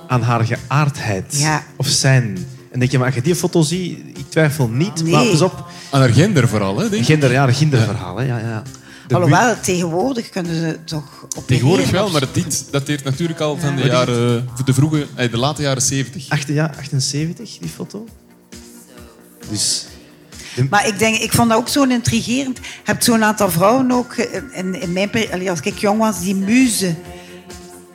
Aan 0.09 0.23
haar 0.23 0.45
geaardheid. 0.45 1.39
Ja. 1.39 1.65
Of 1.77 1.87
zijn. 1.87 2.47
En 2.71 2.79
denk 2.79 2.91
je, 2.91 2.99
maar 2.99 3.07
als 3.07 3.17
je 3.17 3.23
die 3.23 3.35
foto 3.35 3.63
ziet... 3.63 3.99
Ik 4.19 4.25
twijfel 4.29 4.69
niet. 4.69 5.03
Nee. 5.03 5.13
Maar 5.13 5.25
pas 5.25 5.43
op. 5.43 5.67
Aan 5.91 6.01
haar 6.01 6.13
gender 6.13 6.49
vooral, 6.49 6.79
hè, 6.79 6.89
denk. 6.89 7.05
Gender, 7.05 7.33
ja, 7.33 7.53
genderverhaal. 7.53 8.17
Hè. 8.17 8.25
Ja, 8.25 8.39
ja. 8.39 8.63
De 9.07 9.15
Alhoewel, 9.15 9.61
tegenwoordig 9.61 10.29
kunnen 10.29 10.55
ze 10.55 10.79
toch 10.85 11.27
op 11.37 11.47
Tegenwoordig 11.47 11.91
wel, 11.91 12.11
maar 12.11 12.21
het 12.21 12.35
dit 12.35 12.65
dateert 12.71 13.05
natuurlijk 13.05 13.41
al 13.41 13.57
van 13.57 13.77
de, 13.77 13.83
jaren, 13.83 14.49
de, 14.65 14.75
vroege, 14.75 15.07
eh, 15.15 15.31
de 15.31 15.37
late 15.37 15.63
jaren 15.63 15.83
70. 15.83 16.29
Acht, 16.29 16.49
ja, 16.49 16.73
78, 16.79 17.59
die 17.59 17.69
foto. 17.69 18.07
Dus... 19.51 19.87
Maar 20.71 20.87
ik, 20.87 20.99
denk, 20.99 21.17
ik 21.17 21.33
vond 21.33 21.49
dat 21.49 21.59
ook 21.59 21.69
zo 21.69 21.83
intrigerend. 21.85 22.57
Je 22.57 22.63
hebt 22.85 23.05
zo'n 23.05 23.25
aantal 23.25 23.51
vrouwen 23.51 23.91
ook, 23.93 24.13
eh, 24.13 24.41
in, 24.59 24.81
in 24.81 24.93
mijn, 24.93 25.11
peri- 25.11 25.33
allee, 25.33 25.51
als 25.51 25.61
ik 25.61 25.79
jong 25.79 25.99
was, 25.99 26.21
die 26.21 26.35
muzen. 26.35 26.97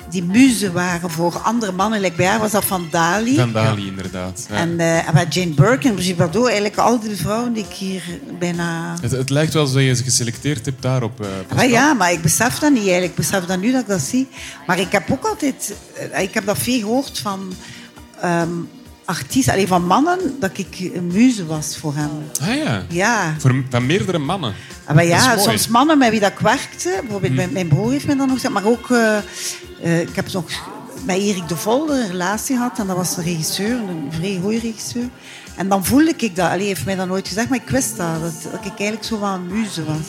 Die 0.10 0.24
muzen 0.24 0.74
waren 0.74 1.10
voor 1.10 1.38
andere 1.38 1.72
mannen. 1.72 2.00
Like 2.02 2.16
bij 2.16 2.26
haar 2.26 2.40
was 2.40 2.52
dat 2.52 2.66
van 2.66 2.88
Dali. 2.92 3.36
Van 3.36 3.52
Dali, 3.52 3.88
inderdaad. 3.88 4.46
Ja. 4.50 4.56
En, 4.56 4.80
en 4.80 5.14
bij 5.14 5.26
Jane 5.30 5.52
Birkin, 5.54 5.94
Brigitte 5.94 6.18
Bardot, 6.18 6.44
eigenlijk 6.46 6.78
al 6.78 7.00
die 7.00 7.16
vrouwen 7.16 7.54
die 7.54 7.64
ik 7.70 7.76
hier 7.76 8.04
bijna... 8.40 8.96
Het, 9.02 9.12
het 9.12 9.30
lijkt 9.30 9.54
wel 9.54 9.62
alsof 9.64 9.82
je 9.82 9.96
ze 9.96 10.04
geselecteerd 10.04 10.66
hebt 10.66 10.82
daarop. 10.82 11.22
eh, 11.22 11.28
Pascal. 11.48 11.70
ja, 11.70 11.94
maar 11.94 12.12
ik 12.12 12.22
besef 12.22 12.60
dat 12.60 12.70
niet 12.72 12.82
eigenlijk. 12.82 13.12
Ik 13.12 13.16
besef 13.16 13.46
dat 13.46 13.60
nu 13.60 13.72
dat 13.72 13.82
ik 13.82 13.88
dat 13.88 14.02
zie. 14.02 14.28
Maar 14.68 14.80
ik 14.80 14.92
heb 14.92 15.12
ook 15.12 15.26
altijd... 15.26 15.74
Ik 16.20 16.34
heb 16.34 16.46
dat 16.46 16.58
veel 16.58 16.80
gehoord 16.80 17.20
van 17.20 17.54
ehm, 18.22 18.50
artiesten, 19.12 19.54
alleen 19.54 19.68
van 19.68 19.86
mannen, 19.86 20.20
dat 20.40 20.58
ik 20.58 20.92
een 20.94 21.08
muze 21.08 21.46
was 21.46 21.78
voor 21.78 21.96
hen. 21.96 22.10
Ah 22.42 22.56
ja, 22.56 22.84
Ja. 22.90 23.36
Voor, 23.38 23.64
van 23.70 23.86
meerdere 23.86 24.18
mannen. 24.18 24.54
Ah, 24.86 24.96
Maar 24.96 25.06
ja, 25.06 25.38
soms 25.38 25.68
mannen 25.68 25.98
met 25.98 26.10
wie 26.10 26.20
dat 26.20 26.32
ik 26.32 26.40
werkte. 26.40 26.98
Bijvoorbeeld 27.02 27.34
mijn, 27.34 27.52
mijn 27.52 27.68
broer 27.68 27.92
heeft 27.92 28.06
mij 28.06 28.16
dan 28.16 28.26
nog 28.28 28.36
gezegd. 28.36 28.54
Maar 28.54 28.66
ook... 28.66 28.90
eh, 28.92 29.18
eh, 29.82 30.02
ik 30.02 30.16
heb 30.16 30.32
nog 30.32 30.46
met 31.06 31.18
Erik 31.18 31.48
de 31.48 31.56
Volder 31.56 31.96
een 32.02 32.08
relatie 32.08 32.56
gehad. 32.56 32.80
En 32.80 32.88
dat 32.88 32.96
was 32.96 33.18
een 33.18 33.24
regisseur, 33.24 33.72
een 33.78 34.08
vrij 34.12 34.40
goede 34.42 34.60
regisseur. 34.60 35.10
En 35.56 35.70
dan 35.70 35.86
voelde 35.86 36.14
ik 36.18 36.36
dat. 36.36 36.46
Allee, 36.46 36.58
hij 36.60 36.68
heeft 36.68 36.86
mij 36.86 36.96
dat 36.96 37.08
nooit 37.08 37.28
gezegd, 37.28 37.50
maar 37.50 37.60
ik 37.64 37.70
wist 37.70 37.98
dat. 37.98 38.22
Dat, 38.22 38.52
dat 38.52 38.66
ik 38.66 38.80
eigenlijk 38.80 39.04
zo 39.04 39.20
wel 39.20 39.34
een 39.34 39.48
muze 39.48 39.84
was. 39.86 40.08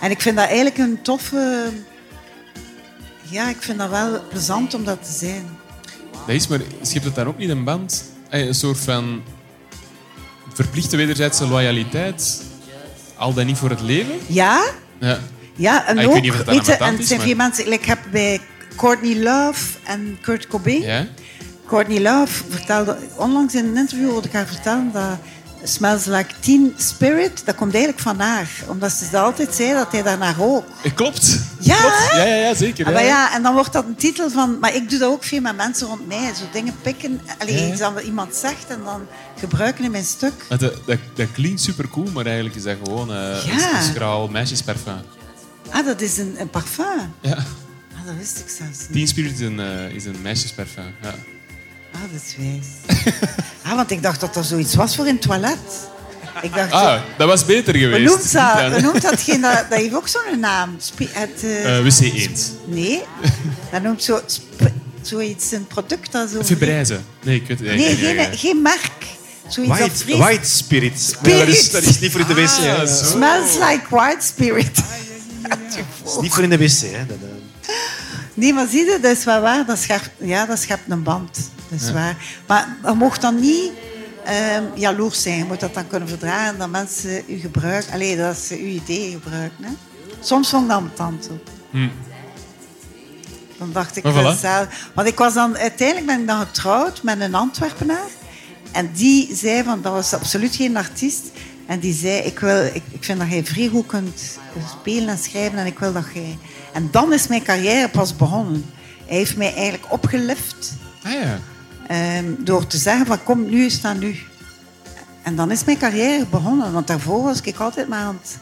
En 0.00 0.10
ik 0.10 0.20
vind 0.20 0.36
dat 0.36 0.46
eigenlijk 0.46 0.78
een 0.78 1.02
toffe... 1.02 1.68
Ja, 3.28 3.48
ik 3.48 3.56
vind 3.62 3.78
dat 3.78 3.90
wel 3.90 4.20
plezant 4.28 4.74
om 4.74 4.84
dat 4.84 5.04
te 5.04 5.12
zijn. 5.12 5.44
Dat 6.26 6.34
is, 6.34 6.46
maar 6.48 6.60
schept 6.82 7.04
het 7.04 7.14
dan 7.14 7.26
ook 7.26 7.38
niet 7.38 7.48
een 7.48 7.64
band? 7.64 8.04
Een 8.30 8.54
soort 8.54 8.78
van 8.78 9.22
verplichte 10.52 10.96
wederzijdse 10.96 11.46
loyaliteit? 11.46 12.42
Al 13.16 13.34
dan 13.34 13.46
niet 13.46 13.56
voor 13.58 13.70
het 13.70 13.80
leven? 13.80 14.14
Ja, 14.26 14.64
Ja. 14.98 15.18
ja 15.56 15.86
en 15.86 15.96
Ah, 15.96 16.02
ik 16.02 16.08
ook... 16.08 16.14
weet 16.14 16.22
niet 16.22 16.32
of 16.32 16.36
het 16.38 16.66
je, 16.66 16.72
en 16.76 17.04
zijn 17.04 17.36
mensen... 17.36 17.72
Ik 17.72 17.84
heb 17.84 17.98
bij 18.10 18.40
Courtney 18.76 19.22
Love 19.22 19.78
en 19.84 20.18
Kurt 20.20 20.46
Cobain... 20.46 20.80
ja? 20.82 21.06
Courtney 21.66 22.00
Love 22.02 22.42
vertelde 22.48 22.96
onlangs 23.16 23.54
in 23.54 23.64
een 23.64 23.76
interview 23.76 24.10
hoorde 24.10 24.28
ik 24.28 24.34
haar 24.34 24.46
vertellen 24.46 24.90
dat 24.92 25.18
Smells 25.64 26.04
Like 26.04 26.34
Teen 26.40 26.74
Spirit, 26.76 27.42
dat 27.44 27.54
komt 27.54 27.72
eigenlijk 27.74 28.02
van 28.02 28.20
haar. 28.20 28.48
Omdat 28.66 28.92
ze 28.92 29.18
altijd 29.18 29.54
zei 29.54 29.72
dat 29.72 29.92
hij 29.92 30.02
daarnaar 30.02 30.34
rook. 30.36 30.64
Eh, 30.82 30.94
Klopt. 30.94 31.38
Ja, 31.60 31.76
Klopt. 31.80 31.96
Ja, 32.12 32.22
ja, 32.24 32.34
ja, 32.34 32.54
zeker. 32.54 32.86
Ah, 32.86 32.92
ja. 32.92 32.98
maar 32.98 33.06
ja, 33.08 33.34
en 33.34 33.42
dan 33.42 33.52
wordt 33.54 33.72
dat 33.72 33.84
een 33.84 33.94
titel 33.94 34.30
van... 34.30 34.58
Maar 34.58 34.74
ik 34.74 34.90
doe 34.90 34.98
dat 34.98 35.10
ook 35.10 35.24
veel 35.24 35.40
met 35.40 35.56
mensen 35.56 35.86
rond 35.86 36.06
mij. 36.06 36.34
Zo 36.34 36.42
dingen 36.52 36.74
pikken. 36.82 37.20
Allee, 37.38 37.60
Ja. 37.66 37.68
iets 37.72 37.78
dat 37.80 38.00
iemand 38.02 38.34
zegt 38.34 38.66
en 38.68 38.80
dan 38.84 39.06
gebruiken 39.38 39.84
in 39.84 39.90
mijn 39.90 40.04
stuk. 40.04 40.32
Maar 40.48 40.58
Dat, 40.58 40.74
dat, 40.86 40.98
dat 41.14 41.26
klinkt 41.32 41.60
supercool, 41.60 42.08
maar 42.12 42.24
eigenlijk 42.26 42.56
is 42.56 42.62
dat 42.62 42.76
gewoon 42.84 43.10
een, 43.10 43.46
Ja. 43.46 43.76
een 43.78 43.82
schraal 43.94 44.28
meisjesparfum. 44.28 45.00
Ah, 45.70 45.86
dat 45.86 46.00
is 46.00 46.18
een, 46.18 46.34
een 46.38 46.50
parfum. 46.50 47.12
Ja. 47.20 47.30
Ah, 47.96 48.06
dat 48.06 48.14
wist 48.18 48.38
ik 48.38 48.48
zelfs 48.48 48.78
niet. 48.78 48.92
Teen 48.92 49.08
Spirit 49.08 49.32
is 49.32 49.40
een, 49.40 49.60
eh, 49.60 49.88
is 49.94 50.04
een 50.04 50.16
meisjesparfum. 50.22 50.94
Ja. 51.02 51.14
Ah, 51.92 52.00
dat 52.12 52.20
is 52.26 52.36
wijs. 52.36 52.66
ah, 53.72 53.76
want 53.78 53.90
ik 53.90 54.02
dacht 54.02 54.20
dat 54.20 54.34
dat 54.34 54.46
zoiets 54.46 54.74
was 54.74 54.96
voor 54.96 55.06
in 55.06 55.12
het 55.14 55.22
toilet. 55.22 55.58
Ik 56.42 56.54
dacht... 56.54 56.70
zo- 56.70 56.76
Ah, 56.76 57.00
dat 57.18 57.28
was 57.28 57.44
beter 57.44 57.76
geweest. 57.76 58.04
noemt 58.10 58.22
dat? 58.22 58.32
Ja. 58.32 58.70
Hoe 58.70 58.80
noemt 58.80 59.02
dat? 59.02 59.20
geen- 59.20 59.40
Dat, 59.40 59.66
dat 59.70 59.78
heeft 59.78 59.94
ook 59.94 60.08
zo'n 60.08 60.40
naam. 60.40 60.76
Het, 61.12 61.30
eh, 61.44 61.78
Eh, 61.78 61.84
WC 61.84 62.00
Eend. 62.00 62.52
nee, 62.64 63.02
dat 63.72 63.82
noemt 63.82 64.02
zo, 64.02 64.20
zoiets, 65.02 65.52
een 65.52 65.66
product 65.66 66.12
dat 66.12 66.30
zo... 66.30 66.42
Fibreize. 66.42 66.98
Nee, 67.22 67.34
ik 67.36 67.46
weet 67.46 67.58
het 67.58 67.68
Nee, 67.68 67.86
eigenlijk 67.86 68.16
geen, 68.18 68.30
niet. 68.30 68.40
geen 68.40 68.62
merk. 68.62 68.90
Zoiets 69.48 69.78
dat 69.78 70.04
White, 70.04 70.16
white 70.16 70.48
spirit. 70.50 71.16
Maar 71.22 71.30
dat, 71.38 71.48
is, 71.48 71.70
dat 71.70 71.82
is 71.82 71.98
niet 72.00 72.10
voor 72.12 72.20
in 72.20 72.26
de 72.26 72.34
wc. 72.34 72.50
hè. 72.50 72.72
Ah, 72.72 72.78
Dat 72.78 72.88
zo. 72.88 73.02
is 73.04 73.10
Smells 73.10 73.54
like 73.54 73.82
white 73.90 74.26
spirit. 74.26 74.70
niet 76.20 76.32
voor 76.32 76.42
in 76.42 76.50
de 76.50 76.58
wc. 76.58 76.80
Hè. 76.80 77.06
Dat, 77.06 77.16
eh. 77.22 77.28
Nee, 78.42 78.52
maar 78.52 78.66
zie 78.66 78.84
je, 78.84 78.98
dat 79.00 79.16
is 79.16 79.24
wel 79.24 79.40
waar. 79.40 79.66
Dat 79.66 79.78
schept, 79.78 80.10
ja, 80.18 80.46
dat 80.46 80.58
schept 80.58 80.82
een 80.88 81.02
band. 81.02 81.50
Dat 81.68 81.80
is 81.80 81.92
waar. 81.92 82.16
Maar 82.46 82.76
je 82.84 82.92
mocht 82.92 83.20
dan 83.20 83.40
niet 83.40 83.70
ehm 84.24 84.62
jaloers 84.74 85.22
zijn. 85.22 85.38
Je 85.38 85.44
moet 85.44 85.60
dat 85.60 85.74
dan 85.74 85.86
kunnen 85.86 86.08
verdragen 86.08 86.58
dat 86.58 86.70
mensen 86.70 87.22
u 87.26 87.38
gebruiken. 87.38 87.92
Allee, 87.92 88.16
dat 88.16 88.36
ze 88.36 88.54
uw 88.54 88.66
ideeën 88.66 89.20
gebruiken. 89.22 89.64
Hè? 89.64 89.70
Soms 90.20 90.48
vond 90.48 90.62
ik 90.62 90.68
dat 90.68 90.78
ambetant 90.78 91.28
ook. 91.32 91.46
Dan 93.58 93.72
dacht 93.72 93.96
ik 93.96 94.02
Hm. 94.02 94.10
Voilà. 94.10 94.38
zelf... 94.40 94.90
Want 94.94 95.08
ik 95.08 95.18
was 95.18 95.34
dan, 95.34 95.56
uiteindelijk 95.56 96.06
ben 96.06 96.20
ik 96.20 96.26
dan 96.26 96.40
getrouwd 96.40 97.02
met 97.02 97.20
een 97.20 97.34
Antwerpenaar. 97.34 98.10
En 98.72 98.90
die 98.92 99.36
zei, 99.36 99.62
van, 99.62 99.82
dat 99.82 99.92
was 99.92 100.14
absoluut 100.14 100.56
geen 100.56 100.76
artiest. 100.76 101.30
En 101.66 101.78
die 101.78 101.94
zei, 101.94 102.18
ik, 102.18 102.38
wil, 102.38 102.64
ik, 102.64 102.82
ik 102.90 103.04
vind 103.04 103.18
dat 103.18 103.30
jij 103.30 103.44
vrij 103.44 103.68
goed 103.68 103.86
kunt 103.86 104.38
spelen 104.78 105.08
en 105.08 105.18
schrijven. 105.18 105.58
En 105.58 105.66
ik 105.66 105.78
wil 105.78 105.92
dat 105.92 106.04
jij... 106.14 106.38
En 106.72 106.88
dan 106.90 107.12
is 107.12 107.26
mijn 107.26 107.42
carrière 107.42 107.88
pas 107.88 108.16
begonnen. 108.16 108.64
Hij 109.06 109.16
heeft 109.16 109.36
mij 109.36 109.54
eigenlijk 109.54 109.92
opgelift 109.92 110.72
Ah 111.02 111.12
ja. 111.12 111.38
ehm, 111.88 112.24
door 112.38 112.66
te 112.66 112.76
zeggen 112.78 113.06
van 113.06 113.22
kom, 113.22 113.44
nu 113.50 113.64
is 113.64 113.80
nu. 113.98 114.16
En 115.22 115.36
dan 115.36 115.50
is 115.50 115.64
mijn 115.64 115.78
carrière 115.78 116.26
begonnen. 116.26 116.72
Want 116.72 116.86
daarvoor 116.86 117.22
was 117.22 117.40
ik 117.40 117.58
altijd 117.58 117.88
maar 117.88 118.04
aan 118.04 118.18
het 118.22 118.38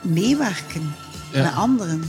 meewerken 0.00 0.94
Ja. 1.32 1.42
met 1.42 1.54
anderen. 1.54 2.00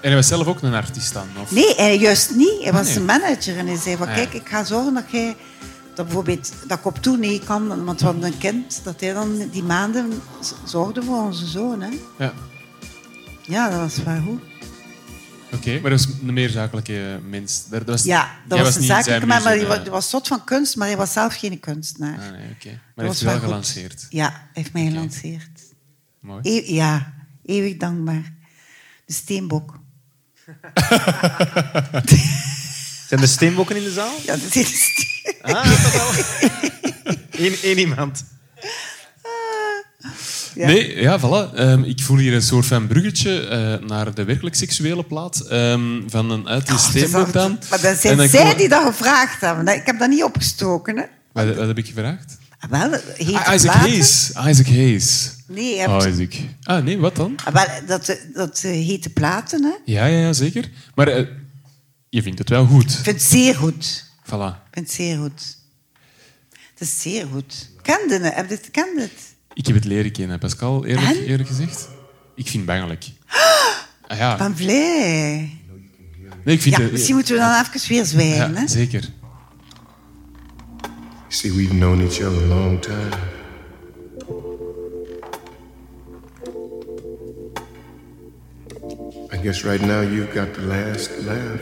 En 0.00 0.08
hij 0.08 0.14
was 0.14 0.26
zelf 0.26 0.46
ook 0.46 0.62
een 0.62 0.74
artiest 0.74 1.12
dan? 1.12 1.26
Of? 1.42 1.50
Nee, 1.50 1.98
juist 1.98 2.34
niet. 2.34 2.62
Hij 2.62 2.72
was 2.72 2.86
nee. 2.86 2.96
een 2.96 3.04
manager 3.04 3.58
en 3.58 3.66
hij 3.66 3.76
zei 3.76 3.96
van 3.96 4.08
Ah, 4.08 4.14
kijk, 4.14 4.32
ik 4.34 4.48
ga 4.48 4.64
zorgen 4.64 4.94
dat 4.94 5.04
jij 5.10 5.36
dat 5.94 6.04
bijvoorbeeld 6.06 6.52
dat 6.66 6.78
ik 6.78 6.86
op 6.86 6.98
tournee 6.98 7.40
kan, 7.44 7.84
want 7.84 8.00
we 8.00 8.06
hadden 8.06 8.24
een 8.24 8.38
kind, 8.38 8.80
dat 8.84 9.00
hij 9.00 9.12
dan 9.12 9.48
die 9.50 9.62
maanden 9.62 10.22
zorgde 10.64 11.02
voor 11.02 11.22
onze 11.22 11.46
zoon. 11.46 11.80
Hè. 11.80 11.88
Ja. 12.18 12.32
Ja, 13.42 13.68
dat 13.70 13.78
was 13.78 13.96
wel 14.04 14.20
goed. 14.26 14.40
Oké, 15.54 15.80
maar 15.80 15.90
dat 15.90 16.04
was 16.04 16.14
een 16.22 16.32
meer 16.32 16.48
zakelijke 16.50 17.20
mens. 17.28 17.64
Dat 17.68 17.84
was, 17.84 18.02
Ja, 18.02 18.30
dat 18.48 18.56
jij 18.58 18.66
was 18.66 18.74
een 18.74 18.80
niet 18.80 18.90
zakelijke 18.90 19.26
man, 19.26 19.42
maar 19.42 19.52
hij 19.56 19.66
wa- 19.66 19.80
hij 19.82 19.90
was 19.90 20.10
zot 20.10 20.28
van 20.28 20.44
kunst, 20.44 20.76
maar 20.76 20.86
hij 20.88 20.96
was 20.96 21.12
zelf 21.12 21.34
geen 21.34 21.60
kunstenaar. 21.60 22.18
Ah, 22.18 22.30
nee, 22.30 22.30
oké. 22.30 22.38
Maar 22.38 22.50
hij 22.68 22.78
heeft 22.94 23.08
was 23.08 23.18
je 23.18 23.24
wel 23.24 23.34
goed. 23.34 23.44
gelanceerd. 23.44 24.06
Ja, 24.10 24.30
hij 24.30 24.40
heeft 24.52 24.72
mij 24.72 24.86
gelanceerd. 24.86 25.60
Mooi. 26.20 26.40
E- 26.42 26.74
ja, 26.74 27.14
eeuwig 27.44 27.76
dankbaar. 27.76 28.32
De 29.06 29.12
steenbok. 29.12 29.80
Zijn 33.08 33.20
er 33.20 33.28
steenbokken 33.28 33.76
in 33.76 33.82
de 33.82 33.92
zaal? 33.92 34.14
Ja, 34.24 34.36
dat 34.36 34.54
is 34.54 34.90
Ah, 35.42 35.64
dat 35.82 35.92
wel. 35.92 36.10
Eén, 37.62 37.78
iemand. 37.78 38.24
Ja. 40.54 40.66
Nee, 40.66 41.00
ja, 41.00 41.18
voilà. 41.20 41.54
Ehm, 41.54 41.82
ik 41.82 42.00
voel 42.02 42.16
hier 42.16 42.34
een 42.34 42.42
soort 42.42 42.66
van 42.66 42.86
bruggetje 42.86 43.46
eh, 43.46 43.88
naar 43.88 44.14
de 44.14 44.24
werkelijk 44.24 44.56
seksuele 44.56 45.04
plaat 45.04 45.40
ehm, 45.40 46.00
van 46.06 46.30
een 46.30 46.48
uit 46.48 46.66
de 46.66 46.72
Oh, 47.14 47.32
dan. 47.32 47.58
Maar 47.70 47.80
dat 47.80 47.98
zijn 47.98 48.16
dan 48.16 48.28
zij 48.28 48.54
die 48.56 48.68
dat 48.68 48.86
gevraagd 48.86 49.40
hebben. 49.40 49.64
Dat- 49.64 49.74
Ik 49.74 49.86
heb 49.86 49.98
dat 49.98 50.08
niet 50.08 50.22
opgestoken. 50.24 50.96
Hè. 50.96 51.04
Wat, 51.32 51.56
wat 51.56 51.66
heb 51.66 51.78
ik 51.78 51.86
gevraagd? 51.86 52.36
Ah, 52.58 52.70
Wel, 52.70 53.00
heet 53.16 53.34
Ah, 53.34 53.54
Isaac 53.54 53.74
Hayes. 53.74 54.30
Isaac 54.48 54.66
Hayes. 54.66 55.32
Nee, 55.46 55.74
je 55.74 55.80
hebt, 55.80 56.04
Oh, 56.04 56.12
Isaac. 56.12 56.34
Ah, 56.62 56.84
nee, 56.84 56.98
wat 56.98 57.16
dan? 57.16 57.36
ah, 57.44 57.54
wel, 57.54 57.66
dat, 57.86 58.16
dat 58.34 58.60
eh, 58.64 58.70
hete 58.70 59.10
platen. 59.10 59.62
Hè. 59.62 59.68
Ik 59.70 59.76
Ja, 59.84 60.06
ja, 60.06 60.18
ja 60.18 60.32
zeker. 60.32 60.70
Maar 60.94 61.08
eh, 61.08 61.26
je 62.08 62.22
vindt 62.22 62.38
het 62.38 62.48
wel 62.48 62.66
goed. 62.66 62.92
vind 62.92 63.06
het 63.06 63.22
zeer 63.22 63.54
goed. 63.56 64.04
Voilà. 64.26 64.30
Ik 64.30 64.70
vind 64.72 64.86
het 64.86 64.90
zeer 64.92 65.16
goed. 65.18 65.56
Het 66.74 66.88
is 66.88 67.00
zeer 67.00 67.26
goed. 67.32 67.70
Kende? 67.82 68.18
Heb 68.34 68.48
je 68.48 68.54
het? 68.54 68.70
Kende 68.70 69.00
het? 69.00 69.31
Ik 69.54 69.66
heb 69.66 69.74
het 69.74 69.84
leren 69.84 70.12
kennen, 70.12 70.38
Pascal, 70.38 70.84
eerlijk, 70.84 71.06
En? 71.16 71.22
eerlijk 71.24 71.48
gezegd. 71.48 71.88
Ik 72.34 72.48
vind 72.48 72.56
het 72.56 72.76
bangelijk. 72.76 73.04
Ah, 74.06 74.18
ja. 74.18 74.36
Ben 74.36 74.54
blij. 74.54 75.50
Nee, 76.44 76.54
ik 76.54 76.60
vind 76.62 76.76
Ja, 76.76 76.82
het- 76.82 76.92
misschien 76.92 77.14
moeten 77.14 77.34
we 77.34 77.40
dan 77.40 77.60
even 77.64 77.88
weer 77.88 78.04
zwijgen. 78.04 78.52
Ja, 78.54 78.60
hè? 78.60 78.68
zeker. 78.68 79.08
See, 81.28 81.52
we've 81.52 81.70
known 81.74 82.00
each 82.00 82.20
other 82.20 82.42
a 82.42 82.46
long 82.46 82.80
time. 82.82 83.08
I 89.32 89.36
guess 89.36 89.64
right 89.64 89.80
now 89.80 90.02
you've 90.02 90.32
got 90.32 90.54
the 90.54 90.62
last 90.62 91.10
laugh. 91.24 91.60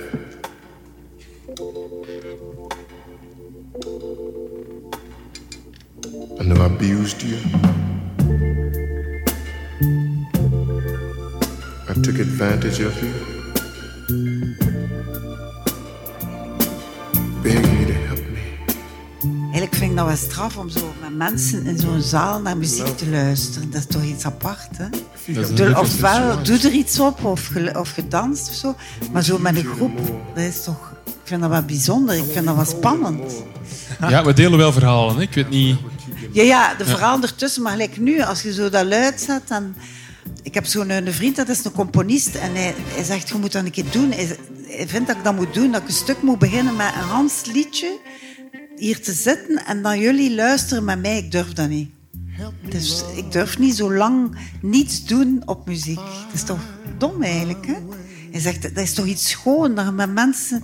I 6.41 6.45
know 6.45 6.61
I 6.63 6.65
abused 6.67 7.23
you. 7.23 7.80
Took 12.03 12.19
advantage 12.21 12.87
of 12.87 12.95
you. 13.01 13.11
Begging 17.43 17.67
you 17.67 17.87
to 17.87 17.93
help 17.93 18.19
me. 18.33 18.39
Eigenlijk 19.43 19.75
vind 19.75 19.91
ik 19.91 19.97
dat 19.97 20.07
wel 20.07 20.17
straf 20.17 20.57
om 20.57 20.69
zo 20.69 20.95
met 21.01 21.17
mensen 21.17 21.67
in 21.67 21.79
zo'n 21.79 22.01
zaal 22.01 22.41
naar 22.41 22.57
muziek 22.57 22.97
te 22.97 23.09
luisteren. 23.09 23.71
Dat 23.71 23.81
is 23.81 23.87
toch 23.87 24.03
iets 24.05 24.25
apart, 24.25 24.69
hè? 24.77 24.87
Doe- 25.55 25.79
ofwel 25.79 26.43
doe 26.43 26.59
er 26.59 26.73
iets 26.73 27.01
op 27.01 27.25
of, 27.25 27.47
gel- 27.47 27.81
of 27.81 27.91
gedanst 27.91 28.49
of 28.49 28.55
zo. 28.55 28.75
Maar 29.13 29.23
zo 29.23 29.39
met 29.39 29.57
een 29.57 29.65
groep, 29.65 29.99
dat 30.35 30.45
is 30.45 30.65
toch... 30.65 30.93
Ik 31.07 31.37
vind 31.37 31.41
dat 31.41 31.51
wel 31.51 31.63
bijzonder. 31.63 32.15
Ik 32.15 32.25
vind 32.33 32.47
dat 32.47 32.55
wel 32.55 32.65
spannend. 32.65 33.33
Ja, 34.09 34.25
we 34.25 34.33
delen 34.33 34.59
wel 34.59 34.73
verhalen. 34.73 35.15
Hè? 35.17 35.23
Ik 35.23 35.35
weet 35.35 35.49
niet... 35.51 35.79
Ja, 36.33 36.43
ja, 36.43 36.75
de 36.75 36.85
verhaal 36.85 37.23
ertussen. 37.23 37.63
Maar 37.63 37.73
gelijk 37.73 37.99
nu, 38.01 38.23
als 38.23 38.43
je 38.43 38.53
zo 38.53 38.69
dat 38.69 38.87
luid 38.87 39.21
zet... 39.21 39.43
Dan... 39.49 39.75
Ik 40.43 40.55
heb 40.55 40.67
zo'n 40.67 40.91
een 40.91 41.13
vriend, 41.13 41.37
dat 41.37 41.49
is 41.49 41.65
een 41.65 41.73
componist. 41.73 42.35
En 42.35 42.55
hij, 42.55 42.75
hij 42.77 43.05
zegt, 43.05 43.29
je 43.29 43.35
moet 43.35 43.53
dat 43.53 43.65
een 43.65 43.71
keer 43.71 43.91
doen. 43.91 44.13
Hij, 44.13 44.37
hij 44.67 44.89
vindt 44.89 45.07
dat 45.07 45.17
ik 45.17 45.25
dat 45.25 45.37
moet 45.37 45.55
doen. 45.55 45.73
Dat 45.73 45.83
ik 45.83 45.89
een 45.89 45.95
stuk 45.95 46.23
moet 46.23 46.39
beginnen 46.39 46.77
met 46.77 46.95
een 46.95 47.09
Hans 47.09 47.45
liedje. 47.53 47.99
Hier 48.77 49.01
te 49.01 49.13
zitten. 49.13 49.65
En 49.67 49.83
dan 49.83 50.01
jullie 50.01 50.35
luisteren 50.35 50.85
met 50.85 51.01
mij. 51.01 51.19
Ik 51.19 51.31
durf 51.31 51.53
dat 51.53 51.69
niet. 51.69 51.91
Dus 52.69 53.05
ik 53.17 53.33
durf 53.33 53.59
niet 53.59 53.77
zo 53.77 53.95
lang 53.95 54.37
niets 54.63 55.05
doen 55.05 55.43
op 55.45 55.67
muziek. 55.67 55.97
Dat 55.97 56.35
is 56.35 56.43
toch 56.43 56.61
dom 56.99 57.23
eigenlijk, 57.23 57.67
hè? 57.67 57.75
Hij 58.31 58.41
zegt, 58.41 58.63
dat 58.63 58.85
is 58.85 58.95
toch 58.95 59.07
iets 59.07 59.31
schoon, 59.31 59.75
dat 59.75 59.85
je 59.85 59.91
met 59.91 60.13
mensen... 60.13 60.63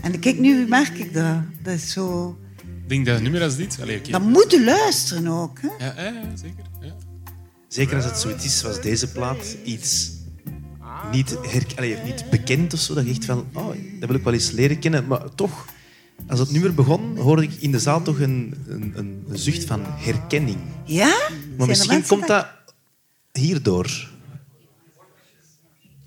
En 0.00 0.18
kijk, 0.18 0.38
nu 0.38 0.66
merk 0.68 0.98
ik 0.98 1.14
dat. 1.14 1.36
Dat 1.62 1.74
is 1.74 1.92
zo... 1.92 2.36
Ik 2.82 2.88
denk 2.88 3.06
dat 3.06 3.14
het 3.14 3.22
niet 3.22 3.32
meer 3.32 3.42
als 3.42 3.56
dit. 3.56 3.78
Allee, 3.80 3.98
oké. 3.98 4.10
Dan 4.10 4.30
moet 4.30 4.50
je 4.50 4.64
luisteren 4.64 5.26
ook, 5.26 5.58
hè? 5.60 5.68
Ja, 5.84 5.94
ja, 5.96 6.02
ja, 6.02 6.22
zeker. 6.34 6.64
Zeker 7.68 7.96
als 7.96 8.04
het 8.04 8.18
zoiets 8.18 8.44
is 8.44 8.58
zoals 8.58 8.80
deze 8.80 9.12
plaat, 9.12 9.56
iets 9.64 10.10
niet, 11.12 11.38
her, 11.42 11.62
allee, 11.76 11.96
niet 12.04 12.30
bekend 12.30 12.72
of 12.72 12.80
zo, 12.80 12.94
dat 12.94 13.04
je 13.04 13.10
echt 13.10 13.24
van, 13.24 13.46
oh, 13.52 13.66
dat 14.00 14.08
wil 14.08 14.18
ik 14.18 14.24
wel 14.24 14.32
eens 14.32 14.50
leren 14.50 14.78
kennen. 14.78 15.06
Maar 15.06 15.34
toch, 15.34 15.66
als 16.26 16.38
het 16.38 16.50
nummer 16.50 16.74
begon, 16.74 17.16
hoorde 17.16 17.42
ik 17.42 17.52
in 17.58 17.72
de 17.72 17.78
zaal 17.78 18.02
toch 18.02 18.20
een, 18.20 18.54
een, 18.66 18.92
een 18.96 19.24
zucht 19.38 19.64
van 19.64 19.80
herkenning. 19.84 20.58
Ja? 20.84 21.16
Maar 21.56 21.66
misschien 21.66 22.06
komt 22.06 22.26
dat 22.26 22.46
hierdoor. 23.32 24.08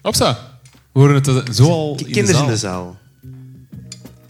Hopsa. 0.02 0.60
We 0.92 1.00
horen 1.00 1.16
het 1.16 1.28
eh, 1.28 1.54
zo 1.54 1.70
al 1.70 2.00
in 2.06 2.26
de 2.26 2.34
in 2.34 2.46
de 2.46 2.58
zaal. 2.58 2.98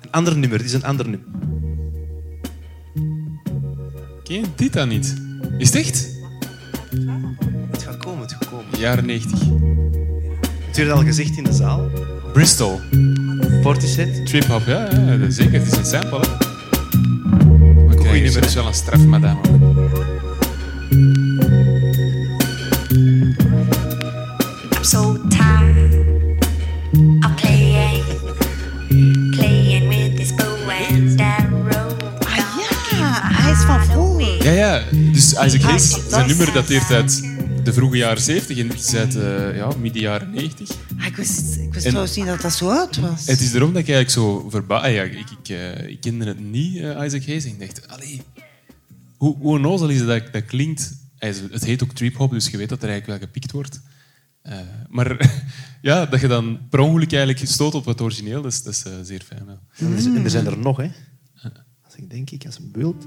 Een 0.02 0.12
ander 0.12 0.38
nummer, 0.38 0.58
dit 0.58 0.68
is 0.68 0.74
een 0.74 0.84
ander 0.84 1.10
nummer. 1.10 1.28
Ken 4.24 4.36
je 4.36 4.46
dit 4.56 4.74
dan 4.74 4.88
niet? 4.88 5.22
Is 5.58 5.74
het 5.74 5.86
echt? 5.86 6.11
Jaren 8.82 9.06
90. 9.06 9.40
Het 10.68 10.78
werd 10.78 10.92
al 10.92 11.04
gezegd 11.04 11.38
in 11.38 11.44
de 11.44 11.54
zaal. 11.54 11.90
Bristol. 12.34 12.80
Portishead. 13.62 14.26
Trip 14.26 14.46
hop, 14.46 14.62
ja, 14.66 14.90
ja, 14.92 15.26
is 15.28 15.36
zeker. 15.36 15.54
Het 15.54 15.72
is 15.72 15.78
een 15.78 15.86
sample, 15.86 16.20
hè. 16.20 16.28
We 17.88 17.96
krijgen 17.96 18.24
nummer, 18.24 18.32
soms 18.32 18.54
wel 18.54 18.68
een 18.68 18.74
straf, 18.74 19.06
madame. 19.06 19.40
I'm 24.72 24.84
so 24.84 25.18
tired 25.30 26.06
of 27.26 27.36
playing, 27.42 28.04
playing 29.36 29.88
with 29.88 30.18
this 30.18 30.36
bow 30.36 30.70
and 30.70 31.20
arrow. 31.22 31.92
Ja, 33.00 33.20
hij 33.24 33.52
is 33.52 33.64
van 33.64 33.86
vroeger. 33.86 34.44
Ja, 34.44 34.52
ja. 34.52 34.82
Dus 34.92 35.34
Isaac 35.34 35.62
Hayes, 35.62 35.94
Ah, 35.94 36.00
zijn 36.10 36.28
nummer 36.28 36.54
dateert 36.54 36.92
uit 36.92 37.30
de 37.64 37.74
vroege 37.74 37.98
jaren 37.98 38.22
70 38.22 38.58
en 38.58 38.72
uit 39.00 39.16
eh, 39.16 39.56
ja, 39.56 39.72
midden 39.80 40.02
jaren 40.02 40.30
90. 40.32 40.70
Ah, 41.00 41.06
ik 41.06 41.16
wist, 41.16 41.56
ik 41.56 41.74
wist 41.74 41.76
En- 41.86 41.90
trouwens 41.90 42.16
niet 42.16 42.26
dat 42.26 42.42
dat 42.42 42.54
zo 42.54 42.70
oud 42.70 42.98
was. 42.98 43.26
Het 43.28 43.40
is 43.42 43.54
erom 43.54 43.74
dat 43.74 43.82
ik 43.82 43.90
eigenlijk 43.90 44.10
zo 44.10 44.50
verbaasd... 44.50 44.86
Ja, 44.92 45.04
ik, 45.04 45.30
ik, 45.42 45.50
eh, 45.50 45.88
ik 45.88 46.02
kende 46.02 46.26
het 46.26 46.40
niet, 46.40 46.78
eh, 46.78 47.06
Isaac 47.06 47.26
Hayes. 47.26 47.46
En 47.46 47.52
ik 47.52 47.60
dacht, 47.60 47.88
allee, 47.88 48.22
hoe, 49.18 49.36
hoe 49.38 49.52
onnozel 49.56 49.90
is 49.90 50.00
het 50.00 50.08
dat 50.08 50.34
dat 50.34 50.46
klinkt? 50.46 50.94
Hij 51.18 51.30
is- 51.30 51.40
Het 51.52 51.66
heet 51.66 51.84
ook 51.84 51.92
trip 51.94 52.16
hop, 52.16 52.32
dus 52.32 52.48
je 52.50 52.58
weet 52.58 52.70
dat 52.70 52.84
er 52.84 52.90
eigenlijk 52.90 53.20
wel 53.20 53.30
gepikt 53.30 53.52
wordt. 53.52 53.82
Eh, 54.42 54.58
maar 54.90 55.32
ja, 55.82 56.06
dat 56.06 56.22
je 56.22 56.28
dan 56.28 56.60
per 56.70 56.80
ongeluk 56.80 57.14
eigenlijk 57.14 57.48
stoot 57.48 57.74
op 57.76 57.86
het 57.86 58.02
origineel, 58.02 58.42
dat 58.42 58.52
is, 58.52 58.64
dat 58.64 58.74
is 58.74 58.84
eh, 58.84 58.92
zeer 59.04 59.22
fijn. 59.26 59.44
ja. 59.48 59.60
En 59.86 59.94
er 59.94 60.02
zijn- 60.02 60.16
en 60.16 60.24
er 60.24 60.30
zijn 60.30 60.46
er 60.46 60.58
nog, 60.58 60.78
hè. 60.78 60.90
Als 61.84 61.96
ik 61.96 62.10
denk 62.10 62.30
ik, 62.30 62.46
als 62.46 62.58
een 62.58 62.72
bult. 62.72 63.06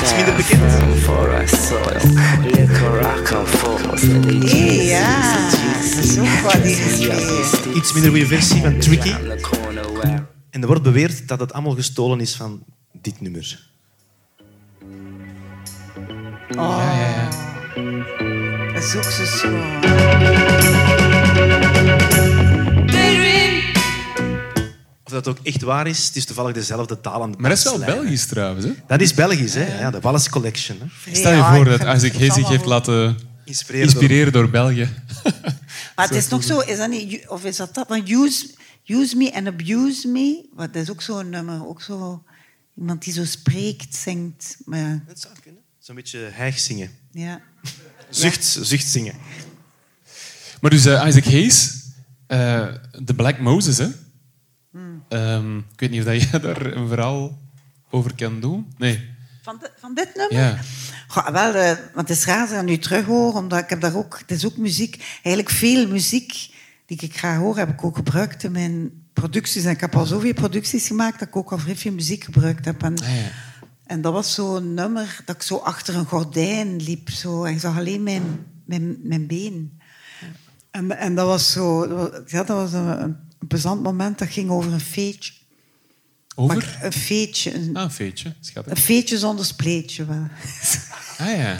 Iets 0.00 0.14
minder 0.14 0.34
bekend. 0.36 0.72
Ja. 4.82 5.38
Iets 7.74 7.92
minder 7.92 8.10
goede 8.10 8.26
versie 8.26 8.60
van 8.60 8.78
Tricky. 8.78 9.14
En 10.50 10.60
er 10.60 10.66
wordt 10.66 10.82
beweerd 10.82 11.28
dat 11.28 11.40
het 11.40 11.52
allemaal 11.52 11.74
gestolen 11.74 12.20
is 12.20 12.34
van 12.34 12.62
dit 12.92 13.20
nummer. 13.20 13.68
Ja, 16.48 16.92
ja, 16.92 17.08
ja. 17.08 17.28
Dat 18.72 18.82
is 18.82 18.96
ook 18.96 19.04
zo 19.04 19.24
schoon. 19.24 20.59
Of 25.10 25.16
dat 25.22 25.28
ook 25.28 25.38
echt 25.42 25.62
waar 25.62 25.86
is, 25.86 26.06
het 26.06 26.16
is 26.16 26.24
toevallig 26.24 26.54
dezelfde 26.54 27.00
taal 27.00 27.22
aan 27.22 27.32
de 27.32 27.38
Maar 27.38 27.50
dat 27.50 27.58
is 27.58 27.64
wel. 27.64 27.78
Belgisch 27.78 28.26
trouwens. 28.26 28.64
Hè? 28.64 28.72
Dat 28.86 29.00
is 29.00 29.14
Belgisch, 29.14 29.54
hè? 29.54 29.78
Ja, 29.80 29.90
de 29.90 30.00
Wallace 30.00 30.30
Collection. 30.30 30.78
Hè. 30.80 31.14
Stel 31.14 31.30
je 31.30 31.36
Ja, 31.36 31.50
voor 31.54 31.64
ik 31.64 31.70
dat 31.70 31.78
het 31.78 31.88
Hayes 32.16 32.34
zich 32.34 32.48
heeft 32.48 32.64
laten 32.64 33.16
Inspireren 33.44 33.86
door- 33.92 34.00
inspireren 34.02 34.32
door 34.32 34.50
België. 34.50 34.88
Maar 35.96 36.06
het 36.08 36.14
is 36.18 36.28
nog 36.28 36.44
zo, 36.44 36.58
is 36.60 36.76
dat 36.78 36.90
niet, 36.90 37.28
of 37.28 37.44
is 37.44 37.56
dat 37.56 37.74
dat? 37.74 37.88
Want 37.88 38.10
use, 38.10 38.54
use 38.84 39.16
me 39.16 39.34
and 39.34 39.46
abuse 39.46 40.08
me, 40.08 40.48
wat 40.54 40.72
dat 40.72 40.82
is 40.82 40.90
ook 40.90 41.02
zo'n 41.02 41.28
nummer, 41.30 41.66
ook 41.68 41.82
zo 41.82 42.24
iemand 42.76 43.04
die 43.04 43.12
zo 43.12 43.24
spreekt, 43.24 43.94
zingt. 43.96 44.56
Maar 44.64 45.02
Dat 45.06 45.20
zou 45.20 45.34
kunnen. 45.42 45.60
Zo'n 45.78 45.94
beetje 45.94 46.18
heig 46.32 46.58
zingen. 46.58 46.90
ja. 47.12 47.40
Zucht, 48.10 48.44
zucht 48.60 48.86
zingen. 48.86 49.14
Maar 50.60 50.70
dus 50.70 50.84
eh, 50.86 51.04
Isaac 51.08 51.24
Hayes, 51.24 51.74
eh, 52.26 52.66
de 53.02 53.14
Black 53.14 53.38
Moses, 53.38 53.78
hè? 53.78 53.86
Ehm, 55.10 55.58
ik 55.58 55.64
weet 55.80 55.90
niet 55.90 56.00
of 56.00 56.06
dat 56.06 56.22
jij 56.22 56.40
daar 56.54 56.66
een 56.66 56.88
verhaal 56.88 57.38
over 57.90 58.14
kan 58.14 58.40
doen. 58.40 58.72
Nee. 58.78 59.08
Van, 59.42 59.62
van 59.78 59.94
dit 59.94 60.14
nummer? 60.16 60.38
Ja. 60.38 60.58
Goh, 61.06 61.28
wel, 61.28 61.54
eh, 61.54 61.76
want 61.94 62.08
het 62.08 62.18
is 62.18 62.24
raar 62.24 62.38
dat 62.40 62.48
ik 62.48 62.54
dat 62.54 62.64
nu 62.64 62.78
terug 62.78 63.04
hoor, 63.04 63.34
omdat 63.34 63.58
ik 63.58 63.68
heb 63.70 63.80
daar 63.80 63.96
ook, 63.96 64.18
het 64.18 64.30
is 64.30 64.46
ook 64.46 64.56
muziek, 64.56 65.18
eigenlijk 65.22 65.54
veel 65.54 65.88
muziek 65.88 66.32
die 66.86 66.98
ik 67.00 67.18
graag 67.18 67.38
hoor, 67.38 67.56
heb 67.56 67.68
ik 67.68 67.84
ook 67.84 67.96
gebruikt 67.96 68.42
in 68.42 68.52
mijn 68.52 68.90
producties. 69.12 69.64
En 69.64 69.70
ik 69.70 69.80
heb 69.80 69.96
al 69.96 70.06
zoveel 70.06 70.32
producties 70.32 70.86
gemaakt 70.86 71.18
dat 71.18 71.28
ik 71.28 71.36
ook 71.36 71.52
al 71.52 71.58
vrij 71.58 71.76
veel 71.76 71.92
muziek 71.92 72.24
gebruikt 72.24 72.64
heb. 72.64 72.82
En, 72.82 72.98
Ah, 73.02 73.08
ja. 73.08 73.30
en 73.86 74.00
dat 74.00 74.12
was 74.12 74.34
zo'n 74.34 74.74
nummer 74.74 75.20
dat 75.24 75.36
ik 75.36 75.42
zo 75.42 75.56
achter 75.56 75.94
een 75.96 76.06
gordijn 76.06 76.76
liep, 76.82 77.10
zo, 77.10 77.44
en 77.44 77.52
ik 77.52 77.60
zag 77.60 77.78
alleen 77.78 78.02
mijn, 78.02 78.46
mijn, 78.64 78.96
mijn 79.02 79.26
been. 79.26 79.80
En, 80.70 80.98
en 80.98 81.14
dat 81.14 81.26
was 81.26 81.52
zo, 81.52 81.86
ja, 82.26 82.44
dat 82.44 82.48
was 82.48 82.72
een, 82.72 83.02
een 83.02 83.16
plezant 83.48 83.82
moment, 83.82 84.18
dat 84.18 84.28
ging 84.28 84.50
over 84.50 84.72
een 84.72 84.80
feetje. 84.80 85.32
Over? 86.34 86.56
Maar 86.56 86.78
een 86.82 86.92
feetje, 86.92 87.54
een, 87.54 87.76
Ah, 87.76 87.82
een 87.82 87.90
feetje. 87.90 88.34
Schattig. 88.40 88.72
een 88.72 88.82
feetje 88.82 89.18
zonder 89.18 89.44
spleetje 89.44 90.04
wel. 90.04 90.26
Ah 91.18 91.36
ja. 91.36 91.56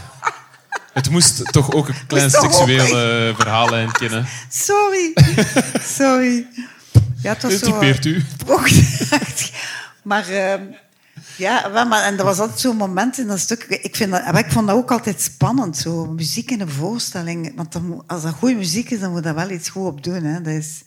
Het 0.93 1.11
moest 1.11 1.53
toch 1.53 1.73
ook 1.73 1.89
een 1.89 2.07
klein 2.07 2.37
ook- 2.37 2.43
seksuele 2.43 3.33
verhaallijn 3.39 3.93
kennen. 3.93 4.27
Sorry. 4.49 5.13
Sorry. 5.99 6.47
Ja, 7.23 7.33
het 7.33 7.43
was 7.43 7.59
zo... 7.59 7.67
typeert 7.73 8.05
u. 8.05 8.25
Maar 10.03 10.29
ehm, 10.29 10.63
ja, 11.37 11.85
maar, 11.85 12.03
en 12.03 12.19
er 12.19 12.25
was 12.25 12.39
altijd 12.39 12.61
zo'n 12.61 12.77
moment 12.77 13.19
in 13.19 13.27
dat 13.27 13.39
stuk. 13.39 13.63
Ik, 13.65 13.97
vind 13.97 14.11
dat, 14.11 14.39
ik 14.39 14.51
vond 14.53 14.67
dat 14.67 14.77
ook 14.77 14.91
altijd 14.91 15.21
spannend, 15.23 15.77
zo 15.77 16.07
muziek 16.07 16.51
in 16.51 16.61
een 16.61 16.71
voorstelling. 16.71 17.53
Want 17.57 17.73
dan, 17.73 18.05
als 18.07 18.23
dat 18.23 18.35
goede 18.35 18.55
muziek 18.55 18.91
is, 18.91 19.01
dan 19.01 19.09
moet 19.09 19.19
je 19.19 19.25
daar 19.25 19.35
wel 19.35 19.51
iets 19.51 19.69
goed 19.69 19.87
op 19.87 20.05
doen. 20.05 20.25
Hè. 20.25 20.41
Dat 20.41 20.53
is, 20.53 20.83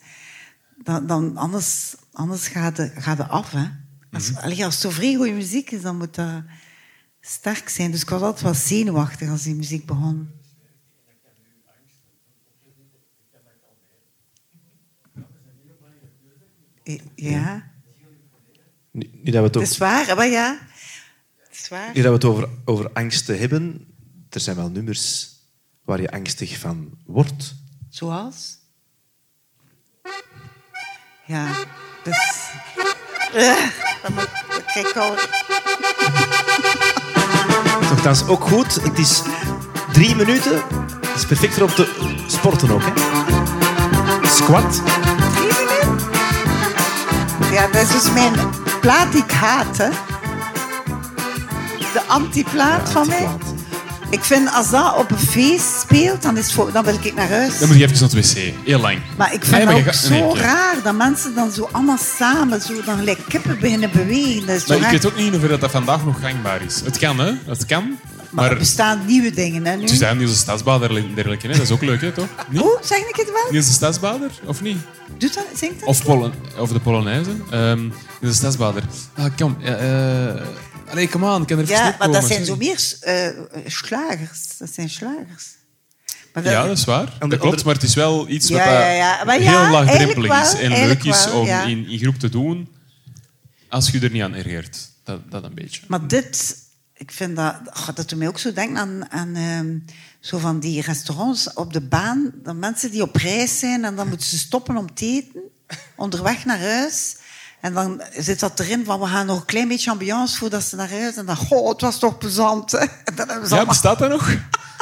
dan, 0.77 1.07
dan 1.07 1.37
anders, 1.37 1.95
anders 2.11 2.47
gaat 2.47 2.77
het 2.77 2.91
gaat 2.97 3.29
af. 3.29 3.51
Hè. 3.51 3.65
Als, 4.11 4.31
mhm. 4.31 4.45
als 4.45 4.57
het 4.57 4.73
zo 4.73 4.89
vrij 4.89 5.15
goede 5.15 5.31
muziek 5.31 5.71
is, 5.71 5.81
dan 5.81 5.97
moet 5.97 6.15
dat 6.15 6.43
sterk 7.21 7.69
zijn. 7.69 7.91
Dus 7.91 8.01
ik 8.01 8.09
was 8.09 8.21
altijd 8.21 8.41
wel 8.41 8.53
zenuwachtig 8.53 9.29
als 9.29 9.43
die 9.43 9.55
muziek 9.55 9.85
begon. 9.85 10.29
Eh, 16.83 16.99
ja. 17.15 17.71
Nu, 18.91 19.09
nu 19.23 19.31
dat 19.31 19.33
we 19.33 19.47
het, 19.47 19.57
over... 19.57 19.61
het 19.61 19.69
is 19.69 19.77
waar, 19.77 20.15
maar 20.15 20.27
ja. 20.27 20.59
Het. 21.49 21.95
Nu 21.95 22.01
dat 22.01 22.09
we 22.11 22.11
het 22.11 22.25
over, 22.25 22.49
over 22.65 22.91
angsten 22.91 23.39
hebben, 23.39 23.87
er 24.29 24.39
zijn 24.39 24.55
wel 24.55 24.69
nummers 24.69 25.31
waar 25.83 26.01
je 26.01 26.11
angstig 26.11 26.59
van 26.59 26.97
wordt. 27.05 27.55
Zoals? 27.89 28.57
Ja, 31.25 31.45
dus... 32.03 32.49
Uh, 33.35 33.53
dan 34.01 34.13
moet 34.13 34.29
kijk 34.73 34.97
al... 34.97 35.15
Nogthans 37.89 38.27
ook 38.27 38.43
goed. 38.43 38.75
Het 38.75 38.97
is 38.97 39.21
drie 39.91 40.15
minuten. 40.15 40.61
Het 41.01 41.15
is 41.15 41.25
perfect 41.25 41.53
voor 41.53 41.63
op 41.63 41.69
te 41.69 42.23
sporten 42.27 42.71
ook. 42.71 42.81
Hè? 42.83 42.91
Squat. 44.27 44.81
Ja, 47.51 47.67
dat 47.67 47.81
is 47.81 47.91
dus 47.91 48.11
mijn 48.11 48.33
plaat 48.81 49.11
die 49.11 49.23
ik 49.23 49.31
haat, 49.31 49.77
hè. 49.77 49.89
De 51.93 52.01
antiplaat 52.07 52.91
van 52.91 53.07
mij. 53.07 53.27
Ik 54.13 54.23
vind, 54.23 54.51
als 54.51 54.69
dat 54.69 54.95
op 54.97 55.11
een 55.11 55.17
feest 55.17 55.79
speelt, 55.81 56.21
dan, 56.21 56.37
is 56.37 56.53
voor, 56.53 56.71
dan 56.71 56.83
wil 56.83 56.93
ik 57.01 57.13
naar 57.15 57.29
huis. 57.29 57.59
Dan 57.59 57.67
moet 57.67 57.77
je 57.77 57.83
even 57.83 57.99
naar 57.99 58.09
het 58.09 58.33
wc. 58.33 58.53
Heel 58.65 58.79
lang. 58.79 58.99
Maar 59.17 59.33
ik 59.33 59.45
vind 59.45 59.69
het 59.69 59.87
ook 59.87 59.93
zo 59.93 60.09
nee, 60.09 60.41
raar 60.41 60.75
dat 60.83 60.95
mensen 60.95 61.35
dan 61.35 61.51
zo 61.51 61.69
allemaal 61.71 61.97
samen 62.17 62.61
zo 62.61 62.73
dan 62.85 62.97
gelijk 62.97 63.19
kippen 63.27 63.59
beginnen 63.59 63.91
bewegen. 63.91 64.45
Dat 64.47 64.55
is 64.55 64.65
Maar 64.65 64.77
ik 64.77 64.83
raar. 64.83 64.91
weet 64.91 65.05
ook 65.05 65.15
niet 65.15 65.33
of 65.35 65.41
dat, 65.41 65.61
dat 65.61 65.71
vandaag 65.71 66.05
nog 66.05 66.19
gangbaar 66.21 66.61
is. 66.61 66.81
Het 66.85 66.97
kan, 66.97 67.19
hè? 67.19 67.31
Het 67.45 67.65
kan. 67.65 67.83
Maar 67.87 68.43
Maar 68.43 68.51
er 68.51 68.57
bestaan 68.57 69.05
nieuwe 69.05 69.31
dingen, 69.31 69.65
hè, 69.65 69.75
nu. 69.75 69.87
zijn 69.87 70.17
Niels 70.17 70.31
de 70.31 70.37
Stadsbader 70.37 70.97
en 70.97 71.11
dergelijke. 71.15 71.47
Hè? 71.47 71.53
Dat 71.53 71.61
is 71.61 71.71
ook 71.71 71.81
leuk, 71.81 72.01
hè, 72.01 72.11
toch? 72.11 72.27
Niet? 72.49 72.61
Hoe, 72.61 72.79
zeg 72.81 72.97
ik 72.97 73.15
het 73.15 73.31
wel? 73.31 73.51
Niels 73.51 73.65
de 73.67 73.73
Stadsbader, 73.73 74.29
of 74.45 74.61
niet? 74.61 74.77
Doet 75.17 75.33
dat, 75.33 75.45
zingt 75.55 75.79
dat? 75.79 75.89
Of, 75.89 76.05
of 76.57 76.69
de 76.69 76.79
Polonaise. 76.79 77.29
Ehm 77.51 77.81
Niels 77.81 77.91
de 78.19 78.33
Stadsbader. 78.33 78.83
Ah, 79.15 79.25
kom. 79.37 79.57
Eh 79.61 79.73
allee, 80.93 81.07
come 81.07 81.35
on. 81.35 81.45
Kan 81.45 81.59
er 81.59 81.67
Ja, 81.67 81.95
maar 81.99 82.11
dat 82.11 82.25
zijn 82.25 82.45
zo 82.45 82.55
meer 82.55 82.97
eh, 82.99 83.27
slagers. 83.65 84.57
Dat 84.57 84.73
zijn 84.73 84.89
slagers. 84.89 85.45
Maar 86.33 86.43
Ja, 86.43 86.67
dat 86.67 86.77
is 86.77 86.83
waar. 86.83 87.13
Dat 87.19 87.39
klopt, 87.39 87.63
maar 87.63 87.73
het 87.73 87.83
is 87.83 87.95
wel 87.95 88.29
iets 88.29 88.49
wat 88.49 88.57
Ja, 88.57 88.65
dat 88.65 88.73
ja, 88.73 88.91
ja. 88.91 89.23
Maar 89.23 89.39
heel 89.39 89.71
laagdrempelig 89.71 90.41
is 90.41 90.59
en 90.59 90.69
leuk 90.69 91.03
is 91.03 91.31
om 91.31 91.47
in, 91.47 91.87
in 91.87 91.99
groep 91.99 92.19
te 92.19 92.29
doen 92.29 92.67
als 93.69 93.89
je 93.89 93.99
er 93.99 94.11
niet 94.11 94.21
aan 94.21 94.33
ergeert. 94.33 94.91
Dat, 95.03 95.31
dat 95.31 95.43
een 95.43 95.53
beetje. 95.53 95.81
Maar 95.87 96.07
dit, 96.07 96.57
ik 96.93 97.11
vind 97.11 97.35
dat, 97.35 97.55
oh, 97.65 97.85
dat 97.95 98.09
doet 98.09 98.19
mij 98.19 98.27
ook 98.27 98.39
zo 98.39 98.53
denken 98.53 98.77
aan, 98.77 99.11
aan 99.11 99.35
ehm, 99.35 99.77
zo 100.19 100.37
van 100.37 100.59
die 100.59 100.81
restaurants 100.81 101.53
op 101.53 101.73
de 101.73 101.81
baan. 101.81 102.31
Dan 102.43 102.59
mensen 102.59 102.91
die 102.91 103.01
op 103.01 103.15
reis 103.15 103.59
zijn 103.59 103.85
en 103.85 103.95
dan 103.95 104.07
moeten 104.07 104.27
ze 104.27 104.37
stoppen 104.37 104.77
om 104.77 104.93
te 104.93 105.05
eten, 105.05 105.41
onderweg 105.95 106.45
naar 106.45 106.59
huis. 106.59 107.15
En 107.63 107.73
dan 107.73 108.01
zit 108.17 108.39
dat 108.39 108.59
erin 108.59 108.85
van 108.85 108.99
we 108.99 109.05
gaan 109.05 109.25
nog 109.25 109.39
een 109.39 109.45
klein 109.45 109.67
beetje 109.67 109.91
ambiance 109.91 110.37
voordat 110.37 110.63
ze 110.63 110.75
naar 110.75 110.89
huis. 110.89 111.15
En 111.15 111.25
dan, 111.25 111.35
goh, 111.35 111.69
het 111.69 111.81
was 111.81 111.99
toch 111.99 112.17
plezant. 112.17 112.71
hè. 112.71 112.77
En 113.05 113.15
dan 113.15 113.27
hebben 113.29 113.47
ze 113.47 113.53
Ja, 113.55 113.61
allemaal- 113.61 113.65
bestaat 113.65 113.99
dat 113.99 114.09
nog? 114.09 114.29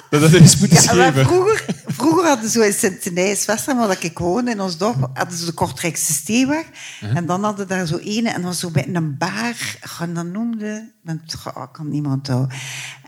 Dat 0.09 0.21
er 0.21 0.35
eens 0.35 0.57
moeten 0.57 0.95
Ja, 0.97 1.13
vroeger, 1.13 1.65
vroeger 1.87 2.25
hadden 2.27 2.49
ze 2.49 2.59
zo 2.59 2.65
in 2.65 2.73
Sint-Denijs, 2.73 3.45
Westerhem, 3.45 3.87
waar 3.87 4.03
ik 4.03 4.17
woonde, 4.19 4.51
in 4.51 4.61
ons 4.61 4.77
dorp, 4.77 5.09
hadden 5.13 5.37
ze 5.37 5.45
de 5.45 5.51
Kortrijkse 5.51 6.13
Steeweg. 6.13 6.65
En 7.01 7.25
dan 7.25 7.43
hadden 7.43 7.67
daar 7.67 7.85
zo 7.85 7.97
ene, 7.97 8.29
en 8.29 8.41
was 8.41 8.59
zo 8.59 8.69
bij 8.69 8.87
een 8.93 9.17
bar, 9.17 9.55
en 9.99 10.13
dat 10.13 10.25
noemde... 10.25 10.91
oh, 11.05 11.63
ik 11.63 11.69
kan 11.71 11.89
niemand 11.89 12.27
houden. 12.27 12.57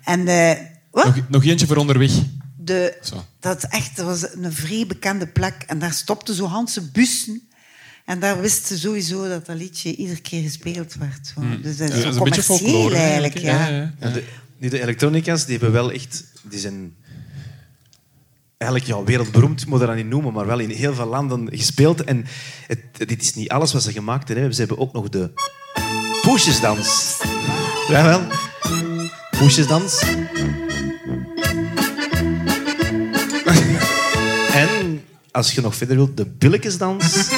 En 0.03 0.27
eh, 0.27 0.57
wat? 0.91 1.05
Nog, 1.05 1.15
nog 1.29 1.43
eentje 1.45 1.67
voor 1.67 1.77
onderweg. 1.77 2.11
de, 2.57 2.97
dat, 3.39 3.57
is 3.57 3.69
echt, 3.69 3.95
dat 3.95 4.05
was 4.05 4.25
een 4.33 4.53
vrij 4.53 4.85
bekende 4.87 5.27
plek. 5.27 5.63
En 5.67 5.79
daar 5.79 5.93
stopten 5.93 6.35
zo 6.35 6.45
Hanse 6.45 6.91
bussen. 6.91 7.47
En 8.05 8.19
daar 8.19 8.41
wisten 8.41 8.75
ze 8.75 8.81
sowieso 8.81 9.27
dat 9.27 9.45
dat 9.45 9.55
liedje 9.57 9.95
iedere 9.95 10.21
keer 10.21 10.41
gespeeld 10.41 10.93
werd. 10.93 11.33
Zo. 11.35 11.41
Dus 11.61 11.77
dat 11.77 11.89
is 11.89 11.95
Ja, 11.95 12.01
zo 12.01 12.03
dat 12.03 12.13
is 12.13 12.17
een 12.17 12.23
beetje 12.23 12.43
folklore. 12.43 12.95
eigenlijk. 12.95 13.37
Ja. 13.37 13.67
Ja, 13.67 13.75
ja. 13.75 13.93
Ja, 13.99 14.09
de, 14.09 14.23
nu, 14.57 14.69
de 14.69 14.81
elektronica's, 14.81 15.45
die 15.45 15.51
hebben 15.57 15.71
wel 15.71 15.91
echt... 15.91 16.23
Die 16.41 16.59
zijn 16.59 16.95
eigenlijk 18.57 18.91
ja, 18.91 19.03
wereldberoemd, 19.03 19.65
moet 19.65 19.79
je 19.79 19.85
dat 19.85 19.95
niet 19.95 20.07
noemen, 20.07 20.33
maar 20.33 20.45
wel 20.45 20.59
in 20.59 20.69
heel 20.69 20.93
veel 20.93 21.05
landen 21.05 21.47
gespeeld. 21.51 22.03
En 22.03 22.25
het, 22.67 22.79
dit 23.07 23.21
is 23.21 23.33
niet 23.33 23.49
alles 23.49 23.73
wat 23.73 23.83
ze 23.83 23.91
gemaakt 23.91 24.27
hebben. 24.27 24.53
Ze 24.53 24.59
hebben 24.59 24.77
ook 24.79 24.93
nog 24.93 25.09
de 25.09 25.31
poesjesdans. 26.21 27.17
Jawel. 27.89 28.21
Poesjesdans. 29.37 30.01
en 34.53 35.01
als 35.31 35.51
je 35.51 35.61
nog 35.61 35.75
verder 35.75 35.95
wilt, 35.95 36.17
de 36.17 36.25
billetjesdans. 36.25 37.29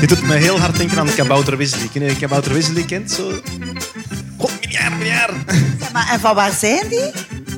Dit 0.00 0.08
doet 0.08 0.22
me 0.22 0.34
heel 0.34 0.58
hard 0.58 0.76
denken 0.76 0.98
aan 0.98 1.06
de 1.06 1.14
Kabouter 1.14 1.56
Wesley. 1.56 1.88
Ken 1.88 2.02
je 2.02 2.08
de 2.08 2.16
Kabouter 2.16 2.52
Wesley 2.52 2.84
kent? 2.84 3.10
Zo... 3.10 3.40
God, 4.38 4.50
miljard, 4.60 4.98
miljard. 4.98 5.34
Ja, 5.80 5.88
maar, 5.92 6.10
en 6.12 6.20
van 6.20 6.34
waar 6.34 6.52
zijn 6.52 6.88
die? 6.88 7.10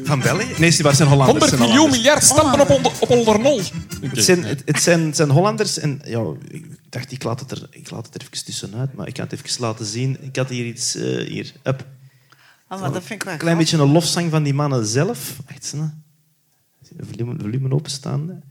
Van 0.05 0.21
België? 0.21 0.55
Nee, 0.59 0.71
ze 0.71 0.95
zijn 0.95 1.09
Hollanders. 1.09 1.51
100 1.51 1.51
zijn 1.51 1.61
miljoen 1.61 1.77
Hollanders. 1.77 2.03
miljard 2.03 2.25
stappen 2.25 2.61
op 2.61 2.71
onder, 2.71 2.93
op 3.01 3.11
onder 3.11 3.41
nul. 3.41 3.61
Het 4.01 4.25
zijn, 4.25 4.45
het, 4.45 4.63
het 4.65 4.83
zijn, 4.83 5.07
het 5.07 5.17
zijn 5.17 5.31
Hollanders 5.31 5.79
en 5.79 6.01
ja, 6.05 6.23
ik 6.49 6.67
dacht, 6.89 7.13
ik 7.13 7.23
laat, 7.23 7.41
het 7.41 7.51
er, 7.51 7.67
ik 7.71 7.91
laat 7.91 8.07
het 8.07 8.15
er 8.15 8.21
even 8.21 8.45
tussenuit, 8.45 8.95
maar 8.95 9.07
ik 9.07 9.15
kan 9.15 9.25
het 9.25 9.33
even 9.33 9.61
laten 9.61 9.87
zien. 9.87 10.17
Ik 10.21 10.37
had 10.37 10.49
hier 10.49 10.67
iets, 10.67 10.95
eh, 10.95 11.27
hier, 11.27 11.53
up. 11.63 11.87
Oh, 12.69 12.81
maar 12.81 12.93
dat 12.93 13.03
vind 13.03 13.21
ik 13.21 13.23
wel 13.23 13.33
Een 13.33 13.39
klein 13.39 13.59
beetje 13.59 13.79
een 13.79 13.93
lofzang 13.93 14.31
van 14.31 14.43
die 14.43 14.55
mannen 14.55 14.87
zelf. 14.87 15.37
Echt? 15.47 15.75
Volume, 16.99 17.35
volume 17.41 17.75
openstaan. 17.75 18.43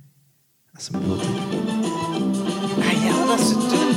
Als 0.75 0.85
ze 0.85 0.91
me 0.91 0.97
wilt. 1.05 1.21
Ah 2.79 3.03
ja, 3.03 3.25
dat 3.25 3.39
is 3.39 3.49
het 3.49 3.69
doen. 3.69 3.89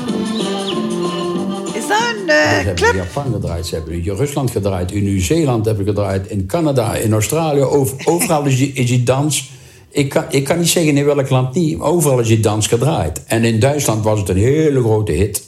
Is 1.74 1.88
dat 1.88 2.00
een 2.00 2.26
Ze 2.26 2.32
eh, 2.32 2.54
hebben 2.54 2.68
in 2.68 2.74
club? 2.74 2.94
Japan 2.94 3.32
gedraaid, 3.32 3.66
ze 3.66 3.74
hebben 3.74 3.94
in 3.94 4.14
Rusland 4.14 4.50
gedraaid, 4.50 4.92
in 4.92 5.02
Nieuw-Zeeland 5.02 5.64
hebben 5.64 5.84
ze 5.84 5.90
gedraaid, 5.90 6.26
in 6.26 6.46
Canada, 6.46 6.94
in 6.94 7.12
Australië. 7.12 7.60
Over, 7.60 7.96
overal 8.12 8.44
is 8.44 8.56
die, 8.56 8.72
is 8.72 8.86
die 8.86 9.02
dans. 9.02 9.50
Ik 9.90 10.08
kan, 10.08 10.24
ik 10.28 10.44
kan 10.44 10.58
niet 10.58 10.68
zeggen 10.68 10.96
in 10.96 11.04
welk 11.04 11.30
land 11.30 11.54
niet, 11.54 11.78
maar 11.78 11.88
overal 11.88 12.20
is 12.20 12.28
die 12.28 12.40
dans 12.40 12.66
gedraaid. 12.66 13.24
En 13.24 13.44
in 13.44 13.60
Duitsland 13.60 14.04
was 14.04 14.18
het 14.18 14.28
een 14.28 14.36
hele 14.36 14.80
grote 14.80 15.12
hit. 15.12 15.42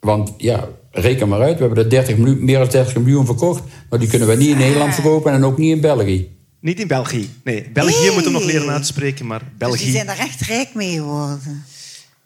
Want 0.00 0.34
ja, 0.36 0.68
reken 0.90 1.28
maar 1.28 1.40
uit, 1.40 1.58
we 1.58 1.64
hebben 1.64 1.84
er 1.84 1.90
30 1.90 2.16
miljoen, 2.16 2.44
meer 2.44 2.58
dan 2.58 2.68
30 2.68 2.96
miljoen 2.96 3.26
verkocht. 3.26 3.62
Maar 3.90 3.98
die 3.98 4.08
kunnen 4.08 4.28
we 4.28 4.34
niet 4.34 4.48
in 4.50 4.58
Nederland 4.58 4.94
verkopen 4.94 5.32
en 5.32 5.44
ook 5.44 5.58
niet 5.58 5.74
in 5.74 5.80
België. 5.80 6.33
Niet 6.64 6.80
in 6.80 6.86
België. 6.86 7.30
Nee, 7.44 7.70
België 7.70 8.00
Nee. 8.00 8.10
moet 8.12 8.24
hem 8.24 8.32
nog 8.32 8.44
leren 8.44 8.68
uitspreken, 8.70 9.26
maar 9.26 9.38
Dus 9.38 9.48
België... 9.58 9.84
die 9.84 9.92
zijn 9.92 10.06
daar 10.06 10.18
echt 10.18 10.40
rijk 10.40 10.74
mee 10.74 10.92
geworden. 10.96 11.64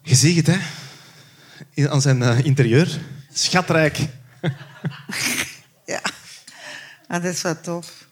Je 0.02 0.14
ziet 0.14 0.36
het, 0.36 0.46
hè? 0.46 0.56
In- 1.74 1.90
Aan 1.90 2.00
zijn 2.00 2.22
eh, 2.22 2.44
interieur. 2.44 3.00
Schatrijk. 3.32 3.98
Ja, 5.86 6.00
Ah, 7.06 7.22
dat 7.22 7.34
is 7.34 7.42
wel 7.42 7.60
tof. 7.60 8.06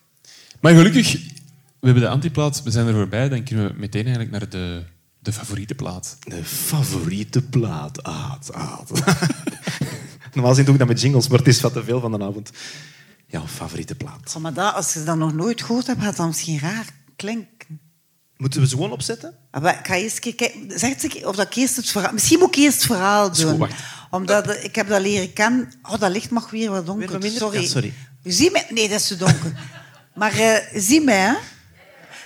Maar 0.61 0.75
gelukkig, 0.75 1.13
we 1.81 1.87
hebben 1.87 2.03
de 2.03 2.09
antiplaat, 2.09 2.63
we 2.63 2.71
zijn 2.71 2.87
er 2.87 2.95
voorbij. 2.95 3.29
Dan 3.29 3.43
kunnen 3.45 3.67
we 3.67 3.75
meteen 3.79 4.03
eigenlijk 4.07 4.31
naar 4.31 4.49
de, 4.49 4.83
de 5.19 5.33
favoriete 5.33 5.75
plaat. 5.75 6.17
De 6.25 6.45
favoriete 6.45 7.43
plaat. 7.43 8.03
Aad, 8.03 8.53
aad. 8.53 8.91
Normaal 10.33 10.51
gezien 10.51 10.65
doe 10.65 10.75
ik 10.75 10.79
dat 10.81 10.89
met 10.89 11.01
jingles, 11.01 11.29
maar 11.29 11.39
het 11.39 11.49
is 11.49 11.61
wat 11.61 11.73
te 11.73 11.85
veel 11.85 12.01
van 12.01 12.13
de 12.13 12.25
avond. 12.25 12.51
Jouw 13.27 13.47
favoriete 13.47 13.95
plaat. 13.95 14.33
Oh, 14.37 14.43
maar 14.43 14.53
dat, 14.53 14.75
als 14.75 14.93
je 14.93 15.03
dat 15.03 15.17
nog 15.17 15.33
nooit 15.33 15.63
gehoord 15.63 15.87
hebt, 15.87 16.03
gaat 16.03 16.17
dat 16.17 16.27
misschien 16.27 16.59
raar 16.59 16.85
klinken. 17.17 17.81
Moeten 18.37 18.61
we 18.61 18.67
ze 18.67 18.75
gewoon 18.75 18.93
opzetten? 18.93 19.35
Ah, 19.51 19.63
maar 19.63 19.79
Ik 19.79 19.87
ga 19.87 19.95
eerst 19.95 20.19
kijken. 20.19 20.51
Zeg 20.79 21.03
eens 21.03 21.25
of 21.25 21.37
dat 21.37 21.47
ik 21.47 21.55
eerst 21.55 21.77
het 21.77 21.89
verhaal... 21.91 22.13
Misschien 22.13 22.39
moet 22.39 22.49
ik 22.57 22.63
eerst 22.63 22.77
het 22.77 22.87
verhaal 22.87 23.27
goed, 23.29 23.39
doen. 23.39 23.59
wacht. 23.59 23.75
Omdat 24.11 24.65
ik 24.65 24.75
heb 24.75 24.89
dat 24.89 25.01
leren 25.01 25.33
kennen... 25.33 25.73
Oh, 25.83 25.99
dat 26.01 26.11
licht 26.11 26.31
mag 26.31 26.51
weer 26.51 26.71
wat 26.71 26.87
donker. 26.87 27.21
Weer? 27.21 27.31
Sorry. 27.31 27.61
Ja, 27.61 27.67
sorry. 27.69 27.93
Zie 28.25 28.51
mij... 28.51 28.67
Nee, 28.71 28.89
dat 28.89 29.01
is 29.01 29.07
te 29.07 29.17
donker. 29.17 29.53
maar 30.15 30.33
eh, 30.39 30.81
zie 30.81 31.01
mij, 31.01 31.19
hè. 31.21 31.33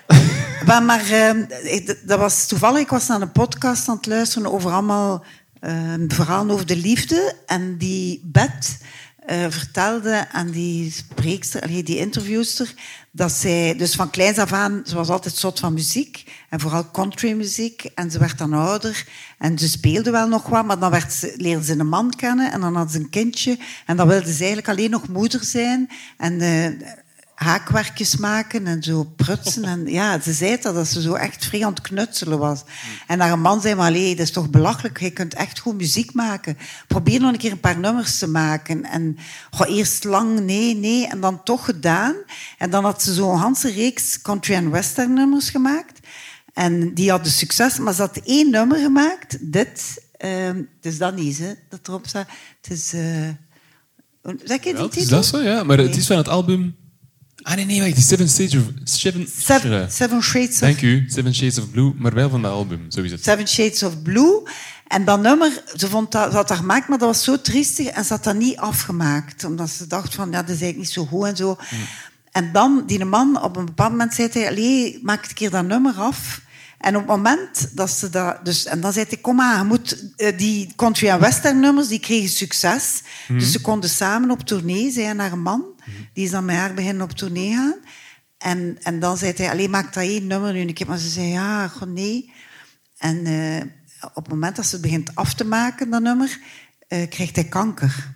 maar 0.67 0.83
maar 0.83 1.11
eh, 1.11 1.75
ik- 1.75 2.03
dat 2.07 2.19
was 2.19 2.47
toevallig... 2.47 2.81
Ik 2.81 2.89
was 2.89 3.07
naar 3.07 3.21
een 3.21 3.33
podcast 3.33 3.89
aan 3.89 3.97
het 3.97 4.07
luisteren 4.07 4.53
over 4.53 4.71
allemaal 4.71 5.25
eh, 5.61 5.95
verhalen 6.09 6.55
over 6.55 6.67
de 6.67 6.77
liefde. 6.77 7.35
En 7.47 7.77
die 7.79 8.21
Beth 8.25 8.79
eh, 9.31 9.47
vertelde 9.49 10.27
aan 10.33 10.51
die 10.51 10.91
spreekster, 10.91 11.85
die 11.85 11.99
interviewster, 11.99 12.75
dat 13.11 13.33
zij 13.33 13.77
dus 13.77 13.95
van 13.95 14.11
kleins 14.11 14.39
af 14.39 14.53
aan, 14.53 14.83
ze 14.85 14.95
was 14.95 15.09
altijd 15.09 15.37
zot 15.37 15.59
van 15.59 15.75
muziek 15.75 16.25
en 16.49 16.61
vooral 16.61 16.91
countrymuziek. 16.91 17.85
En 17.95 18.11
ze 18.11 18.19
werd 18.19 18.39
dan 18.39 18.53
ouder 18.53 19.07
en 19.39 19.59
ze 19.59 19.69
speelde 19.69 20.11
wel 20.11 20.29
nog 20.29 20.47
wat, 20.47 20.67
maar 20.67 20.79
dan 20.79 20.91
werd 20.91 21.13
ze, 21.13 21.35
leerde 21.37 21.65
ze 21.65 21.79
een 21.79 21.89
man 21.89 22.15
kennen 22.17 22.53
en 22.53 22.61
dan 22.61 22.77
had 22.77 22.93
ze 22.93 22.99
een 22.99 23.11
kindje 23.11 23.59
en 23.87 23.97
dan 23.97 24.09
wilde 24.09 24.33
ze 24.33 24.39
eigenlijk 24.39 24.69
alleen 24.69 24.91
nog 24.91 25.09
moeder 25.09 25.45
zijn 25.45 25.89
en 26.17 26.41
eh, 26.41 26.89
haakwerkjes 27.43 28.17
maken 28.17 28.67
en 28.67 28.83
zo 28.83 29.05
prutsen. 29.17 29.65
En 29.65 29.87
ja, 29.87 30.21
ze 30.21 30.33
zei 30.33 30.59
dat, 30.61 30.75
dat 30.75 30.89
ze 30.89 31.01
zo 31.01 31.15
echt 31.15 31.45
vrij 31.45 31.65
aan 31.65 31.73
het 31.73 31.81
knutselen 31.81 32.39
was. 32.39 32.63
En 33.07 33.21
haar 33.21 33.39
man 33.39 33.61
zei, 33.61 33.75
maar 33.75 33.93
dat 33.93 34.19
is 34.19 34.31
toch 34.31 34.51
belachelijk, 34.51 35.01
je 35.01 35.11
kunt 35.11 35.35
echt 35.35 35.59
goed 35.59 35.77
muziek 35.77 36.13
maken. 36.13 36.59
Probeer 36.87 37.21
nog 37.21 37.33
een 37.33 37.39
keer 37.39 37.53
een 37.53 37.61
paar 37.61 37.79
nummers 37.79 38.19
te 38.19 38.27
maken. 38.27 38.85
En 38.85 39.17
goh, 39.51 39.77
eerst 39.77 40.05
lang 40.05 40.41
nee, 40.41 40.77
nee, 40.77 41.07
en 41.07 41.21
dan 41.21 41.43
toch 41.43 41.65
gedaan. 41.65 42.15
En 42.59 42.71
dan 42.71 42.85
had 42.85 43.03
ze 43.03 43.15
zo'n 43.15 43.55
hele 43.61 43.75
reeks 43.75 44.23
country 44.23 44.55
en 44.55 44.71
western 44.71 45.13
nummers 45.13 45.51
gemaakt. 45.51 45.99
En 46.53 46.95
die 46.95 47.11
hadden 47.11 47.33
succes, 47.33 47.79
maar 47.79 47.95
ze 47.95 48.01
had 48.01 48.21
één 48.25 48.51
nummer 48.51 48.79
gemaakt. 48.79 49.53
Dit. 49.53 50.05
ehm, 50.17 50.57
het 50.57 50.93
is 50.93 50.99
dat 50.99 51.17
niet, 51.17 51.39
hè, 51.39 51.53
dat 51.69 51.89
erop 51.89 52.07
staat. 52.07 52.29
Het 52.61 52.71
is... 52.71 52.93
eh 52.93 53.29
zeg 54.23 54.65
je 54.65 54.75
die 54.75 54.89
titel? 54.89 55.03
is 55.03 55.09
dat 55.09 55.27
zo, 55.27 55.41
ja? 55.41 55.63
Maar 55.63 55.79
het 55.79 55.97
is 55.97 56.07
van 56.07 56.17
het 56.17 56.29
album... 56.29 56.77
Ah, 57.43 57.55
nee, 57.55 57.65
nee, 57.65 57.95
Seven 58.01 58.29
Shades 58.29 58.55
of... 58.55 58.63
Seven, 58.85 59.29
Seven, 59.39 59.91
Seven 59.91 60.23
Shades 60.23 60.53
of 60.53 60.59
Dank 60.59 60.83
u. 60.83 61.05
Seven 61.09 61.35
Shades 61.35 61.59
of 61.59 61.71
Blue, 61.71 61.93
maar 61.97 62.15
wel 62.15 62.31
van 62.31 62.43
dat 62.43 62.53
album. 62.53 62.91
Zo 62.91 63.03
is 63.03 63.11
het. 63.11 63.25
Seven 63.25 63.49
Shades 63.49 63.83
of 63.83 64.03
Blue. 64.03 64.43
En 64.87 65.05
dat 65.05 65.21
nummer, 65.21 65.63
ze, 65.77 65.89
vond 65.89 66.13
dat, 66.13 66.31
ze 66.31 66.37
had 66.37 66.49
dat 66.49 66.57
gemaakt, 66.57 66.89
maar 66.89 66.99
dat 66.99 67.09
was 67.09 67.25
zo 67.25 67.41
triestig 67.41 67.87
en 67.87 68.05
ze 68.05 68.13
had 68.13 68.25
dat 68.25 68.37
niet 68.37 68.57
afgemaakt. 68.57 69.45
Omdat 69.45 69.71
ze 69.71 69.87
dacht 69.87 70.15
van, 70.15 70.31
ja, 70.31 70.43
dat 70.43 70.45
is 70.55 70.63
eigenlijk 70.63 70.77
niet 70.79 70.91
zo 70.91 71.05
goed 71.05 71.27
en 71.27 71.37
zo. 71.37 71.59
En 72.33 72.53
dan, 72.53 72.83
die 72.87 73.05
man, 73.05 73.43
op 73.43 73.57
een 73.57 73.65
bepaald 73.65 73.91
moment 73.91 74.15
zei 74.15 74.29
hij, 74.33 74.49
allee, 74.49 74.99
maak 75.03 75.29
een 75.29 75.35
keer 75.35 75.51
dat 75.51 75.67
nummer 75.67 75.95
af. 75.95 76.41
En 76.81 76.97
op 76.97 77.01
het 77.01 77.17
moment 77.17 77.77
dat 77.77 77.91
ze 77.91 78.11
dat... 78.11 78.45
Dus, 78.45 78.65
en 78.65 78.81
dan 78.81 78.93
zei 78.93 79.05
hij, 79.09 79.19
kom 79.19 79.41
je 79.41 79.63
moet... 79.65 80.05
eh, 80.17 80.39
die 80.39 80.73
country- 80.77 81.09
en 81.09 81.21
western 81.21 81.61
nummers, 81.61 81.89
die 81.89 82.01
kregen 82.01 82.29
succes. 82.29 83.03
Dus 83.29 83.53
ze 83.53 83.61
konden 83.61 83.91
samen 83.91 84.31
op 84.31 84.41
tournee, 84.41 84.91
zij 84.91 85.07
en 85.07 85.19
haar 85.19 85.39
man. 85.39 85.65
Die 86.13 86.25
is 86.25 86.31
dan 86.31 86.45
met 86.45 86.57
haar 86.57 86.75
beginnen 86.75 87.03
op 87.03 87.13
tournee 87.13 87.53
gaan. 87.53 87.75
En, 88.39 88.79
en 88.83 89.01
dan 89.01 89.17
zei 89.17 89.33
hij, 89.37 89.51
alleen 89.51 89.71
maak 89.71 89.93
dat 89.93 90.03
één 90.03 90.27
nummer 90.27 90.53
nu 90.53 90.61
een 90.61 90.75
keer. 90.75 90.87
Maar 90.87 90.99
ze 90.99 91.09
zei, 91.09 91.27
ja, 91.27 91.69
gewoon 91.69 91.93
nee. 91.93 92.33
En 92.99 93.27
eh, 93.27 93.63
op 94.15 94.25
het 94.25 94.29
moment 94.29 94.57
dat 94.57 94.67
ze 94.67 94.73
het 94.73 94.83
begint 94.83 95.15
af 95.15 95.35
te 95.35 95.45
maken, 95.45 95.91
dat 95.91 96.03
nummer, 96.03 96.39
eh, 96.89 97.09
krijgt 97.09 97.37
hij 97.37 97.45
kanker. 97.45 98.15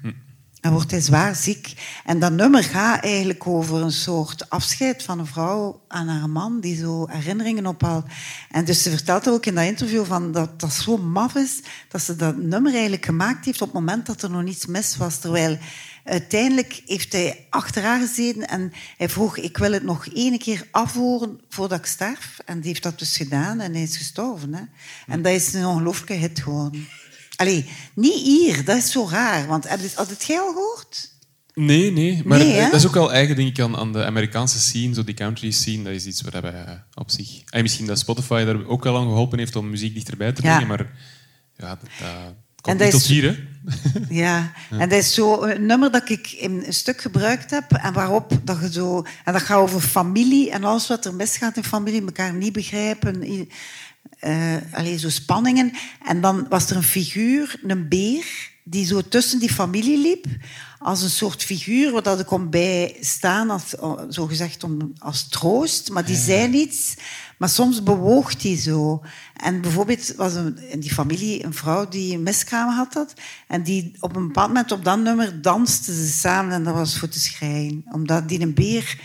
En 0.64 0.72
wordt 0.72 0.90
hij 0.90 1.00
zwaar 1.00 1.34
ziek. 1.34 1.72
En 2.04 2.18
dat 2.18 2.32
nummer 2.32 2.64
gaat 2.64 3.04
eigenlijk 3.04 3.46
over 3.46 3.82
een 3.82 3.92
soort 3.92 4.50
afscheid 4.50 5.02
van 5.02 5.18
een 5.18 5.26
vrouw 5.26 5.80
aan 5.88 6.08
haar 6.08 6.30
man, 6.30 6.60
die 6.60 6.76
zo 6.76 7.06
herinneringen 7.08 7.66
ophaalt. 7.66 8.06
En 8.50 8.64
dus 8.64 8.82
ze 8.82 8.90
vertelt 8.90 9.28
ook 9.28 9.46
in 9.46 9.54
dat 9.54 9.64
interview 9.64 10.04
van 10.04 10.32
dat 10.32 10.60
dat 10.60 10.72
zo 10.72 10.96
maf 10.96 11.34
is, 11.34 11.60
dat 11.88 12.02
ze 12.02 12.16
dat 12.16 12.36
nummer 12.36 12.72
eigenlijk 12.72 13.04
gemaakt 13.04 13.44
heeft 13.44 13.60
op 13.60 13.66
het 13.66 13.76
moment 13.76 14.06
dat 14.06 14.22
er 14.22 14.30
nog 14.30 14.42
niets 14.42 14.66
mis 14.66 14.96
was. 14.96 15.18
Terwijl 15.18 15.58
uiteindelijk 16.04 16.82
heeft 16.86 17.12
hij 17.12 17.46
achter 17.50 17.82
haar 17.82 18.00
gezeten 18.00 18.48
en 18.48 18.72
hij 18.96 19.08
vroeg, 19.08 19.36
ik 19.36 19.58
wil 19.58 19.72
het 19.72 19.82
nog 19.82 20.06
één 20.06 20.38
keer 20.38 20.68
afhoren 20.70 21.40
voordat 21.48 21.78
ik 21.78 21.86
sterf. 21.86 22.38
En 22.44 22.60
die 22.60 22.68
heeft 22.68 22.82
dat 22.82 22.98
dus 22.98 23.16
gedaan 23.16 23.60
en 23.60 23.72
hij 23.72 23.82
is 23.82 23.96
gestorven. 23.96 24.54
Hè? 24.54 24.62
En 25.06 25.22
dat 25.22 25.32
is 25.32 25.54
een 25.54 25.66
ongelooflijke 25.66 26.12
hit 26.12 26.40
geworden. 26.40 26.88
Allee, 27.36 27.64
niet 27.94 28.22
hier, 28.22 28.64
dat 28.64 28.76
is 28.76 28.90
zo 28.92 29.08
raar. 29.10 29.46
Want 29.46 29.68
heb 29.68 29.80
je, 29.80 29.90
het 29.96 30.24
jij 30.24 30.38
al 30.40 30.52
gehoord? 30.52 31.12
Nee, 31.54 31.92
nee. 31.92 32.22
Maar 32.24 32.38
Nee, 32.38 32.60
dat 32.60 32.74
is 32.74 32.86
ook 32.86 32.94
wel 32.94 33.12
eigen, 33.12 33.36
denk 33.36 33.48
ik, 33.48 33.60
aan, 33.60 33.76
aan 33.76 33.92
de 33.92 34.04
Amerikaanse 34.04 34.60
scene, 34.60 34.94
zo 34.94 35.04
die 35.04 35.14
country 35.14 35.50
scene. 35.50 35.82
Dat 35.82 35.92
is 35.92 36.06
iets 36.06 36.22
waar 36.22 36.42
wij 36.42 36.64
eh, 36.64 36.72
op 36.94 37.10
zich... 37.10 37.42
En 37.48 37.62
misschien 37.62 37.86
dat 37.86 37.98
Spotify 37.98 38.44
daar 38.44 38.66
ook 38.66 38.84
wel 38.84 38.96
aan 38.96 39.02
geholpen 39.06 39.38
heeft 39.38 39.56
om 39.56 39.70
muziek 39.70 39.94
dichterbij 39.94 40.32
te 40.32 40.42
Ja. 40.42 40.48
brengen, 40.56 40.68
maar 40.76 40.90
ja, 41.56 41.68
dat, 41.68 41.78
dat 42.00 42.34
komt 42.60 42.78
niet 42.80 42.90
tot 42.90 43.00
is- 43.00 43.06
hier, 43.06 43.22
hè. 43.24 43.42
Ja, 44.22 44.52
en 44.70 44.88
dat 44.88 44.98
is 44.98 45.14
zo 45.14 45.42
een 45.42 45.66
nummer 45.66 45.90
dat 45.92 46.10
ik 46.10 46.30
in 46.32 46.62
een 46.66 46.72
stuk 46.74 47.00
gebruikt 47.00 47.50
heb 47.50 47.72
en 47.72 47.92
waarop 47.92 48.38
dat 48.44 48.58
je 48.60 48.72
zo... 48.72 49.04
En 49.24 49.32
dat 49.32 49.42
gaat 49.42 49.58
over 49.58 49.80
familie 49.80 50.50
en 50.50 50.64
alles 50.64 50.86
wat 50.86 51.04
er 51.04 51.14
misgaat 51.14 51.56
in 51.56 51.64
familie, 51.64 52.00
elkaar 52.04 52.34
niet 52.34 52.52
begrijpen, 52.52 53.22
eh 54.18 54.56
allee, 54.72 54.98
zo 54.98 55.10
spanningen. 55.10 55.72
En 56.04 56.20
dan 56.20 56.46
was 56.48 56.70
er 56.70 56.76
een 56.76 56.82
figuur, 56.82 57.60
een 57.66 57.88
beer, 57.88 58.52
die 58.64 58.86
zo 58.86 59.02
tussen 59.02 59.38
die 59.38 59.52
familie 59.52 59.98
liep, 59.98 60.26
als 60.78 61.02
een 61.02 61.10
soort 61.10 61.42
figuur 61.42 61.92
waar 61.92 62.02
dat 62.02 62.20
ik 62.20 62.26
kon 62.26 62.50
bij 62.50 62.96
staan, 63.00 63.50
als, 63.50 63.68
zo 64.08 64.26
gezegd 64.26 64.64
om, 64.64 64.92
als 64.98 65.28
troost, 65.28 65.90
maar 65.90 66.04
die 66.04 66.16
zei 66.16 66.48
niets. 66.48 66.94
Maar 67.38 67.48
soms 67.48 67.82
bewoog 67.82 68.36
die 68.36 68.56
zo. 68.56 69.02
En 69.36 69.60
bijvoorbeeld 69.60 70.14
was 70.14 70.34
er 70.34 70.70
in 70.70 70.80
die 70.80 70.92
familie 70.92 71.44
een 71.44 71.54
vrouw 71.54 71.88
die 71.88 72.14
een 72.14 72.22
miskraam 72.22 72.68
had. 72.68 72.92
Dat, 72.92 73.14
en 73.46 73.62
die 73.62 73.92
op 74.00 74.16
een 74.16 74.26
bepaald 74.26 74.48
moment 74.48 74.72
op 74.72 74.84
dat 74.84 74.98
nummer 74.98 75.42
dansten 75.42 75.94
ze 75.94 76.06
samen. 76.06 76.52
En 76.52 76.64
dat 76.64 76.74
was 76.74 76.98
voor 76.98 77.08
te 77.08 77.20
schreien. 77.20 77.84
Omdat 77.92 78.28
die 78.28 78.40
een 78.40 78.54
beer, 78.54 78.98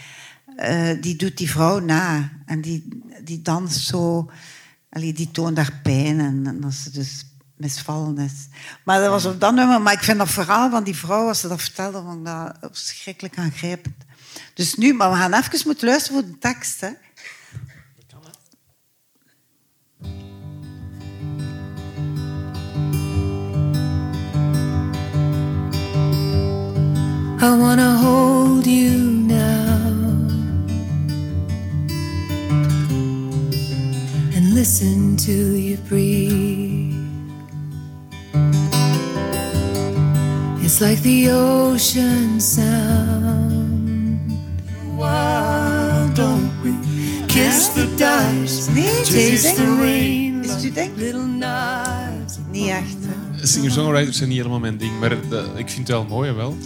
eh, 0.56 1.02
die 1.02 1.16
doet 1.16 1.38
die 1.38 1.50
vrouw 1.50 1.80
na. 1.80 2.32
En 2.46 2.62
die, 2.62 2.88
die 3.24 3.42
danst 3.42 3.88
zo... 3.88 4.30
Allee, 4.90 5.14
die 5.14 5.32
toont 5.32 5.57
haar 5.57 5.80
pijn. 5.84 6.20
En, 6.20 6.48
en 6.48 6.60
dat 6.61 6.74
ze 6.74 6.91
dus 6.91 7.26
misvallen 7.56 8.18
is. 8.18 8.48
Maar 8.84 8.99
dat 8.99 9.10
was 9.10 9.26
op 9.26 9.40
dat 9.40 9.53
nummer. 9.53 9.82
Maar 9.82 9.94
ik 9.94 10.03
vind 10.03 10.18
dat 10.18 10.30
verhaal 10.30 10.70
van 10.70 10.84
die 10.84 10.95
vrouw, 10.95 11.28
als 11.28 11.40
ze 11.40 11.48
dat 11.48 11.61
vertelde, 11.61 12.02
vond 12.02 12.20
ik 12.20 12.26
dat 12.26 12.57
verschrikkelijk 12.61 13.38
aangrijpend. 13.38 13.95
Dus 14.53 14.76
nu, 14.76 14.94
maar 14.94 15.11
we 15.11 15.18
gaan 15.18 15.34
even 15.34 15.61
moeten 15.66 15.88
luisteren 15.88 16.22
voor 16.22 16.32
de 16.32 16.38
tekst. 16.38 16.82
Hè. 16.82 16.90
I 27.41 27.56
wanna 27.56 27.95
hold 27.95 28.09
listen 34.70 35.16
to 35.16 35.32
you 35.58 35.78
breathe. 35.88 36.94
It's 40.64 40.80
like 40.80 41.02
the 41.02 41.32
ocean 41.32 42.40
sound. 42.40 44.20
Why 44.96 46.12
don't 46.14 46.52
we 46.62 46.72
kiss 47.28 47.70
the 47.74 47.88
dust? 47.98 48.70
Nee, 48.76 48.86
the 49.02 49.78
rain. 49.82 50.44
Is 50.44 50.64
het 50.64 50.76
ding? 50.76 50.91
Little 50.96 51.22
knives. 51.22 52.38
Niet 52.52 52.68
echt. 52.68 52.98
Singer-songwriters 53.41 54.18
zijn 54.18 54.30
niet 54.30 54.38
helemaal 54.38 54.60
mijn 54.60 54.78
ding, 54.78 55.00
maar 55.00 55.10
dat- 55.30 55.46
ik 55.56 55.70
vind 55.70 55.78
het 55.78 55.88
wel 55.88 56.06
mooi, 56.10 56.32
wel. 56.32 56.58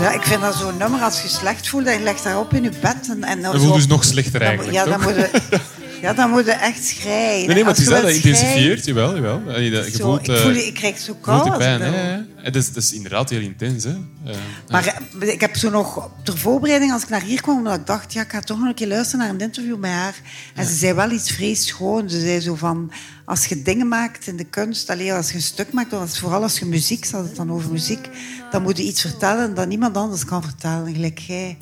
Ja, 0.00 0.12
ik 0.12 0.22
vind 0.22 0.40
dat 0.40 0.54
zo'n 0.54 0.76
nummer, 0.76 1.00
als 1.00 1.22
je 1.22 1.28
slecht 1.28 1.68
voelt, 1.68 1.84
dan 1.84 1.94
je 1.94 2.00
legt 2.02 2.24
daarop 2.24 2.54
in 2.54 2.62
je 2.62 2.70
bed. 2.80 3.08
En, 3.10 3.22
en 3.24 3.42
Dat 3.42 3.56
voelt 3.56 3.74
dus 3.74 3.86
nog 3.86 4.04
slechter 4.04 4.38
dan, 4.38 4.48
eigenlijk, 4.48 4.76
ja, 4.76 4.84
dan 4.84 5.00
moet 5.00 5.14
je, 5.14 5.30
ja, 6.00 6.12
dan 6.12 6.30
moet 6.30 6.44
je 6.44 6.52
echt 6.52 6.84
schrijven. 6.84 7.46
Nee, 7.46 7.54
nee, 7.54 7.64
maar 7.64 7.72
het 7.72 7.82
is 7.82 7.88
dat, 7.88 8.02
dat 8.02 8.10
intensifieert, 8.10 8.84
jawel, 8.84 9.14
jawel. 9.14 9.42
Ja, 9.48 9.58
Je, 9.58 9.70
je 9.70 9.90
Zo, 9.90 10.04
voelt, 10.04 10.28
ik, 10.28 10.34
eh, 10.34 10.40
voel, 10.40 10.54
ik 10.54 10.74
krijg 10.74 10.98
zo 10.98 11.14
koud. 11.20 11.58
pijn, 11.58 11.80
ik 11.80 11.92
hè. 11.92 12.16
Het 12.42 12.56
is, 12.56 12.66
het 12.66 12.76
is 12.76 12.92
inderdaad 12.92 13.30
heel 13.30 13.40
intens, 13.40 13.84
hè. 13.84 13.96
Eh, 14.24 14.36
Maar 14.68 15.02
eh, 15.20 15.28
ik 15.28 15.40
heb 15.40 15.56
zo 15.56 15.70
nog 15.70 16.10
ter 16.22 16.38
voorbereiding, 16.38 16.92
als 16.92 17.02
ik 17.02 17.08
naar 17.08 17.22
hier 17.22 17.40
kwam, 17.40 17.56
omdat 17.56 17.78
ik 17.78 17.86
dacht, 17.86 18.12
ja, 18.12 18.22
ik 18.22 18.30
ga 18.30 18.40
toch 18.40 18.58
nog 18.58 18.68
een 18.68 18.74
keer 18.74 18.88
luisteren 18.88 19.24
naar 19.24 19.34
een 19.34 19.40
interview 19.40 19.78
met 19.78 19.90
haar. 19.90 20.20
En 20.54 20.66
ze 20.66 20.74
zei 20.74 20.92
wel 20.92 21.10
iets 21.10 21.30
vrees 21.30 21.66
schoon. 21.66 22.10
Ze 22.10 22.20
zei 22.20 22.40
zo 22.40 22.54
van, 22.54 22.92
als 23.24 23.46
je 23.46 23.62
dingen 23.62 23.88
maakt 23.88 24.26
in 24.26 24.36
de 24.36 24.44
kunst, 24.44 24.90
alleen 24.90 25.12
als 25.12 25.28
je 25.28 25.34
een 25.34 25.42
stuk 25.42 25.72
maakt, 25.72 25.92
als, 25.92 26.18
vooral 26.18 26.42
als 26.42 26.58
je 26.58 26.64
muziek, 26.64 27.04
ze 27.04 27.16
had 27.16 27.24
het 27.24 27.36
dan 27.36 27.52
over 27.52 27.70
muziek, 27.70 28.08
dan 28.50 28.62
moet 28.62 28.76
je 28.76 28.84
iets 28.84 29.00
vertellen 29.00 29.54
dat 29.54 29.68
niemand 29.68 29.96
anders 29.96 30.24
kan 30.24 30.42
vertellen, 30.42 30.92
gelijk 30.94 31.18
jij. 31.18 31.56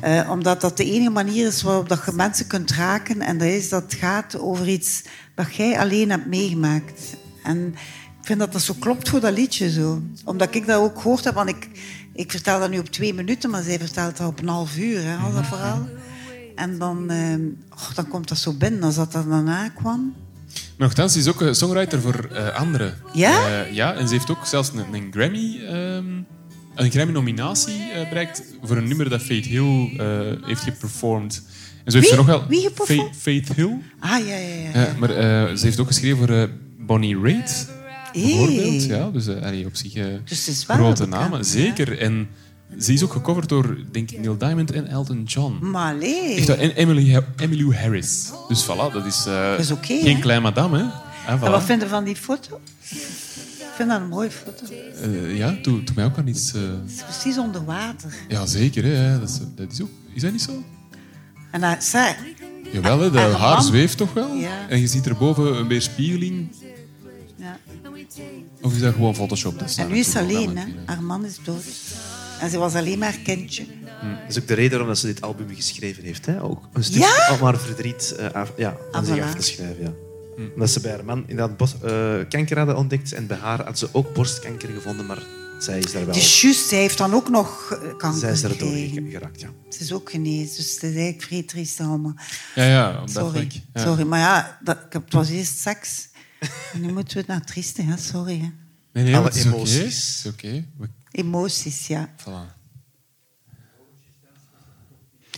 Eh, 0.00 0.30
omdat 0.30 0.60
dat 0.60 0.76
de 0.76 0.84
enige 0.84 1.10
manier 1.10 1.46
is 1.46 1.62
waarop 1.62 1.88
dat 1.88 2.02
je 2.06 2.12
mensen 2.12 2.46
kunt 2.46 2.70
raken. 2.70 3.20
En 3.20 3.38
dat 3.38 3.48
is 3.48 3.68
dat 3.68 3.82
het 3.82 3.94
gaat 3.94 4.38
over 4.38 4.68
iets 4.68 5.02
dat 5.34 5.54
jij 5.54 5.78
alleen 5.78 6.10
hebt 6.10 6.26
meegemaakt. 6.26 7.16
En 7.42 7.74
ik 8.24 8.30
vind 8.30 8.42
dat 8.42 8.52
dat 8.52 8.62
zo 8.62 8.74
klopt 8.78 9.08
voor 9.08 9.20
dat 9.20 9.32
liedje. 9.32 9.70
Zo. 9.70 10.02
Omdat 10.24 10.54
ik 10.54 10.66
dat 10.66 10.80
ook 10.80 11.00
gehoord 11.00 11.24
heb. 11.24 11.34
Want 11.34 11.48
ik, 11.48 11.68
ik 12.12 12.30
vertel 12.30 12.60
dat 12.60 12.70
nu 12.70 12.78
op 12.78 12.88
twee 12.88 13.14
minuten, 13.14 13.50
maar 13.50 13.62
zij 13.62 13.78
vertelt 13.78 14.16
dat 14.16 14.26
op 14.26 14.40
een 14.40 14.48
half 14.48 14.76
uur. 14.76 15.02
Hè, 15.02 15.16
al 15.16 15.32
dat 15.32 15.46
verhaal. 15.46 15.88
En 16.54 16.78
dan, 16.78 17.10
eh, 17.10 17.36
och, 17.72 17.94
dan 17.94 18.08
komt 18.08 18.28
dat 18.28 18.38
zo 18.38 18.52
binnen 18.52 18.82
als 18.82 18.94
dat 18.94 19.14
er 19.14 19.28
daarna 19.28 19.68
kwam. 19.68 20.14
Ze 20.96 21.18
is 21.18 21.28
ook 21.28 21.40
een 21.40 21.54
songwriter 21.54 22.00
voor 22.00 22.28
eh, 22.32 22.56
anderen. 22.56 22.94
Ja? 23.12 23.48
Eh, 23.48 23.72
ja, 23.72 23.94
en 23.94 24.08
ze 24.08 24.14
heeft 24.14 24.30
ook 24.30 24.46
zelfs 24.46 24.70
een, 24.74 24.94
een 24.94 25.08
Grammy... 25.10 25.60
ehm, 25.66 26.22
een 26.74 26.90
Grammy-nominatie 26.90 27.90
eh, 27.92 28.08
bereikt 28.08 28.42
voor 28.62 28.76
een 28.76 28.88
nummer 28.88 29.08
dat 29.08 29.22
Faith 29.22 29.44
Hill 29.44 29.88
heeft 30.44 30.62
geperformed. 30.62 31.42
En 31.84 31.92
zo 31.92 31.98
heeft 31.98 32.08
Wie? 32.08 32.08
ze 32.08 32.16
nog 32.16 32.26
wel... 32.26 32.46
Wie? 32.48 32.70
Faith, 32.74 33.16
Faith 33.16 33.52
Hill. 33.54 33.78
Ah, 33.98 34.26
ja, 34.26 34.36
ja, 34.36 34.70
ja. 34.72 34.80
Ja, 34.80 34.94
maar 34.98 35.08
ze 35.58 35.64
heeft 35.64 35.80
ook 35.80 35.86
geschreven 35.86 36.26
voor 36.26 36.50
Bonnie 36.78 37.20
Raitt, 37.20 37.66
bijvoorbeeld. 38.22 38.84
Ja, 38.84 39.10
dus 39.10 39.26
eh, 39.26 39.42
allee, 39.42 39.66
op 39.66 39.76
zich 39.76 39.94
eh, 39.94 40.04
Dus 40.24 40.64
grote 40.68 41.06
namen. 41.06 41.44
Zeker. 41.44 41.98
En 41.98 42.28
ze 42.78 42.92
is 42.92 43.02
ook 43.02 43.12
gecoverd 43.12 43.48
door, 43.48 43.78
denk 43.92 44.10
ik, 44.10 44.18
Neil 44.18 44.38
Diamond 44.38 44.72
en 44.72 44.86
Elton 44.86 45.22
John. 45.22 45.58
Maar. 45.70 45.98
Echt, 45.98 46.48
en 46.48 46.70
Emily, 46.70 47.22
Emmylou 47.36 47.74
Harris. 47.74 48.30
Dus 48.48 48.64
voilà, 48.64 48.92
dat 48.92 49.06
is, 49.06 49.24
eh, 49.26 49.50
Dat 49.50 49.58
is 49.58 49.72
geen 49.80 50.14
hè? 50.14 50.20
klein 50.20 50.42
madame. 50.42 50.78
Hè? 50.78 50.84
Ah, 51.32 51.40
voilà. 51.40 51.44
En 51.44 51.50
wat 51.50 51.62
vind 51.62 51.82
je 51.82 51.88
van 51.88 52.04
die 52.04 52.16
foto? 52.16 52.60
Ik 52.90 53.80
vind 53.80 53.88
dat 53.88 54.00
een 54.00 54.08
mooie 54.08 54.30
foto. 54.30 54.74
Ja, 55.28 55.50
doe, 55.62 55.84
doe 55.84 55.94
mij 55.94 56.04
ook 56.04 56.18
aan 56.18 56.26
iets... 56.26 56.52
Het 56.52 56.90
is 56.90 57.02
precies 57.02 57.38
onder 57.38 57.64
water. 57.64 58.14
ja, 58.28 58.46
zeker. 58.46 58.84
Hè. 58.84 59.18
Dat, 59.20 59.28
is, 59.28 59.38
dat 59.54 59.72
is, 59.72 59.82
ook, 59.82 59.88
is 60.12 60.22
dat 60.22 60.32
niet 60.32 60.42
zo? 60.42 60.62
En 61.50 61.60
dat, 61.60 61.84
zeg, 61.84 62.16
Jawel, 62.72 63.00
hè, 63.00 63.10
de 63.10 63.18
haar 63.18 63.62
zweeft 63.62 63.96
toch 63.96 64.12
wel? 64.12 64.34
Ja. 64.34 64.68
En 64.68 64.80
je 64.80 64.86
ziet 64.86 65.06
erboven 65.06 65.56
een 65.58 65.68
weerspiegeling. 65.68 66.48
Of 68.60 68.74
is 68.74 68.80
dat 68.80 68.92
gewoon 68.94 69.14
Photoshop? 69.14 69.58
Dat 69.58 69.74
En 69.76 69.88
nu 69.88 69.98
is 69.98 70.10
ze 70.10 70.18
alleen, 70.18 70.56
hè. 70.56 70.64
Haar 70.86 71.02
man 71.02 71.24
is 71.24 71.38
dood. 71.44 71.64
En 72.40 72.50
ze 72.50 72.58
was 72.58 72.74
alleen 72.74 72.98
maar 72.98 73.18
kindje. 73.24 73.64
Dat 74.00 74.36
is 74.36 74.38
ook 74.40 74.46
de 74.48 74.54
reden 74.54 74.70
waarom 74.70 74.88
dat 74.88 74.98
ze 74.98 75.06
dit 75.06 75.20
album 75.20 75.46
geschreven 75.54 76.04
heeft. 76.04 76.26
Hè? 76.26 76.42
Ook 76.42 76.64
een 76.72 76.84
stuk 76.84 77.02
Ja? 77.02 77.28
om 77.32 77.44
haar 77.44 77.58
verdriet 77.58 78.14
eh, 78.18 78.30
af, 78.30 78.52
ja, 78.56 78.76
aan 78.92 79.02
Ah, 79.02 79.06
zich 79.08 79.18
voilà. 79.18 79.22
af 79.26 79.34
te 79.34 79.42
schrijven. 79.42 79.82
Ja. 79.82 79.92
Omdat 80.54 80.70
ze 80.70 80.80
bij 80.80 80.90
haar 80.90 81.04
man 81.04 81.24
inderdaad 81.26 81.56
bos, 81.56 81.74
eh, 81.82 82.14
kanker 82.28 82.56
hadden 82.56 82.76
ontdekt 82.76 83.12
en 83.12 83.26
bij 83.26 83.36
haar 83.36 83.64
had 83.64 83.78
ze 83.78 83.88
ook 83.92 84.14
borstkanker 84.14 84.68
gevonden, 84.68 85.06
maar 85.06 85.22
zij 85.58 85.78
is 85.78 85.92
daar 85.92 86.04
wel... 86.04 86.14
Dus 86.14 86.40
juist, 86.40 86.68
zij 86.68 86.78
heeft 86.78 86.98
dan 86.98 87.14
ook 87.14 87.28
nog 87.28 87.70
eh, 87.70 87.78
kanker 87.96 88.20
Zij 88.20 88.32
is 88.32 88.42
er 88.42 88.58
doorheen 88.58 89.08
geraakt, 89.10 89.40
ja. 89.40 89.48
Ze 89.68 89.80
is 89.82 89.92
ook 89.92 90.10
genezen, 90.10 90.56
dus 90.56 90.72
het 90.72 90.82
is 90.82 90.94
eigenlijk 90.94 91.22
vrij 91.22 91.42
triest 91.42 91.80
allemaal. 91.80 92.14
Ja, 92.54 92.64
ja, 92.64 92.92
dat 92.92 93.10
Sorry. 93.10 93.62
Ja. 93.74 93.82
sorry. 93.84 94.02
maar 94.04 94.18
ja, 94.18 94.58
dat, 94.64 94.78
het 94.90 95.12
was 95.12 95.28
eerst 95.28 95.58
seks. 95.58 96.08
Nu 96.72 96.92
moeten 96.92 97.12
we 97.14 97.18
het 97.18 97.28
naar 97.28 97.44
trieste, 97.44 97.82
hè? 97.82 97.96
sorry. 97.96 98.38
Hè. 98.38 98.50
Nee, 98.92 99.04
nee, 99.04 99.16
Alle 99.16 99.24
het 99.24 99.34
is 99.34 99.44
oké. 99.46 99.54
emoties. 99.54 100.26
Emoties, 101.10 101.86
ja. 101.86 102.08
Voilà. 102.20 102.62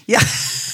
Ja, 0.06 0.18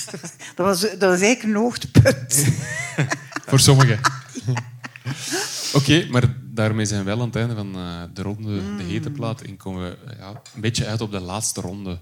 dat 0.57 0.67
was, 0.67 0.81
dat 0.81 1.01
was 1.01 1.21
eigenlijk 1.21 1.43
een 1.43 1.55
hoogtepunt. 1.55 2.45
Voor 3.49 3.61
sommigen. 3.61 4.01
Oké, 5.75 6.07
maar 6.11 6.35
daarmee 6.43 6.85
zijn 6.85 7.01
we 7.01 7.07
wel 7.07 7.21
aan 7.21 7.27
het 7.27 7.37
einde 7.37 7.55
van 7.55 7.75
eh, 7.75 8.03
de 8.15 8.23
ronde, 8.23 8.77
de 8.77 8.83
hete 8.83 9.11
plaat. 9.11 9.41
En 9.41 9.57
komen 9.57 9.83
we 9.91 9.97
eh, 10.13 10.19
ja, 10.19 10.43
een 10.55 10.61
beetje 10.61 10.87
uit 10.87 11.01
op 11.01 11.11
de 11.11 11.21
laatste 11.21 11.61
ronde. 11.61 11.99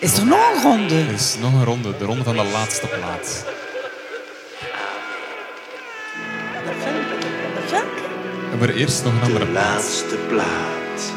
Is 0.00 0.16
er 0.16 0.26
nog 0.26 0.54
een 0.54 0.62
ronde? 0.62 0.94
Er 0.94 1.12
is 1.12 1.36
nog 1.40 1.52
een 1.52 1.64
ronde, 1.64 1.96
de 1.96 2.04
ronde 2.04 2.24
van 2.24 2.36
de 2.36 2.44
laatste 2.44 2.86
plaat. 2.86 3.44
Maar 8.58 8.68
eerst 8.68 9.04
nog 9.04 9.14
een 9.14 9.20
andere 9.20 9.44
De 9.44 9.52
laatste 9.52 10.24
plaat. 10.28 11.12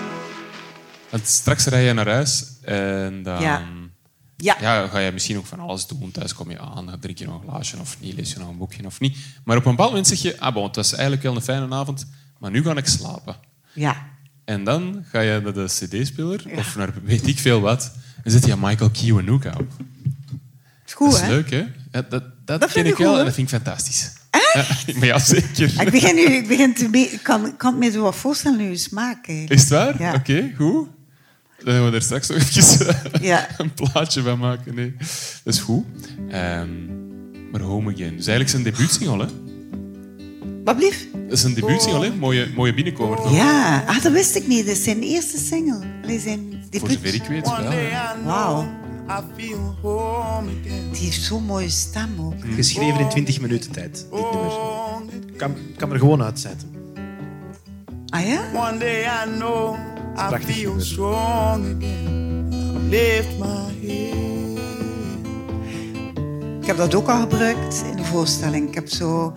Want 1.10 1.28
straks 1.28 1.66
rij 1.66 1.84
je 1.84 1.94
naar 1.94 2.08
huis 2.08 2.46
en 2.62 3.24
dan 3.24 3.42
Ja. 3.42 3.62
Ja. 4.38 4.56
ja, 4.60 4.88
ga 4.88 5.00
je 5.00 5.12
misschien 5.12 5.38
ook 5.38 5.46
van 5.46 5.60
alles 5.60 5.88
doen. 5.88 6.12
Thuis 6.12 6.34
kom 6.34 6.52
je 6.52 6.60
aan, 6.60 6.86
dan 6.86 7.00
drink 7.00 7.18
je 7.18 7.26
nog 7.26 7.42
een 7.42 7.50
glaasje 7.50 7.78
of 7.80 7.98
niet, 8.00 8.14
lees 8.14 8.34
je 8.34 8.40
nog 8.40 8.50
een 8.50 8.58
boekje 8.58 8.86
of 8.86 9.00
niet. 9.00 9.18
Maar 9.44 9.58
op 9.58 9.66
een 9.66 9.72
bepaald 9.72 9.90
moment 9.90 10.08
zeg 10.08 10.20
je, 10.22 10.40
ah 10.40 10.54
bon, 10.54 10.64
het 10.66 10.76
was 10.76 10.92
eigenlijk 10.94 11.24
wel 11.24 11.36
een 11.36 11.42
fijne 11.42 11.76
avond, 11.76 12.08
maar 12.40 12.52
nu 12.52 12.64
ga 12.64 12.76
ik 12.76 12.88
slapen. 12.88 13.36
Ja. 13.74 14.08
En 14.46 14.64
dan 14.64 15.06
ga 15.12 15.20
je 15.20 15.40
naar 15.44 15.54
de 15.54 15.66
cd-speler 15.66 16.46
of 16.56 16.76
naar 16.76 16.94
weet 17.04 17.28
ik 17.28 17.40
veel 17.40 17.62
wat 17.62 17.92
en 18.24 18.32
zet 18.32 18.46
je 18.46 18.56
Michael 18.60 18.90
Kiwanuka 18.90 19.54
op. 19.60 19.72
Is 20.86 20.94
goed, 20.94 21.12
dat 21.12 21.20
is 21.20 21.26
hè? 21.28 21.34
leuk, 21.34 21.50
hè? 21.50 21.66
Ja, 21.92 22.02
dat 22.02 22.10
dat, 22.12 22.32
Dat 22.46 22.60
ken 22.60 22.70
vind 22.70 22.86
ik 22.86 22.92
ik 22.92 22.98
wel 22.98 23.08
goed, 23.08 23.14
en 23.14 23.20
hè? 23.20 23.26
dat 23.26 23.34
vind 23.34 23.52
ik 23.52 23.56
fantastisch. 23.56 24.12
Maar 24.98 25.06
ja, 25.06 25.20
zeker. 25.20 25.82
Ik 25.82 25.92
begin 25.92 26.16
nu, 26.16 26.22
ik 26.22 26.48
begin 26.48 26.74
te 26.74 26.88
ik 26.92 27.20
kan, 27.24 27.58
kan 27.58 27.72
het 27.72 27.80
me 27.84 27.92
zo 27.92 28.02
wat 28.02 28.16
voorstellen 28.16 28.58
nu 28.58 28.70
eens 28.70 28.90
maken. 28.90 29.48
Is 29.48 29.62
het 29.62 29.70
waar? 29.70 30.02
Ja. 30.02 30.14
Oké, 30.14 30.54
goed. 30.58 30.88
Dan 31.64 31.74
gaan 31.74 31.90
we 31.90 31.96
er 31.96 32.02
straks 32.02 32.28
nog 32.28 32.38
even 32.38 32.88
eh, 32.88 33.22
Ja. 33.22 33.48
een 33.58 33.74
plaatje 33.74 34.22
van 34.22 34.40
maken. 34.40 34.76
Nee. 34.76 34.94
Dat 35.44 35.54
is 35.54 35.60
goed. 35.60 35.86
Ehm, 36.30 36.70
maar 37.52 37.62
Home 37.62 37.94
Again. 37.94 38.16
Dus 38.16 38.28
eigenlijk 38.28 38.50
zijn 38.50 38.64
debuutsingle, 38.64 39.26
hè? 39.26 39.32
Wat 40.64 40.76
blieft? 40.76 41.08
Dat 41.12 41.38
is 41.38 41.44
een 41.44 41.54
debuutsingle, 41.54 42.06
hè? 42.06 42.16
Mooie, 42.16 42.48
mooie 42.56 42.74
binnenkomer, 42.74 43.18
toch? 43.18 43.36
Ja, 43.36 43.84
ah, 43.88 44.04
dat 44.04 44.12
wist 44.12 44.36
ik 44.36 44.48
niet. 44.48 44.66
Dat 44.66 44.76
is 44.76 44.84
zijn 44.84 45.02
eerste 45.02 45.38
single. 45.38 45.80
Allee, 46.04 46.20
zijn 46.20 46.40
Voor 46.50 46.70
debuut. 46.70 46.92
zover 46.92 47.14
ik 47.14 47.24
weet 47.24 47.46
wel. 47.46 48.24
Wauw. 48.24 48.70
Die 50.92 51.00
heeft 51.06 51.22
zo'n 51.22 51.44
mooie 51.44 51.70
stem 51.70 52.10
ook. 52.20 52.34
Geschreven 52.56 53.00
in 53.00 53.10
20 53.10 53.42
minuten 53.42 53.72
tijd, 53.72 53.92
dit 54.12 54.32
nummer. 54.32 54.52
Kan, 55.38 55.56
kan 55.78 55.92
er 55.92 56.00
gewoon 56.00 56.24
uitzetten. 56.24 56.72
Ah 58.10 58.28
ja? 58.28 58.42
One 58.54 58.78
day 58.78 59.02
I 59.04 59.38
know 59.38 59.76
I 59.76 60.28
Prachtig 60.28 60.56
feel 60.56 60.68
nummer. 60.68 60.86
strong 60.86 61.66
again. 61.76 62.88
Lift 62.90 63.38
my 63.40 63.88
head. 63.88 64.16
Ik 66.62 66.68
heb 66.74 66.78
dat 66.78 66.96
ook 66.96 67.08
al 67.08 67.20
gebruikt 67.20 67.84
in 67.92 67.96
de 67.96 68.04
voorstelling. 68.04 68.68
Ik 68.68 68.74
heb 68.76 68.90
zo... 68.90 69.34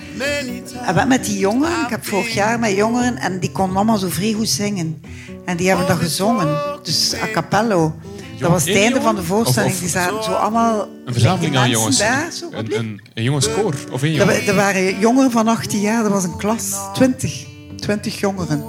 Met 1.08 1.24
die 1.24 1.38
jongeren, 1.38 1.82
ik 1.84 1.90
heb 1.90 2.04
vorig 2.06 2.34
jaar 2.34 2.58
met 2.58 2.76
jongeren 2.76 3.16
en 3.16 3.38
die 3.40 3.52
konden 3.52 3.76
allemaal 3.76 3.98
zo 3.98 4.08
vrij 4.08 4.32
goed 4.32 4.48
zingen. 4.48 5.02
En 5.44 5.56
die 5.56 5.68
hebben 5.68 5.86
dat 5.86 5.96
gezongen, 5.98 6.58
dus 6.82 7.14
a 7.22 7.30
cappello. 7.32 7.94
Dat 8.40 8.50
was 8.50 8.64
het 8.64 8.76
einde 8.76 9.00
van 9.00 9.14
de 9.14 9.22
voorstelling. 9.22 9.70
Of- 9.72 9.76
of- 9.76 9.82
Die 9.82 9.90
zaten 9.90 10.22
zo 10.24 10.30
allemaal... 10.32 10.88
Een 11.04 11.12
verzameling 11.12 11.56
aan 11.56 11.70
jongens. 11.70 11.98
Daar, 11.98 12.32
zo, 12.32 12.48
een, 12.50 12.78
een, 12.78 13.00
een 13.14 13.22
jongenskoor. 13.22 13.74
Of 13.92 14.02
Er, 14.02 14.10
jongen. 14.10 14.46
er 14.46 14.54
waren 14.54 14.98
jongeren 14.98 15.30
van 15.30 15.48
18 15.48 15.80
jaar, 15.80 16.02
dat 16.02 16.12
was 16.12 16.24
een 16.24 16.36
klas. 16.36 16.72
20. 16.94 17.46
20 17.76 18.20
jongeren. 18.20 18.62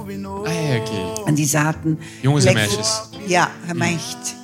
Ah 0.44 0.54
ja, 0.68 0.76
oké. 0.76 1.22
En 1.24 1.34
die 1.34 1.46
zaten... 1.46 1.98
Jongens 2.20 2.44
en 2.44 2.54
meisjes. 2.54 3.00
Ja, 3.26 3.50
gemengd. 3.66 4.34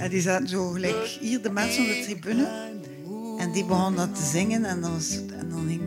En 0.00 0.10
die 0.10 0.20
zaten 0.20 0.48
zo 0.48 0.68
gelijk 0.70 1.16
hier, 1.20 1.42
de 1.42 1.50
mensen 1.50 1.82
op 1.82 1.88
de 1.88 2.02
tribune. 2.04 2.46
En 3.38 3.52
die 3.52 3.64
begonnen 3.64 3.96
dat 3.96 4.14
te 4.24 4.30
zingen 4.32 4.64
en 4.64 4.80
dan, 4.80 4.92
was, 4.92 5.10
en 5.38 5.48
dan 5.50 5.64
ging... 5.68 5.80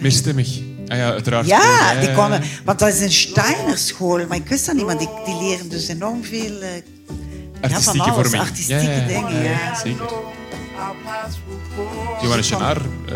Meerstemmig. 0.00 0.58
Ah 0.86 0.96
ja, 0.96 1.10
uiteraard. 1.10 1.46
Ja, 1.46 2.00
die 2.00 2.12
konden... 2.12 2.42
Want 2.64 2.78
dat 2.78 2.88
is 2.88 3.00
een 3.00 3.12
Steiner-school, 3.12 4.26
maar 4.26 4.36
ik 4.36 4.46
wist 4.48 4.66
dat 4.66 4.74
niet. 4.74 4.86
Maar 4.86 4.98
die, 4.98 5.08
die 5.24 5.34
leren 5.42 5.68
dus 5.68 5.88
enorm 5.88 6.24
veel... 6.24 6.52
ja, 7.62 7.68
van 7.68 7.70
Artistieke 7.70 8.10
alles, 8.10 8.14
vorming. 8.22 8.42
artistieke 8.42 8.82
Ja, 8.82 8.90
ja, 8.90 8.98
ja. 9.00 9.06
dingen, 9.06 9.42
ja. 9.42 9.74
Zeker. 9.74 10.04
Johannes 12.22 12.48
Genaar, 12.48 12.76
eh, 12.76 13.12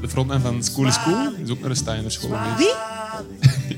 de 0.00 0.08
frontman 0.08 0.40
van 0.40 0.62
School 0.62 0.86
is 0.86 1.02
Cool, 1.02 1.32
is 1.44 1.50
ook 1.50 1.60
naar 1.60 1.68
de 1.68 1.74
Steiner 1.74 2.10
school 2.10 2.30
geweest. 2.30 2.56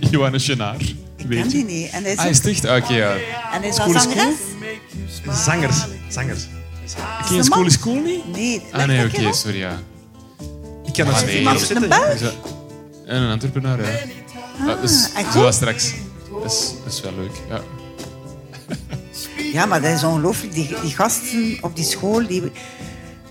Wie? 0.00 0.10
Johannes 0.18 0.44
Genaar. 0.44 0.80
Ik 1.16 1.26
weet 1.26 1.40
ken 1.40 1.48
die 1.48 1.64
niet. 1.64 1.90
En 1.90 2.02
hij 2.02 2.12
is, 2.12 2.18
Ah, 2.18 2.26
is 2.26 2.40
echt? 2.40 2.64
Ah, 2.64 2.76
Oké, 2.76 2.92
ja. 2.94 3.10
en 3.12 3.20
hij 3.60 3.68
is 3.68 3.74
School 3.74 3.92
dat 3.92 4.06
is 4.06 4.12
zangeres? 4.12 5.44
Zangers. 5.44 5.76
Zangers. 6.08 6.46
Ken 7.26 7.36
je 7.36 7.42
School 7.42 7.64
is 7.66 7.78
Cool 7.78 8.00
niet? 8.00 8.32
Nee. 8.32 8.62
Ah 8.72 8.84
nee, 8.86 9.08
dat 9.08 9.20
oké, 9.20 9.32
sorry, 9.32 9.58
ja. 9.58 9.78
Ik 10.86 10.92
kan 10.92 11.06
dat 11.06 11.14
Ah, 11.14 11.22
nee, 11.22 11.38
Iemand 11.38 11.68
joh. 11.68 11.82
een 11.82 11.88
Belg? 11.88 12.06
Is 12.12 12.20
dat- 12.20 12.34
En 13.06 13.22
een 13.22 13.30
Antwerpenaar, 13.30 13.80
ja. 13.80 13.98
Ah, 14.68 14.80
dus, 14.80 15.08
zo 15.32 15.50
straks. 15.50 15.92
Dat 16.42 16.52
is, 16.52 16.72
dat 16.84 16.92
is 16.92 17.00
wel 17.00 17.12
leuk, 17.16 17.32
ja. 17.48 17.60
Ja, 19.52 19.66
maar 19.66 19.82
dat 19.82 19.92
is 19.92 20.04
ongelooflijk. 20.04 20.52
Die, 20.54 20.68
die 20.82 20.94
gasten 20.94 21.58
op 21.60 21.76
die 21.76 21.84
school, 21.84 22.26
die, 22.26 22.42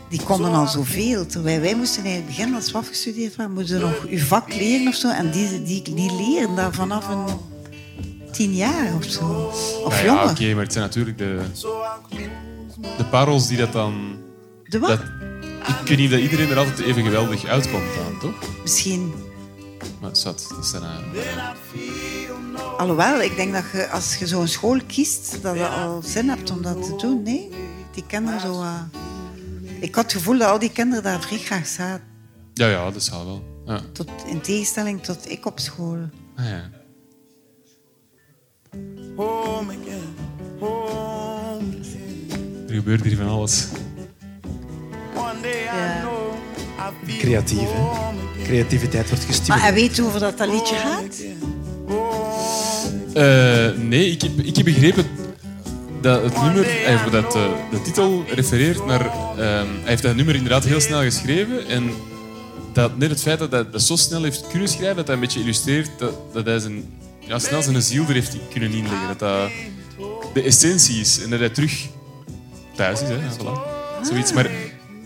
die 0.09 0.23
konden 0.23 0.53
al 0.53 0.67
zoveel. 0.67 1.25
Terwijl 1.25 1.61
wij 1.61 1.75
moesten 1.75 2.03
eigenlijk 2.03 2.35
beginnen 2.35 2.55
als 2.55 2.71
we 2.71 2.77
afgestudeerd 2.77 3.35
waren, 3.35 3.53
moesten 3.53 3.79
nog 3.79 4.05
uw 4.09 4.19
vak 4.19 4.53
leren 4.55 4.87
of 4.87 4.95
zo. 4.95 5.09
En 5.09 5.31
die, 5.31 5.63
die, 5.63 5.81
die 5.81 6.11
leren 6.13 6.55
daar 6.55 6.73
vanaf 6.73 7.07
een 7.07 7.25
tien 8.31 8.55
jaar 8.55 8.95
of 8.95 9.03
zo. 9.03 9.51
Of 9.85 9.99
ja, 9.99 10.05
jonger. 10.05 10.29
oké, 10.29 10.53
maar 10.53 10.63
het 10.63 10.73
zijn 10.73 10.85
natuurlijk 10.85 11.17
de, 11.17 11.39
de 12.97 13.05
parels 13.05 13.47
die 13.47 13.57
dat 13.57 13.71
dan... 13.71 14.17
De 14.63 14.79
wat? 14.79 14.89
Dat, 14.89 14.99
ik 15.81 15.87
weet 15.87 15.97
niet 15.97 16.11
dat 16.11 16.19
iedereen 16.19 16.49
er 16.49 16.57
altijd 16.57 16.79
even 16.79 17.03
geweldig 17.03 17.45
uitkomt 17.45 17.83
aan, 18.05 18.19
toch? 18.19 18.61
Misschien. 18.61 19.13
Maar 20.01 20.15
zat, 20.15 20.45
dat 20.55 20.65
zijn... 20.65 20.83
eh, 20.83 20.89
Alhoewel, 22.77 23.21
ik 23.21 23.35
denk 23.35 23.53
dat 23.53 23.63
je, 23.73 23.89
als 23.89 24.15
je 24.15 24.27
zo'n 24.27 24.47
school 24.47 24.79
kiest, 24.87 25.41
dat 25.41 25.55
je 25.55 25.67
al 25.67 26.01
zin 26.05 26.29
hebt 26.29 26.51
om 26.51 26.61
dat 26.61 26.83
te 26.83 26.95
doen. 26.95 27.23
Nee, 27.23 27.49
die 27.93 28.03
kinderen 28.07 28.39
zo... 28.39 28.61
eh, 28.61 28.81
Ik 29.79 29.95
had 29.95 30.03
het 30.03 30.13
gevoel 30.13 30.37
dat 30.37 30.49
al 30.49 30.59
die 30.59 30.71
kinderen 30.71 31.03
daar 31.03 31.21
vrij 31.21 31.37
graag 31.37 31.67
zaten. 31.67 32.03
Ja, 32.53 32.67
ja, 32.67 32.91
dat 32.91 33.03
zou 33.03 33.25
wel. 33.25 33.43
Ja. 33.65 33.79
Tot, 33.93 34.09
in 34.27 34.41
tegenstelling 34.41 35.03
tot 35.03 35.29
ik 35.31 35.45
op 35.45 35.59
school. 35.59 35.97
Ah, 36.35 36.45
ja. 36.45 36.69
home 39.15 39.73
again. 39.73 40.15
Home 40.59 41.79
again. 41.81 42.65
Er 42.67 42.73
gebeurt 42.75 43.03
hier 43.03 43.17
van 43.17 43.27
alles. 43.27 43.67
Creatief, 47.19 47.59
hè? 47.71 48.43
Creativiteit 48.43 49.07
wordt 49.09 49.23
Maar 49.25 49.33
gestimuleerd. 49.35 49.67
en 49.69 49.73
weet 49.73 49.95
je 49.95 50.03
over 50.03 50.19
dat 50.19 50.37
dat 50.37 50.47
liedje 50.49 50.75
gaat? 50.75 51.23
Eh, 53.15 53.69
nee, 53.77 54.11
ik 54.11 54.21
heb, 54.21 54.39
ik 54.39 54.55
heb 54.55 54.65
begrepen 54.65 55.05
dat 56.01 56.23
het 56.23 56.41
nummer, 56.41 56.83
eh, 56.85 57.11
dat 57.11 57.35
eh, 57.35 57.49
de 57.71 57.81
titel 57.81 58.23
refereert 58.35 58.85
naar. 58.85 59.05
ehm, 59.05 59.37
hij 59.37 59.67
heeft 59.83 60.01
dat 60.01 60.15
nummer 60.15 60.35
inderdaad 60.35 60.63
heel 60.63 60.79
snel 60.79 61.01
geschreven. 61.01 61.67
En 61.67 61.91
dat 62.73 62.97
net 62.97 63.09
het 63.09 63.21
feit 63.21 63.39
dat 63.39 63.51
hij 63.51 63.69
dat 63.69 63.81
zo 63.81 63.95
snel 63.95 64.23
heeft 64.23 64.47
kunnen 64.47 64.67
schrijven, 64.67 64.95
dat 64.95 65.05
hij 65.05 65.15
een 65.15 65.21
beetje 65.21 65.39
illustreert 65.39 65.89
dat, 65.97 66.13
dat 66.33 66.45
hij 66.45 66.59
zijn, 66.59 66.99
ja, 67.19 67.39
snel 67.39 67.61
zijn 67.61 67.81
ziel 67.81 68.03
er 68.07 68.13
heeft 68.13 68.37
kunnen 68.53 68.71
inleggen. 68.71 69.07
Dat 69.07 69.19
dat 69.19 69.49
de 70.33 70.41
essentie 70.41 70.99
is 70.99 71.23
en 71.23 71.29
dat 71.29 71.39
hij 71.39 71.49
terug 71.49 71.87
thuis 72.75 73.01
is. 73.01 73.07
Hè. 73.07 73.17
Zoiets. 74.05 74.33
Maar 74.33 74.49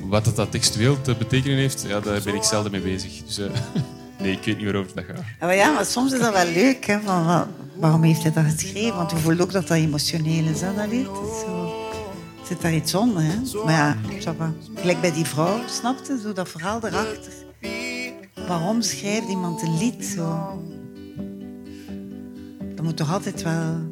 wat 0.01 0.25
dat, 0.25 0.35
dat 0.35 0.51
textueel 0.51 1.01
te 1.01 1.15
betekenen 1.15 1.57
heeft, 1.57 1.85
ja, 1.87 1.99
daar 1.99 2.21
ben 2.23 2.35
ik 2.35 2.43
zelden 2.43 2.71
mee 2.71 2.81
bezig. 2.81 3.11
Dus, 3.25 3.37
nee, 4.21 4.31
ik 4.31 4.43
weet 4.43 4.55
niet 4.57 4.65
waarover 4.65 4.95
dat 4.95 5.05
gaat. 5.05 5.23
Ja, 5.39 5.45
maar 5.45 5.55
ja, 5.55 5.71
maar 5.71 5.85
soms 5.85 6.13
is 6.13 6.19
dat 6.19 6.33
wel 6.33 6.51
leuk. 6.53 6.85
Hè, 6.85 6.99
van, 6.99 7.47
waarom 7.79 8.03
heeft 8.03 8.23
hij 8.23 8.31
dat 8.31 8.43
geschreven? 8.43 8.95
Want 8.95 9.11
je 9.11 9.17
voelt 9.17 9.41
ook 9.41 9.51
dat 9.51 9.67
dat 9.67 9.77
emotioneel 9.77 10.45
is, 10.45 10.61
hè, 10.61 10.73
dat. 10.73 10.89
Zo. 11.45 11.73
Zit 12.45 12.61
daar 12.61 12.73
iets 12.73 12.95
onder, 12.95 13.23
hè? 13.23 13.35
Maar 13.65 13.73
ja, 13.73 13.97
gelijk 14.75 15.01
bij 15.01 15.11
die 15.11 15.25
vrouw, 15.25 15.67
snapte 15.67 16.19
zo 16.23 16.33
dat 16.33 16.49
verhaal 16.49 16.87
erachter. 16.87 17.33
Waarom 18.47 18.81
schrijft 18.81 19.29
iemand 19.29 19.61
een 19.61 19.77
lied 19.77 20.05
zo? 20.05 20.63
Dat 22.75 22.85
moet 22.85 22.97
toch 22.97 23.11
altijd 23.11 23.41
wel... 23.41 23.87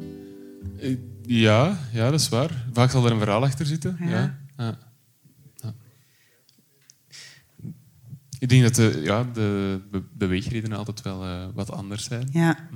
Eh, 0.78 0.96
ja, 1.22 1.78
ja, 1.92 2.10
dat 2.10 2.20
is 2.20 2.28
waar. 2.28 2.64
Vaak 2.72 2.90
zal 2.90 3.06
er 3.06 3.12
een 3.12 3.18
verhaal 3.18 3.42
achter 3.42 3.66
zitten. 3.66 3.96
Ja. 4.00 4.38
ja. 4.56 4.78
ja. 5.54 5.74
Ik 8.38 8.48
denk 8.48 8.62
dat 8.62 8.74
de, 8.74 9.00
ja, 9.02 9.24
de 9.32 9.80
beweegredenen 10.12 10.78
altijd 10.78 11.02
wel 11.02 11.24
eh, 11.24 11.46
wat 11.54 11.70
anders 11.70 12.04
zijn. 12.04 12.28
Ja. 12.32 12.68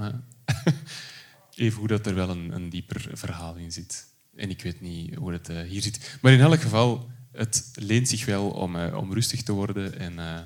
even 1.55 1.79
hoe 1.79 1.89
dat 1.89 2.07
er 2.07 2.15
wel 2.15 2.29
een, 2.29 2.53
een 2.55 2.69
dieper 2.71 3.11
verhaal 3.13 3.55
in 3.55 3.73
zit. 3.73 4.07
En 4.37 4.51
ik 4.51 4.63
weet 4.63 4.81
niet 4.81 5.15
hoe 5.15 5.33
het 5.33 5.49
eh, 5.49 5.61
hier 5.61 5.83
zit. 5.83 6.19
Maar 6.21 6.33
in 6.33 6.41
elk 6.41 6.61
geval, 6.61 7.11
het 7.33 7.71
leent 7.75 8.09
zich 8.09 8.25
wel 8.25 8.49
om, 8.49 8.77
eh, 8.77 8.97
om 8.97 9.13
rustig 9.15 9.43
te 9.43 9.53
worden 9.53 9.99
en 9.99 10.19
eh, 10.19 10.41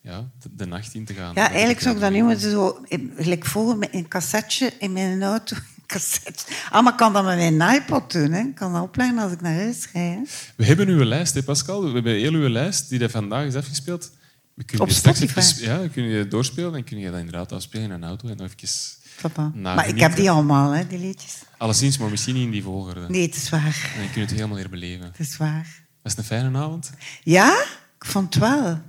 ja, 0.00 0.30
de, 0.42 0.48
de 0.52 0.66
nacht 0.66 0.94
in 0.94 1.04
te 1.04 1.14
gaan. 1.14 1.34
Ja, 1.34 1.48
eigenlijk 1.48 1.80
zou 1.80 1.94
ik 1.94 2.00
dat 2.00 2.12
nu 2.12 2.22
moeten 2.22 2.50
zo... 2.50 2.84
Gelijk 3.16 3.44
vroeger 3.44 3.76
met 3.76 3.88
een 3.92 4.08
cassetje 4.08 4.72
in 4.78 4.92
mijn 4.92 5.22
auto. 5.22 5.56
Cassette. 5.86 6.44
Ah, 6.70 6.82
maar 6.82 6.92
ik 6.92 6.98
kan 6.98 7.12
dat 7.12 7.24
met 7.24 7.36
mijn 7.54 7.74
iPod 7.76 8.12
doen. 8.12 8.32
Hè. 8.32 8.40
Ik 8.40 8.54
kan 8.54 8.72
dat 8.72 8.82
opleggen 8.82 9.18
als 9.18 9.32
ik 9.32 9.40
naar 9.40 9.54
huis 9.54 9.88
rijd. 9.92 10.14
hè. 10.18 10.22
We 10.56 10.64
hebben 10.64 10.88
uw 10.88 11.04
lijst, 11.04 11.34
hè, 11.34 11.42
Pascal. 11.42 11.84
We 11.84 11.92
hebben 11.92 12.12
heel 12.14 12.32
uw 12.32 12.48
lijst 12.48 12.88
die 12.88 12.98
dat 12.98 13.10
vandaag 13.10 13.46
is 13.46 13.54
afgespeeld. 13.54 14.12
We 14.54 14.64
kunnen 14.64 14.82
Op 14.82 14.88
die 14.88 14.98
straks 14.98 15.20
even- 15.20 15.64
ja, 15.64 15.88
kunnen 15.88 16.12
die 16.12 16.28
doorspelen 16.28 16.74
en 16.74 16.84
kun 16.84 16.98
je 16.98 17.10
dat 17.10 17.18
inderdaad 17.18 17.52
afspelen 17.52 17.84
in 17.84 17.90
een 17.90 18.04
auto 18.04 18.28
en 18.28 18.36
nog 18.36 18.46
even 18.46 18.78
Papa. 19.22 19.52
Maar 19.54 19.88
ik 19.88 20.00
heb 20.00 20.16
die 20.16 20.30
allemaal, 20.30 20.70
hè, 20.70 20.86
die 20.86 20.98
liedjes. 20.98 21.42
Alleszins, 21.58 21.98
maar 21.98 22.10
misschien 22.10 22.34
niet 22.34 22.44
in 22.44 22.50
die 22.50 22.62
volgorde. 22.62 23.08
Nee, 23.08 23.22
het 23.22 23.36
is 23.36 23.48
waar. 23.48 23.92
En 23.96 24.08
je 24.14 24.20
het 24.20 24.30
helemaal 24.30 24.58
herbeleven. 24.58 25.06
Het 25.06 25.18
is 25.18 25.36
waar. 25.36 25.82
Was 26.02 26.12
het 26.12 26.18
een 26.18 26.24
fijne 26.24 26.58
avond? 26.58 26.90
Ja, 27.22 27.64
ik 27.98 28.04
vond 28.04 28.34
het 28.34 28.42
wel. 28.42 28.80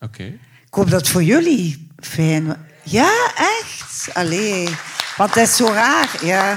Oké. 0.00 0.24
Ik 0.66 0.74
hoop 0.74 0.90
dat 0.90 1.00
het 1.00 1.08
voor 1.08 1.22
jullie 1.22 1.88
fijn 1.96 2.46
was. 2.46 2.56
Ja, 2.82 3.32
echt. 3.34 4.14
Allee. 4.14 4.68
Want 5.16 5.34
het 5.34 5.48
is 5.48 5.56
zo 5.56 5.66
raar. 5.66 6.24
Ja. 6.24 6.52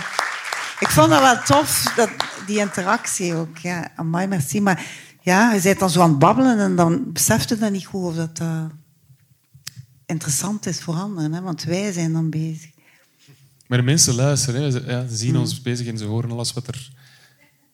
Ik 0.80 0.88
vond 0.88 1.10
dat 1.10 1.22
wel 1.22 1.42
tof, 1.44 1.94
dat, 1.96 2.10
die 2.46 2.60
interactie 2.60 3.36
ook. 3.36 3.58
Ja, 3.58 3.92
amai, 3.96 4.28
merci. 4.28 4.62
Maar 4.62 4.86
ja, 5.22 5.54
je 5.54 5.62
bent 5.62 5.80
dan 5.80 5.90
zo 5.90 6.02
aan 6.02 6.10
het 6.10 6.20
babbelen 6.20 6.60
en 6.60 6.76
dan 6.76 7.12
beseft 7.12 7.50
je 7.50 7.58
dat 7.58 7.72
niet 7.72 7.86
goed 7.86 8.04
of 8.04 8.16
dat 8.16 8.40
eh, 8.40 8.66
interessant 10.06 10.66
is 10.66 10.82
voor 10.82 10.94
anderen. 10.94 11.34
Hè? 11.34 11.42
Want 11.42 11.64
wij 11.64 11.92
zijn 11.92 12.14
dan 12.14 12.30
bezig. 12.30 12.71
Maar 13.72 13.80
de 13.80 13.86
mensen 13.86 14.14
luisteren, 14.16 14.62
hè. 14.62 14.72
Ze, 14.72 14.84
ja, 14.86 15.02
ze 15.02 15.08
Hmm. 15.08 15.16
zien 15.16 15.38
ons 15.38 15.62
bezig 15.62 15.88
en 15.88 15.98
ze 15.98 16.06
horen 16.06 16.32
alles 16.32 16.54
wat 16.54 16.68
er 16.68 16.90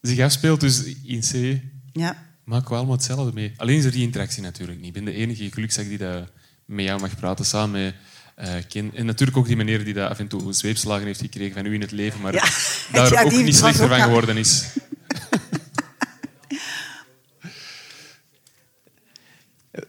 zich 0.02 0.20
afspeelt. 0.20 0.60
Dus 0.60 0.84
in 1.04 1.20
C 1.22 1.62
Ja. 1.94 2.24
maken 2.44 2.70
we 2.70 2.76
allemaal 2.76 2.96
hetzelfde 2.96 3.34
mee. 3.34 3.54
Alleen 3.56 3.78
is 3.78 3.86
er 3.86 3.92
die 3.92 4.02
interactie 4.04 4.42
natuurlijk 4.44 4.78
niet. 4.80 4.88
Ik 4.88 4.94
ben 4.94 5.06
de 5.06 5.14
enige 5.14 5.52
gelukzak 5.52 5.86
die 5.88 5.98
dat 5.98 6.32
met 6.66 6.86
jou 6.86 7.00
mag 7.02 7.16
praten, 7.16 7.46
samen 7.46 7.94
met 8.36 8.66
Ken. 8.68 8.92
En 8.96 9.06
natuurlijk 9.06 9.38
ook 9.38 9.48
die 9.48 9.56
meneer 9.56 9.84
die 9.86 9.94
dat 9.94 10.10
af 10.10 10.20
en 10.20 10.28
toe 10.28 10.54
zweepslagen 10.54 11.06
heeft 11.06 11.20
gekregen 11.20 11.54
van 11.54 11.66
u 11.66 11.74
in 11.74 11.82
het 11.82 11.92
leven, 11.92 12.22
maar 12.22 12.34
Ja. 12.34 12.46
daar 12.92 13.12
Ja, 13.14 13.24
ook 13.24 13.32
niet 13.32 13.56
slechter 13.56 13.88
van 13.88 14.02
geworden 14.02 14.38
is. 14.38 14.66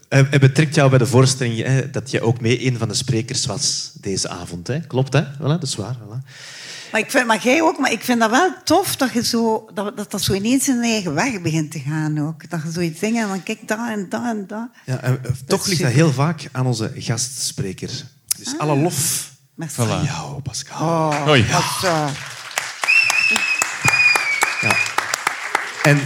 Het 0.08 0.40
betrekt 0.40 0.74
jou 0.74 0.90
bij 0.90 0.98
de 0.98 1.06
voorstelling 1.06 1.62
hè, 1.62 1.90
dat 1.90 2.10
je 2.10 2.20
ook 2.20 2.40
mee 2.40 2.66
een 2.66 2.78
van 2.78 2.88
de 2.88 2.94
sprekers 2.94 3.46
was 3.46 3.90
deze 4.00 4.28
avond. 4.28 4.66
Hè? 4.66 4.80
Klopt, 4.80 5.12
hè? 5.12 5.24
Voilà, 5.24 5.38
dat 5.38 5.62
is 5.62 5.74
waar. 5.76 5.94
Voilà. 5.94 6.26
Maar, 6.92 7.00
ik 7.00 7.10
vind, 7.10 7.26
maar 7.26 7.42
jij 7.42 7.62
ook, 7.62 7.78
maar 7.78 7.92
ik 7.92 8.04
vind 8.04 8.20
dat 8.20 8.30
wel 8.30 8.52
tof 8.64 8.96
dat 8.96 9.12
je 9.12 9.24
zo, 9.24 9.68
dat, 9.74 9.96
dat, 9.96 10.10
dat 10.10 10.22
zo 10.22 10.32
ineens 10.32 10.68
in 10.68 10.76
een 10.76 10.82
eigen 10.82 11.14
weg 11.14 11.40
begint 11.40 11.70
te 11.70 11.78
gaan 11.78 12.18
ook. 12.20 12.50
Dat 12.50 12.62
je 12.62 12.70
zoiets 12.70 13.00
dingen 13.00 13.22
en 13.22 13.28
dan 13.28 13.42
kijk 13.42 13.68
daar 13.68 13.92
en 13.92 14.08
daar 14.08 14.30
en 14.30 14.46
daar. 14.46 14.68
Ja, 14.84 15.00
en, 15.00 15.24
eh, 15.24 15.30
toch 15.46 15.66
ligt 15.66 15.82
dat 15.82 15.92
heel 15.92 16.12
vaak 16.12 16.48
aan 16.52 16.66
onze 16.66 16.92
gastspreker. 16.94 17.90
Dus 18.36 18.58
alle 18.58 18.76
lof 18.76 19.30
Merci. 19.54 19.80
aan 19.80 20.04
jou, 20.04 20.40
Pascal. 20.42 20.86
Oh, 20.86 21.24
Hoi. 21.24 21.44
Ja. 24.60 24.76
En 25.82 26.00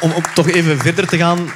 om, 0.00 0.12
om 0.12 0.22
toch 0.34 0.48
even 0.48 0.78
verder 0.78 1.06
te 1.06 1.16
gaan. 1.16 1.48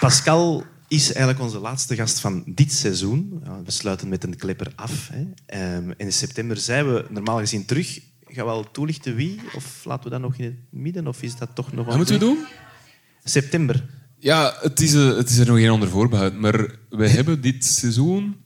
Pascal 0.00 0.64
is 0.90 1.12
eigenlijk 1.12 1.40
onze 1.40 1.58
laatste 1.58 1.94
gast 1.94 2.20
van 2.20 2.42
dit 2.46 2.72
seizoen. 2.72 3.42
We 3.64 3.70
sluiten 3.70 4.08
met 4.08 4.24
een 4.24 4.36
klepper 4.36 4.72
af. 4.74 5.10
Hè. 5.12 5.26
Ehm, 5.46 5.90
in 5.96 6.12
september 6.12 6.56
zijn 6.56 6.94
we 6.94 7.06
normaal 7.08 7.38
gezien 7.38 7.64
terug. 7.64 8.00
Ga 8.26 8.44
wel 8.44 8.70
toelichten 8.70 9.14
wie? 9.14 9.40
Of 9.54 9.84
laten 9.84 10.04
we 10.04 10.10
dat 10.10 10.20
nog 10.20 10.36
in 10.36 10.44
het 10.44 10.54
midden? 10.70 11.06
Of 11.06 11.22
is 11.22 11.36
dat 11.36 11.54
toch 11.54 11.72
nog 11.72 11.86
Wat 11.86 11.96
moeten 11.96 12.14
we 12.14 12.24
doen? 12.24 12.38
September. 13.24 13.84
Ja, 14.18 14.56
het 14.60 14.80
is, 14.80 14.94
eh, 14.94 15.16
het 15.16 15.30
is 15.30 15.38
er 15.38 15.46
nog 15.46 15.56
geen 15.56 15.70
onder 15.70 15.88
voorbehoud. 15.88 16.34
Maar 16.34 16.78
we 16.88 17.08
hebben 17.08 17.40
dit 17.40 17.64
seizoen 17.64 18.36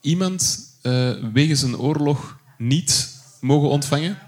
iemand 0.00 0.68
eh, 0.82 1.32
wegens 1.32 1.62
een 1.62 1.78
oorlog 1.78 2.38
niet 2.58 3.08
mogen 3.40 3.68
ontvangen. 3.68 4.18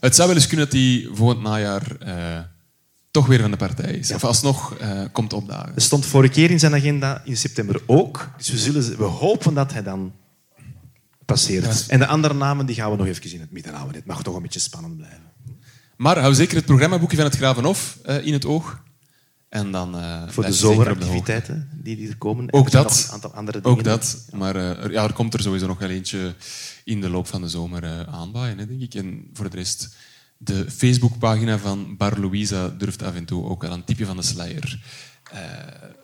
Het 0.00 0.14
zou 0.14 0.28
wel 0.28 0.36
eens 0.36 0.46
kunnen 0.46 0.66
dat 0.66 0.74
hij 0.74 1.08
volgend 1.12 1.42
najaar 1.42 1.96
eh, 1.96 2.40
toch 3.16 3.26
weer 3.26 3.40
van 3.40 3.50
de 3.50 3.56
partij 3.56 3.92
is. 3.92 4.12
Of 4.12 4.24
alsnog 4.24 4.76
eh, 4.76 5.02
komt 5.12 5.32
opdagen. 5.32 5.74
Er 5.74 5.80
stond 5.80 6.06
vorige 6.06 6.32
keer 6.32 6.50
in 6.50 6.58
zijn 6.58 6.74
agenda 6.74 7.22
in 7.24 7.36
september 7.36 7.80
ook. 7.86 8.30
Dus 8.36 8.48
we, 8.48 8.58
zullen, 8.58 8.98
we 8.98 9.04
hopen 9.04 9.54
dat 9.54 9.72
hij 9.72 9.82
dan 9.82 10.12
passeert. 11.24 11.86
En 11.86 11.98
de 11.98 12.06
andere 12.06 12.34
namen 12.34 12.66
die 12.66 12.74
gaan 12.74 12.90
we 12.90 12.96
nog 12.96 13.06
even 13.06 13.32
in 13.32 13.40
het 13.40 13.50
midden 13.50 13.74
houden. 13.74 13.96
Het 13.96 14.06
mag 14.06 14.22
toch 14.22 14.36
een 14.36 14.42
beetje 14.42 14.58
spannend 14.58 14.96
blijven. 14.96 15.32
Maar 15.96 16.18
hou 16.18 16.34
zeker 16.34 16.56
het 16.56 16.64
programmaboekje 16.64 17.16
van 17.16 17.24
het 17.24 17.36
Gravenhof 17.36 17.98
eh, 18.02 18.26
in 18.26 18.32
het 18.32 18.46
oog. 18.46 18.82
En 19.48 19.70
dan, 19.70 19.98
eh, 19.98 20.22
Voor 20.28 20.44
de 20.44 20.52
zomeractiviteiten 20.52 21.68
die, 21.82 21.96
die 21.96 22.08
er 22.08 22.16
komen. 22.16 22.46
En 22.46 22.52
Ook 22.52 22.70
dat. 22.70 23.04
een 23.06 23.14
aantal 23.14 23.34
andere 23.34 23.60
dingen. 23.60 23.78
Ook 23.78 23.84
dat. 23.84 24.26
Maar 24.32 24.56
er, 24.56 24.92
ja, 24.92 25.04
er 25.04 25.12
komt 25.12 25.34
er 25.34 25.40
sowieso 25.40 25.66
nog 25.66 25.78
wel 25.78 25.88
eentje 25.88 26.34
in 26.84 27.00
de 27.00 27.10
loop 27.10 27.26
van 27.26 27.40
de 27.40 27.48
zomer 27.48 28.06
aanbaaien, 28.06 28.56
denk 28.56 28.80
ik. 28.80 28.94
En 28.94 29.30
voor 29.32 29.50
de 29.50 29.56
rest, 29.56 29.94
de 30.38 30.70
Facebookpagina 30.70 31.58
van 31.58 31.96
Bar 31.96 32.20
Louisa 32.20 32.68
durft 32.68 33.02
af 33.02 33.14
en 33.14 33.24
toe 33.24 33.44
ook 33.44 33.62
wel 33.62 33.72
een 33.72 33.84
tipje 33.84 34.06
van 34.06 34.16
de 34.16 34.22
sluier 34.22 34.80
eh, 35.32 35.40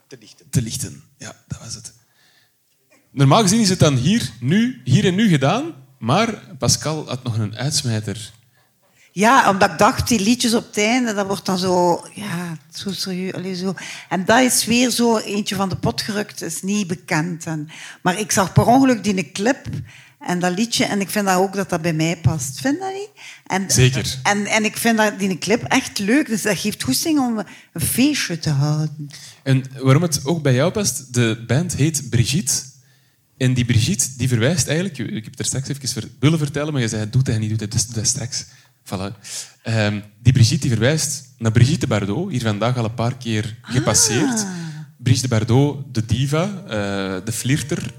Te 0.08 0.16
lichten. 0.20 0.46
te 0.50 0.62
lichten. 0.62 1.02
Ja, 1.18 1.36
dat 1.48 1.58
was 1.58 1.74
het. 1.74 1.92
Normaal 3.10 3.42
gezien 3.42 3.60
is 3.60 3.68
het 3.68 3.78
dan 3.78 3.96
hier, 3.96 4.30
nu, 4.40 4.80
hier 4.84 5.04
en 5.04 5.14
nu 5.14 5.28
gedaan. 5.28 5.74
Maar 5.98 6.42
Pascal 6.58 7.08
had 7.08 7.22
nog 7.22 7.38
een 7.38 7.56
uitsmijter. 7.56 8.32
Ja, 9.12 9.50
omdat 9.50 9.70
ik 9.70 9.78
dacht, 9.78 10.08
die 10.08 10.20
liedjes 10.20 10.54
op 10.54 10.66
het 10.66 10.76
einde, 10.78 11.14
dat 11.14 11.26
wordt 11.26 11.46
dan 11.46 11.58
zo, 11.58 12.04
ja, 12.14 12.56
zo 12.74 12.92
serieus. 12.92 13.58
zo. 13.58 13.74
En 14.08 14.24
dat 14.24 14.40
is 14.40 14.64
weer 14.64 14.90
zo 14.90 15.18
eentje 15.18 15.54
van 15.54 15.68
de 15.68 15.76
pot 15.76 16.02
gerukt, 16.02 16.42
is 16.42 16.62
niet 16.62 16.86
bekend. 16.86 17.46
En, 17.46 17.68
maar 18.02 18.18
ik 18.18 18.32
zag 18.32 18.52
per 18.52 18.66
ongeluk 18.66 19.04
die 19.04 19.32
clip 19.32 19.66
en 20.26 20.38
dat 20.38 20.58
liedje, 20.58 20.84
en 20.84 21.00
ik 21.00 21.10
vind 21.10 21.26
dat 21.26 21.36
ook 21.36 21.54
dat 21.54 21.70
dat 21.70 21.82
bij 21.82 21.92
mij 21.92 22.16
past. 22.16 22.60
Vind 22.60 22.74
je 22.74 22.80
dat 22.80 22.92
niet? 22.92 23.10
En, 23.46 23.70
Zeker. 23.70 24.18
En, 24.22 24.46
en 24.46 24.64
ik 24.64 24.76
vind 24.76 24.96
dat, 24.96 25.18
die 25.18 25.38
clip 25.38 25.62
echt 25.62 25.98
leuk, 25.98 26.26
dus 26.26 26.42
dat 26.42 26.58
geeft 26.58 26.82
goesting 26.82 27.18
om 27.18 27.44
een 27.72 27.80
feestje 27.80 28.38
te 28.38 28.50
houden. 28.50 29.10
En 29.42 29.64
waarom 29.82 30.02
het 30.02 30.24
ook 30.24 30.42
bij 30.42 30.54
jou 30.54 30.72
past, 30.72 31.14
de 31.14 31.44
band 31.46 31.74
heet 31.76 32.10
Brigitte. 32.10 32.52
En 33.36 33.54
die 33.54 33.64
Brigitte 33.64 34.08
die 34.16 34.28
verwijst 34.28 34.66
eigenlijk... 34.66 34.98
Ik 34.98 35.24
heb 35.24 35.30
het 35.30 35.38
er 35.38 35.44
straks 35.44 35.68
even 35.68 36.16
willen 36.18 36.38
vertellen, 36.38 36.72
maar 36.72 36.82
je 36.82 36.88
zei, 36.88 37.10
doet 37.10 37.26
hij 37.26 37.38
niet, 37.38 37.50
doet 37.50 37.58
hij, 37.58 37.68
dus 37.68 37.86
dat 37.86 38.06
straks. 38.06 38.44
Voilà. 38.84 39.18
Ehm, 39.62 40.00
die 40.22 40.32
Brigitte 40.32 40.60
die 40.66 40.70
verwijst 40.70 41.24
naar 41.38 41.52
Brigitte 41.52 41.86
Bardot, 41.86 42.30
hier 42.30 42.40
vandaag 42.40 42.76
al 42.76 42.84
een 42.84 42.94
paar 42.94 43.16
keer 43.16 43.56
gepasseerd. 43.62 44.46
Brigitte 45.02 45.28
Bardot, 45.28 45.76
de 45.92 46.04
diva, 46.06 46.62
eh, 46.64 47.24
de 47.24 47.32
flirter. 47.32 47.92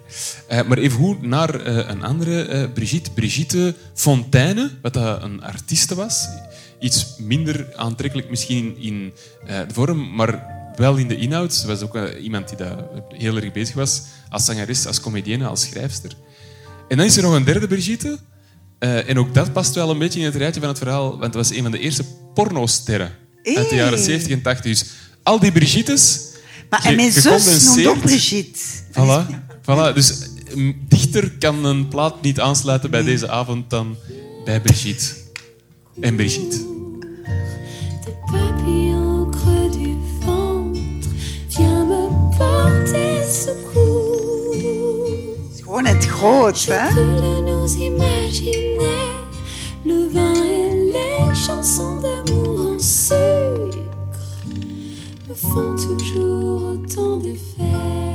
Eh, 0.47 0.67
maar 0.67 0.77
evengoed 0.77 1.21
naar 1.21 1.59
eh, 1.59 1.89
een 1.89 2.03
andere 2.03 2.69
Brigitte, 2.69 3.11
Brigitte 3.11 3.75
Fontaine, 3.93 4.71
wat 4.81 4.95
een 4.95 5.43
artieste 5.43 5.95
was. 5.95 6.27
Iets 6.79 7.15
minder 7.17 7.75
aantrekkelijk 7.75 8.29
misschien 8.29 8.77
in 8.77 9.13
de 9.47 9.73
vorm, 9.73 10.15
maar 10.15 10.45
wel 10.75 10.95
in 10.95 11.07
de 11.07 11.15
inhoud. 11.15 11.53
Ze 11.53 11.67
was 11.67 11.81
ook 11.81 11.97
iemand 12.21 12.47
die 12.47 12.57
daar 12.57 12.77
heel 13.09 13.35
erg 13.35 13.51
bezig 13.51 13.75
was 13.75 14.01
als 14.29 14.45
zangeres, 14.45 14.85
als 14.85 14.99
comedienne, 14.99 15.45
als 15.45 15.61
schrijfster. 15.61 16.11
En 16.87 16.97
dan 16.97 17.05
is 17.05 17.17
er 17.17 17.23
nog 17.23 17.33
een 17.33 17.43
derde 17.43 17.67
Brigitte. 17.67 18.17
En 18.79 19.19
ook 19.19 19.33
dat 19.33 19.53
past 19.53 19.75
wel 19.75 19.89
een 19.89 19.97
beetje 19.97 20.19
in 20.19 20.25
het 20.25 20.35
rijtje 20.35 20.59
van 20.59 20.69
het 20.69 20.77
verhaal, 20.77 21.09
want 21.09 21.23
het 21.23 21.33
was 21.33 21.51
een 21.51 21.61
van 21.61 21.71
de 21.71 21.79
eerste 21.79 22.03
pornosterren 22.33 23.11
uit 23.43 23.69
de 23.69 23.75
jaren 23.75 23.97
Hey. 23.97 24.03
70 24.03 24.31
en 24.31 24.41
80. 24.41 24.71
Dus 24.71 24.85
al 25.23 25.39
die 25.39 25.51
Brigittes... 25.51 26.31
Maar, 26.73 26.85
en 26.85 26.95
mijn 26.95 27.11
zus 27.11 27.65
noemt 27.65 27.87
ook 27.87 28.01
Brigitte. 28.01 28.59
Voilà. 28.91 29.25
voilà. 29.65 29.93
Dus 29.93 30.13
mm, 30.55 30.75
dichter 30.87 31.31
kan 31.31 31.65
een 31.65 31.87
plaat 31.87 32.21
niet 32.21 32.39
aansluiten 32.39 32.91
bij 32.91 33.03
deze 33.03 33.29
avond 33.29 33.69
dan 33.69 33.95
bij 34.45 34.61
Brigitte. 34.61 35.05
En 36.01 36.15
Brigitte. 36.15 36.57
Het 42.83 43.05
is 45.53 45.61
gewoon 45.61 45.85
het 45.85 46.05
groot, 46.05 46.65
hè? 46.65 47.01
Le 49.85 50.09
vin 50.13 50.17
et 50.17 50.93
les 50.93 51.45
chansons 51.45 52.01
d'amour 52.01 52.71
en 52.71 53.72
font 55.43 55.75
toujours 55.75 56.63
autant 56.73 57.17
d'effets. 57.17 58.12